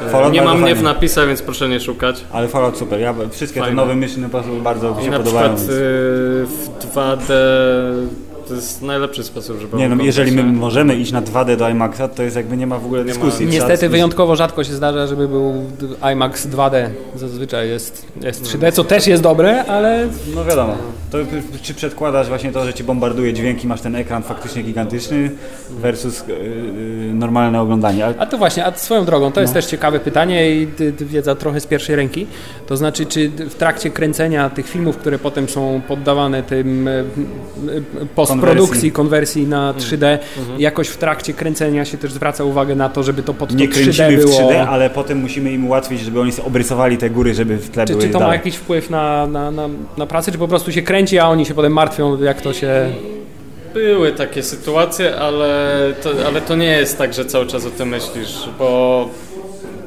E, 0.07 0.09
Fallout 0.09 0.33
nie 0.33 0.41
mam 0.41 0.61
mnie 0.61 0.75
w 0.75 0.83
napisach, 0.83 1.27
więc 1.27 1.41
proszę 1.41 1.69
nie 1.69 1.79
szukać. 1.79 2.23
Ale 2.31 2.47
Fallout 2.47 2.77
super. 2.77 2.99
Ja 2.99 3.15
wszystkie 3.31 3.59
te 3.59 3.65
Fajne. 3.65 3.81
nowe 3.81 3.95
Mission 3.95 4.23
Impossible 4.23 4.59
bardzo 4.59 4.95
mi 4.95 5.01
I 5.01 5.05
się 5.05 5.11
na 5.11 5.17
podobają. 5.17 5.55
przykład 5.55 5.67
Więc... 5.77 5.79
y, 5.79 6.45
w 6.45 6.69
2D 6.95 7.31
to 8.47 8.53
jest 8.53 8.81
najlepszy 8.81 9.23
sposób, 9.23 9.59
żeby 9.61 9.77
Nie 9.77 9.89
no, 9.89 10.03
jeżeli 10.03 10.31
my 10.31 10.43
możemy 10.43 10.95
iść 10.95 11.11
na 11.11 11.21
2D 11.21 11.57
do 11.57 11.69
IMAXa, 11.69 12.01
to 12.15 12.23
jest 12.23 12.35
jakby 12.35 12.57
nie 12.57 12.67
ma 12.67 12.79
w 12.79 12.85
ogóle 12.85 13.01
Nie 13.01 13.13
ma. 13.13 13.13
dyskusji. 13.13 13.47
Niestety 13.47 13.89
wyjątkowo 13.89 14.35
rzadko 14.35 14.63
się 14.63 14.73
zdarza, 14.73 15.07
żeby 15.07 15.27
był 15.27 15.53
IMAX 16.13 16.47
2D. 16.47 16.89
Zazwyczaj 17.15 17.69
jest, 17.69 18.05
jest 18.21 18.43
3D, 18.43 18.71
co 18.71 18.83
też 18.83 19.07
jest 19.07 19.23
dobre, 19.23 19.65
ale 19.65 20.07
No 20.35 20.45
wiadomo. 20.45 20.77
To 21.11 21.17
czy 21.61 21.73
przedkładasz 21.73 22.27
właśnie 22.27 22.51
to, 22.51 22.65
że 22.65 22.73
ci 22.73 22.83
bombarduje 22.83 23.33
dźwięk 23.33 23.63
i 23.63 23.67
masz 23.67 23.81
ten 23.81 23.95
ekran 23.95 24.23
faktycznie 24.23 24.63
gigantyczny 24.63 25.31
versus 25.69 26.23
yy, 26.27 26.35
normalne 27.13 27.61
oglądanie. 27.61 28.05
Ale 28.05 28.15
A 28.19 28.25
to 28.25 28.37
właśnie, 28.37 28.65
a 28.65 28.73
swoją 28.73 29.05
drogą, 29.05 29.31
to 29.31 29.41
jest 29.41 29.53
też 29.53 29.65
ciekawe 29.65 29.99
pytanie 29.99 30.51
i 30.51 30.67
wiedza 30.99 31.35
trochę 31.35 31.59
z 31.59 31.65
pierwszej 31.67 31.95
ręki. 31.95 32.27
To 32.67 32.77
znaczy, 32.77 33.05
czy 33.05 33.29
w 33.29 33.55
trakcie 33.55 33.89
kręcenia 33.89 34.49
tych 34.49 34.69
filmów, 34.69 34.97
które 34.97 35.19
potem 35.19 35.49
są 35.49 35.81
poddawane 35.87 36.43
tym 36.43 36.87
e, 36.87 37.03
e, 38.37 38.41
postprodukcji, 38.41 38.91
konwersji 38.91 39.47
na 39.47 39.73
3D, 39.73 40.17
jakoś 40.57 40.87
w 40.87 40.97
trakcie 40.97 41.33
kręcenia 41.33 41.85
się 41.85 41.97
też 41.97 42.11
zwraca 42.13 42.43
uwagę 42.43 42.75
na 42.75 42.89
to, 42.89 43.03
żeby 43.03 43.23
to 43.23 43.33
pod 43.33 43.49
to 43.49 43.55
nie 43.55 43.69
3D 43.69 43.71
kręcimy 43.73 44.17
w 44.17 44.25
było... 44.25 44.39
3D, 44.39 44.65
ale 44.69 44.89
potem 44.89 45.17
musimy 45.21 45.51
im 45.51 45.65
ułatwić, 45.67 46.01
żeby 46.01 46.21
oni 46.21 46.31
sobie 46.31 46.47
obrysowali 46.47 46.97
te 46.97 47.09
góry, 47.09 47.33
żeby 47.33 47.57
w 47.57 47.69
tle 47.69 47.85
Czy, 47.85 47.93
były 47.93 48.05
czy 48.05 48.09
to 48.11 48.19
ma 48.19 48.25
dalej. 48.25 48.37
jakiś 48.37 48.55
wpływ 48.55 48.89
na, 48.89 49.27
na, 49.27 49.51
na, 49.51 49.69
na 49.97 50.05
pracę, 50.05 50.31
czy 50.31 50.37
po 50.37 50.47
prostu 50.47 50.71
się 50.71 50.81
kręci, 50.81 51.19
a 51.19 51.27
oni 51.29 51.45
się 51.45 51.53
potem 51.53 51.73
martwią, 51.73 52.23
jak 52.23 52.41
to 52.41 52.53
się... 52.53 52.89
Były 53.73 54.11
takie 54.11 54.43
sytuacje, 54.43 55.15
ale 55.15 55.79
to, 56.03 56.09
ale 56.27 56.41
to 56.41 56.55
nie 56.55 56.65
jest 56.71 56.97
tak, 56.97 57.13
że 57.13 57.25
cały 57.25 57.45
czas 57.47 57.65
o 57.65 57.69
tym 57.69 57.89
myślisz, 57.89 58.49
bo 58.59 59.09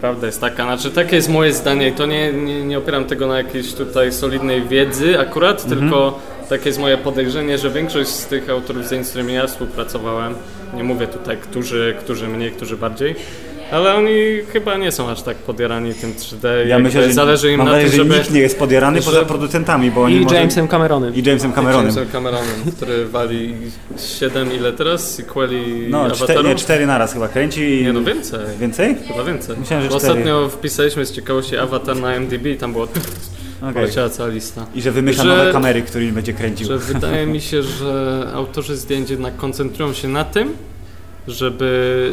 prawda 0.01 0.27
jest 0.27 0.41
taka, 0.41 0.63
znaczy 0.65 0.91
takie 0.91 1.17
jest 1.17 1.29
moje 1.29 1.53
zdanie 1.53 1.89
i 1.89 1.93
to 1.93 2.07
nie, 2.07 2.33
nie, 2.33 2.65
nie 2.65 2.79
opieram 2.79 3.05
tego 3.05 3.27
na 3.27 3.37
jakiejś 3.39 3.73
tutaj 3.75 4.13
solidnej 4.13 4.63
wiedzy 4.69 5.21
akurat, 5.21 5.65
Mhm. 5.65 5.81
tylko 5.81 6.19
takie 6.49 6.69
jest 6.69 6.79
moje 6.79 6.99
podejrzenie, 6.99 7.59
że 7.59 7.71
większość 7.71 8.11
z 8.11 8.27
tych 8.27 8.51
autorów, 8.51 8.87
z 8.87 9.09
którymi 9.09 9.35
ja 9.35 9.47
współpracowałem, 9.47 10.35
nie 10.77 10.85
mówię 10.85 11.07
tutaj, 11.07 11.37
którzy, 11.37 11.97
którzy 12.01 12.29
mniej, 12.29 12.51
którzy 12.51 12.77
bardziej, 12.77 13.15
ale 13.71 13.95
oni 13.95 14.15
chyba 14.53 14.77
nie 14.77 14.93
są 14.93 15.11
aż 15.11 15.23
tak 15.23 15.37
podjarani 15.37 15.95
tym 15.95 16.13
3D. 16.13 16.67
Ja 16.67 16.79
myślę, 16.79 17.03
że 17.05 17.13
zależy 17.13 17.53
im 17.53 17.59
mam 17.59 17.67
na 17.67 17.73
nadzieję, 17.73 17.91
tym, 17.91 17.99
że 17.99 18.05
żeby... 18.05 18.19
nikt 18.19 18.31
nie 18.31 18.41
jest 18.41 18.59
podjarany 18.59 19.03
poza 19.03 19.25
producentami, 19.25 19.91
bo 19.91 20.03
oni 20.03 20.17
I 20.17 20.21
może... 20.21 20.35
Jamesem 20.35 20.69
Cameronem. 20.69 21.15
I 21.15 21.23
Jamesem 21.23 21.53
Cameronem. 21.53 21.87
Jamesem 21.87 22.09
Cameronem, 22.13 22.73
który 22.77 23.07
wali 23.07 23.55
7 24.19 24.53
ile 24.53 24.73
teraz? 24.73 25.15
Sequeli 25.15 25.87
No, 25.91 26.11
cztery, 26.11 26.23
Avatarów? 26.25 26.45
nie, 26.45 26.55
cztery 26.55 26.87
naraz 26.87 27.13
chyba 27.13 27.29
kręci 27.29 27.81
i... 27.81 27.85
Nie 27.85 27.93
no 27.93 28.03
więcej. 28.03 28.41
Więcej? 28.61 28.97
Chyba 29.09 29.25
więcej. 29.25 29.57
Myślałem, 29.61 29.85
że 29.85 29.91
Bo 29.91 29.99
cztery. 29.99 30.13
Ostatnio 30.13 30.49
wpisaliśmy 30.49 31.07
z 31.07 31.13
ciekawości 31.13 31.57
Avatar 31.57 31.97
na 31.97 32.15
MDB 32.15 32.47
i 32.47 32.57
tam 32.57 32.73
było 32.73 32.87
Okej. 33.63 33.75
poleciała 33.75 34.09
cała 34.09 34.29
lista. 34.29 34.67
I 34.75 34.83
że 34.83 34.93
wymyśla 34.93 35.25
Że- 35.25 35.37
nowe 35.37 35.53
kamery, 35.53 35.83
którymi 35.83 36.13
będzie 36.13 36.33
kręcił. 36.33 36.67
Że 36.67 36.79
wydaje 36.79 37.27
mi 37.27 37.41
się, 37.41 37.63
że 37.63 38.25
autorzy 38.35 38.77
zdjęć 38.77 39.11
jednak 39.11 39.37
koncentrują 39.37 39.93
się 39.93 40.09
na 40.09 40.25
tym, 40.25 40.53
żeby 41.29 42.13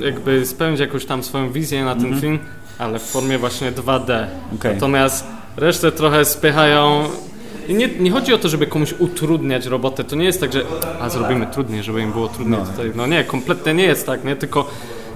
jakby 0.00 0.46
spełnić 0.46 0.80
jakąś 0.80 1.04
tam 1.04 1.22
swoją 1.22 1.52
wizję 1.52 1.84
na 1.84 1.94
ten 1.94 2.04
Mhm. 2.04 2.20
film, 2.20 2.38
ale 2.78 2.98
w 2.98 3.02
formie 3.02 3.38
właśnie 3.38 3.72
2D. 3.72 4.26
Okej. 4.54 4.74
Natomiast 4.74 5.24
resztę 5.56 5.92
trochę 5.92 6.24
spychają. 6.24 7.04
I 7.68 7.74
nie, 7.74 7.88
nie 7.88 8.10
chodzi 8.10 8.34
o 8.34 8.38
to, 8.38 8.48
żeby 8.48 8.66
komuś 8.66 8.94
utrudniać 8.98 9.66
robotę. 9.66 10.04
To 10.04 10.16
nie 10.16 10.24
jest 10.24 10.40
tak, 10.40 10.52
że 10.52 10.62
a 11.00 11.08
zrobimy 11.10 11.46
trudniej, 11.46 11.82
żeby 11.82 12.00
im 12.02 12.12
było 12.12 12.28
trudniej 12.28 12.60
No. 12.60 12.66
tutaj. 12.66 12.92
No 12.94 13.06
nie, 13.06 13.24
kompletnie 13.24 13.74
nie 13.74 13.84
jest 13.84 14.06
tak, 14.06 14.24
nie? 14.24 14.36
Tylko 14.36 14.70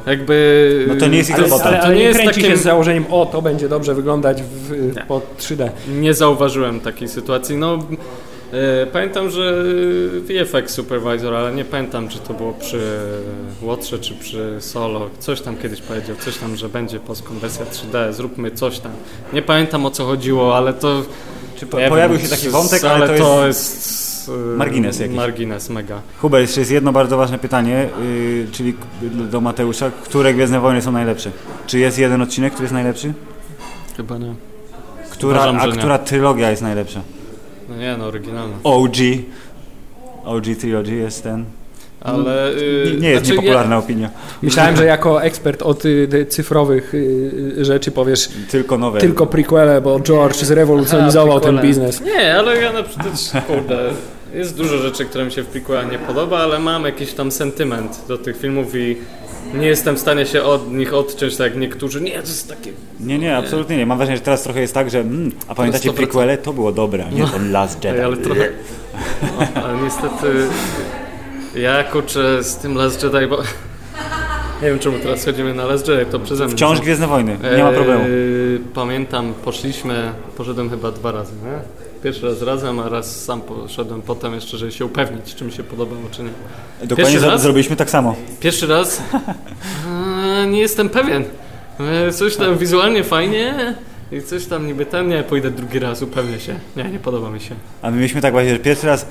jakby. 0.07 0.84
No 0.88 0.94
to 0.96 1.07
nie 1.07 1.18
jest 1.18 1.30
ich 1.30 1.36
Ale, 1.36 1.44
robota. 1.44 1.64
ale, 1.64 1.76
To 1.78 1.82
ale 1.84 1.94
nie 1.94 2.00
nie 2.00 2.07
jest 2.07 2.20
kręci 2.20 2.40
takim- 2.40 2.50
się 2.50 2.57
z 2.57 2.62
założeniem, 2.62 3.05
o, 3.11 3.26
to 3.26 3.42
będzie 3.42 3.68
dobrze 3.68 3.94
wyglądać 3.94 4.42
w, 4.42 4.94
pod 5.09 5.38
3D. 5.38 5.68
Nie 5.88 6.14
zauważyłem 6.14 6.80
takiej 6.80 7.09
sytuacji. 7.09 7.57
No, 7.57 7.78
e, 8.52 8.86
pamiętam, 8.86 9.30
że 9.30 9.64
VFX 10.20 10.74
Supervisor, 10.74 11.34
ale 11.34 11.52
nie 11.55 11.64
pamiętam, 11.64 12.09
czy 12.09 12.18
to 12.18 12.34
było 12.34 12.52
przy 12.52 12.80
Łotrze, 13.62 13.98
czy 13.98 14.14
przy 14.14 14.57
Solo. 14.61 15.11
Coś 15.18 15.40
tam 15.40 15.57
kiedyś 15.57 15.80
powiedział, 15.80 16.16
coś 16.16 16.36
tam, 16.36 16.57
że 16.57 16.68
będzie 16.68 17.00
postkonwersja 17.00 17.64
3D, 17.66 18.12
zróbmy 18.12 18.50
coś 18.50 18.78
tam. 18.78 18.92
Nie 19.32 19.42
pamiętam 19.42 19.86
o 19.86 19.90
co 19.90 20.05
chodziło, 20.07 20.57
ale 20.57 20.72
to... 20.72 21.02
Czy 21.57 21.66
po, 21.66 21.76
pojawił 21.76 22.18
wiem, 22.18 22.26
się 22.26 22.36
taki 22.36 22.48
wątek, 22.48 22.84
ale 22.84 23.18
to 23.18 23.46
jest... 23.46 23.74
jest 23.74 24.03
e, 24.28 24.56
margines 24.56 25.00
jakiś. 25.00 25.16
Margines, 25.16 25.70
mega. 25.70 26.00
Hubert, 26.18 26.42
jeszcze 26.42 26.60
jest 26.60 26.70
jedno 26.72 26.92
bardzo 26.92 27.16
ważne 27.16 27.38
pytanie, 27.38 27.88
yy, 28.02 28.46
czyli 28.52 28.74
do 29.30 29.40
Mateusza. 29.40 29.90
Które 30.04 30.34
Gwiezdne 30.34 30.60
Wojny 30.60 30.82
są 30.82 30.92
najlepsze? 30.92 31.30
Czy 31.66 31.78
jest 31.78 31.98
jeden 31.98 32.22
odcinek, 32.22 32.52
który 32.52 32.64
jest 32.64 32.74
najlepszy? 32.74 33.12
Chyba 33.96 34.18
nie. 34.18 34.34
Która, 35.10 35.36
Uważam, 35.36 35.56
a 35.60 35.66
nie. 35.66 35.72
która 35.72 35.98
trylogia 35.98 36.50
jest 36.50 36.62
najlepsza? 36.62 37.00
No 37.68 37.76
nie, 37.76 37.96
no 37.98 38.04
oryginalne. 38.06 38.54
OG. 38.64 38.96
OG 40.24 40.44
Trilogy 40.60 40.94
jest 40.94 41.22
ten. 41.22 41.44
Ale... 42.00 42.50
y, 42.52 42.90
Nie, 42.94 43.00
nie 43.00 43.08
jest 43.10 43.24
znaczy, 43.24 43.36
niepopularna 43.36 43.78
opinia. 43.78 44.10
Myślałem, 44.42 44.76
że 44.76 44.84
jako 44.94 45.22
ekspert 45.22 45.62
od 45.62 45.84
y, 45.84 46.08
y, 46.14 46.26
cyfrowych 46.26 46.94
y, 46.94 46.98
y, 47.58 47.64
rzeczy 47.64 47.90
powiesz 47.90 48.28
Tylko 48.50 48.78
nowe. 48.78 49.00
tylko 49.00 49.26
prequele, 49.26 49.80
bo 49.80 50.00
George 50.00 50.36
zrewolucjonizował 50.36 51.36
A, 51.36 51.40
ten 51.40 51.60
biznes. 51.60 52.00
Nie, 52.00 52.34
ale 52.38 52.56
ja 52.56 52.72
na 52.72 52.82
przykład, 52.82 53.44
kurde, 53.46 53.90
jest 54.35 54.57
dużo 54.57 54.78
rzeczy, 54.78 55.05
które 55.05 55.24
mi 55.24 55.32
się 55.32 55.43
w 55.43 55.47
prequela 55.47 55.82
nie 55.82 55.99
podoba, 55.99 56.39
ale 56.39 56.59
mam 56.59 56.85
jakiś 56.85 57.12
tam 57.12 57.32
sentyment 57.32 58.05
do 58.09 58.18
tych 58.18 58.41
filmów 58.41 58.74
i 58.74 58.97
nie 59.55 59.66
jestem 59.66 59.97
w 59.97 59.99
stanie 59.99 60.26
się 60.26 60.43
od 60.43 60.72
nich 60.72 60.95
odciąć, 60.95 61.37
tak 61.37 61.47
jak 61.47 61.61
niektórzy. 61.61 62.01
Nie, 62.01 62.12
to 62.12 62.18
jest 62.18 62.49
takie... 62.49 62.72
Nie, 63.01 63.18
nie, 63.18 63.37
absolutnie 63.37 63.76
nie. 63.76 63.87
Mam 63.87 63.99
wrażenie, 63.99 64.16
że 64.16 64.22
teraz 64.22 64.43
trochę 64.43 64.61
jest 64.61 64.74
tak, 64.74 64.91
że 64.91 65.01
mm, 65.01 65.32
a 65.49 65.55
pamiętacie 65.55 65.91
100%. 65.91 65.95
prequele? 65.95 66.39
To 66.39 66.53
było 66.53 66.72
dobre, 66.72 67.07
a 67.07 67.11
nie 67.11 67.26
ten 67.26 67.53
Last 67.53 67.85
Jedi. 67.85 67.97
Ej, 67.97 68.05
ale 68.05 68.16
trochę... 68.16 68.49
No, 69.22 69.62
ale 69.62 69.82
niestety... 69.82 70.49
Ja 71.55 71.85
kurczę 71.85 72.45
z 72.45 72.57
tym 72.57 72.74
Last 72.74 73.03
Jedi, 73.03 73.26
bo... 73.26 73.43
Nie 74.62 74.68
wiem 74.68 74.78
czemu 74.78 74.99
teraz 74.99 75.24
chodzimy 75.24 75.55
na 75.55 75.64
Last 75.64 75.89
Jedi, 75.89 76.11
to 76.11 76.20
przeze 76.20 76.45
mnie. 76.45 76.55
Wciąż 76.55 76.80
Gwiezdne 76.80 77.07
Wojny, 77.07 77.39
nie 77.57 77.62
ma 77.62 77.70
Eee, 77.70 77.74
problemu. 77.74 78.05
Pamiętam, 78.74 79.35
poszliśmy, 79.45 80.12
poszedłem 80.37 80.70
chyba 80.70 80.91
dwa 80.91 81.12
razy, 81.12 81.32
nie? 81.45 81.84
Pierwszy 82.05 82.26
raz 82.26 82.42
razem, 82.42 82.78
a 82.80 82.88
raz 82.88 83.24
sam 83.24 83.40
poszedłem 83.40 84.02
potem 84.02 84.34
jeszcze, 84.34 84.59
żeby 84.59 84.72
się 84.72 84.84
upewnić, 84.84 85.34
czy 85.34 85.44
mi 85.44 85.52
się 85.52 85.62
podobało, 85.62 86.02
czy 86.11 86.22
nie. 86.22 86.28
Dokładnie 86.80 86.96
pierwszy 86.96 87.30
raz? 87.30 87.42
zrobiliśmy 87.42 87.76
tak 87.76 87.90
samo. 87.90 88.16
Pierwszy 88.40 88.66
raz 88.66 89.02
eee, 89.14 90.48
nie 90.52 90.59
jestem 90.59 90.88
pewien. 90.88 91.24
Eee, 91.80 92.12
coś 92.12 92.36
tam 92.36 92.59
wizualnie 92.59 93.05
fajnie 93.05 93.74
i 94.12 94.22
coś 94.22 94.46
tam 94.46 94.66
niby 94.66 94.86
ten, 94.86 95.09
nie, 95.09 95.22
pójdę 95.22 95.50
drugi 95.50 95.78
raz, 95.78 96.02
upewnię 96.02 96.40
się. 96.40 96.55
Nie, 96.76 96.84
nie 96.84 96.98
podoba 96.98 97.30
mi 97.30 97.40
się. 97.40 97.55
A 97.82 97.90
my 97.90 97.96
mieliśmy 97.96 98.20
tak 98.20 98.32
właśnie, 98.32 98.52
że 98.52 98.59
pierwszy 98.59 98.86
raz 98.86 99.07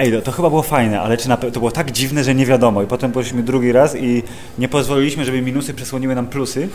Ej, 0.00 0.12
to, 0.12 0.22
to 0.22 0.32
chyba 0.32 0.50
było 0.50 0.62
fajne, 0.62 1.00
ale 1.00 1.16
czy 1.16 1.28
na, 1.28 1.36
to 1.36 1.50
było 1.50 1.70
tak 1.70 1.90
dziwne, 1.90 2.24
że 2.24 2.34
nie 2.34 2.46
wiadomo. 2.46 2.82
I 2.82 2.86
potem 2.86 3.12
poszliśmy 3.12 3.42
drugi 3.42 3.72
raz 3.72 3.96
i 3.96 4.22
nie 4.58 4.68
pozwoliliśmy, 4.68 5.24
żeby 5.24 5.42
minusy 5.42 5.74
przesłoniły 5.74 6.14
nam 6.14 6.26
plusy. 6.26 6.68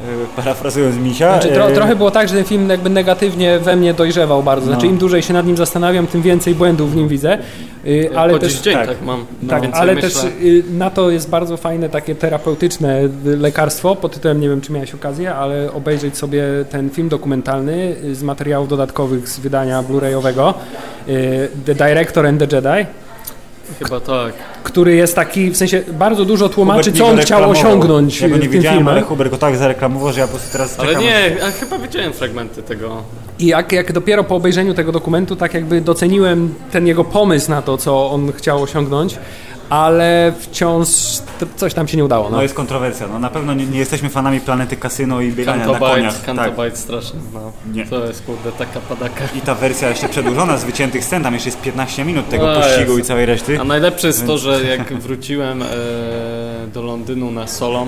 E, 0.00 0.04
parafrazując 0.36 0.96
Misia. 0.96 1.32
Znaczy, 1.32 1.48
tro, 1.54 1.68
e, 1.70 1.72
trochę 1.72 1.96
było 1.96 2.10
tak, 2.10 2.28
że 2.28 2.34
ten 2.34 2.44
film 2.44 2.68
jakby 2.70 2.90
negatywnie 2.90 3.58
we 3.58 3.76
mnie 3.76 3.94
dojrzewał 3.94 4.42
bardzo. 4.42 4.66
Znaczy 4.66 4.86
No. 4.86 4.92
im 4.92 4.98
dłużej 4.98 5.22
się 5.22 5.32
nad 5.34 5.46
nim 5.46 5.56
zastanawiam, 5.56 6.06
tym 6.06 6.22
więcej 6.22 6.54
błędów 6.54 6.92
w 6.92 6.96
nim 6.96 7.08
widzę. 7.08 7.38
Y, 7.86 8.08
Ale 8.10 8.20
ale 8.20 8.32
po 8.32 8.38
też, 8.38 8.60
dzień 8.60 8.74
tak. 8.74 8.86
tak, 8.88 9.02
mam. 9.02 9.26
tak, 9.48 9.62
Więcej 9.62 9.80
ale 9.82 9.94
myślę. 9.94 10.10
też 10.10 10.24
y, 10.42 10.64
na 10.72 10.90
to 10.90 11.10
jest 11.10 11.30
bardzo 11.30 11.56
fajne 11.56 11.88
takie 11.88 12.14
terapeutyczne 12.14 13.00
y, 13.26 13.36
lekarstwo 13.36 13.96
pod 13.96 14.14
tytułem, 14.14 14.40
nie 14.40 14.48
wiem 14.48 14.60
czy 14.60 14.72
miałeś 14.72 14.94
okazję, 14.94 15.34
ale 15.34 15.72
obejrzeć 15.72 16.16
sobie 16.16 16.42
ten 16.70 16.90
film 16.90 17.08
dokumentalny 17.08 17.94
z 18.12 18.22
materiałów 18.22 18.68
dodatkowych 18.68 19.28
z 19.28 19.38
wydania 19.38 19.82
Blu-rayowego 19.82 20.54
The 21.66 21.74
Director 21.74 22.26
and 22.26 22.38
the 22.50 22.56
Jedi, 22.56 22.67
Chyba 23.78 24.00
tak. 24.00 24.32
który 24.64 24.94
jest 24.94 25.14
taki, 25.14 25.50
w 25.50 25.56
sensie 25.56 25.82
bardzo 25.92 26.24
dużo 26.24 26.48
tłumaczy, 26.48 26.92
co 26.92 27.06
on 27.06 27.18
chciał 27.18 27.50
osiągnąć 27.50 28.20
Ja 28.20 28.28
go 28.28 28.34
nie 28.36 28.42
tym 28.42 28.50
widziałem, 28.50 28.78
filmem. 28.78 28.94
ale 28.94 29.02
Hubert 29.02 29.30
go 29.30 29.38
tak 29.38 29.56
zareklamował, 29.56 30.12
że 30.12 30.20
ja 30.20 30.26
po 30.26 30.32
prostu 30.32 30.52
teraz 30.52 30.78
Ale 30.80 30.88
czekam. 30.88 31.02
nie, 31.02 31.36
a 31.44 31.50
chyba 31.50 31.78
widziałem 31.78 32.12
fragmenty 32.12 32.62
tego. 32.62 33.02
I 33.38 33.46
jak, 33.46 33.72
jak 33.72 33.92
dopiero 33.92 34.24
po 34.24 34.34
obejrzeniu 34.36 34.74
tego 34.74 34.92
dokumentu, 34.92 35.36
tak 35.36 35.54
jakby 35.54 35.80
doceniłem 35.80 36.54
ten 36.72 36.86
jego 36.86 37.04
pomysł 37.04 37.50
na 37.50 37.62
to, 37.62 37.78
co 37.78 38.10
on 38.10 38.32
chciał 38.32 38.62
osiągnąć, 38.62 39.18
ale 39.70 40.32
wciąż 40.40 40.88
coś 41.56 41.74
tam 41.74 41.88
się 41.88 41.96
nie 41.96 42.04
udało. 42.04 42.30
No 42.30 42.36
No. 42.36 42.42
jest 42.42 42.54
kontrowersja. 42.54 43.06
No 43.08 43.18
na 43.18 43.30
pewno 43.30 43.54
nie, 43.54 43.66
nie 43.66 43.78
jesteśmy 43.78 44.08
fanami 44.08 44.40
planety 44.40 44.76
kasyno 44.76 45.20
i 45.20 45.32
biegania 45.32 45.58
na 45.66 45.72
Cantobite, 45.72 45.94
koniach. 45.96 46.16
Tak. 46.16 46.24
Cantobite 46.36 46.76
strasznie, 46.76 47.20
no. 47.34 47.52
Nie. 47.74 47.86
To 47.86 48.04
jest 48.06 48.22
kurde 48.22 48.52
taka 48.52 48.80
padaka. 48.80 49.24
I 49.36 49.40
ta 49.40 49.54
wersja 49.54 49.88
jeszcze 49.88 50.08
przedłużona 50.08 50.56
z 50.56 50.64
wyciętych 50.64 51.04
scen, 51.04 51.22
tam 51.22 51.34
jeszcze 51.34 51.48
jest 51.48 51.60
15 51.60 52.04
minut 52.04 52.28
tego 52.28 52.46
No, 52.46 52.60
pościgu 52.60 52.92
jest. 52.92 52.98
i 52.98 53.08
całej 53.08 53.26
reszty. 53.26 53.60
A 53.60 53.64
najlepsze 53.64 54.06
jest 54.06 54.26
to, 54.26 54.38
że 54.38 54.64
jak 54.64 54.92
wróciłem 54.94 55.62
e, 55.62 55.66
do 56.74 56.82
Londynu 56.82 57.30
na 57.30 57.46
solo 57.46 57.86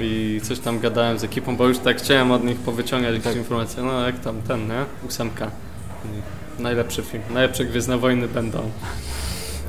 i 0.00 0.40
coś 0.42 0.58
tam 0.58 0.78
gadałem 0.80 1.18
z 1.18 1.24
ekipą, 1.24 1.56
bo 1.56 1.68
już 1.68 1.78
tak 1.78 1.98
chciałem 1.98 2.30
od 2.32 2.44
nich 2.44 2.56
powyciągać 2.58 3.14
jakieś 3.14 3.36
informacje, 3.36 3.82
no 3.82 4.06
jak 4.06 4.18
tam 4.20 4.42
ten, 4.42 4.68
nie? 4.68 4.84
Ósemka. 5.08 5.50
Najlepszy 6.58 7.02
film, 7.02 7.22
najlepsze 7.30 7.64
Gwiezdne 7.64 7.98
Wojny 7.98 8.28
będą. 8.28 8.58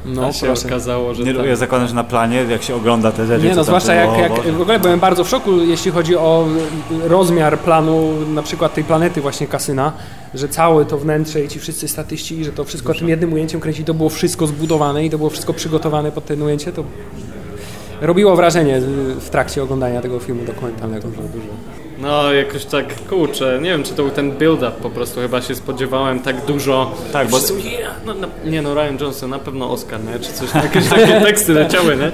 No, 0.06 0.26
A 0.26 0.34
się 0.34 0.46
proszę. 0.46 0.68
okazało, 0.68 1.14
że 1.14 1.24
Nie, 1.24 1.34
tam... 1.34 1.46
ja 1.46 1.56
zakładam, 1.56 1.88
że 1.88 1.94
na 1.96 2.04
planie, 2.04 2.46
jak 2.50 2.64
się 2.64 2.76
ogląda 2.76 3.12
te 3.12 3.26
rzeczy, 3.26 3.46
Nie, 3.46 3.56
no 3.56 3.64
zwłaszcza 3.64 3.94
jak, 3.94 4.18
jak 4.18 4.54
w 4.56 4.62
ogóle 4.62 4.80
byłem 4.80 5.00
bardzo 5.00 5.24
w 5.24 5.30
szoku, 5.30 5.52
jeśli 5.58 5.92
chodzi 5.92 6.16
o 6.16 6.46
rozmiar 7.04 7.60
planu 7.60 8.12
na 8.34 8.44
przykład 8.44 8.74
tej 8.74 8.84
planety 8.84 9.22
właśnie 9.22 9.48
kasyna, 9.48 9.94
że 10.34 10.48
całe 10.50 10.86
to 10.86 10.98
wnętrze 10.98 11.44
i 11.44 11.48
ci 11.48 11.60
wszyscy 11.60 11.88
statyści, 11.88 12.46
że 12.46 12.52
to 12.52 12.64
wszystko 12.64 12.94
tym 12.94 13.10
jednym 13.10 13.34
ujęciem 13.34 13.60
kręci, 13.62 13.84
to 13.84 13.94
było 13.94 14.10
wszystko 14.10 14.48
zbudowane 14.48 15.06
i 15.06 15.10
to 15.10 15.18
było 15.18 15.30
wszystko 15.30 15.54
przygotowane 15.54 16.12
pod 16.12 16.26
ten 16.26 16.42
ujęcie, 16.42 16.72
to 16.72 16.84
robiło 18.02 18.36
wrażenie 18.36 18.82
w 19.20 19.30
trakcie 19.30 19.64
oglądania 19.64 20.02
tego 20.02 20.20
filmu 20.20 20.46
dokumentalnego. 20.46 21.08
No 22.04 22.34
jakoś 22.34 22.66
tak, 22.66 22.96
kurczę, 23.10 23.60
nie 23.62 23.70
wiem 23.70 23.84
czy 23.84 23.90
to 23.94 24.04
był 24.04 24.12
ten 24.12 24.32
build-up 24.32 24.72
po 24.82 24.90
prostu, 24.90 25.22
chyba 25.22 25.42
się 25.42 25.56
spodziewałem 25.56 26.20
tak 26.20 26.46
dużo. 26.46 26.92
Tak, 27.14 27.30
bo- 27.30 27.38
Wszyscy, 27.38 27.70
yeah, 27.70 27.94
no, 28.06 28.14
no, 28.14 28.28
nie 28.46 28.62
no, 28.62 28.74
Ryan 28.74 28.98
Johnson 29.02 29.30
na 29.30 29.40
pewno 29.40 29.72
Oscar, 29.72 30.00
nie? 30.04 30.20
Czy 30.20 30.34
coś, 30.34 30.54
jakieś 30.64 30.88
takie 30.88 31.22
teksty 31.22 31.54
leciały, 31.54 31.98
nie? 31.98 32.12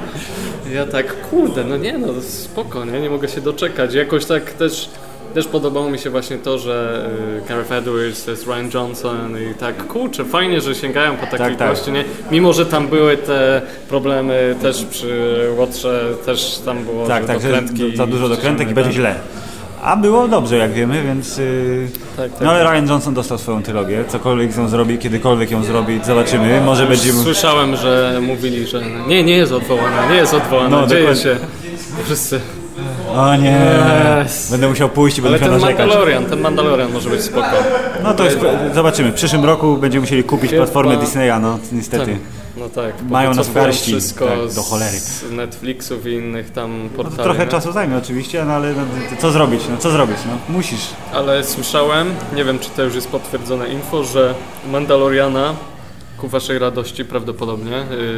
Ja 0.73 0.85
tak, 0.85 1.29
kurde, 1.29 1.63
no 1.63 1.77
nie 1.77 1.97
no, 1.97 2.07
spoko, 2.21 2.85
nie? 2.85 3.01
Nie 3.01 3.09
mogę 3.09 3.27
się 3.27 3.41
doczekać. 3.41 3.93
Jakoś 3.93 4.25
tak 4.25 4.53
też... 4.53 4.89
Też 5.33 5.47
podobało 5.47 5.89
mi 5.89 5.99
się 5.99 6.09
właśnie 6.09 6.37
to, 6.37 6.57
że 6.57 7.05
y, 7.45 7.49
Gareth 7.49 7.71
Edwards 7.71 8.25
to 8.25 8.31
jest 8.31 8.47
Ryan 8.47 8.69
Johnson 8.73 9.37
i 9.51 9.53
tak, 9.55 9.87
kurczę, 9.87 10.25
fajnie, 10.25 10.61
że 10.61 10.75
sięgają 10.75 11.15
po 11.17 11.21
takich 11.25 11.37
Tak, 11.39 11.55
tak. 11.55 11.69
gości, 11.69 11.91
nie? 11.91 12.03
Mimo, 12.31 12.53
że 12.53 12.65
tam 12.65 12.87
były 12.87 13.17
te 13.17 13.61
problemy 13.89 14.55
też 14.61 14.85
przy 14.85 15.37
Łotrze, 15.57 16.05
też 16.25 16.61
tam 16.65 16.83
było, 16.85 17.07
Tak, 17.07 17.25
tak, 17.25 17.39
dokrętki 17.39 17.97
za 17.97 18.07
dużo 18.07 18.29
dokrętek 18.29 18.67
i 18.67 18.73
tak. 18.73 18.75
będzie 18.75 18.91
źle. 18.91 19.15
A 19.83 19.95
było 19.97 20.27
dobrze, 20.27 20.57
jak 20.57 20.71
wiemy, 20.71 21.03
więc... 21.03 21.37
Yy... 21.37 21.87
Tak, 22.17 22.31
tak. 22.31 22.41
No 22.41 22.51
ale 22.51 22.63
Ryan 22.63 22.87
Johnson 22.89 23.13
dostał 23.13 23.37
swoją 23.37 23.63
trylogię, 23.63 24.05
cokolwiek 24.07 24.57
ją 24.57 24.67
zrobi, 24.69 24.97
kiedykolwiek 24.97 25.51
ją 25.51 25.63
zrobi, 25.63 25.99
zobaczymy, 26.05 26.61
może 26.65 26.85
będzie... 26.87 27.13
Słyszałem, 27.13 27.75
że 27.75 28.19
mówili, 28.21 28.67
że 28.67 28.81
nie, 29.07 29.23
nie 29.23 29.37
jest 29.37 29.51
odwołana, 29.51 30.09
nie 30.11 30.15
jest 30.17 30.33
odwołana, 30.33 30.81
No, 30.81 30.87
dzieje 30.87 31.01
dokładnie. 31.01 31.23
się. 31.23 31.37
Wszyscy. 32.05 32.39
O 33.15 33.35
nie, 33.35 33.59
Yes. 34.25 34.51
będę 34.51 34.67
musiał 34.69 34.89
pójść 34.89 35.17
i 35.17 35.21
będę 35.21 35.37
Ale 35.37 35.45
ten 35.45 35.53
musiał 35.53 35.61
narzekać. 35.69 35.87
Mandalorian, 35.87 36.25
ten 36.25 36.39
Mandalorian 36.41 36.91
może 36.93 37.09
być 37.09 37.21
spoko. 37.21 37.47
No 38.03 38.13
to 38.13 38.23
jest, 38.25 38.37
zobaczymy, 38.75 39.11
w 39.11 39.15
przyszłym 39.15 39.45
roku 39.45 39.77
będziemy 39.77 40.01
musieli 40.01 40.23
kupić 40.23 40.51
Chyba- 40.51 40.63
platformę 40.63 40.97
Disneya, 40.97 41.31
no 41.41 41.59
niestety. 41.71 42.17
No 42.57 42.69
tak. 42.69 42.93
Mają 43.09 43.33
nas 43.33 43.47
w 43.47 43.53
garści, 43.53 43.91
wszystko 43.91 44.25
tak, 44.25 44.53
do 44.55 44.63
cholery. 44.63 44.99
z 44.99 45.31
Netflixów 45.31 46.05
i 46.07 46.09
innych 46.13 46.51
tam 46.51 46.83
No 46.83 46.89
portali. 46.89 47.17
to 47.17 47.23
trochę 47.23 47.45
nie? 47.45 47.51
czasu 47.51 47.71
zajmie 47.71 47.97
oczywiście, 47.97 48.45
no 48.45 48.53
ale 48.53 48.73
no, 48.73 48.81
co 49.21 49.31
zrobić, 49.31 49.61
no 49.69 49.77
co 49.77 49.91
zrobić, 49.91 50.17
no 50.27 50.53
musisz. 50.55 50.87
Ale 51.13 51.43
słyszałem, 51.43 52.07
nie 52.35 52.43
wiem 52.45 52.59
czy 52.59 52.69
to 52.69 52.83
już 52.83 52.95
jest 52.95 53.07
potwierdzone 53.07 53.67
info, 53.69 54.03
że 54.03 54.33
Mandaloriana 54.71 55.53
ku 56.21 56.27
waszej 56.27 56.59
radości 56.59 57.05
prawdopodobnie 57.05 57.71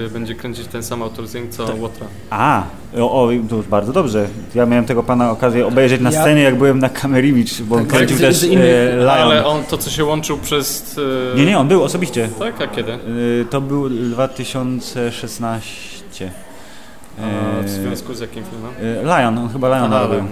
yy, 0.04 0.10
będzie 0.10 0.36
kręcić 0.36 0.68
ten 0.68 0.84
sam 0.84 1.02
autor 1.04 1.28
zdjęć 1.28 1.56
co 1.56 1.66
Łotra. 1.80 2.08
A, 2.30 2.64
o, 2.97 3.24
o, 3.24 3.30
to 3.49 3.56
już 3.56 3.68
bardzo 3.68 3.93
dobrze. 3.93 4.28
Ja 4.56 4.66
miałem 4.66 4.86
tego 4.86 5.04
pana 5.04 5.32
okazję 5.32 5.68
obejrzeć 5.68 6.02
na 6.02 6.12
Ja- 6.12 6.22
scenie, 6.22 6.41
jak 6.41 6.58
byłem 6.58 6.80
na 6.80 6.89
Kamerimicz, 6.89 7.62
bo 7.62 7.76
on 7.76 7.86
Tak, 7.86 7.95
kręcił 7.97 8.18
z- 8.18 8.22
też 8.22 8.36
z 8.36 8.43
innych- 8.43 8.93
e, 8.93 8.97
Lion. 8.97 9.10
Ale 9.10 9.45
on 9.45 9.64
to 9.64 9.78
co 9.78 9.89
się 9.89 10.06
łączył 10.06 10.38
przez... 10.38 10.97
Yy... 10.97 11.34
Nie, 11.36 11.45
nie, 11.45 11.60
on 11.60 11.68
był 11.68 11.84
osobiście. 11.84 12.30
Tak, 12.39 12.62
a 12.62 12.68
kiedy? 12.68 12.91
E, 12.93 12.97
To 13.49 13.62
był 13.62 13.89
2016. 13.89 16.32
A 17.20 17.22
w 17.62 17.66
E, 17.66 17.70
związku 17.70 18.14
z 18.14 18.20
jakim 18.20 18.43
filmem? 18.43 18.72
e, 18.99 19.04
Lion, 19.22 19.38
on 19.38 19.49
chyba 19.49 19.78
Lion 19.78 19.93
robił. 19.93 20.24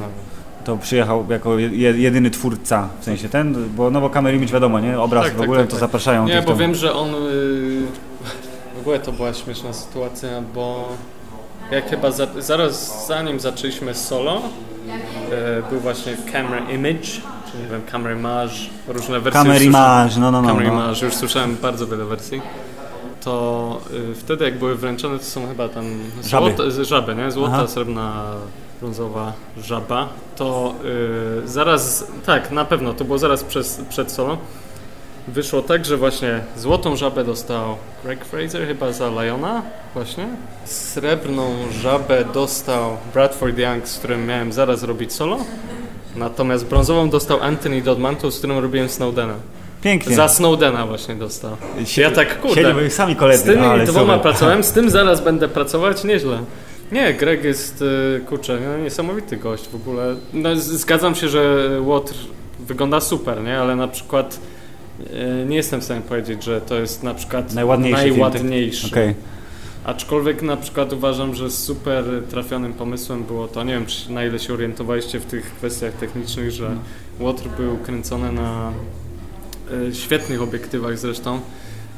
To 0.69 0.77
przyjechał 0.77 1.25
jako 1.29 1.57
je- 1.59 1.97
jedyny 1.97 2.31
twórca, 2.31 2.89
w 2.99 3.03
sensie 3.03 3.29
ten, 3.29 3.69
bo 3.75 3.91
no 3.91 4.01
bo 4.01 4.09
Kamerimicz 4.09 4.51
wiadomo, 4.51 4.79
nie? 4.79 4.99
Obraz 4.99 5.23
Tak, 5.23 5.33
w 5.33 5.35
tak, 5.35 5.43
ogóle 5.43 5.59
tak, 5.59 5.67
to 5.67 5.71
tak. 5.71 5.79
zapraszają 5.79 6.27
Nie, 6.27 6.41
bo 6.41 6.55
wiem, 6.55 6.75
że 6.75 6.93
on. 6.93 7.11
Yy, 7.11 7.81
w 8.77 8.79
ogóle 8.79 8.99
to 8.99 9.11
była 9.11 9.33
śmieszna 9.33 9.73
sytuacja, 9.73 10.29
bo 10.55 10.89
jak 11.71 11.89
chyba 11.89 12.11
za, 12.11 12.27
zaraz 12.39 13.07
zanim 13.07 13.39
zaczęliśmy 13.39 13.93
solo, 13.93 14.41
yy, 14.87 15.63
był 15.69 15.79
właśnie 15.79 16.17
camera 16.31 16.59
image, 16.71 17.07
czy 17.51 17.57
nie 17.63 17.67
wiem, 17.71 17.81
camera 17.91 18.15
image, 18.15 18.53
różne 18.87 19.19
wersje. 19.19 19.41
Camera 19.41 19.59
Image, 19.63 20.19
no, 20.19 20.31
no, 20.31 20.41
no. 20.41 20.47
Camera 20.47 20.67
no. 20.67 20.73
image, 20.73 21.05
już 21.05 21.15
słyszałem 21.15 21.57
bardzo 21.61 21.87
wiele 21.87 22.05
wersji. 22.05 22.41
To 23.23 23.81
yy, 23.93 24.15
wtedy 24.15 24.45
jak 24.45 24.59
były 24.59 24.75
wręczone, 24.75 25.17
to 25.17 25.25
są 25.25 25.47
chyba 25.47 25.69
tam 25.69 25.85
Żaby. 26.27 26.55
złote, 26.55 26.85
żaby 26.85 27.15
nie? 27.15 27.31
Złota, 27.31 27.53
Aha. 27.55 27.67
srebrna, 27.67 28.23
brązowa 28.81 29.33
żaba. 29.57 30.09
To 30.35 30.73
yy, 30.83 31.47
zaraz, 31.47 32.07
tak, 32.25 32.51
na 32.51 32.65
pewno, 32.65 32.93
to 32.93 33.05
było 33.05 33.17
zaraz 33.17 33.43
przez, 33.43 33.81
przed 33.89 34.11
solo. 34.11 34.37
Wyszło 35.27 35.61
tak, 35.61 35.85
że 35.85 35.97
właśnie 35.97 36.39
złotą 36.57 36.95
żabę 36.95 37.23
dostał 37.23 37.75
Greg 38.03 38.25
Fraser 38.25 38.67
chyba 38.67 38.91
za 38.93 39.09
Liona 39.09 39.61
właśnie. 39.93 40.27
Srebrną 40.65 41.55
żabę 41.81 42.25
dostał 42.33 42.97
Bradford 43.13 43.57
Young, 43.57 43.87
z 43.87 43.97
którym 43.97 44.25
miałem 44.25 44.53
zaraz 44.53 44.83
robić 44.83 45.13
solo. 45.13 45.37
Natomiast 46.15 46.65
brązową 46.65 47.09
dostał 47.09 47.41
Anthony 47.41 47.81
Dodmanto, 47.81 48.31
z 48.31 48.37
którym 48.37 48.57
robiłem 48.57 48.89
Snowdena. 48.89 49.33
Pięknie. 49.81 50.15
Za 50.15 50.27
Snowdena 50.27 50.85
właśnie 50.85 51.15
dostał. 51.15 51.57
Ja 51.97 52.11
tak, 52.11 52.41
kurde, 52.41 52.89
sami 52.89 53.15
koledzy. 53.15 53.43
z 53.43 53.45
tymi 53.45 53.65
ale 53.65 53.85
dwoma 53.85 54.13
super. 54.13 54.21
pracowałem, 54.21 54.63
z 54.63 54.71
tym 54.71 54.89
zaraz 54.99 55.21
będę 55.21 55.47
pracować, 55.47 56.03
nieźle. 56.03 56.39
Nie, 56.91 57.13
Greg 57.13 57.43
jest, 57.43 57.81
y, 57.81 58.21
kurczę, 58.25 58.59
no, 58.65 58.83
niesamowity 58.83 59.37
gość 59.37 59.67
w 59.67 59.75
ogóle. 59.75 60.15
No, 60.33 60.55
zgadzam 60.55 61.15
się, 61.15 61.29
że 61.29 61.69
Łotr 61.81 62.13
wygląda 62.59 63.01
super, 63.01 63.43
nie? 63.43 63.57
Ale 63.57 63.75
na 63.75 63.87
przykład 63.87 64.39
y, 64.99 65.45
nie 65.45 65.55
jestem 65.55 65.81
w 65.81 65.83
stanie 65.83 66.01
powiedzieć, 66.01 66.43
że 66.43 66.61
to 66.61 66.75
jest 66.75 67.03
na 67.03 67.13
przykład 67.13 67.53
Najładniejszy 67.53 68.03
film, 68.03 68.15
tak? 68.15 68.33
najładniejszy. 68.33 68.87
Okej. 68.87 69.13
Aczkolwiek 69.83 70.41
na 70.41 70.57
przykład 70.57 70.93
uważam, 70.93 71.35
że 71.35 71.51
super 71.51 72.03
trafionym 72.29 72.73
pomysłem 72.73 73.23
było 73.23 73.47
to, 73.47 73.63
nie 73.63 73.73
wiem 73.73 73.85
czy 73.85 74.11
na 74.11 74.25
ile 74.25 74.39
się 74.39 74.53
orientowaliście 74.53 75.19
w 75.19 75.25
tych 75.25 75.55
kwestiach 75.55 75.93
technicznych, 75.93 76.51
że 76.51 76.69
Łotr 77.19 77.43
był 77.57 77.77
kręcony 77.77 78.31
na 78.31 78.71
e, 79.89 79.93
świetnych 79.95 80.41
obiektywach 80.41 80.97
zresztą. 80.97 81.39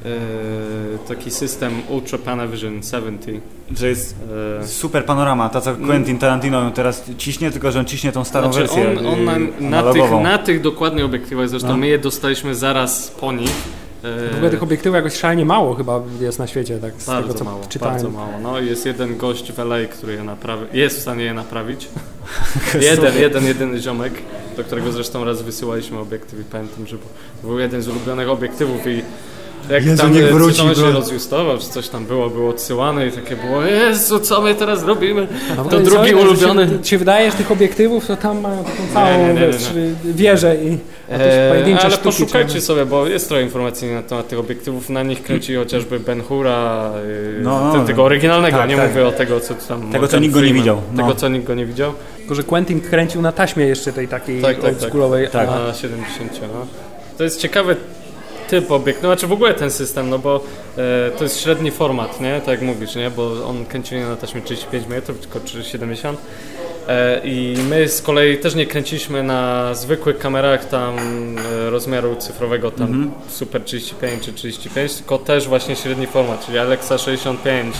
E, 0.05 0.97
taki 1.07 1.31
system 1.31 1.71
Ultra 1.89 2.17
Panavision 2.17 2.83
70. 2.83 3.41
Że 3.77 3.87
jest 3.87 4.15
E, 4.61 4.67
super 4.67 5.05
panorama, 5.05 5.49
ta 5.49 5.61
co 5.61 5.75
Quentin 5.75 6.17
Tarantino 6.17 6.63
ją 6.63 6.71
teraz 6.71 7.03
ciśnie, 7.17 7.51
tylko 7.51 7.71
że 7.71 7.79
on 7.79 7.85
ciśnie 7.85 8.11
tą 8.11 8.23
starą 8.23 8.53
znaczy 8.53 8.67
wersję 8.67 8.99
on, 8.99 9.05
on 9.07 9.25
na, 9.25 9.33
yy, 9.33 9.39
na, 9.39 9.49
tych, 9.49 9.67
analogową. 9.67 10.23
na 10.23 10.37
tych 10.37 10.61
dokładnie 10.61 11.05
obiektywach, 11.05 11.49
zresztą 11.49 11.67
No. 11.69 11.77
my 11.77 11.87
je 11.87 11.99
dostaliśmy 11.99 12.55
zaraz 12.55 13.07
po 13.19 13.31
nich. 13.31 13.51
W 14.31 14.33
ogóle 14.35 14.49
tych 14.51 14.63
obiektywów 14.63 14.95
jakoś 14.95 15.15
szalenie 15.15 15.45
mało 15.45 15.75
chyba 15.75 16.01
jest 16.21 16.39
na 16.39 16.47
świecie, 16.47 16.77
tak 16.79 16.93
z 17.01 17.05
Bardzo 17.05 17.27
tego 17.27 17.39
co 17.39 17.45
mało, 17.45 17.61
czytałem. 17.69 17.93
bardzo 17.95 18.09
mało. 18.09 18.31
No 18.43 18.59
jest 18.59 18.85
jeden 18.85 19.17
gość 19.17 19.51
w 19.51 19.59
LA, 19.59 19.85
który 19.91 20.13
je 20.13 20.23
naprawi, 20.23 20.65
jest 20.73 20.97
w 20.97 21.01
stanie 21.01 21.23
je 21.23 21.33
naprawić. 21.33 21.87
jeden, 22.91 23.17
jeden, 23.17 23.45
jedyny 23.45 23.79
ziomek, 23.79 24.13
do 24.57 24.63
którego 24.63 24.91
zresztą 24.91 25.25
raz 25.25 25.41
wysyłaliśmy 25.41 25.99
obiektyw 25.99 26.39
i 26.39 26.43
pamiętam, 26.43 26.87
że 26.87 26.95
był- 26.97 27.49
był 27.49 27.59
jeden 27.59 27.81
z 27.81 27.87
ulubionych 27.87 28.29
obiektywów 28.29 28.87
i 28.87 29.01
jak 29.69 29.85
Jezu, 29.85 30.01
tam 30.03 30.13
niech 30.13 30.23
e, 30.23 30.33
wróci, 30.33 30.57
się 30.57 30.91
rozjustował, 30.91 31.57
czy 31.57 31.65
coś 31.69 31.89
tam 31.89 32.05
było, 32.05 32.29
było 32.29 32.49
odsyłane 32.49 33.07
i 33.07 33.11
takie 33.11 33.35
było, 33.35 33.61
Jezu, 33.61 34.19
co 34.19 34.41
my 34.41 34.55
teraz 34.55 34.83
robimy? 34.83 35.27
A 35.59 35.63
w 35.63 35.69
To 35.69 35.79
drugi 35.79 36.11
co, 36.11 36.17
ulubiony. 36.19 36.67
Się, 36.67 36.83
się 36.89 36.97
wydaje, 36.97 37.31
że 37.31 37.37
tych 37.37 37.51
obiektywów 37.51 38.07
to 38.07 38.15
tam 38.17 38.41
mają 38.41 38.63
taką 38.63 38.77
całą 38.93 39.17
nie, 39.27 39.33
nie, 39.33 39.33
nie, 39.33 39.47
wiesz, 39.47 39.69
wieżę 40.05 40.55
i 40.55 40.77
Eee, 41.11 41.73
ale 41.73 41.91
sztuki 41.91 42.03
poszukajcie 42.03 42.49
trzeba- 42.49 42.61
sobie, 42.65 42.85
bo 42.85 43.07
jest 43.07 43.27
trochę 43.27 43.43
informacji 43.43 43.91
na 43.91 44.01
temat 44.01 44.27
tych 44.27 44.39
obiektywów. 44.39 44.89
Na 44.89 45.03
nich 45.03 45.23
kręci 45.23 45.55
chociażby 45.55 45.99
Ben 45.99 46.21
Hura, 46.21 46.91
yy, 47.35 47.41
No, 47.43 47.65
no, 47.65 47.71
te- 47.71 47.77
no. 47.77 47.85
tego 47.85 48.03
oryginalnego, 48.03 48.57
Tak, 48.57 48.69
nie 48.69 48.75
tak. 48.75 48.89
mówię 48.89 49.07
o 49.07 49.11
tego, 49.11 49.39
co 49.39 49.53
tam... 49.53 49.91
Tego, 49.91 50.07
co 50.07 50.19
nikt 50.19 50.33
go 50.33 50.41
nie 50.41 50.53
widział, 50.53 50.81
no. 50.93 51.03
Tego, 51.03 51.15
co 51.15 51.27
nikt 51.27 51.45
go 51.47 51.55
nie 51.55 51.65
widział. 51.65 51.93
Tylko, 52.17 52.35
że 52.35 52.43
Quentin 52.43 52.81
kręcił 52.81 53.21
na 53.21 53.31
taśmie 53.31 53.65
jeszcze 53.65 53.93
tej 53.93 54.07
takiej 54.07 54.41
Tak, 54.41 54.59
tak, 54.59 54.75
tak. 54.77 54.91
Tak. 55.31 55.49
a- 55.49 55.67
Na 55.67 55.73
70, 55.73 56.41
no. 56.41 56.65
To 57.17 57.23
jest 57.23 57.39
ciekawy 57.41 57.75
typ 58.51 58.71
obiektu, 58.71 59.01
znaczy 59.01 59.27
w 59.27 59.31
ogóle 59.31 59.53
ten 59.53 59.71
system, 59.71 60.09
no 60.09 60.19
bo 60.19 60.41
e, 60.77 61.11
to 61.17 61.23
jest 61.23 61.39
średni 61.39 61.71
format, 61.71 62.21
nie? 62.21 62.39
Tak 62.39 62.47
jak 62.47 62.61
mówisz, 62.61 62.95
nie? 62.95 63.09
Bo 63.11 63.47
on 63.47 63.65
kręci 63.65 63.95
nie 63.95 64.05
na 64.05 64.15
taśmie 64.15 64.41
35 64.41 64.87
metrów, 64.87 65.19
tylko 65.19 65.39
70. 65.61 66.19
E, 66.87 67.21
I 67.23 67.55
my 67.69 67.89
z 67.89 68.01
kolei 68.01 68.37
też 68.37 68.55
nie 68.55 68.65
kręciliśmy 68.65 69.23
na 69.23 69.73
zwykłych 69.73 70.17
kamerach 70.17 70.65
tam 70.69 70.95
e, 71.65 71.69
rozmiaru 71.69 72.15
cyfrowego, 72.15 72.71
tam 72.71 72.87
Mhm. 72.87 73.11
Super 73.29 73.61
35 73.63 74.23
czy 74.25 74.33
35, 74.33 74.93
tylko 74.93 75.17
też 75.17 75.47
właśnie 75.47 75.75
średni 75.75 76.07
format, 76.07 76.45
czyli 76.45 76.57
Alexa 76.57 76.97
65. 76.97 77.75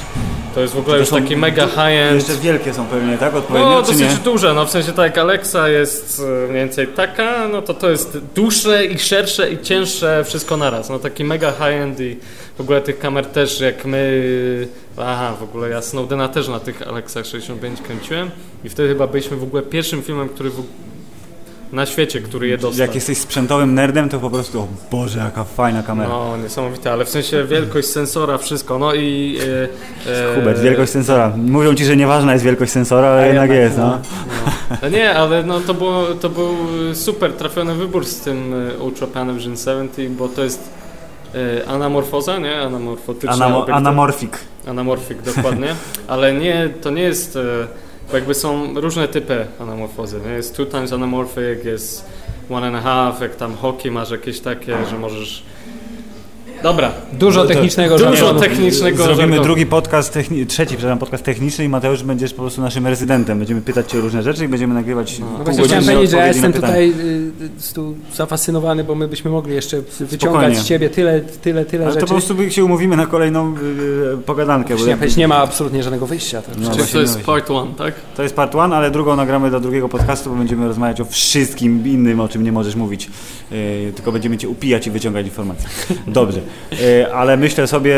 To 0.55 0.61
jest 0.61 0.73
w 0.73 0.79
ogóle 0.79 0.97
już 0.99 1.07
są 1.07 1.21
taki 1.21 1.37
mega 1.37 1.67
high-end. 1.67 2.15
Jeszcze 2.15 2.41
wielkie 2.41 2.73
są 2.73 2.85
pewnie, 2.85 3.17
tak? 3.17 3.35
Odpowiednio, 3.35 3.69
No, 3.69 3.81
dosyć 3.81 3.99
nie? 3.99 4.17
duże, 4.23 4.53
no 4.53 4.65
w 4.65 4.69
sensie 4.69 4.91
tak 4.91 5.17
Alexa 5.17 5.69
jest 5.69 6.19
e, 6.45 6.47
mniej 6.47 6.61
więcej 6.65 6.87
taka, 6.87 7.47
no 7.47 7.61
to 7.61 7.73
to 7.73 7.89
jest 7.89 8.17
dłuższe 8.35 8.85
i 8.85 8.99
szersze 8.99 9.51
i 9.51 9.59
cięższe 9.59 10.23
wszystko 10.23 10.57
naraz. 10.57 10.89
No 10.89 10.99
taki 10.99 11.23
mega 11.23 11.51
high-end 11.51 11.99
i 11.99 12.17
w 12.57 12.61
ogóle 12.61 12.81
tych 12.81 12.99
kamer 12.99 13.25
też 13.25 13.59
jak 13.59 13.85
my, 13.85 14.67
aha 14.97 15.33
w 15.39 15.43
ogóle 15.43 15.69
ja 15.69 15.81
Snowdena 15.81 16.27
też 16.27 16.47
na 16.47 16.59
tych 16.59 16.87
Alexa 16.87 17.23
65 17.23 17.81
kręciłem 17.81 18.31
i 18.63 18.69
wtedy 18.69 18.89
chyba 18.89 19.07
byliśmy 19.07 19.37
w 19.37 19.43
ogóle 19.43 19.63
pierwszym 19.63 20.01
filmem, 20.01 20.29
który 20.29 20.49
w, 20.49 20.63
na 21.71 21.85
świecie, 21.85 22.21
który 22.21 22.47
je 22.47 22.57
dostał. 22.57 22.85
Jak 22.87 22.95
jesteś 22.95 23.17
sprzętowym 23.17 23.73
nerdem, 23.73 24.09
to 24.09 24.19
po 24.19 24.29
prostu, 24.29 24.61
o 24.61 24.67
Boże, 24.91 25.19
jaka 25.19 25.43
fajna 25.43 25.83
kamera. 25.83 26.09
No, 26.09 26.37
niesamowite, 26.37 26.91
ale 26.91 27.05
w 27.05 27.09
sensie 27.09 27.43
wielkość 27.43 27.87
sensora, 27.87 28.37
wszystko, 28.37 28.79
no 28.79 28.93
i... 28.93 29.37
E, 30.07 30.11
e, 30.11 30.35
Hubert, 30.35 30.59
wielkość 30.61 30.91
sensora. 30.91 31.33
Mówią 31.37 31.75
ci, 31.75 31.85
że 31.85 31.97
nieważna 31.97 32.33
jest 32.33 32.45
wielkość 32.45 32.71
sensora, 32.71 33.07
ale 33.07 33.27
jednak 33.27 33.49
jednak, 33.49 33.63
jest, 33.63 33.77
no. 33.77 33.87
No. 33.87 34.77
No 34.81 34.89
nie, 34.89 35.13
ale 35.13 35.43
no 35.43 35.59
to, 35.59 35.73
było, 35.73 36.05
to 36.05 36.29
był 36.29 36.55
super 36.93 37.33
trafiony 37.33 37.75
wybór 37.75 38.05
z 38.05 38.19
tym 38.19 38.53
Ultra 38.79 39.07
Panavision 39.07 39.57
70, 39.57 40.13
bo 40.17 40.27
to 40.27 40.43
jest 40.43 40.69
e, 41.35 41.67
anamorfoza, 41.69 42.39
nie? 42.39 42.61
Anamorfotyczna 42.61 43.35
Anamo- 43.35 43.71
anamorfik. 43.71 44.50
Anamorfik, 44.67 45.21
dokładnie. 45.21 45.75
Ale 46.07 46.33
nie, 46.33 46.69
to 46.81 46.89
nie 46.89 47.01
jest... 47.01 47.35
e, 47.35 47.67
jakby 48.13 48.33
są 48.33 48.73
różne 48.81 49.07
typy 49.07 49.45
anamorfozy. 49.59 50.19
Nie? 50.25 50.31
Jest 50.31 50.55
two 50.55 50.65
times 50.65 50.93
anamorphic, 50.93 51.65
jest 51.65 52.05
one 52.49 52.67
and 52.67 52.75
a 52.75 52.81
half, 52.81 53.21
jak 53.21 53.35
tam 53.35 53.55
hockey 53.55 53.91
masz 53.91 54.11
jakieś 54.11 54.39
takie, 54.39 54.85
że 54.89 54.97
możesz... 54.99 55.43
Dobra, 56.63 56.91
Dużo 57.13 57.41
To- 57.41 57.47
technicznego 57.47 57.97
dużo 57.97 58.11
żargonu. 58.15 58.39
technicznego 58.39 58.97
Zrobimy 58.97 59.17
żargonu. 59.21 59.43
drugi 59.43 59.65
podcast, 59.65 60.13
techni- 60.13 60.45
trzeci, 60.45 60.75
przepraszam, 60.75 60.99
podcast 60.99 61.23
techniczny 61.23 61.65
i 61.65 61.69
Mateusz 61.69 62.03
będziesz 62.03 62.33
po 62.33 62.41
prostu 62.41 62.61
naszym 62.61 62.87
rezydentem. 62.87 63.37
Będziemy 63.39 63.61
pytać 63.61 63.91
cię 63.91 63.97
o 63.97 64.01
różne 64.01 64.23
rzeczy 64.23 64.45
i 64.45 64.47
będziemy 64.47 64.73
nagrywać 64.73 65.19
No 65.19 65.25
pół 65.25 65.43
właśnie 65.45 65.63
chciałem 65.63 65.83
powiedzieć, 65.85 66.09
że 66.11 66.17
ja 66.17 66.27
jestem 66.27 66.53
tutaj 66.53 66.89
y, 66.89 67.73
tu 67.73 67.95
zafascynowany, 68.15 68.83
bo 68.83 68.95
my 68.95 69.07
byśmy 69.07 69.31
mogli 69.31 69.55
jeszcze 69.55 69.77
wyciągać 69.99 70.19
Spokojnie. 70.19 70.55
z 70.55 70.65
ciebie 70.65 70.89
tyle, 70.89 71.21
tyle, 71.21 71.65
tyle 71.65 71.85
Ale 71.85 71.93
to 71.93 71.99
rzeczy. 71.99 72.07
po 72.13 72.13
prostu 72.13 72.51
się 72.51 72.63
umówimy 72.65 72.97
na 72.97 73.05
kolejną 73.05 73.53
yy, 73.53 74.17
pogadankę. 74.25 74.69
Bo 74.69 74.77
Właśnie, 74.77 74.95
powiedzieć, 74.95 75.17
nie 75.17 75.27
ma 75.27 75.35
absolutnie 75.35 75.83
żadnego 75.83 76.07
wyjścia. 76.07 76.41
To 76.41 76.47
No 76.51 76.55
Czyli 76.55 76.67
właśnie, 76.77 76.93
to 76.93 77.01
jest 77.01 77.17
no 77.19 77.25
part 77.25 77.51
one, 77.51 77.71
tak? 77.77 77.93
To 78.17 78.23
jest 78.23 78.35
part 78.35 78.55
one, 78.55 78.75
ale 78.75 78.91
drugą 78.91 79.15
nagramy 79.15 79.51
do 79.51 79.59
drugiego 79.59 79.89
podcastu, 79.89 80.29
bo 80.29 80.35
będziemy 80.35 80.67
rozmawiać 80.67 81.01
o 81.01 81.05
wszystkim 81.05 81.87
innym, 81.87 82.19
o 82.19 82.27
czym 82.29 82.43
nie 82.43 82.51
możesz 82.51 82.75
mówić. 82.75 83.09
Yy, 83.51 83.57
tylko 83.95 84.11
będziemy 84.11 84.37
cię 84.37 84.49
upijać 84.49 84.87
i 84.87 84.91
wyciągać 84.91 85.25
informacje. 85.25 85.69
Dobrze. 86.07 86.39
Yy, 86.71 87.13
ale 87.13 87.37
myślę 87.37 87.67
sobie, 87.67 87.91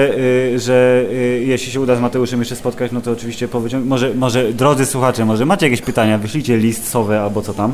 yy, 0.51 0.59
że 0.59 1.03
yy, 1.11 1.17
jeśli 1.45 1.71
się 1.71 1.81
uda 1.81 1.95
z 1.95 1.99
Mateuszem 1.99 2.39
jeszcze 2.39 2.55
spotkać, 2.55 2.91
no 2.91 3.01
to 3.01 3.11
oczywiście 3.11 3.47
powyciąg... 3.47 3.85
może, 3.85 4.13
może 4.13 4.53
drodzy 4.53 4.85
słuchacze, 4.85 5.25
może 5.25 5.45
macie 5.45 5.65
jakieś 5.65 5.81
pytania, 5.81 6.17
wyślijcie 6.17 6.57
list 6.57 6.89
sowe 6.89 7.21
albo 7.21 7.41
co 7.41 7.53
tam. 7.53 7.73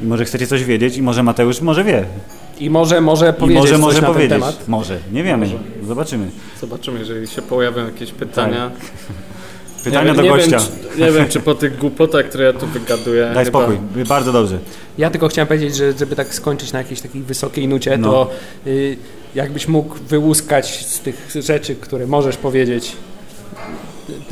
I 0.00 0.04
może 0.04 0.24
chcecie 0.24 0.46
coś 0.46 0.64
wiedzieć 0.64 0.96
i 0.96 1.02
może 1.02 1.22
Mateusz 1.22 1.60
może 1.60 1.84
wie. 1.84 2.04
I 2.60 2.70
może, 2.70 3.00
może 3.00 3.30
I 3.36 3.40
powiedzieć 3.40 3.60
może 3.62 3.72
coś 3.72 3.80
może 3.80 4.00
na 4.00 4.06
powiedzieć. 4.06 4.30
ten 4.30 4.40
temat. 4.40 4.68
Może. 4.68 4.98
Nie 5.12 5.22
wiemy. 5.22 5.46
Może. 5.46 5.58
Zobaczymy. 5.88 6.30
Zobaczymy, 6.60 6.98
jeżeli 6.98 7.26
się 7.26 7.42
pojawią 7.42 7.84
jakieś 7.86 8.12
pytania. 8.12 8.70
Pytania 9.84 10.10
nie, 10.10 10.16
do 10.16 10.22
nie 10.22 10.28
gościa. 10.28 10.58
Wiem, 10.58 10.60
czy, 10.94 11.00
nie 11.00 11.12
wiem, 11.12 11.28
czy 11.28 11.40
po 11.40 11.54
tych 11.54 11.78
głupotach, 11.78 12.24
które 12.28 12.44
ja 12.44 12.52
tu 12.52 12.66
wygaduję. 12.66 13.30
Daj 13.34 13.44
chyba- 13.44 13.58
spokój. 13.66 14.04
Bardzo 14.08 14.32
dobrze. 14.32 14.58
Ja 14.98 15.10
tylko 15.10 15.28
chciałem 15.28 15.48
powiedzieć, 15.48 15.76
że 15.76 15.92
żeby 15.92 16.16
tak 16.16 16.34
skończyć 16.34 16.72
na 16.72 16.78
jakiejś 16.78 17.00
takiej 17.00 17.22
wysokiej 17.22 17.68
nucie, 17.68 17.98
No. 17.98 18.10
to 18.10 18.30
y, 18.66 18.96
jakbyś 19.36 19.68
mógł 19.68 19.94
wyłuskać 19.94 20.86
z 20.86 21.00
tych 21.00 21.30
rzeczy, 21.34 21.74
które 21.74 22.06
możesz 22.06 22.36
powiedzieć, 22.36 22.92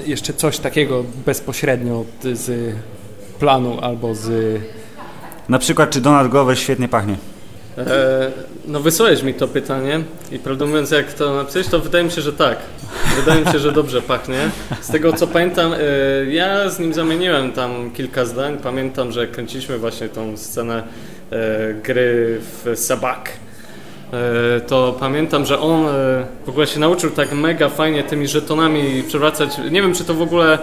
jeszcze 0.06 0.32
coś 0.32 0.58
takiego 0.58 1.04
bezpośrednio 1.26 2.04
z 2.32 2.74
planu 3.38 3.78
albo 3.80 4.14
z... 4.14 4.60
Na 5.48 5.58
przykład, 5.58 5.90
czy 5.90 6.00
Donald 6.00 6.30
Glover 6.30 6.58
świetnie 6.58 6.88
pachnie? 6.88 7.16
E, 7.78 8.30
no 8.66 8.80
wysłałeś 8.80 9.22
mi 9.22 9.34
to 9.34 9.48
pytanie 9.48 10.00
i 10.32 10.38
prawdę 10.38 10.66
mówiąc, 10.66 10.90
jak 10.90 11.12
to 11.12 11.34
napisałeś, 11.34 11.68
to 11.68 11.78
wydaje 11.80 12.04
mi 12.04 12.10
się, 12.10 12.20
że 12.20 12.32
tak. 12.32 12.58
Wydaje 13.16 13.44
mi 13.44 13.52
się, 13.52 13.58
że 13.58 13.72
dobrze 13.72 14.02
pachnie. 14.02 14.50
Z 14.80 14.88
tego 14.88 15.12
co 15.12 15.26
pamiętam, 15.26 15.72
e, 15.72 15.78
ja 16.32 16.70
z 16.70 16.78
nim 16.78 16.94
zamieniłem 16.94 17.52
tam 17.52 17.90
kilka 17.90 18.24
zdań. 18.24 18.58
Pamiętam, 18.62 19.12
że 19.12 19.26
kręciliśmy 19.26 19.78
właśnie 19.78 20.08
tą 20.08 20.36
scenę 20.36 20.82
e, 21.30 21.74
gry 21.74 22.40
w 22.40 22.78
Sabak. 22.78 23.43
E, 24.14 24.60
to 24.60 24.96
pamiętam, 25.00 25.46
że 25.46 25.58
on 25.60 25.86
e, 25.86 25.90
w 26.46 26.48
ogóle 26.48 26.66
się 26.66 26.80
nauczył 26.80 27.10
tak 27.10 27.32
mega 27.32 27.68
fajnie 27.68 28.02
tymi 28.02 28.28
żetonami 28.28 29.02
przewracać. 29.08 29.50
Nie 29.70 29.82
wiem, 29.82 29.94
czy 29.94 30.04
to 30.04 30.14
w 30.14 30.22
ogóle 30.22 30.52
e, 30.54 30.58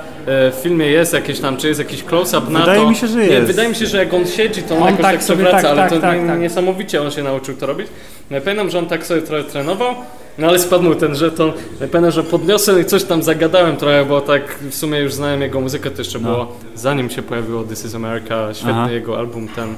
w 0.52 0.56
filmie 0.64 0.88
jest 0.88 1.14
jakieś 1.14 1.40
tam, 1.40 1.58
czy 1.58 1.68
jest 1.68 1.80
jakiś 1.80 2.04
close-up 2.04 2.52
na 2.52 2.60
Wydaje 2.60 2.82
to. 2.82 2.90
mi 2.90 2.96
się, 2.96 3.08
że 3.08 3.18
Nie, 3.20 3.26
jest. 3.26 3.48
wydaje 3.48 3.70
mi 3.70 3.76
się, 3.76 3.86
że 3.86 3.98
jak 3.98 4.14
on 4.14 4.28
siedzi, 4.28 4.64
to 4.64 4.76
on, 4.76 4.82
On 4.82 4.88
jakoś 4.88 5.02
tak 5.02 5.12
tak, 5.14 5.24
sobie- 5.24 5.44
przewraca, 5.44 5.62
tak, 5.68 5.72
ale 5.78 5.82
tak, 5.82 5.90
to 5.90 6.00
tak, 6.02 6.22
nie, 6.22 6.28
tak. 6.28 6.40
niesamowicie 6.40 7.02
on 7.02 7.12
się 7.12 7.24
nauczył 7.24 7.56
to 7.56 7.66
robić. 7.66 7.88
No 8.30 8.36
ja 8.38 8.42
pamiętam, 8.42 8.70
że 8.70 8.80
on 8.80 8.86
tak 8.86 9.06
sobie 9.06 9.22
trochę 9.22 9.44
trenował, 9.44 9.96
no 10.38 10.48
ale 10.48 10.60
spadł 10.60 10.84
mu 10.84 10.96
ten 10.96 11.16
żeton. 11.16 11.52
Ja 11.82 11.88
pamiętam, 11.88 12.12
że 12.12 12.24
podniosłem 12.24 12.82
i 12.82 12.86
coś 12.86 13.04
tam 13.04 13.24
zagadałem 13.24 13.78
trochę, 13.78 14.06
bo 14.06 14.22
tak 14.22 14.56
w 14.70 14.76
sumie 14.76 15.00
już 15.00 15.14
znałem 15.14 15.42
jego 15.42 15.62
muzykę, 15.62 15.92
to 15.92 15.98
jeszcze 15.98 16.20
No. 16.20 16.30
było 16.30 16.56
zanim 16.76 17.10
się 17.10 17.22
pojawiło 17.22 17.64
This 17.64 17.86
is 17.86 17.96
America, 17.96 18.54
świetny 18.54 18.74
Aha. 18.74 18.92
jego 18.92 19.18
album 19.20 19.48
ten 19.48 19.76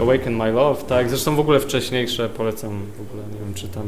Awaken 0.00 0.36
My 0.36 0.52
Love, 0.52 0.82
tak, 0.82 1.08
zresztą 1.08 1.36
w 1.36 1.40
ogóle 1.40 1.60
wcześniejsze 1.60 2.28
polecam 2.28 2.70
w 2.70 3.00
ogóle, 3.00 3.22
nie 3.32 3.38
wiem 3.44 3.54
czy 3.54 3.68
tam 3.68 3.82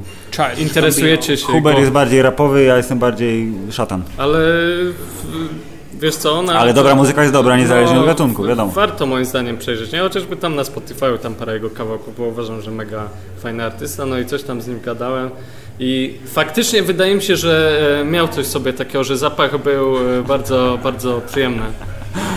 interesujecie 0.58 1.36
się 1.36 1.46
Hubert 1.46 1.76
go, 1.76 1.80
jest 1.80 1.92
bardziej 1.92 2.22
rapowy, 2.22 2.64
ja 2.64 2.76
jestem 2.76 2.98
bardziej 2.98 3.52
szatan. 3.70 4.02
ale 4.16 4.38
w, 4.38 6.00
wiesz 6.00 6.16
co, 6.16 6.32
ona... 6.32 6.58
Ale 6.58 6.74
dobra 6.74 6.94
muzyka 6.94 7.22
jest 7.22 7.32
dobra, 7.32 7.56
niezależnie 7.56 7.94
No, 7.94 8.00
od 8.00 8.06
gatunku, 8.06 8.44
wiadomo. 8.44 8.72
Warto 8.72 9.06
moim 9.06 9.24
zdaniem 9.24 9.58
przejrzeć. 9.58 9.92
Nie, 9.92 10.00
chociażby 10.00 10.36
tam 10.36 10.54
na 10.54 10.62
Spotify'u 10.62 11.18
tam 11.18 11.34
parę 11.34 11.54
jego 11.54 11.70
kawałków, 11.70 12.16
bo 12.18 12.24
uważam, 12.24 12.62
że 12.62 12.70
mega 12.70 13.08
fajny 13.42 13.64
artysta, 13.64 14.06
no 14.06 14.18
i 14.18 14.26
coś 14.26 14.42
tam 14.42 14.60
z 14.62 14.66
nim 14.68 14.80
gadałem. 14.80 15.30
I 15.78 16.14
faktycznie 16.26 16.82
wydaje 16.82 17.14
mi 17.14 17.22
się, 17.22 17.36
że 17.36 17.80
e, 18.00 18.04
miał 18.04 18.28
coś 18.28 18.46
sobie 18.46 18.72
takiego, 18.72 19.04
że 19.04 19.16
zapach 19.16 19.62
był 19.62 19.96
e, 19.96 20.22
bardzo, 20.22 20.78
bardzo 20.82 21.20
przyjemny. 21.28 21.62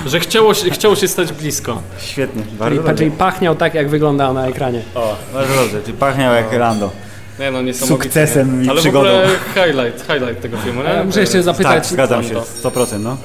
Że 0.05 0.19
chciało 0.19 0.53
się, 0.53 0.69
chciało 0.69 0.95
się 0.95 1.07
stać 1.07 1.33
blisko. 1.33 1.81
Świetnie, 1.99 2.43
Czyli, 2.43 2.57
bardzo 2.57 2.75
dobrze. 2.75 2.95
czyli 2.95 3.11
pachniał 3.11 3.55
tak, 3.55 3.73
jak 3.73 3.89
wyglądał 3.89 4.33
na 4.33 4.47
ekranie. 4.47 4.81
O, 4.95 5.15
Bardzo 5.33 5.55
dobrze, 5.55 5.81
czyli 5.81 5.97
pachniał 5.97 6.33
jak 6.35 6.53
Lando. 6.53 6.91
nie 7.39 7.51
no, 7.51 7.61
niesamowicie. 7.61 8.03
Sukcesem 8.03 8.59
nie? 8.59 8.65
i 8.65 8.69
Ale 8.69 8.79
przygodą. 8.81 9.09
ogóle 9.09 9.27
highlight, 9.55 10.01
highlight 10.11 10.41
tego 10.41 10.57
filmu, 10.57 10.81
nie? 10.83 11.03
Muszę 11.03 11.19
jeszcze 11.19 11.43
zapytać, 11.43 11.83
Tak, 11.83 11.85
zgadzam 11.93 12.23
się, 12.23 12.35
to. 12.63 12.69
100%, 12.69 12.99
no. 12.99 13.17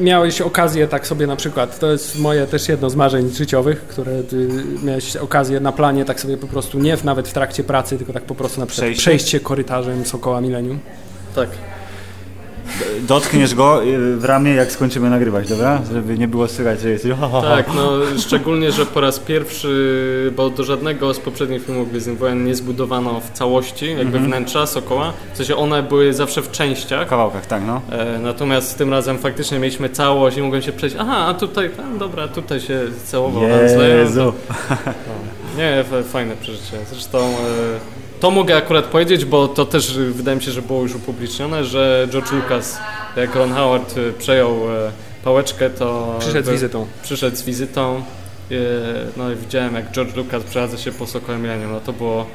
Miałeś 0.00 0.40
okazję 0.40 0.88
tak 0.88 1.06
sobie 1.06 1.26
na 1.26 1.36
przykład, 1.36 1.78
to 1.78 1.92
jest 1.92 2.18
moje 2.18 2.46
też 2.46 2.68
jedno 2.68 2.90
z 2.90 2.96
marzeń 2.96 3.30
życiowych, 3.30 3.80
które 3.86 4.22
ty 4.22 4.48
miałeś 4.84 5.16
okazję 5.16 5.60
na 5.60 5.72
planie 5.72 6.04
tak 6.04 6.20
sobie 6.20 6.36
po 6.36 6.46
prostu, 6.46 6.78
nie 6.78 6.96
w, 6.96 7.04
nawet 7.04 7.28
w 7.28 7.32
trakcie 7.32 7.64
pracy, 7.64 7.96
tylko 7.98 8.12
tak 8.12 8.22
po 8.22 8.34
prostu 8.34 8.60
na 8.60 8.66
przykład 8.66 8.84
Przejście? 8.86 9.02
przejść 9.02 9.28
się 9.28 9.40
korytarzem 9.40 10.04
Sokoła 10.04 10.40
Millennium. 10.40 10.78
Tak. 11.34 11.48
Dotkniesz 13.00 13.54
go 13.54 13.84
y, 13.84 14.16
w 14.16 14.24
ramię, 14.24 14.54
jak 14.54 14.72
skończymy 14.72 15.10
nagrywać, 15.10 15.48
dobra? 15.48 15.82
Żeby 15.92 16.18
nie 16.18 16.28
było 16.28 16.48
słychać, 16.48 16.80
że 16.80 16.90
jesteś. 16.90 17.12
Tak, 17.42 17.66
no 17.74 17.90
szczególnie, 18.18 18.72
że 18.72 18.86
po 18.86 19.00
raz 19.00 19.18
pierwszy, 19.18 20.32
bo 20.36 20.50
do 20.50 20.64
żadnego 20.64 21.14
z 21.14 21.18
poprzednich 21.20 21.64
filmów 21.66 21.90
Gwiezdnych 21.90 22.18
Wojen 22.18 22.44
nie 22.44 22.54
zbudowano 22.54 23.20
w 23.20 23.30
całości 23.30 23.86
jakby 23.88 24.02
Mhm. 24.02 24.24
wnętrza 24.26 24.66
Sokoła. 24.66 25.12
W 25.34 25.36
sensie 25.36 25.56
one 25.56 25.82
były 25.82 26.12
zawsze 26.12 26.42
w 26.42 26.48
W 26.48 26.50
częściach. 26.50 27.08
kawałkach, 27.08 27.46
tak, 27.46 27.62
no. 27.66 27.80
E, 27.92 28.18
natomiast 28.18 28.78
tym 28.78 28.90
razem 28.90 29.18
faktycznie 29.18 29.58
mieliśmy 29.58 29.88
całość 29.88 30.36
i 30.36 30.42
mogłem 30.42 30.62
się 30.62 30.72
przejść. 30.72 30.96
Aha, 30.98 31.16
a 31.16 31.34
tutaj, 31.34 31.70
a, 31.94 31.98
dobra, 31.98 32.28
tutaj 32.28 32.60
się 32.60 32.80
całował. 33.04 33.42
Jezu. 33.98 34.32
Nie, 35.56 35.78
f- 35.78 36.06
fajne 36.12 36.36
przeżycie. 36.36 36.76
Zresztą 36.90 37.18
e, 37.18 37.34
to 38.20 38.30
mogę 38.30 38.56
akurat 38.56 38.84
powiedzieć, 38.84 39.24
bo 39.24 39.48
to 39.48 39.64
też 39.66 39.90
e, 39.96 40.00
wydaje 40.00 40.36
mi 40.36 40.42
się, 40.42 40.50
że 40.50 40.62
było 40.62 40.82
już 40.82 40.94
upublicznione, 40.94 41.64
że 41.64 42.08
George 42.10 42.32
Lucas, 42.32 42.78
jak 43.16 43.34
Ron 43.34 43.52
Howard 43.52 43.94
e, 43.98 44.12
przejął 44.12 44.50
e, 44.50 44.90
pałeczkę, 45.24 45.70
to 45.70 46.16
Przyszedł 46.20 46.48
z 46.48 46.50
wizytą. 46.52 46.86
przyszedł 47.02 47.36
z 47.36 47.42
wizytą. 47.42 48.02
e, 48.50 48.54
No 49.16 49.30
i 49.32 49.36
widziałem, 49.36 49.74
jak 49.74 49.92
George 49.92 50.16
Lucas 50.16 50.42
przechadza 50.44 50.78
się 50.78 50.92
po 50.92 51.06
Sokołem 51.06 51.42
Millennium. 51.42 51.72
No 51.72 51.80
to 51.80 51.92
było, 51.92 52.26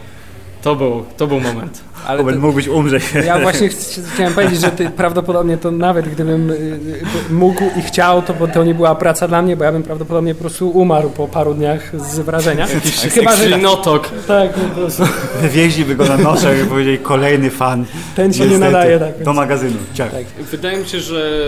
to 0.62 0.76
był, 0.76 1.04
to 1.18 1.28
był 1.28 1.40
moment. 1.40 1.82
Ale 2.08 2.18
Hubert 2.20 2.38
to, 2.38 2.42
mógłbyś 2.42 2.68
umrzeć. 2.68 3.04
ja 3.26 3.40
właśnie 3.40 3.70
ch- 3.70 3.74
chciałem 4.14 4.34
powiedzieć, 4.34 4.60
że 4.62 4.72
ty 4.72 4.90
prawdopodobnie 4.90 5.58
to 5.58 5.72
nawet 5.72 6.10
gdybym 6.10 6.52
y, 6.52 6.54
y, 6.54 7.34
mógł 7.34 7.64
i 7.80 7.82
chciał, 7.82 8.22
to, 8.22 8.34
bo 8.34 8.48
to 8.48 8.64
nie 8.64 8.76
była 8.76 8.96
praca 8.96 9.28
dla 9.28 9.42
mnie, 9.42 9.58
bo 9.58 9.64
ja 9.64 9.72
bym 9.72 9.84
prawdopodobnie 9.84 10.36
po 10.36 10.42
prostu 10.42 10.70
umarł 10.70 11.10
po 11.10 11.28
paru 11.28 11.54
dniach 11.54 12.02
z 12.12 12.20
wrażenia. 12.20 12.68
Chyba, 13.16 13.36
że 13.36 13.58
Notok. 13.58 14.10
tak, 14.28 14.54
po 14.54 14.76
prostu. 14.76 15.04
Wywieźli 15.42 15.96
go 15.96 16.06
na 16.06 16.18
noszach, 16.18 16.58
jak 16.58 16.68
powiedzieli, 16.68 16.98
kolejny 16.98 17.50
fan. 17.50 17.86
Ten 18.16 18.34
się 18.34 18.48
nie 18.48 18.58
nadaje 18.58 19.00
tak. 19.00 19.24
Do 19.24 19.34
magazynu, 19.34 19.78
ciach. 19.94 20.12
Tak. 20.12 20.26
Wydaje 20.52 20.78
mi 20.78 20.86
się, 20.88 21.00
że 21.00 21.40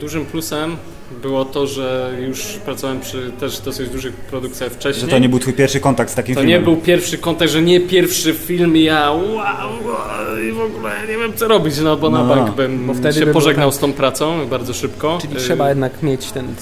dużym 0.00 0.26
plusem 0.26 0.76
było 1.22 1.44
to, 1.44 1.66
że 1.66 2.12
już 2.28 2.40
pracowałem 2.64 3.00
przy 3.00 3.30
też 3.40 3.60
dosyć 3.60 3.88
dużych 3.90 4.14
produkcjach 4.14 4.72
wcześniej. 4.72 5.04
Że 5.06 5.10
to 5.10 5.18
nie 5.18 5.28
był 5.28 5.38
twój 5.38 5.52
pierwszy 5.52 5.80
kontakt 5.80 6.10
z 6.10 6.14
takim 6.14 6.34
To 6.34 6.40
filmem. 6.40 6.58
nie 6.60 6.64
był 6.64 6.76
pierwszy 6.76 7.18
kontakt, 7.18 7.50
że 7.50 7.62
nie 7.62 7.80
pierwszy 7.80 8.34
film 8.34 8.76
i 8.76 8.82
ja 8.82 9.10
wow, 9.10 9.20
wow, 9.34 10.38
i 10.48 10.52
w 10.52 10.60
ogóle 10.60 10.90
nie 11.08 11.18
wiem 11.18 11.32
co 11.36 11.48
robić, 11.48 11.74
no 11.82 11.96
bo 11.96 12.10
na 12.10 12.24
No. 12.24 12.34
bank 12.34 12.56
bym 12.56 12.86
Bo 12.86 12.94
wtedy 12.94 13.18
się 13.18 13.26
by 13.26 13.32
pożegnał 13.32 13.70
tak. 13.70 13.76
z 13.76 13.78
tą 13.78 13.92
pracą 13.92 14.46
bardzo 14.46 14.74
szybko. 14.74 15.18
Czyli 15.22 15.36
Y, 15.36 15.40
trzeba 15.40 15.68
jednak 15.68 16.02
mieć 16.02 16.32
ten... 16.32 16.54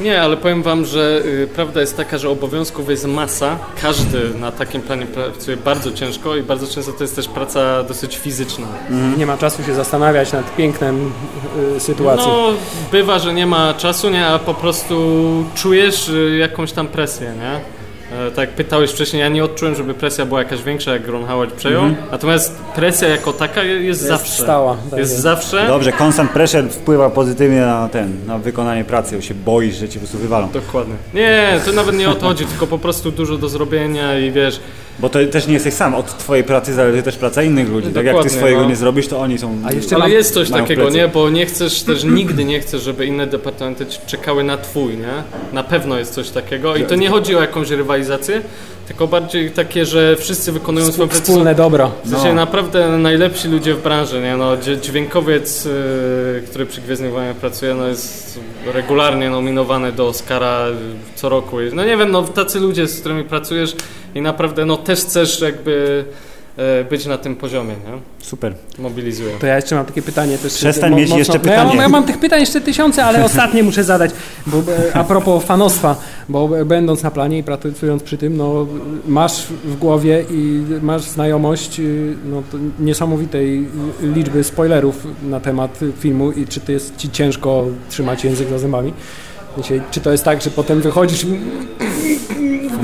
Nie, 0.00 0.22
ale 0.22 0.36
powiem 0.36 0.62
wam, 0.62 0.84
że 0.84 1.22
y, 1.24 1.48
prawda 1.54 1.80
jest 1.80 1.96
taka, 1.96 2.18
że 2.18 2.30
obowiązków 2.30 2.90
jest 2.90 3.06
masa. 3.06 3.58
Każdy 3.82 4.34
na 4.34 4.52
takim 4.52 4.82
planie 4.82 5.06
pracuje 5.06 5.56
bardzo 5.56 5.92
ciężko 5.92 6.36
i 6.36 6.42
bardzo 6.42 6.66
często 6.66 6.92
to 6.92 7.04
jest 7.04 7.16
też 7.16 7.28
praca 7.28 7.82
dosyć 7.82 8.16
fizyczna. 8.16 8.66
Nie 9.18 9.26
ma 9.26 9.38
czasu 9.38 9.64
się 9.64 9.74
zastanawiać 9.74 10.32
nad 10.32 10.56
pięknem 10.56 11.12
y, 11.76 11.80
sytuacji. 11.80 12.26
No, 12.28 12.48
bywa, 12.92 13.18
że 13.18 13.34
nie 13.34 13.46
ma 13.46 13.74
czasu, 13.74 14.10
nie, 14.10 14.26
a 14.26 14.38
po 14.38 14.54
prostu 14.54 14.94
czujesz 15.54 16.08
y, 16.08 16.36
jakąś 16.40 16.72
tam 16.72 16.88
presję, 16.88 17.32
nie? 17.38 17.79
E, 18.12 18.30
Tak 18.30 18.48
jak 18.48 18.50
pytałeś 18.56 18.90
wcześniej, 18.90 19.20
ja 19.20 19.28
nie 19.28 19.44
odczułem, 19.44 19.74
żeby 19.74 19.94
presja 19.94 20.26
była 20.26 20.38
jakaś 20.42 20.62
większa, 20.62 20.92
jak 20.92 21.08
Ron 21.08 21.26
Howard 21.26 21.54
przejął. 21.54 21.82
Natomiast 22.10 22.56
presja 22.74 23.08
jako 23.08 23.32
taka 23.32 23.62
je- 23.62 23.80
jest, 23.82 24.00
zawsze. 24.00 24.42
stała, 24.42 24.76
tak 24.90 24.98
jest 24.98 25.12
jest. 25.12 25.22
zawsze. 25.22 25.66
Dobrze, 25.66 25.92
constant 26.00 26.30
pressure 26.30 26.68
wpływa 26.70 27.10
pozytywnie 27.10 27.60
na 27.60 27.88
ten, 27.88 28.26
na 28.26 28.38
wykonanie 28.38 28.84
pracy, 28.84 29.16
bo 29.16 29.22
się 29.22 29.34
boisz, 29.34 29.74
że 29.76 29.88
cię 29.88 29.94
po 29.94 29.98
prostu 30.00 30.18
wywalą. 30.18 30.48
Dokładnie. 30.52 30.94
Nie, 31.14 31.60
to 31.66 31.72
nawet 31.72 31.96
nie 31.96 32.10
o 32.10 32.14
to 32.14 32.26
chodzi, 32.26 32.46
tylko 32.46 32.66
po 32.66 32.78
prostu 32.78 33.10
dużo 33.10 33.38
do 33.38 33.48
zrobienia 33.48 34.18
i 34.18 34.30
wiesz, 34.30 34.60
Bo 35.00 35.08
to 35.08 35.18
też 35.32 35.46
nie 35.46 35.54
jesteś 35.54 35.74
sam, 35.74 35.94
od 35.94 36.18
twojej 36.18 36.44
pracy 36.44 36.74
zależy 36.74 37.02
też 37.02 37.16
praca 37.16 37.42
innych 37.42 37.68
ludzi. 37.68 37.86
Tak 37.86 37.94
jak 37.94 38.04
ty 38.04 38.10
Dokładnie, 38.10 38.30
swojego 38.38 38.60
no. 38.60 38.68
nie 38.68 38.76
zrobisz, 38.76 39.08
to 39.08 39.18
oni 39.20 39.38
są... 39.38 39.58
A 39.64 39.72
jeszcze 39.72 39.94
Ale 39.94 40.04
mam- 40.04 40.12
jest 40.12 40.34
coś 40.34 40.50
takiego, 40.50 40.82
plecy. 40.82 40.96
nie? 40.96 41.08
Bo 41.08 41.30
nie 41.30 41.46
chcesz 41.46 41.82
też, 41.82 42.04
nigdy 42.04 42.44
nie 42.44 42.60
chcesz, 42.60 42.82
żeby 42.82 43.06
inne 43.06 43.26
departamenty 43.26 43.86
czekały 44.06 44.44
na 44.44 44.56
twój, 44.56 44.96
nie? 44.96 45.22
Na 45.52 45.62
pewno 45.64 45.98
jest 45.98 46.14
coś 46.14 46.30
takiego 46.30 46.76
i 46.76 46.82
to 46.84 46.94
nie 46.94 47.08
chodzi 47.08 47.36
o 47.36 47.40
jakąś 47.40 47.70
rywalizację, 47.70 48.42
tylko 48.90 49.06
bardziej 49.06 49.50
takie, 49.50 49.86
że 49.86 50.16
wszyscy 50.16 50.52
wykonują 50.52 50.92
swoją 50.92 51.08
pracę. 51.08 51.22
Wspólne 51.24 51.54
dobro. 51.54 51.90
W 52.04 52.10
sensie 52.10 52.28
No. 52.28 52.34
naprawdę 52.34 52.98
najlepsi 52.98 53.48
ludzie 53.48 53.74
w 53.74 53.82
branży, 53.82 54.20
nie? 54.20 54.36
No, 54.36 54.56
dź- 54.56 54.80
dźwiękowiec, 54.84 55.64
yy, 55.64 55.72
który 56.50 56.66
przy 56.66 56.80
Gwiezdnych 56.80 57.12
Wojnach 57.12 57.36
pracuje, 57.36 57.74
no 57.74 57.86
jest 57.86 58.40
regularnie 58.74 59.30
nominowany 59.30 59.92
do 59.92 60.06
Oscara 60.08 60.68
yy, 60.68 60.74
co 61.14 61.28
roku. 61.28 61.56
No 61.72 61.84
nie 61.84 61.96
wiem, 61.96 62.10
no 62.10 62.22
tacy 62.22 62.60
ludzie, 62.60 62.86
z 62.88 63.00
którymi 63.00 63.24
pracujesz 63.24 63.74
i 64.14 64.20
naprawdę 64.20 64.64
no 64.66 64.76
też 64.76 65.00
chcesz 65.00 65.40
jakby 65.40 66.04
być 66.90 67.06
na 67.06 67.18
tym 67.18 67.36
poziomie, 67.36 67.70
nie? 67.74 68.26
Super. 68.26 68.54
Mobilizują. 68.78 69.38
To 69.38 69.46
ja 69.46 69.56
jeszcze 69.56 69.74
mam 69.74 69.86
takie 69.86 70.02
pytanie 70.02 70.38
też. 70.38 70.54
Przestań 70.54 70.94
mieć 70.94 71.10
jeszcze 71.10 71.32
No 71.32 71.38
ja, 71.38 71.40
pytanie. 71.40 71.68
mam, 71.68 71.78
ja 71.78 71.88
mam 71.88 72.04
tych 72.04 72.18
pytań 72.18 72.40
jeszcze 72.40 72.60
tysiące, 72.60 73.04
ale 73.04 73.24
ostatnie 73.24 73.62
muszę 73.62 73.84
zadać. 73.84 74.10
Bo, 74.46 74.58
e, 74.58 74.96
a 74.96 75.04
propos 75.04 75.44
fanostwa, 75.44 75.96
bo 76.28 76.58
e, 76.58 76.64
będąc 76.64 77.02
na 77.02 77.10
planie 77.10 77.38
i 77.38 77.42
pracując 77.42 78.02
przy 78.02 78.18
tym, 78.18 78.36
no, 78.36 78.66
masz 79.06 79.46
w 79.64 79.76
głowie 79.78 80.24
i 80.30 80.62
masz 80.82 81.02
znajomość 81.02 81.80
y, 81.80 82.16
no, 82.24 82.42
niesamowitej 82.78 83.68
liczby 84.02 84.44
spoilerów 84.44 85.06
na 85.22 85.40
temat 85.40 85.80
filmu 85.98 86.32
i 86.32 86.46
czy 86.46 86.60
to 86.60 86.72
jest 86.72 86.96
ci 86.96 87.10
ciężko 87.10 87.64
trzymać 87.88 88.24
język 88.24 88.48
za 88.48 88.58
zębami? 88.58 88.92
Czy 89.90 90.00
to 90.00 90.12
jest 90.12 90.24
tak, 90.24 90.42
że 90.42 90.50
potem 90.50 90.80
wychodzisz 90.80 91.26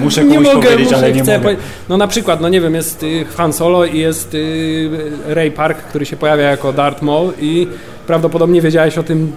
Muszę 0.06 0.24
nie 0.24 0.34
komuś 0.36 0.54
mogę, 0.54 0.62
powiedzieć, 0.66 0.84
muszę, 0.84 0.96
ale 0.96 1.12
nie 1.12 1.22
chcę 1.22 1.38
mogę. 1.38 1.42
powie- 1.50 1.56
No 1.88 1.96
na 1.96 2.06
przykład, 2.08 2.40
no 2.40 2.48
nie 2.48 2.60
wiem, 2.60 2.74
jest 2.74 3.02
y, 3.02 3.24
Han 3.36 3.52
Solo 3.52 3.84
i 3.84 3.98
jest 3.98 4.34
y, 4.34 4.90
Ray 5.26 5.50
Park, 5.50 5.78
który 5.78 6.06
się 6.06 6.16
pojawia 6.16 6.44
jako 6.50 6.72
Darth 6.72 7.02
Maul 7.02 7.32
i 7.40 7.68
prawdopodobnie 8.06 8.60
wiedziałeś 8.62 8.98
o 8.98 9.02
tym 9.02 9.32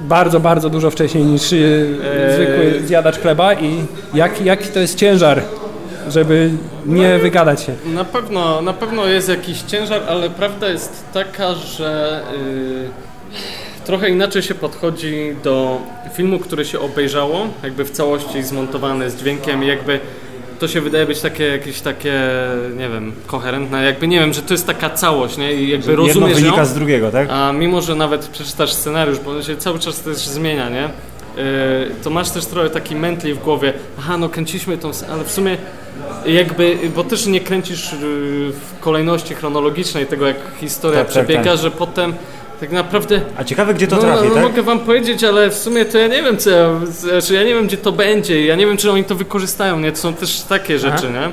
bardzo, 0.00 0.40
bardzo 0.40 0.70
dużo 0.70 0.90
wcześniej 0.90 1.24
niż 1.24 1.52
y, 1.52 1.56
Eee. 1.56 2.34
zwykły 2.34 2.86
zjadacz 2.86 3.18
chleba 3.18 3.54
i 3.54 3.84
jak, 4.14 4.40
jaki 4.44 4.68
to 4.68 4.80
jest 4.80 4.98
ciężar, 4.98 5.42
żeby 6.08 6.50
nie 6.86 7.18
wygadać 7.18 7.62
się. 7.62 7.72
Na 7.94 8.04
pewno, 8.04 8.62
na 8.62 8.72
pewno 8.72 9.06
jest 9.06 9.28
jakiś 9.28 9.62
ciężar, 9.62 10.00
ale 10.08 10.30
prawda 10.30 10.68
jest 10.68 11.04
taka, 11.12 11.54
że 11.54 12.20
yy, 12.32 12.88
trochę 13.84 14.10
inaczej 14.10 14.42
się 14.42 14.54
podchodzi 14.54 15.34
do 15.44 15.80
filmu, 16.14 16.38
który 16.38 16.64
się 16.64 16.80
obejrzało, 16.80 17.46
jakby 17.62 17.84
w 17.84 17.90
całości 17.90 18.42
zmontowany 18.42 19.10
z 19.10 19.16
dźwiękiem 19.16 19.64
i 19.64 19.66
jakby 19.66 20.00
to 20.58 20.68
się 20.68 20.80
wydaje 20.80 21.06
być 21.06 21.20
takie 21.20 21.44
jakieś 21.44 21.80
takie, 21.80 22.12
nie 22.76 22.88
wiem, 22.88 23.12
koherentne, 23.26 23.84
jakby 23.84 24.08
nie 24.08 24.20
wiem, 24.20 24.32
że 24.32 24.42
to 24.42 24.54
jest 24.54 24.66
taka 24.66 24.90
całość, 24.90 25.36
nie? 25.36 25.54
I 25.54 25.68
jakby 25.68 25.90
Jedno 25.90 26.06
rozumiesz 26.06 26.34
wynika 26.34 26.56
ją, 26.56 26.66
z 26.66 26.74
drugiego, 26.74 27.10
tak? 27.10 27.28
a 27.30 27.52
mimo, 27.52 27.80
że 27.80 27.94
nawet 27.94 28.26
przeczytasz 28.28 28.72
scenariusz, 28.72 29.18
bo 29.18 29.30
on 29.30 29.42
się 29.42 29.56
cały 29.56 29.78
czas 29.78 30.00
też 30.00 30.16
zmienia, 30.16 30.68
nie? 30.68 30.82
Yy, 31.36 31.42
to 32.04 32.10
masz 32.10 32.30
też 32.30 32.46
trochę 32.46 32.70
taki 32.70 32.96
mętli 32.96 33.34
w 33.34 33.38
głowie, 33.38 33.72
aha, 33.98 34.16
no 34.18 34.28
kręciliśmy 34.28 34.78
tą, 34.78 34.90
ale 35.12 35.24
w 35.24 35.30
sumie 35.30 35.56
jakby, 36.26 36.78
bo 36.96 37.04
też 37.04 37.26
nie 37.26 37.40
kręcisz 37.40 37.92
yy, 37.92 37.98
w 38.52 38.80
kolejności 38.80 39.34
chronologicznej 39.34 40.06
tego, 40.06 40.26
jak 40.26 40.36
historia 40.60 40.98
Tak, 40.98 41.06
tak, 41.06 41.12
przebiega, 41.12 41.50
tak. 41.50 41.58
że 41.58 41.70
potem 41.70 42.14
tak 42.60 42.72
naprawdę 42.72 43.20
A 43.36 43.44
ciekawe, 43.44 43.74
gdzie 43.74 43.86
to 43.86 43.96
no, 43.96 44.02
trafi, 44.02 44.28
no, 44.28 44.34
tak? 44.34 44.42
mogę 44.42 44.62
wam 44.62 44.80
powiedzieć, 44.80 45.24
ale 45.24 45.50
w 45.50 45.54
sumie 45.54 45.84
to 45.84 45.98
ja 45.98 46.06
nie 46.06 46.22
wiem, 46.22 46.36
co 46.36 46.50
ja, 46.50 46.80
znaczy 46.86 47.34
ja 47.34 47.42
nie 47.42 47.54
wiem, 47.54 47.66
gdzie 47.66 47.76
to 47.76 47.92
będzie, 47.92 48.46
ja 48.46 48.56
nie 48.56 48.66
wiem, 48.66 48.76
czy 48.76 48.90
oni 48.90 49.04
to 49.04 49.14
wykorzystają, 49.14 49.80
nie? 49.80 49.92
To 49.92 49.98
są 49.98 50.14
też 50.14 50.40
takie 50.40 50.78
rzeczy, 50.78 51.10
nie? 51.10 51.30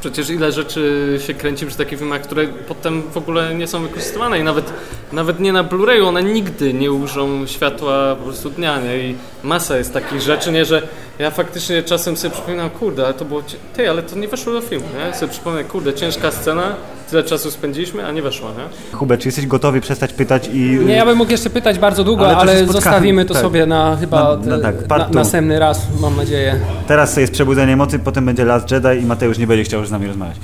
Przecież 0.00 0.30
ile 0.30 0.52
rzeczy 0.52 1.18
się 1.26 1.34
kręci 1.34 1.66
przy 1.66 1.76
takich 1.76 1.98
filmach, 1.98 2.22
które 2.22 2.46
potem 2.46 3.02
w 3.02 3.16
ogóle 3.16 3.54
nie 3.54 3.66
są 3.66 3.82
wykorzystywane 3.82 4.38
i 4.38 4.42
nawet, 4.42 4.72
nawet 5.12 5.40
nie 5.40 5.52
na 5.52 5.64
Blu-rayu, 5.64 6.06
one 6.06 6.22
nigdy 6.22 6.74
nie 6.74 6.92
ujrzą 6.92 7.46
światła 7.46 8.16
po 8.16 8.24
prostu 8.24 8.50
dnia, 8.50 8.80
nie? 8.80 8.98
I 8.98 9.14
masa 9.42 9.76
jest 9.76 9.92
takich 9.92 10.20
rzeczy, 10.20 10.52
nie? 10.52 10.64
Że 10.64 10.82
ja 11.18 11.30
faktycznie 11.30 11.82
czasem 11.82 12.16
sobie 12.16 12.34
przypominam, 12.34 12.70
kurde, 12.70 13.04
ale 13.04 13.14
to 13.14 13.24
było, 13.24 13.42
ty, 13.74 13.90
ale 13.90 14.02
to 14.02 14.16
nie 14.16 14.28
weszło 14.28 14.52
do 14.52 14.60
filmu, 14.60 14.86
nie? 14.98 15.14
Sobie 15.14 15.32
przypomnę, 15.32 15.64
kurde, 15.64 15.94
ciężka 15.94 16.30
scena, 16.30 16.74
tyle 17.10 17.24
czasu 17.24 17.50
spędziliśmy, 17.50 18.06
a 18.06 18.12
nie 18.12 18.22
weszła, 18.22 18.48
nie? 18.50 18.96
Hubert, 18.96 19.20
czy 19.22 19.28
jesteś 19.28 19.46
gotowy 19.46 19.80
przestać 19.80 20.12
pytać 20.12 20.48
i... 20.52 20.60
Nie, 20.86 20.94
ja 20.94 21.06
bym 21.06 21.18
mógł 21.18 21.30
jeszcze 21.30 21.50
pytać 21.50 21.78
bardzo 21.78 22.04
długo, 22.04 22.26
Ale 22.26 22.36
ale, 22.36 22.66
zostawimy 22.66 23.24
to 23.24 23.34
tak. 23.34 23.42
sobie 23.42 23.66
na 23.66 23.96
chyba 24.00 24.36
Na- 24.36 24.56
na 24.56 24.62
tak, 24.62 24.76
te- 24.78 24.88
part 24.88 25.14
na, 25.14 25.20
następny 25.20 25.58
raz, 25.58 25.86
mam 26.00 26.16
nadzieję. 26.16 26.60
Teraz 26.86 27.16
jest 27.16 27.32
przebudzenie 27.32 27.76
mocy, 27.76 27.98
potem 27.98 28.26
będzie 28.26 28.44
Last 28.44 28.70
Jedi 28.70 29.02
i 29.02 29.06
Mateusz 29.06 29.38
nie 29.38 29.46
będzie 29.46 29.64
chciał 29.64 29.80
już 29.80 29.88
z 29.88 29.92
nami 29.92 30.06
rozmawiać. 30.06 30.36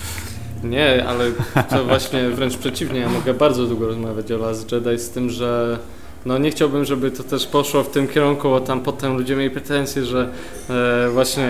Nie, 0.65 1.05
ale 1.07 1.25
to 1.71 1.85
właśnie 1.85 2.29
wręcz 2.31 2.57
przeciwnie, 2.57 3.01
ja 3.01 3.09
mogę 3.09 3.35
bardzo 3.35 3.67
długo 3.67 3.87
rozmawiać 3.87 4.33
o 4.33 4.37
Last 4.39 4.73
Jedi 4.73 4.99
z 4.99 5.11
tym, 5.11 5.31
że 5.31 5.79
no 6.27 6.39
nie 6.39 6.51
chciałbym, 6.51 6.85
żeby 6.85 7.11
to 7.11 7.23
też 7.23 7.47
poszło 7.47 7.83
w 7.83 7.91
tym 7.91 8.09
kierunku, 8.09 8.49
bo 8.49 8.61
tam 8.61 8.81
potem 8.81 9.17
ludzie 9.17 9.37
mieli 9.37 9.51
pretensje, 9.51 10.05
że 10.05 10.29
e, 10.71 11.11
właśnie 11.11 11.49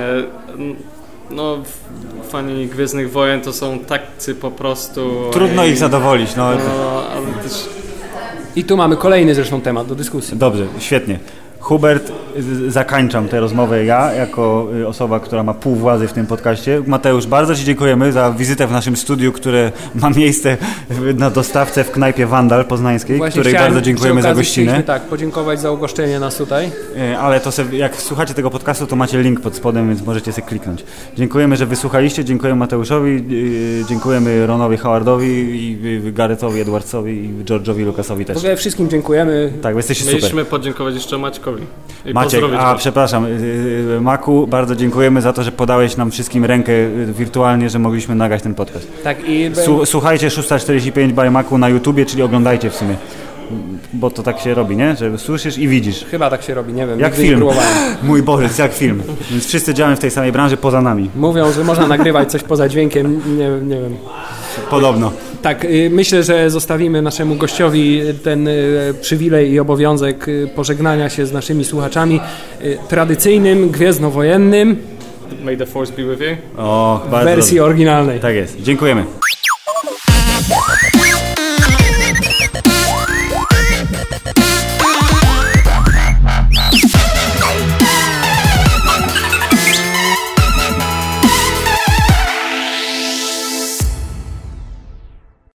mm, 0.54 0.76
no 1.32 1.58
fani 2.28 2.66
Gwiezdnych 2.66 3.12
Wojen 3.12 3.40
to 3.40 3.52
są 3.52 3.78
takcy 3.78 4.34
po 4.34 4.50
prostu. 4.50 5.10
Trudno 5.32 5.64
i- 5.64 5.68
ich 5.70 5.78
zadowolić, 5.78 6.36
no. 6.36 6.50
No, 6.50 7.02
ale 7.16 7.26
też 7.42 7.68
I 8.56 8.64
tu 8.64 8.76
mamy 8.76 8.96
kolejny 8.96 9.34
zresztą 9.34 9.60
temat 9.60 9.86
do 9.86 9.94
dyskusji. 9.94 10.36
Dobrze, 10.38 10.66
świetnie. 10.78 11.18
Hubert, 11.62 12.12
zakańczam 12.68 13.28
tę 13.28 13.40
rozmowę 13.40 13.84
ja, 13.84 14.12
jako 14.12 14.68
y, 14.80 14.88
osoba, 14.88 15.20
która 15.20 15.42
ma 15.42 15.54
pół 15.54 15.74
władzy 15.74 16.08
w 16.08 16.12
tym 16.12 16.26
podcaście. 16.26 16.82
Mateusz, 16.86 17.26
bardzo 17.26 17.56
Ci 17.56 17.64
dziękujemy 17.64 18.12
za 18.12 18.32
wizytę 18.32 18.66
w 18.66 18.72
naszym 18.72 18.96
studiu, 18.96 19.32
które 19.32 19.72
ma 19.94 20.10
miejsce 20.10 20.56
na 21.16 21.30
dostawce 21.30 21.84
w 21.84 21.90
knajpie 21.90 22.26
Wandal 22.26 22.64
Poznańskiej, 22.64 23.20
której 23.20 23.54
chciałem 23.54 23.72
bardzo 23.72 23.80
dziękujemy 23.80 24.22
za 24.22 24.34
gościnę. 24.34 24.82
Tak, 24.82 25.02
podziękować 25.02 25.60
za 25.60 25.70
ugoszczenie 25.70 26.20
nas 26.20 26.36
tutaj. 26.36 26.70
Y, 26.96 27.18
Ale 27.18 27.40
to 27.40 27.52
sobie, 27.52 27.78
jak 27.78 27.96
słuchacie 27.96 28.34
tego 28.34 28.50
podcastu, 28.50 28.86
to 28.86 28.96
macie 28.96 29.22
link 29.22 29.40
pod 29.40 29.54
spodem, 29.56 29.88
więc 29.88 30.06
możecie 30.06 30.32
sobie 30.32 30.46
kliknąć. 30.46 30.84
Dziękujemy, 31.16 31.56
że 31.56 31.66
wysłuchaliście, 31.66 32.24
dziękujemy 32.24 32.58
Mateuszowi, 32.58 33.24
y, 33.80 33.84
dziękujemy 33.88 34.46
Ronowi 34.46 34.76
Howardowi 34.76 35.28
i 35.28 36.12
Garethowi 36.12 36.60
Edwardsowi 36.60 37.12
i 37.24 37.44
George'owi 37.44 37.84
Lucasowi 37.84 38.24
W 38.24 38.26
też. 38.26 38.36
ogóle 38.36 38.56
wszystkim 38.56 38.88
dziękujemy. 38.88 39.52
Tak, 39.62 39.76
jesteście 39.76 40.04
super. 40.04 40.20
mieliśmy 40.20 40.44
podziękować 40.44 40.94
jeszcze 40.94 41.18
Maćkowi. 41.18 41.51
I 42.06 42.12
Maciek, 42.12 42.44
a 42.58 42.74
przepraszam, 42.74 43.26
yy, 43.28 44.00
Maku, 44.00 44.46
bardzo 44.46 44.76
dziękujemy 44.76 45.22
za 45.22 45.32
to, 45.32 45.42
że 45.42 45.52
podałeś 45.52 45.96
nam 45.96 46.10
wszystkim 46.10 46.44
rękę 46.44 46.72
wirtualnie, 47.06 47.70
że 47.70 47.78
mogliśmy 47.78 48.14
nagrać 48.14 48.42
ten 48.42 48.54
podcast. 48.54 48.88
Tak, 49.04 49.16
i 49.28 49.50
Słuchajcie 49.84 50.30
645 50.30 51.12
by 51.12 51.30
Maku 51.30 51.58
na 51.58 51.68
YouTubie, 51.68 52.06
czyli 52.06 52.22
oglądajcie 52.22 52.70
w 52.70 52.74
sumie. 52.74 52.96
Bo 53.92 54.10
to 54.10 54.22
tak 54.22 54.40
się 54.40 54.54
robi, 54.54 54.76
nie? 54.76 54.96
Że 54.96 55.18
słyszysz 55.18 55.58
i 55.58 55.68
widzisz. 55.68 56.04
chyba 56.04 56.30
tak 56.30 56.42
się 56.42 56.54
robi, 56.54 56.72
nie 56.72 56.86
wiem. 56.86 57.00
Jak 57.00 57.14
film. 57.14 57.44
Mój 58.02 58.22
Boże, 58.22 58.42
jest 58.42 58.58
jak 58.58 58.72
film. 58.72 59.02
Więc 59.30 59.46
wszyscy 59.46 59.74
działamy 59.74 59.96
w 59.96 60.00
tej 60.00 60.10
samej 60.10 60.32
branży 60.32 60.56
poza 60.56 60.82
nami. 60.82 61.10
Mówią, 61.16 61.52
że 61.52 61.64
można 61.64 61.86
nagrywać 61.86 62.30
coś 62.30 62.42
poza 62.42 62.68
dźwiękiem, 62.68 63.20
nie, 63.38 63.48
nie 63.48 63.82
wiem. 63.82 63.96
Podobno. 64.70 65.12
Tak, 65.42 65.64
y, 65.64 65.90
myślę, 65.92 66.22
że 66.22 66.50
zostawimy 66.50 67.02
naszemu 67.02 67.34
gościowi 67.34 68.02
ten 68.24 68.48
y, 68.48 68.94
przywilej 69.00 69.50
i 69.50 69.60
obowiązek 69.60 70.28
y, 70.28 70.48
pożegnania 70.54 71.10
się 71.10 71.26
z 71.26 71.32
naszymi 71.32 71.64
słuchaczami 71.64 72.20
tradycyjnym, 72.88 73.70
gwiezdnowojennym 73.70 74.76
May 75.44 75.56
the 75.56 75.66
force 75.66 75.92
be 75.92 76.04
with 76.04 76.20
you. 76.20 76.36
O, 76.56 77.00
w 77.06 77.24
wersji 77.24 77.60
oryginalnej. 77.60 78.20
Tak 78.20 78.34
jest. 78.34 78.62
Dziękujemy. 78.62 79.04